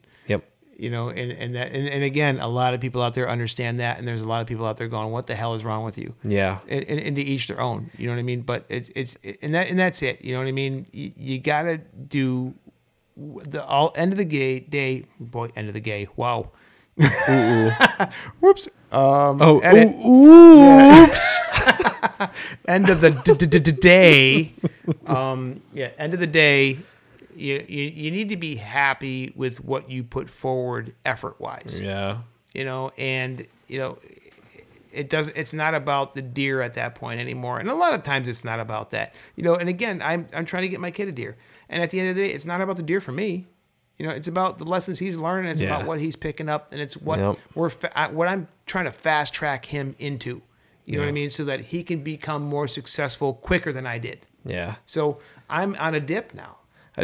You 0.77 0.90
know 0.90 1.11
and 1.11 1.31
and 1.32 1.55
that 1.55 1.70
and, 1.73 1.86
and 1.89 2.03
again 2.03 2.40
a 2.40 2.49
lot 2.49 2.74
of 2.74 2.81
people 2.81 3.03
out 3.03 3.15
there 3.15 3.28
understand 3.28 3.78
that 3.81 3.99
and 3.99 4.09
there's 4.09 4.20
a 4.23 4.28
lot 4.28 4.40
of 4.40 4.47
people 4.47 4.66
out 4.66 4.78
there 4.78 4.89
going 4.89 5.12
what 5.12 5.27
the 5.27 5.35
hell 5.36 5.55
is 5.55 5.65
wrong 5.65 5.85
with 5.85 5.97
you? 5.99 6.15
Yeah. 6.24 6.59
and, 6.69 6.82
and, 6.85 6.99
and 7.01 7.16
to 7.16 7.23
each 7.23 7.47
their 7.47 7.61
own 7.61 7.90
you 7.99 8.07
know 8.07 8.15
what 8.15 8.19
i 8.19 8.23
mean? 8.23 8.40
But 8.40 8.65
it's 8.69 8.90
it's 8.94 9.16
and 9.43 9.55
that 9.55 9.69
and 9.69 9.78
that's 9.78 10.03
it 10.03 10.24
you 10.24 10.32
know 10.32 10.39
what 10.40 10.49
i 10.49 10.53
mean? 10.53 10.86
You, 10.93 11.12
you 11.16 11.39
gotta 11.39 11.78
do 11.78 12.55
the 13.16 13.62
all 13.65 13.93
end 13.94 14.12
of 14.12 14.19
the 14.19 14.24
gay 14.24 14.61
day 14.61 15.05
boy 15.20 15.51
end 15.55 15.69
of 15.69 15.74
the 15.74 15.81
gay 15.81 16.09
wow. 16.16 16.51
Whoops. 18.40 18.69
Um 18.90 19.40
Oh, 19.40 19.61
edit. 19.61 19.89
ooh, 19.94 21.03
oops. 21.05 21.39
end 22.69 22.89
of 22.90 23.01
the 23.01 23.11
d- 23.11 23.47
d- 23.47 23.59
d- 23.59 23.73
day. 23.73 24.53
Um 25.07 25.62
yeah 25.73 25.90
end 25.99 26.15
of 26.15 26.20
the 26.20 26.27
day 26.27 26.78
you, 27.34 27.64
you 27.68 27.84
you 27.84 28.10
need 28.10 28.28
to 28.30 28.36
be 28.36 28.56
happy 28.56 29.32
with 29.34 29.62
what 29.64 29.90
you 29.90 30.02
put 30.04 30.28
forward 30.30 30.94
effort 31.04 31.40
wise 31.40 31.80
yeah. 31.82 32.18
you 32.54 32.64
know 32.64 32.92
and 32.98 33.46
you 33.68 33.78
know 33.78 33.96
it 34.92 35.09
doesn't 35.09 35.36
it's 35.36 35.52
not 35.54 35.74
about 35.74 36.14
the 36.14 36.20
deer 36.20 36.60
at 36.60 36.74
that 36.74 36.94
point 36.94 37.18
anymore. 37.18 37.59
And 37.59 37.70
a 37.70 37.74
lot 37.74 37.94
of 37.94 38.02
times 38.02 38.28
it's 38.28 38.44
not 38.44 38.60
about 38.60 38.90
that. 38.90 39.14
You 39.36 39.42
know 39.42 39.54
and 39.54 39.68
again 39.68 40.02
i'm 40.02 40.28
i'm 40.34 40.44
trying 40.44 40.64
to 40.64 40.68
get 40.68 40.80
my 40.80 40.90
kid 40.90 41.09
a 41.09 41.12
deer. 41.12 41.36
And 41.70 41.82
at 41.82 41.90
the 41.90 41.98
end 41.98 42.10
of 42.10 42.16
the 42.16 42.22
day 42.28 42.34
it's 42.34 42.44
not 42.44 42.60
about 42.60 42.76
the 42.76 42.82
deer 42.82 43.00
for 43.00 43.12
me. 43.12 43.46
You 43.98 44.06
know 44.06 44.12
it's 44.12 44.28
about 44.28 44.59
the 44.59 44.64
lessons 44.64 44.98
he's 44.98 45.16
learning 45.16 45.50
it's 45.50 45.62
Yeah. 45.62 45.74
about 45.76 45.86
what 45.86 45.98
he's 45.98 46.14
picking 46.16 46.48
up 46.50 46.72
and 46.72 46.80
it's 46.80 46.96
what 46.96 47.18
Yep. 47.20 47.38
we're 47.54 47.70
fa- 47.70 47.98
I- 47.98 48.09
what 48.09 48.28
i'm 48.28 48.48
trying 48.66 48.84
to 48.84 48.90
fast 48.92 49.32
track 49.32 49.64
him 49.64 49.94
into. 49.98 50.42
You 50.84 50.96
know 50.96 51.04
what 51.04 51.09
i 51.09 51.12
mean? 51.12 51.30
So 51.30 51.44
that 51.46 51.60
he 51.60 51.82
can 51.82 52.00
become 52.02 52.42
more 52.42 52.68
successful 52.68 53.32
quicker 53.32 53.72
than 53.72 53.86
i 53.86 53.96
did. 53.98 54.26
Yeah. 54.44 54.74
so 54.84 55.20
i'm 55.48 55.74
on 55.76 55.94
a 55.94 56.00
dip 56.00 56.34
now 56.34 56.56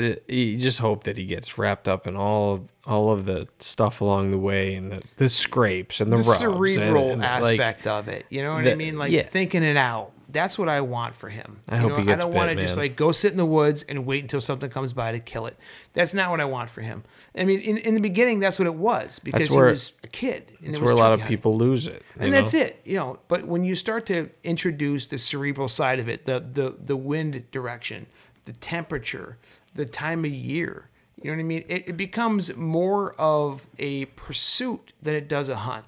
I 0.05 0.17
you 0.29 0.57
just 0.57 0.79
hope 0.79 1.05
that 1.05 1.17
he 1.17 1.25
gets 1.25 1.59
wrapped 1.59 1.89
up 1.89 2.07
in 2.07 2.17
all 2.17 2.55
of 2.55 2.73
all 2.87 3.11
of 3.11 3.25
the 3.27 3.49
stuff 3.59 4.01
along 4.01 4.31
the 4.31 4.39
way 4.39 4.75
and 4.75 4.93
the, 4.93 5.03
the 5.17 5.29
scrapes 5.29 6.01
and 6.01 6.13
the, 6.13 6.17
the 6.17 6.23
cerebral 6.23 7.11
and, 7.11 7.23
and, 7.23 7.43
like, 7.43 7.61
aspect 7.61 7.87
of 7.87 8.09
it. 8.09 8.25
You 8.31 8.43
know 8.43 8.55
what 8.55 8.67
I 8.67 8.75
mean? 8.75 8.97
Like 8.97 9.13
yeah. 9.13 9.23
thinking 9.23 9.63
it 9.63 9.77
out. 9.77 10.13
That's 10.31 10.59
what 10.59 10.69
I 10.69 10.83
want 10.83 11.17
for 11.17 11.31
him. 11.31 11.61
I 11.67 11.79
hope 11.79 11.97
he 11.97 12.05
gets 12.05 12.23
I 12.23 12.27
don't 12.27 12.35
want 12.35 12.51
to 12.51 12.57
just 12.57 12.77
like 12.77 12.97
go 12.97 13.13
sit 13.13 13.31
in 13.33 13.39
the 13.39 13.47
woods 13.47 13.83
and 13.85 14.05
wait 14.05 14.23
until 14.23 14.43
something 14.43 14.69
comes 14.69 14.93
by 14.93 15.13
to 15.13 15.21
kill 15.21 15.47
it. 15.47 15.57
That's 15.95 16.13
not 16.13 16.31
what 16.31 16.41
I 16.41 16.45
want 16.45 16.69
for 16.69 16.83
him. 16.83 17.03
I 17.35 17.45
mean, 17.45 17.61
in, 17.61 17.79
in 17.79 17.95
the 17.95 18.01
beginning, 18.01 18.39
that's 18.39 18.59
what 18.59 18.67
it 18.67 18.75
was 18.75 19.21
because 19.21 19.49
That's 19.49 19.53
he 19.53 19.59
was 19.59 19.93
a 20.05 20.07
kid. 20.07 20.45
And 20.61 20.69
That's 20.69 20.79
it 20.79 20.83
was 20.83 20.93
where 20.93 20.97
a 20.97 21.01
lot 21.01 21.13
of 21.13 21.21
hunting 21.21 21.35
people 21.35 21.57
lose 21.57 21.87
it. 21.87 22.03
you 22.17 22.27
and 22.27 22.35
that's 22.35 22.53
it 22.53 22.81
you 22.85 22.97
know 22.97 23.19
but 23.29 23.47
when 23.47 23.65
you 23.65 23.75
start 23.75 24.07
to 24.07 24.29
introduce 24.43 25.07
the 25.07 25.19
cerebral 25.19 25.69
side 25.69 25.99
of 25.99 26.09
it 26.09 26.27
the 26.27 26.41
the 26.41 26.75
the 26.85 26.97
wind 26.97 27.51
direction 27.51 28.07
the 28.45 28.53
temperature 28.55 29.39
the 29.75 29.87
time 29.87 30.25
of 30.25 30.31
year. 30.31 30.89
You 31.21 31.31
know 31.31 31.37
what 31.37 31.41
i 31.41 31.45
mean? 31.45 31.65
It, 31.69 31.89
it 31.89 31.97
becomes 31.97 32.55
more 32.57 33.15
of 33.15 33.67
a 33.79 34.05
pursuit 34.07 34.93
than 35.03 35.15
it 35.15 35.29
does 35.29 35.49
a 35.49 35.57
hunt 35.57 35.85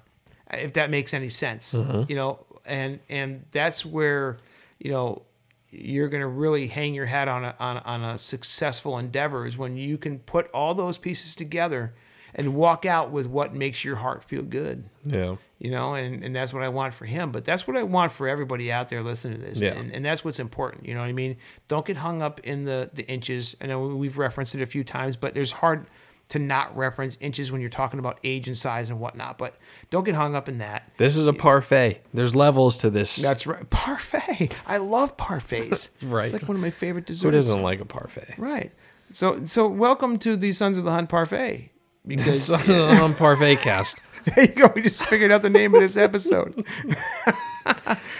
if 0.51 0.73
that 0.73 0.89
makes 0.89 1.13
any 1.13 1.29
sense 1.29 1.73
Mm-hmm. 1.73 2.03
you 2.09 2.15
know? 2.15 2.45
And 2.65 2.99
and 3.09 3.45
that's 3.51 3.85
where 3.85 4.37
you 4.79 4.91
know 4.91 5.23
you're 5.69 6.09
going 6.09 6.21
to 6.21 6.27
really 6.27 6.67
hang 6.67 6.93
your 6.93 7.05
hat 7.05 7.29
on 7.29 7.45
a, 7.45 7.55
on, 7.59 7.77
on 7.77 8.03
a 8.03 8.19
successful 8.19 8.97
endeavor 8.97 9.45
is 9.47 9.57
when 9.57 9.77
you 9.77 9.97
can 9.97 10.19
put 10.19 10.51
all 10.51 10.75
those 10.75 10.97
pieces 10.97 11.33
together 11.33 11.93
and 12.35 12.53
walk 12.55 12.85
out 12.85 13.11
with 13.11 13.27
what 13.27 13.53
makes 13.53 13.83
your 13.83 13.95
heart 13.95 14.23
feel 14.23 14.41
good 14.41 14.83
Yeah. 15.03 15.35
you 15.59 15.71
know, 15.71 15.93
and, 15.95 16.23
and 16.23 16.35
that's 16.35 16.53
what 16.53 16.63
I 16.63 16.69
want 16.69 16.93
for 16.93 17.05
him. 17.05 17.31
But 17.31 17.45
that's 17.45 17.67
what 17.67 17.75
I 17.77 17.83
want 17.83 18.11
for 18.11 18.27
everybody 18.27 18.71
out 18.71 18.89
there 18.89 19.01
listening 19.03 19.39
to 19.39 19.45
this. 19.45 19.59
Yeah. 19.59 19.73
And, 19.73 19.91
and 19.91 20.05
that's 20.05 20.23
what's 20.23 20.39
important. 20.39 20.85
You 20.85 20.93
know 20.93 21.01
what 21.01 21.07
I 21.09 21.13
mean? 21.13 21.37
Don't 21.67 21.85
get 21.85 21.97
hung 21.97 22.21
up 22.21 22.39
in 22.41 22.63
the, 22.63 22.89
the 22.93 23.05
inches. 23.07 23.55
I 23.61 23.65
know 23.67 23.85
we've 23.87 24.17
referenced 24.17 24.55
it 24.55 24.61
a 24.61 24.65
few 24.65 24.83
times, 24.83 25.15
but 25.15 25.33
there's 25.33 25.51
hard 25.51 25.87
to 26.29 26.39
not 26.39 26.77
reference 26.77 27.17
inches 27.19 27.51
when 27.51 27.59
you're 27.59 27.69
talking 27.69 27.99
about 27.99 28.17
age 28.23 28.47
and 28.47 28.55
size 28.57 28.89
and 28.89 29.01
whatnot. 29.01 29.37
But 29.37 29.55
don't 29.89 30.05
get 30.05 30.15
hung 30.15 30.33
up 30.33 30.47
in 30.47 30.59
that. 30.59 30.89
This 30.95 31.17
is 31.17 31.27
a 31.27 31.33
parfait. 31.33 31.99
There's 32.13 32.33
levels 32.33 32.77
to 32.77 32.89
this. 32.89 33.17
That's 33.17 33.45
right. 33.45 33.69
Parfait. 33.69 34.55
I 34.65 34.77
love 34.77 35.17
parfaits. 35.17 35.89
Right. 36.01 36.23
It's 36.23 36.33
like 36.33 36.47
one 36.47 36.55
of 36.55 36.61
my 36.61 36.69
favorite 36.69 37.05
desserts. 37.05 37.23
Who 37.23 37.31
doesn't 37.31 37.61
like 37.61 37.81
a 37.81 37.85
parfait? 37.85 38.35
Right. 38.37 38.71
So 39.11 39.45
so 39.45 39.67
welcome 39.67 40.17
to 40.19 40.37
the 40.37 40.53
Sons 40.53 40.77
of 40.77 40.85
the 40.85 40.91
Hunt 40.91 41.09
parfait. 41.09 41.70
Because 42.05 42.49
on 42.69 43.13
parfait 43.15 43.57
cast. 43.57 43.99
There 44.35 44.45
you 44.45 44.51
go. 44.53 44.71
We 44.75 44.83
just 44.83 45.03
figured 45.05 45.31
out 45.31 45.41
the 45.41 45.49
name 45.49 45.73
of 45.73 45.81
this 45.81 45.97
episode. 45.97 46.63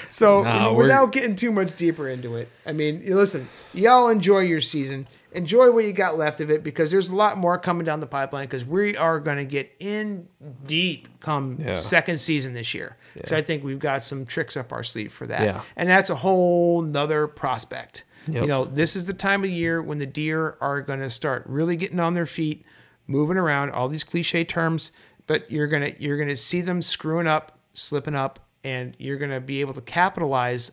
so, 0.10 0.44
No, 0.44 0.74
without 0.74 1.12
getting 1.12 1.36
too 1.36 1.52
much 1.52 1.76
deeper 1.78 2.10
into 2.10 2.36
it, 2.38 2.50
I 2.66 2.72
mean, 2.72 3.02
you 3.04 3.16
listen, 3.16 3.48
y'all 3.74 4.10
enjoy 4.10 4.40
your 4.40 4.62
season. 4.62 5.08
Enjoy 5.34 5.72
what 5.72 5.86
you 5.86 5.94
got 5.94 6.18
left 6.18 6.42
of 6.42 6.52
it 6.52 6.62
because 6.64 6.92
there's 6.92 7.08
a 7.10 7.16
lot 7.16 7.38
more 7.38 7.58
coming 7.58 7.86
down 7.86 8.02
the 8.02 8.08
pipeline 8.08 8.46
because 8.48 8.66
we 8.66 8.98
are 8.98 9.20
going 9.20 9.38
to 9.38 9.46
get 9.46 9.72
in 9.80 10.28
deep 10.66 11.08
come 11.22 11.58
Yeah. 11.60 11.72
second 11.74 12.20
season 12.20 12.54
this 12.54 12.74
year. 12.74 12.98
So 13.26 13.38
I 13.38 13.42
think 13.42 13.64
we've 13.64 13.80
got 13.80 14.04
some 14.04 14.26
tricks 14.26 14.58
up 14.58 14.74
our 14.74 14.84
sleeve 14.84 15.14
for 15.14 15.28
that. 15.28 15.42
Yeah. 15.44 15.62
And 15.78 15.88
that's 15.88 16.10
a 16.10 16.16
whole 16.16 16.82
nother 16.82 17.28
prospect. 17.28 18.04
Yep. 18.28 18.42
You 18.42 18.48
know, 18.48 18.66
this 18.66 18.96
is 18.96 19.06
the 19.06 19.14
time 19.14 19.44
of 19.44 19.50
year 19.50 19.82
when 19.82 20.00
the 20.00 20.06
deer 20.06 20.58
are 20.60 20.82
going 20.82 21.00
to 21.00 21.10
start 21.10 21.44
really 21.46 21.76
getting 21.78 22.00
on 22.00 22.14
their 22.14 22.26
feet, 22.26 22.66
moving 23.08 23.38
around, 23.38 23.72
all 23.72 23.88
these 23.88 24.04
cliche 24.04 24.44
terms, 24.44 24.92
but 25.28 25.50
you're 25.52 25.68
going 25.68 25.94
to 25.94 26.02
you're 26.02 26.18
going 26.18 26.30
to 26.30 26.38
see 26.38 26.62
them 26.62 26.82
screwing 26.82 27.28
up, 27.28 27.58
slipping 27.74 28.16
up, 28.16 28.40
and 28.64 28.96
you're 29.00 29.18
going 29.18 29.32
to 29.32 29.42
be 29.42 29.62
able 29.62 29.74
to 29.74 29.82
capitalize 29.82 30.72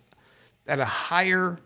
at 0.66 0.80
a 0.80 0.84
higher 0.84 1.58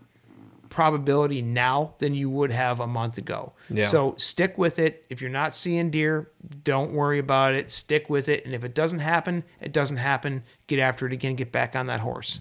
probability 0.72 1.42
now 1.42 1.94
than 1.98 2.14
you 2.14 2.30
would 2.30 2.50
have 2.50 2.80
a 2.80 2.86
month 2.86 3.18
ago. 3.18 3.52
Yeah. 3.68 3.86
So 3.86 4.14
stick 4.16 4.56
with 4.56 4.78
it. 4.78 5.04
If 5.10 5.20
you're 5.20 5.30
not 5.30 5.54
seeing 5.54 5.90
deer, 5.90 6.30
don't 6.64 6.92
worry 6.92 7.18
about 7.18 7.54
it. 7.54 7.70
Stick 7.70 8.08
with 8.08 8.28
it. 8.30 8.46
And 8.46 8.54
if 8.54 8.64
it 8.64 8.74
doesn't 8.74 9.00
happen, 9.00 9.44
it 9.60 9.72
doesn't 9.72 9.98
happen. 9.98 10.44
Get 10.68 10.78
after 10.78 11.06
it 11.06 11.12
again. 11.12 11.36
Get 11.36 11.52
back 11.52 11.76
on 11.76 11.88
that 11.88 12.00
horse. 12.00 12.40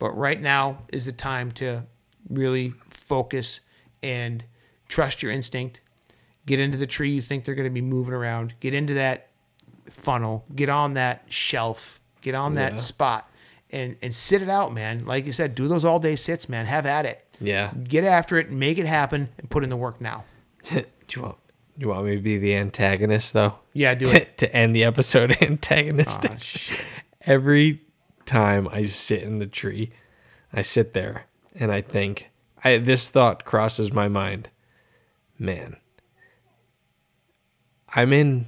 But 0.00 0.16
right 0.16 0.40
now 0.40 0.82
is 0.92 1.04
the 1.04 1.12
time 1.12 1.52
to 1.52 1.84
really 2.28 2.74
focus 2.88 3.60
and 4.02 4.42
trust 4.88 5.22
your 5.22 5.30
instinct. 5.30 5.80
Get 6.50 6.58
into 6.58 6.76
the 6.76 6.86
tree 6.88 7.10
you 7.10 7.22
think 7.22 7.44
they're 7.44 7.54
going 7.54 7.68
to 7.68 7.70
be 7.70 7.80
moving 7.80 8.12
around. 8.12 8.54
Get 8.58 8.74
into 8.74 8.94
that 8.94 9.28
funnel. 9.88 10.44
Get 10.52 10.68
on 10.68 10.94
that 10.94 11.22
shelf. 11.28 12.00
Get 12.22 12.34
on 12.34 12.54
that 12.54 12.80
spot 12.80 13.30
and 13.70 13.94
and 14.02 14.12
sit 14.12 14.42
it 14.42 14.48
out, 14.48 14.74
man. 14.74 15.04
Like 15.04 15.26
you 15.26 15.30
said, 15.30 15.54
do 15.54 15.68
those 15.68 15.84
all 15.84 16.00
day 16.00 16.16
sits, 16.16 16.48
man. 16.48 16.66
Have 16.66 16.86
at 16.86 17.06
it. 17.06 17.24
Yeah. 17.40 17.70
Get 17.84 18.02
after 18.02 18.36
it, 18.36 18.50
make 18.50 18.78
it 18.78 18.86
happen, 18.86 19.28
and 19.38 19.48
put 19.48 19.62
in 19.62 19.70
the 19.70 19.76
work 19.76 20.00
now. 20.00 20.24
do 20.72 20.84
you 21.10 21.22
want? 21.22 21.36
Do 21.78 21.84
you 21.84 21.88
want 21.90 22.06
me 22.06 22.16
to 22.16 22.20
be 22.20 22.36
the 22.36 22.56
antagonist 22.56 23.32
though? 23.32 23.60
Yeah, 23.72 23.94
do 23.94 24.06
it. 24.10 24.36
to 24.38 24.52
end 24.52 24.74
the 24.74 24.82
episode 24.82 25.36
antagonistic. 25.40 26.32
Aw, 26.32 26.36
shit. 26.38 26.84
Every 27.22 27.80
time 28.26 28.66
I 28.72 28.82
sit 28.82 29.22
in 29.22 29.38
the 29.38 29.46
tree, 29.46 29.92
I 30.52 30.62
sit 30.62 30.94
there 30.94 31.26
and 31.54 31.70
I 31.70 31.80
think. 31.80 32.26
I 32.64 32.78
this 32.78 33.08
thought 33.08 33.44
crosses 33.44 33.92
my 33.92 34.08
mind. 34.08 34.48
Man, 35.38 35.76
I'm 37.94 38.12
in 38.12 38.46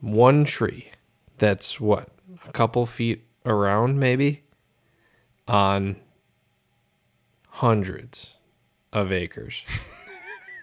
one 0.00 0.44
tree 0.44 0.90
that's 1.38 1.80
what 1.80 2.08
a 2.46 2.52
couple 2.52 2.84
feet 2.86 3.24
around, 3.46 3.98
maybe 3.98 4.42
on 5.48 5.96
hundreds 7.48 8.34
of 8.92 9.10
acres. 9.10 9.62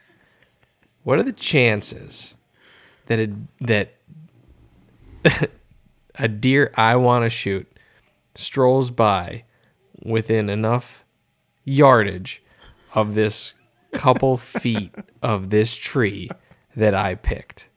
what 1.04 1.20
are 1.20 1.24
the 1.24 1.34
chances 1.34 2.36
that 3.08 3.20
a, 3.20 3.32
that 3.62 3.96
a 6.16 6.28
deer 6.28 6.72
I 6.76 6.96
want 6.98 7.26
to 7.26 7.30
shoot 7.30 7.68
strolls 8.36 8.92
by 8.92 9.44
within 10.04 10.50
enough 10.50 11.04
yardage 11.66 12.44
of 12.94 13.16
this 13.16 13.54
couple 13.92 14.38
feet 14.38 14.94
of 15.24 15.50
this 15.50 15.76
tree 15.76 16.30
that 16.76 16.94
I 16.94 17.16
picked? 17.16 17.68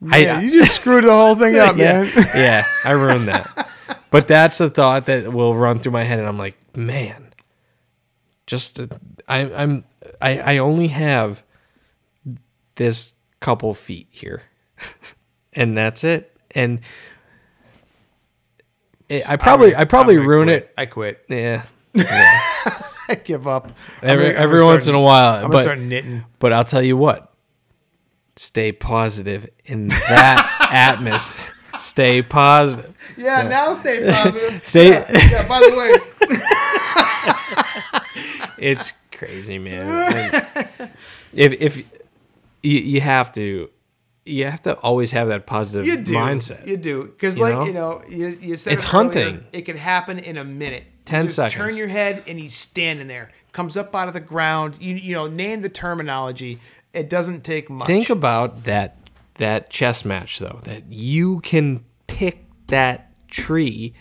Yeah, 0.00 0.40
you 0.40 0.52
just 0.52 0.74
screwed 0.76 1.04
the 1.04 1.10
whole 1.12 1.34
thing 1.34 1.56
up, 1.58 1.76
yeah, 1.76 2.02
man. 2.02 2.12
yeah, 2.34 2.64
I 2.84 2.90
ruined 2.92 3.28
that. 3.28 3.68
But 4.10 4.28
that's 4.28 4.58
the 4.58 4.68
thought 4.70 5.06
that 5.06 5.32
will 5.32 5.54
run 5.54 5.78
through 5.78 5.92
my 5.92 6.04
head, 6.04 6.18
and 6.18 6.28
I'm 6.28 6.38
like, 6.38 6.56
man, 6.76 7.32
just 8.46 8.78
uh, 8.80 8.86
I, 9.28 9.50
I'm 9.52 9.84
I, 10.20 10.38
I 10.38 10.58
only 10.58 10.88
have 10.88 11.42
this 12.76 13.12
couple 13.40 13.72
feet 13.74 14.08
here, 14.10 14.42
and 15.54 15.76
that's 15.76 16.04
it. 16.04 16.36
And 16.54 16.80
it, 19.08 19.28
I 19.28 19.36
probably 19.36 19.74
I, 19.74 19.84
probably 19.84 20.14
I'm 20.14 20.20
gonna 20.20 20.28
ruin 20.28 20.46
quit. 20.48 20.62
it. 20.62 20.74
I 20.76 20.86
quit. 20.86 21.24
Yeah. 21.28 21.62
yeah. 21.94 22.40
I 23.08 23.14
give 23.22 23.46
up. 23.46 23.70
I'm 24.02 24.08
Every, 24.08 24.26
gonna- 24.26 24.36
I'm 24.38 24.42
every 24.42 24.64
once 24.64 24.84
start- 24.84 24.94
in 24.94 25.00
a 25.00 25.04
while, 25.04 25.44
I'm 25.44 25.50
but 25.50 25.62
start 25.62 25.78
knitting. 25.78 26.24
but 26.38 26.52
I'll 26.52 26.64
tell 26.64 26.82
you 26.82 26.96
what. 26.96 27.32
Stay 28.36 28.70
positive 28.72 29.48
in 29.64 29.88
that 29.88 30.68
atmosphere. 30.70 31.54
Stay 31.78 32.22
positive. 32.22 32.94
Yeah, 33.16 33.42
now 33.48 33.74
stay 33.74 34.10
positive. 34.10 34.60
Stay- 34.66 34.88
Yeah, 34.90 35.06
yeah, 35.10 35.48
by 35.48 35.58
the 35.60 35.76
way, 35.76 36.36
it's 38.58 38.92
crazy, 39.12 39.58
man. 39.58 40.10
If 41.32 41.52
if 41.60 41.76
you, 41.76 41.84
you 42.62 43.00
have 43.00 43.32
to, 43.34 43.70
you 44.24 44.44
have 44.46 44.62
to 44.62 44.74
always 44.78 45.10
have 45.12 45.28
that 45.28 45.46
positive 45.46 45.86
you 45.86 45.98
do. 45.98 46.14
mindset. 46.14 46.66
You 46.66 46.76
do 46.76 47.04
because, 47.04 47.38
like 47.38 47.54
know? 47.54 47.64
you 47.66 47.72
know, 47.72 48.02
you, 48.08 48.28
you 48.40 48.56
said 48.56 48.72
It's 48.74 48.84
it 48.84 48.94
earlier, 48.94 49.04
hunting. 49.24 49.44
It 49.52 49.62
could 49.62 49.76
happen 49.76 50.18
in 50.18 50.36
a 50.36 50.44
minute. 50.44 50.84
You 50.84 50.90
10 51.04 51.22
just 51.24 51.36
seconds. 51.36 51.54
Turn 51.54 51.76
your 51.76 51.88
head, 51.88 52.24
and 52.26 52.38
he's 52.38 52.54
standing 52.54 53.06
there. 53.08 53.30
Comes 53.52 53.76
up 53.76 53.94
out 53.94 54.08
of 54.08 54.14
the 54.14 54.20
ground. 54.20 54.78
You 54.80 54.94
you 54.96 55.14
know, 55.14 55.26
name 55.28 55.62
the 55.62 55.68
terminology. 55.68 56.60
It 56.96 57.10
doesn't 57.10 57.42
take 57.44 57.68
much. 57.68 57.86
Think 57.86 58.08
about 58.10 58.64
that 58.64 58.96
that 59.34 59.68
chess 59.70 60.04
match 60.04 60.38
though. 60.38 60.60
That 60.64 60.90
you 60.90 61.40
can 61.40 61.84
pick 62.06 62.46
that 62.68 63.12
tree 63.28 63.94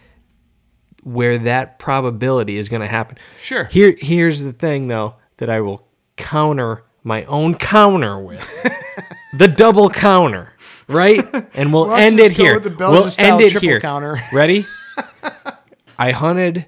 where 1.03 1.37
that 1.37 1.77
probability 1.77 2.57
is 2.57 2.69
going 2.69 2.81
to 2.81 2.87
happen. 2.87 3.17
Sure. 3.41 3.65
Here 3.65 3.95
here's 3.99 4.41
the 4.43 4.53
thing 4.53 4.87
though 4.87 5.15
that 5.37 5.49
I 5.49 5.59
will 5.59 5.87
counter 6.15 6.83
my 7.03 7.25
own 7.25 7.55
counter 7.55 8.17
with. 8.17 8.41
the 9.37 9.47
double 9.49 9.89
counter, 9.89 10.53
right? 10.87 11.21
And 11.53 11.73
we'll 11.73 11.93
end 11.93 12.19
it 12.19 12.31
here. 12.31 12.55
with 12.55 12.63
the 12.63 12.75
We'll 12.89 13.09
end 13.19 13.41
it 13.41 13.61
here. 13.61 13.79
counter? 13.81 14.19
Ready? 14.33 14.65
I 15.99 16.11
hunted 16.11 16.67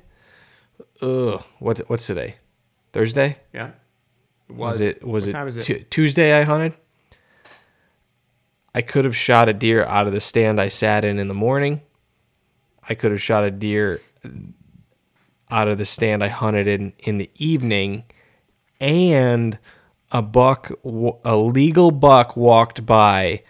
ugh, 1.01 1.41
what's 1.59 1.79
what's 1.87 2.05
today? 2.05 2.35
Thursday? 2.91 3.37
yeah. 3.53 3.71
It 4.49 4.55
Was 4.55 4.79
it 4.79 5.03
was 5.03 5.25
what 5.25 5.29
it, 5.29 5.33
time 5.33 5.47
is 5.47 5.57
it? 5.57 5.63
Tu- 5.63 5.83
Tuesday 5.89 6.39
I 6.39 6.43
hunted? 6.43 6.73
I 8.73 8.81
could 8.81 9.05
have 9.05 9.15
shot 9.15 9.49
a 9.49 9.53
deer 9.53 9.83
out 9.83 10.07
of 10.07 10.13
the 10.13 10.19
stand 10.19 10.61
I 10.61 10.67
sat 10.67 11.03
in 11.03 11.19
in 11.19 11.27
the 11.27 11.33
morning. 11.33 11.81
I 12.87 12.93
could 12.93 13.11
have 13.11 13.21
shot 13.21 13.43
a 13.43 13.51
deer 13.51 14.01
out 15.49 15.67
of 15.67 15.77
the 15.77 15.85
stand 15.85 16.23
I 16.23 16.27
hunted 16.27 16.67
in 16.67 16.93
in 16.99 17.17
the 17.17 17.29
evening 17.35 18.03
and 18.79 19.57
a 20.11 20.21
buck 20.21 20.71
a 20.83 21.35
legal 21.35 21.91
buck 21.91 22.37
walked 22.37 22.85
by 22.85 23.43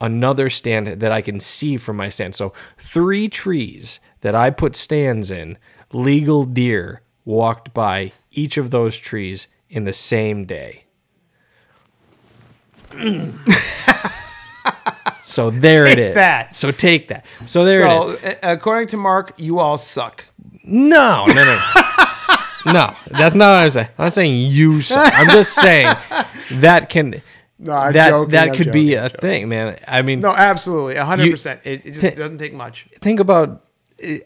another 0.00 0.50
stand 0.50 0.86
that 0.86 1.12
I 1.12 1.20
can 1.20 1.38
see 1.40 1.76
from 1.76 1.96
my 1.96 2.08
stand. 2.08 2.34
So 2.34 2.52
three 2.78 3.28
trees 3.28 4.00
that 4.20 4.34
I 4.34 4.50
put 4.50 4.74
stands 4.74 5.30
in, 5.30 5.58
legal 5.92 6.44
deer 6.44 7.02
walked 7.24 7.72
by 7.72 8.12
each 8.32 8.56
of 8.56 8.70
those 8.70 8.96
trees 8.96 9.46
in 9.72 9.84
the 9.84 9.92
same 9.92 10.44
day. 10.44 10.84
so 15.22 15.50
there 15.50 15.86
it 15.86 15.98
is. 15.98 16.14
that. 16.14 16.54
So 16.54 16.70
take 16.70 17.08
that. 17.08 17.24
So 17.46 17.64
there 17.64 17.82
it 17.86 17.86
is. 17.86 18.20
So, 18.20 18.36
a- 18.42 18.52
according 18.52 18.88
to 18.88 18.96
Mark, 18.96 19.32
you 19.38 19.58
all 19.58 19.78
suck. 19.78 20.24
No, 20.64 21.24
no, 21.26 21.34
no. 21.34 21.60
no, 22.72 22.94
that's 23.10 23.34
not 23.34 23.50
what 23.50 23.64
I'm 23.64 23.70
saying. 23.70 23.88
I'm 23.98 24.04
not 24.04 24.12
saying 24.12 24.50
you 24.52 24.82
suck. 24.82 25.12
I'm 25.16 25.28
just 25.30 25.54
saying 25.54 25.94
that 26.52 26.88
can 26.90 27.22
No, 27.58 27.72
I'm 27.74 27.92
that 27.92 28.10
joking, 28.10 28.30
that 28.32 28.48
I'm 28.48 28.54
could 28.56 28.72
be 28.72 28.90
joking, 28.90 28.98
a 28.98 29.04
I'm 29.04 29.10
thing, 29.20 29.48
man. 29.48 29.78
I 29.86 30.02
mean, 30.02 30.20
No, 30.20 30.30
absolutely, 30.32 30.96
hundred 30.96 31.30
percent. 31.30 31.60
It, 31.64 31.82
it 31.86 31.90
just 31.92 32.16
doesn't 32.16 32.38
take 32.38 32.52
much. 32.54 32.88
think 33.00 33.20
about 33.20 33.64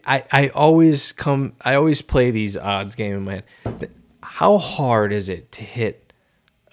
I 0.05 0.23
I 0.31 0.47
always 0.49 1.11
come 1.11 1.53
I 1.63 1.75
always 1.75 2.01
play 2.01 2.31
these 2.31 2.57
odds 2.57 2.95
game 2.95 3.13
in 3.15 3.23
my 3.23 3.43
head. 3.63 3.91
How 4.37 4.59
hard 4.59 5.11
is 5.13 5.29
it 5.29 5.51
to 5.53 5.63
hit 5.63 6.13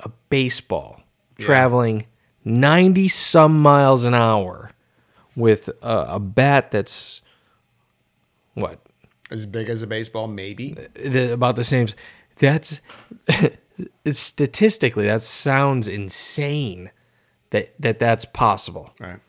a 0.01 0.11
baseball 0.29 1.01
traveling 1.39 2.05
90 2.45 3.09
some 3.09 3.63
miles 3.63 4.05
an 4.05 4.13
hour 4.13 4.71
with 5.35 5.71
a, 5.81 6.07
a 6.11 6.21
bat 6.21 6.71
that's 6.71 7.23
what 8.53 8.81
As 9.31 9.47
big 9.47 9.71
as 9.71 9.81
a 9.81 9.87
baseball, 9.87 10.29
maybe. 10.29 10.77
the, 10.93 11.33
about 11.33 11.57
the 11.57 11.65
same 11.65 11.89
that's 12.37 12.83
statistically 14.11 15.07
that 15.07 15.23
sounds 15.23 15.89
insane 15.89 16.91
that 17.49 17.73
that 17.81 17.99
that's 17.99 18.27
possible. 18.27 18.93
Right. 19.01 19.21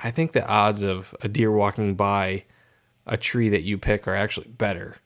I 0.00 0.10
think 0.10 0.32
the 0.32 0.44
odds 0.44 0.82
of 0.82 1.14
a 1.20 1.28
deer 1.28 1.52
walking 1.52 1.94
by 1.94 2.42
a 3.06 3.16
tree 3.16 3.50
that 3.50 3.62
you 3.62 3.78
pick 3.78 4.08
are 4.08 4.16
actually 4.16 4.48
better 4.48 4.96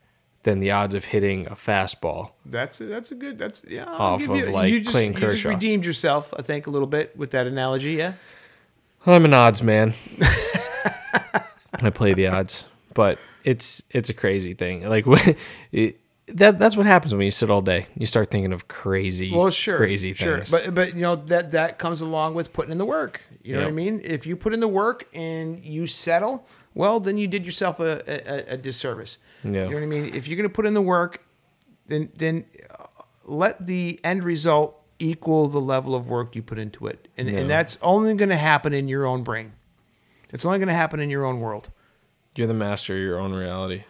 than 0.43 0.59
the 0.59 0.71
odds 0.71 0.93
of 0.93 1.05
hitting 1.05 1.47
a 1.47 1.55
fastball. 1.55 2.31
That's 2.45 2.79
a, 2.79 2.85
that's 2.85 3.11
a 3.11 3.15
good. 3.15 3.37
That's 3.37 3.63
yeah. 3.67 3.85
I'll 3.87 4.13
Off 4.13 4.19
give 4.19 4.29
of, 4.29 4.37
you, 4.37 4.45
like, 4.51 4.71
you 4.71 4.79
just, 4.81 4.91
Clayton 4.91 5.21
you 5.21 5.31
just 5.31 5.45
redeemed 5.45 5.85
yourself, 5.85 6.33
I 6.37 6.41
think, 6.41 6.67
a 6.67 6.69
little 6.69 6.87
bit 6.87 7.17
with 7.17 7.31
that 7.31 7.47
analogy. 7.47 7.93
Yeah. 7.93 8.13
I'm 9.05 9.25
an 9.25 9.33
odds 9.33 9.61
man. 9.61 9.93
I 11.81 11.89
play 11.89 12.13
the 12.13 12.27
odds, 12.27 12.65
but 12.93 13.19
it's 13.43 13.83
it's 13.89 14.09
a 14.09 14.13
crazy 14.13 14.53
thing. 14.53 14.87
Like 14.87 15.05
when 15.05 15.35
it, 15.71 15.99
that 16.27 16.57
that's 16.57 16.77
what 16.77 16.85
happens 16.85 17.13
when 17.13 17.23
you 17.23 17.31
sit 17.31 17.49
all 17.49 17.61
day. 17.61 17.85
You 17.97 18.05
start 18.05 18.31
thinking 18.31 18.53
of 18.53 18.67
crazy, 18.67 19.33
Well, 19.33 19.49
sure, 19.49 19.77
crazy 19.77 20.13
sure, 20.13 20.37
things. 20.37 20.51
but 20.51 20.73
but 20.73 20.95
you 20.95 21.01
know 21.01 21.17
that 21.17 21.51
that 21.51 21.79
comes 21.79 22.01
along 22.01 22.35
with 22.35 22.53
putting 22.53 22.71
in 22.71 22.77
the 22.77 22.85
work. 22.85 23.21
You 23.43 23.55
know 23.55 23.63
what 23.63 23.67
I 23.67 23.71
mean? 23.71 23.99
If 24.03 24.25
you 24.25 24.37
put 24.37 24.53
in 24.53 24.61
the 24.61 24.69
work 24.69 25.05
and 25.13 25.63
you 25.65 25.85
settle, 25.85 26.47
well, 26.75 26.99
then 26.99 27.17
you 27.17 27.27
did 27.27 27.45
yourself 27.45 27.79
a, 27.79 28.01
a, 28.07 28.53
a 28.53 28.57
disservice. 28.57 29.17
Yeah. 29.43 29.51
You 29.65 29.69
know 29.69 29.75
what 29.75 29.83
I 29.83 29.87
mean? 29.87 30.15
If 30.15 30.27
you're 30.27 30.37
going 30.37 30.49
to 30.49 30.53
put 30.53 30.65
in 30.65 30.73
the 30.73 30.81
work, 30.81 31.21
then 31.87 32.09
then 32.15 32.45
uh, 32.69 32.85
let 33.25 33.65
the 33.67 33.99
end 34.03 34.23
result 34.23 34.79
equal 34.99 35.47
the 35.49 35.59
level 35.61 35.95
of 35.95 36.07
work 36.07 36.35
you 36.35 36.41
put 36.41 36.57
into 36.57 36.87
it, 36.87 37.07
and 37.17 37.29
Yeah. 37.29 37.39
and 37.39 37.49
that's 37.49 37.77
only 37.81 38.13
going 38.15 38.29
to 38.29 38.37
happen 38.37 38.73
in 38.73 38.87
your 38.87 39.05
own 39.05 39.23
brain. 39.23 39.53
It's 40.31 40.45
only 40.45 40.57
going 40.59 40.67
to 40.69 40.73
happen 40.73 40.99
in 40.99 41.09
your 41.09 41.25
own 41.25 41.39
world. 41.41 41.69
You're 42.35 42.47
the 42.47 42.53
master 42.53 42.95
of 42.95 43.01
your 43.01 43.19
own 43.19 43.33
reality. 43.33 43.83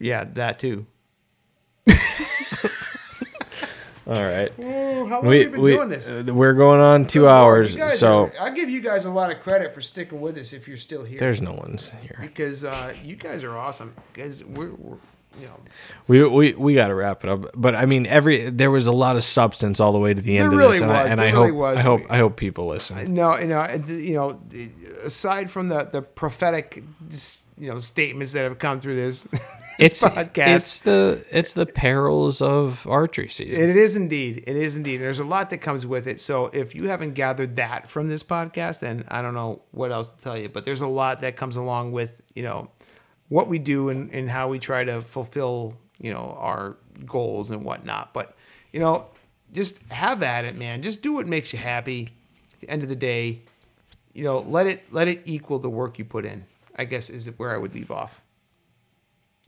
Yeah, 0.00 0.24
that 0.24 0.58
too. 0.58 0.86
All 4.06 4.22
right. 4.22 4.52
Oh, 4.58 5.06
how 5.06 5.16
long 5.20 5.26
We, 5.28 5.40
have 5.44 5.52
been 5.52 5.60
we, 5.62 5.70
doing 5.72 5.88
this? 5.88 6.10
uh, 6.10 6.24
we're 6.26 6.52
going 6.52 6.80
on 6.80 7.06
two 7.06 7.26
hours, 7.28 7.74
so 7.98 8.24
are- 8.26 8.32
I 8.40 8.50
give 8.50 8.68
you 8.68 8.80
guys 8.82 9.06
a 9.06 9.10
lot 9.10 9.30
of 9.30 9.40
credit 9.40 9.72
for 9.74 9.80
sticking 9.80 10.20
with 10.20 10.36
us 10.36 10.52
if 10.52 10.68
you're 10.68 10.76
still 10.76 11.04
here. 11.04 11.18
there's 11.18 11.40
no 11.40 11.52
one's 11.52 11.90
here. 12.02 12.18
because 12.20 12.64
uh, 12.64 12.92
you 13.02 13.16
guys 13.16 13.42
are 13.44 13.56
awesome. 13.56 13.94
Guys, 14.12 14.44
we're, 14.44 14.72
we're 14.74 14.96
you 15.40 15.46
know 15.46 15.58
We 16.06 16.22
we 16.28 16.52
we 16.52 16.74
got 16.74 16.88
to 16.88 16.94
wrap 16.94 17.24
it 17.24 17.30
up. 17.30 17.46
But 17.54 17.74
I 17.74 17.86
mean, 17.86 18.06
every 18.06 18.50
there 18.50 18.70
was 18.70 18.86
a 18.86 18.92
lot 18.92 19.16
of 19.16 19.24
substance 19.24 19.80
all 19.80 19.92
the 19.92 19.98
way 19.98 20.12
to 20.14 20.20
the 20.20 20.36
end 20.38 20.52
There 20.52 20.60
of 20.60 20.72
this, 20.72 20.80
really 20.82 20.90
and 20.90 20.96
I, 20.96 21.08
and 21.08 21.18
There 21.18 21.26
I 21.28 21.30
really 21.32 21.48
hope 21.48 21.56
was. 21.58 21.76
I 21.78 21.80
hope 21.80 22.00
I 22.10 22.18
hope 22.18 22.36
people 22.36 22.66
listen. 22.68 23.12
no 23.14 23.38
you 23.38 23.46
know 23.48 23.66
you 23.88 24.14
know 24.14 24.40
aside 25.04 25.50
from 25.50 25.68
the 25.68 25.84
the 25.84 26.02
prophetic 26.02 26.82
you 27.58 27.68
know 27.70 27.78
statements 27.78 28.32
that 28.32 28.42
have 28.42 28.58
come 28.58 28.80
through 28.80 28.96
this, 28.96 29.22
this 29.32 29.42
It's 29.78 30.02
podcast. 30.02 30.54
it's 30.56 30.80
the 30.80 31.24
it's 31.30 31.54
the 31.54 31.66
perils 31.66 32.40
of 32.42 32.86
archery 32.86 33.28
season. 33.28 33.60
it 33.70 33.76
is 33.76 33.94
indeed. 33.96 34.44
It 34.46 34.56
is 34.56 34.76
indeed. 34.76 34.98
There's 34.98 35.20
a 35.20 35.24
lot 35.24 35.50
that 35.50 35.58
comes 35.58 35.86
with 35.86 36.06
it. 36.08 36.20
So 36.20 36.46
if 36.46 36.74
you 36.74 36.88
haven't 36.88 37.14
gathered 37.14 37.56
that 37.56 37.88
from 37.88 38.08
this 38.08 38.22
podcast, 38.22 38.80
then 38.80 39.04
I 39.08 39.22
don't 39.22 39.34
know 39.34 39.62
what 39.70 39.92
else 39.92 40.10
to 40.10 40.16
tell 40.22 40.36
you. 40.38 40.48
But 40.48 40.64
there's 40.64 40.80
a 40.80 40.86
lot 40.86 41.20
that 41.20 41.36
comes 41.36 41.56
along 41.56 41.92
with 41.92 42.20
you 42.34 42.42
know 42.42 42.70
what 43.28 43.48
we 43.48 43.58
do 43.58 43.88
and, 43.88 44.10
and 44.12 44.28
how 44.28 44.48
we 44.48 44.58
try 44.58 44.84
to 44.84 45.00
fulfill 45.00 45.76
you 45.98 46.12
know 46.12 46.36
our 46.38 46.76
goals 47.06 47.50
and 47.50 47.64
whatnot. 47.64 48.12
But 48.12 48.36
you 48.72 48.80
know, 48.80 49.06
just 49.52 49.78
have 49.90 50.22
at 50.24 50.44
it, 50.44 50.56
man. 50.56 50.82
Just 50.82 51.02
do 51.02 51.12
what 51.12 51.26
makes 51.28 51.52
you 51.52 51.58
happy. 51.58 52.10
At 52.54 52.60
the 52.60 52.70
end 52.70 52.82
of 52.82 52.88
the 52.88 52.96
day, 52.96 53.42
you 54.14 54.24
know, 54.24 54.38
let 54.38 54.66
it 54.66 54.84
let 54.92 55.08
it 55.08 55.22
equal 55.24 55.58
the 55.58 55.68
work 55.68 55.98
you 55.98 56.04
put 56.04 56.24
in. 56.24 56.44
I 56.76 56.84
guess 56.84 57.10
is 57.10 57.26
where 57.36 57.54
I 57.54 57.58
would 57.58 57.74
leave 57.74 57.90
off. 57.90 58.20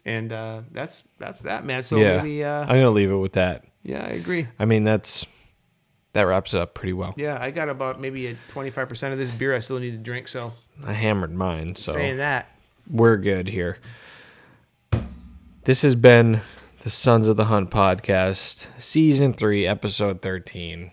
And 0.04 0.32
uh, 0.32 0.62
that's 0.70 1.02
that's 1.18 1.40
that, 1.42 1.64
man. 1.64 1.82
So 1.82 1.96
yeah, 1.96 2.18
maybe 2.18 2.44
uh, 2.44 2.62
I'm 2.62 2.68
gonna 2.68 2.90
leave 2.90 3.10
it 3.10 3.16
with 3.16 3.32
that. 3.32 3.64
yeah, 3.82 4.04
I 4.04 4.10
agree. 4.10 4.46
I 4.58 4.64
mean, 4.64 4.84
that's 4.84 5.26
that 6.12 6.22
wraps 6.22 6.54
it 6.54 6.60
up 6.60 6.74
pretty 6.74 6.92
well. 6.92 7.14
Yeah, 7.16 7.38
I 7.40 7.50
got 7.50 7.68
about 7.68 8.00
maybe 8.00 8.28
a 8.28 8.36
25% 8.54 9.12
of 9.12 9.18
this 9.18 9.30
beer 9.32 9.54
I 9.54 9.58
still 9.58 9.78
need 9.78 9.90
to 9.90 9.98
drink. 9.98 10.28
So 10.28 10.52
I 10.84 10.92
hammered 10.92 11.34
mine, 11.34 11.76
so 11.76 11.92
saying 11.92 12.18
that, 12.18 12.48
we're 12.88 13.16
good 13.16 13.48
here. 13.48 13.78
This 15.64 15.82
has 15.82 15.96
been 15.96 16.40
the 16.82 16.90
Sons 16.90 17.26
of 17.26 17.36
the 17.36 17.46
Hunt 17.46 17.70
podcast, 17.72 18.66
season 18.78 19.32
three, 19.32 19.66
episode 19.66 20.22
thirteen. 20.22 20.92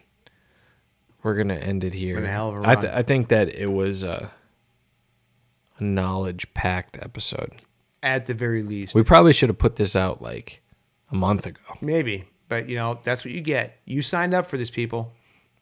We're 1.23 1.35
gonna 1.35 1.55
end 1.55 1.83
it 1.83 1.93
here. 1.93 2.15
Been 2.15 2.25
a 2.25 2.31
hell 2.31 2.49
of 2.49 2.63
a 2.63 2.69
I, 2.69 2.75
th- 2.75 2.93
I 2.93 3.01
think 3.03 3.29
that 3.29 3.49
it 3.49 3.71
was 3.71 4.03
a, 4.03 4.29
a 5.79 5.83
knowledge-packed 5.83 6.97
episode. 7.01 7.53
at 8.01 8.25
the 8.25 8.33
very 8.33 8.61
least, 8.63 8.93
We 8.95 9.03
probably 9.03 9.33
should 9.33 9.49
have 9.49 9.57
put 9.57 9.77
this 9.77 9.95
out 9.95 10.21
like 10.21 10.61
a 11.11 11.15
month 11.15 11.45
ago. 11.45 11.61
maybe. 11.81 12.25
But 12.49 12.67
you 12.69 12.75
know, 12.75 12.99
that's 13.03 13.23
what 13.25 13.33
you 13.33 13.41
get. 13.41 13.79
You 13.85 14.01
signed 14.01 14.33
up 14.33 14.47
for 14.47 14.57
this, 14.57 14.69
people. 14.69 15.13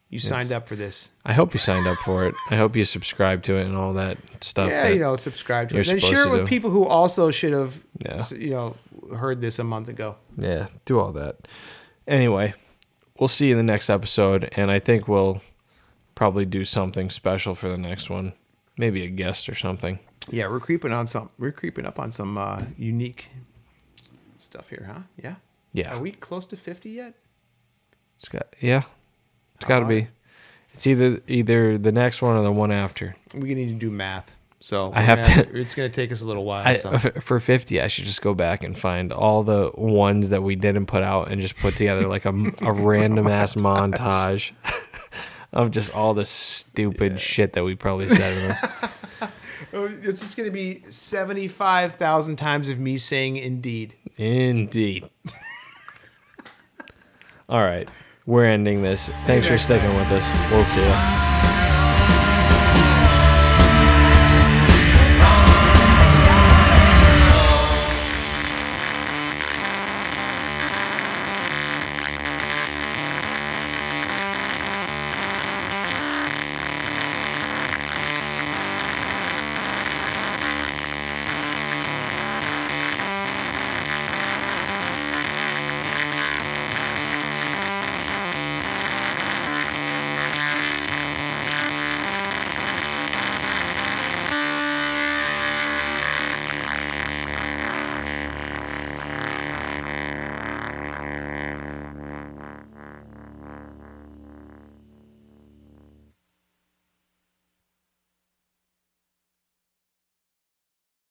You 0.10 0.20
signed 0.20 0.52
up 0.52 0.68
for 0.68 0.76
this. 0.76 1.10
I 1.24 1.32
hope 1.32 1.54
you 1.54 1.60
signed 1.60 1.88
up 1.88 1.98
for 2.00 2.26
it. 2.26 2.36
I 2.50 2.58
hope 2.58 2.76
you 2.76 2.84
subscribe 2.84 3.44
to 3.44 3.56
it 3.56 3.66
and 3.66 3.78
all 3.78 3.94
that 3.94 4.18
stuff. 4.42 4.70
Yeah, 4.70 4.84
that- 4.90 4.94
you 4.94 5.00
know, 5.00 5.16
subscribe 5.16 5.70
to 5.70 5.76
it. 5.78 5.86
Then 5.86 6.00
supposed 6.00 6.14
share 6.14 6.28
it 6.28 6.32
with 6.32 6.42
do. 6.42 6.48
people 6.48 6.70
who 6.70 6.86
also 6.86 7.32
should 7.32 7.54
have, 7.54 7.82
Yeah. 8.04 8.26
you 8.32 8.50
know, 8.50 8.76
heard 9.16 9.40
this 9.40 9.58
a 9.60 9.64
month 9.64 9.88
ago. 9.88 10.16
Yeah, 10.38 10.68
do 10.84 11.00
all 11.00 11.14
that. 11.14 11.48
Anyway, 12.08 12.56
we'll 13.20 13.30
see 13.30 13.46
you 13.48 13.52
in 13.52 13.58
the 13.66 13.72
next 13.72 13.90
episode, 13.90 14.50
and 14.58 14.70
I 14.70 14.80
think 14.80 15.08
we'll 15.08 15.42
probably 16.22 16.46
do 16.46 16.64
something 16.64 17.10
special 17.10 17.56
for 17.56 17.68
the 17.68 17.80
next 17.80 18.08
one. 18.08 18.32
Maybe 18.78 19.04
a 19.04 19.08
guest 19.10 19.50
or 19.50 19.56
something. 19.56 19.98
Yeah, 20.30 20.50
we're 20.50 20.60
creeping 20.60 20.92
on 20.94 21.08
some. 21.08 21.32
We're 21.40 21.52
creeping 21.52 21.88
up 21.88 21.98
on 21.98 22.12
some 22.12 22.38
uh, 22.38 22.62
unique 22.78 23.30
stuff 24.38 24.70
here, 24.70 24.88
huh? 24.88 25.02
Yeah. 25.18 25.36
Yeah, 25.74 25.96
Are 25.96 26.00
we 26.00 26.12
close 26.12 26.46
to 26.48 26.56
50 26.58 26.92
yet? 26.92 27.16
it's 28.20 28.30
got 28.30 28.46
yeah, 28.60 28.84
it's 29.56 29.66
got 29.66 29.80
to 29.80 29.86
be. 29.86 30.10
It's 30.76 30.86
either 30.86 31.22
either 31.28 31.80
the 31.80 31.92
next 31.92 32.22
one 32.22 32.38
or 32.38 32.44
the 32.44 32.52
one 32.52 32.72
after. 32.72 33.16
We 33.34 33.56
need 33.56 33.70
to 33.70 33.80
do 33.80 33.90
math. 33.90 34.36
So 34.60 34.92
I 34.94 35.02
have 35.02 35.22
to- 35.22 35.60
It's 35.60 35.74
going 35.74 35.90
to 35.90 35.96
take 35.96 36.12
us 36.12 36.22
a 36.22 36.26
little 36.26 36.46
while. 36.46 36.62
I, 36.68 36.76
so. 36.76 37.00
for 37.00 37.40
fifty, 37.40 37.82
I 37.82 37.88
should 37.88 38.06
just 38.06 38.22
go 38.22 38.36
back 38.36 38.64
and 38.64 38.78
find 38.78 39.12
all 39.12 39.42
the 39.42 39.72
ones 39.74 40.30
that 40.30 40.44
we 40.44 40.56
didn't 40.56 40.86
put 40.86 41.02
out 41.02 41.32
and 41.32 41.42
just 41.42 41.56
put 41.56 41.76
together 41.76 42.08
like 42.08 42.26
a, 42.26 42.54
a 42.62 42.72
random 42.72 43.26
ass 43.26 43.56
montage 43.70 44.52
of 45.54 45.72
just 45.72 45.94
all 45.94 46.14
the 46.14 46.26
stupid 46.26 47.20
shit 47.20 47.54
that 47.54 47.64
we 47.64 47.76
probably 47.76 48.10
said. 48.10 48.58
Oh, 49.74 49.86
It's 49.86 50.20
just 50.20 50.36
going 50.36 50.48
to 50.50 50.52
be 50.52 50.84
75,000 50.90 52.36
times 52.36 52.68
of 52.68 52.78
me 52.80 52.98
saying 52.98 53.38
indeed. 53.38 53.94
Indeed. 54.18 55.08
All 57.48 57.62
right. 57.64 57.88
We're 58.26 58.46
ending 58.46 58.82
this. 58.82 59.08
Thanks 59.08 59.48
for 59.48 59.58
sticking 59.58 59.96
with 59.96 60.08
us. 60.08 60.52
We'll 60.52 60.66
see 60.66 60.82
you. 60.82 61.31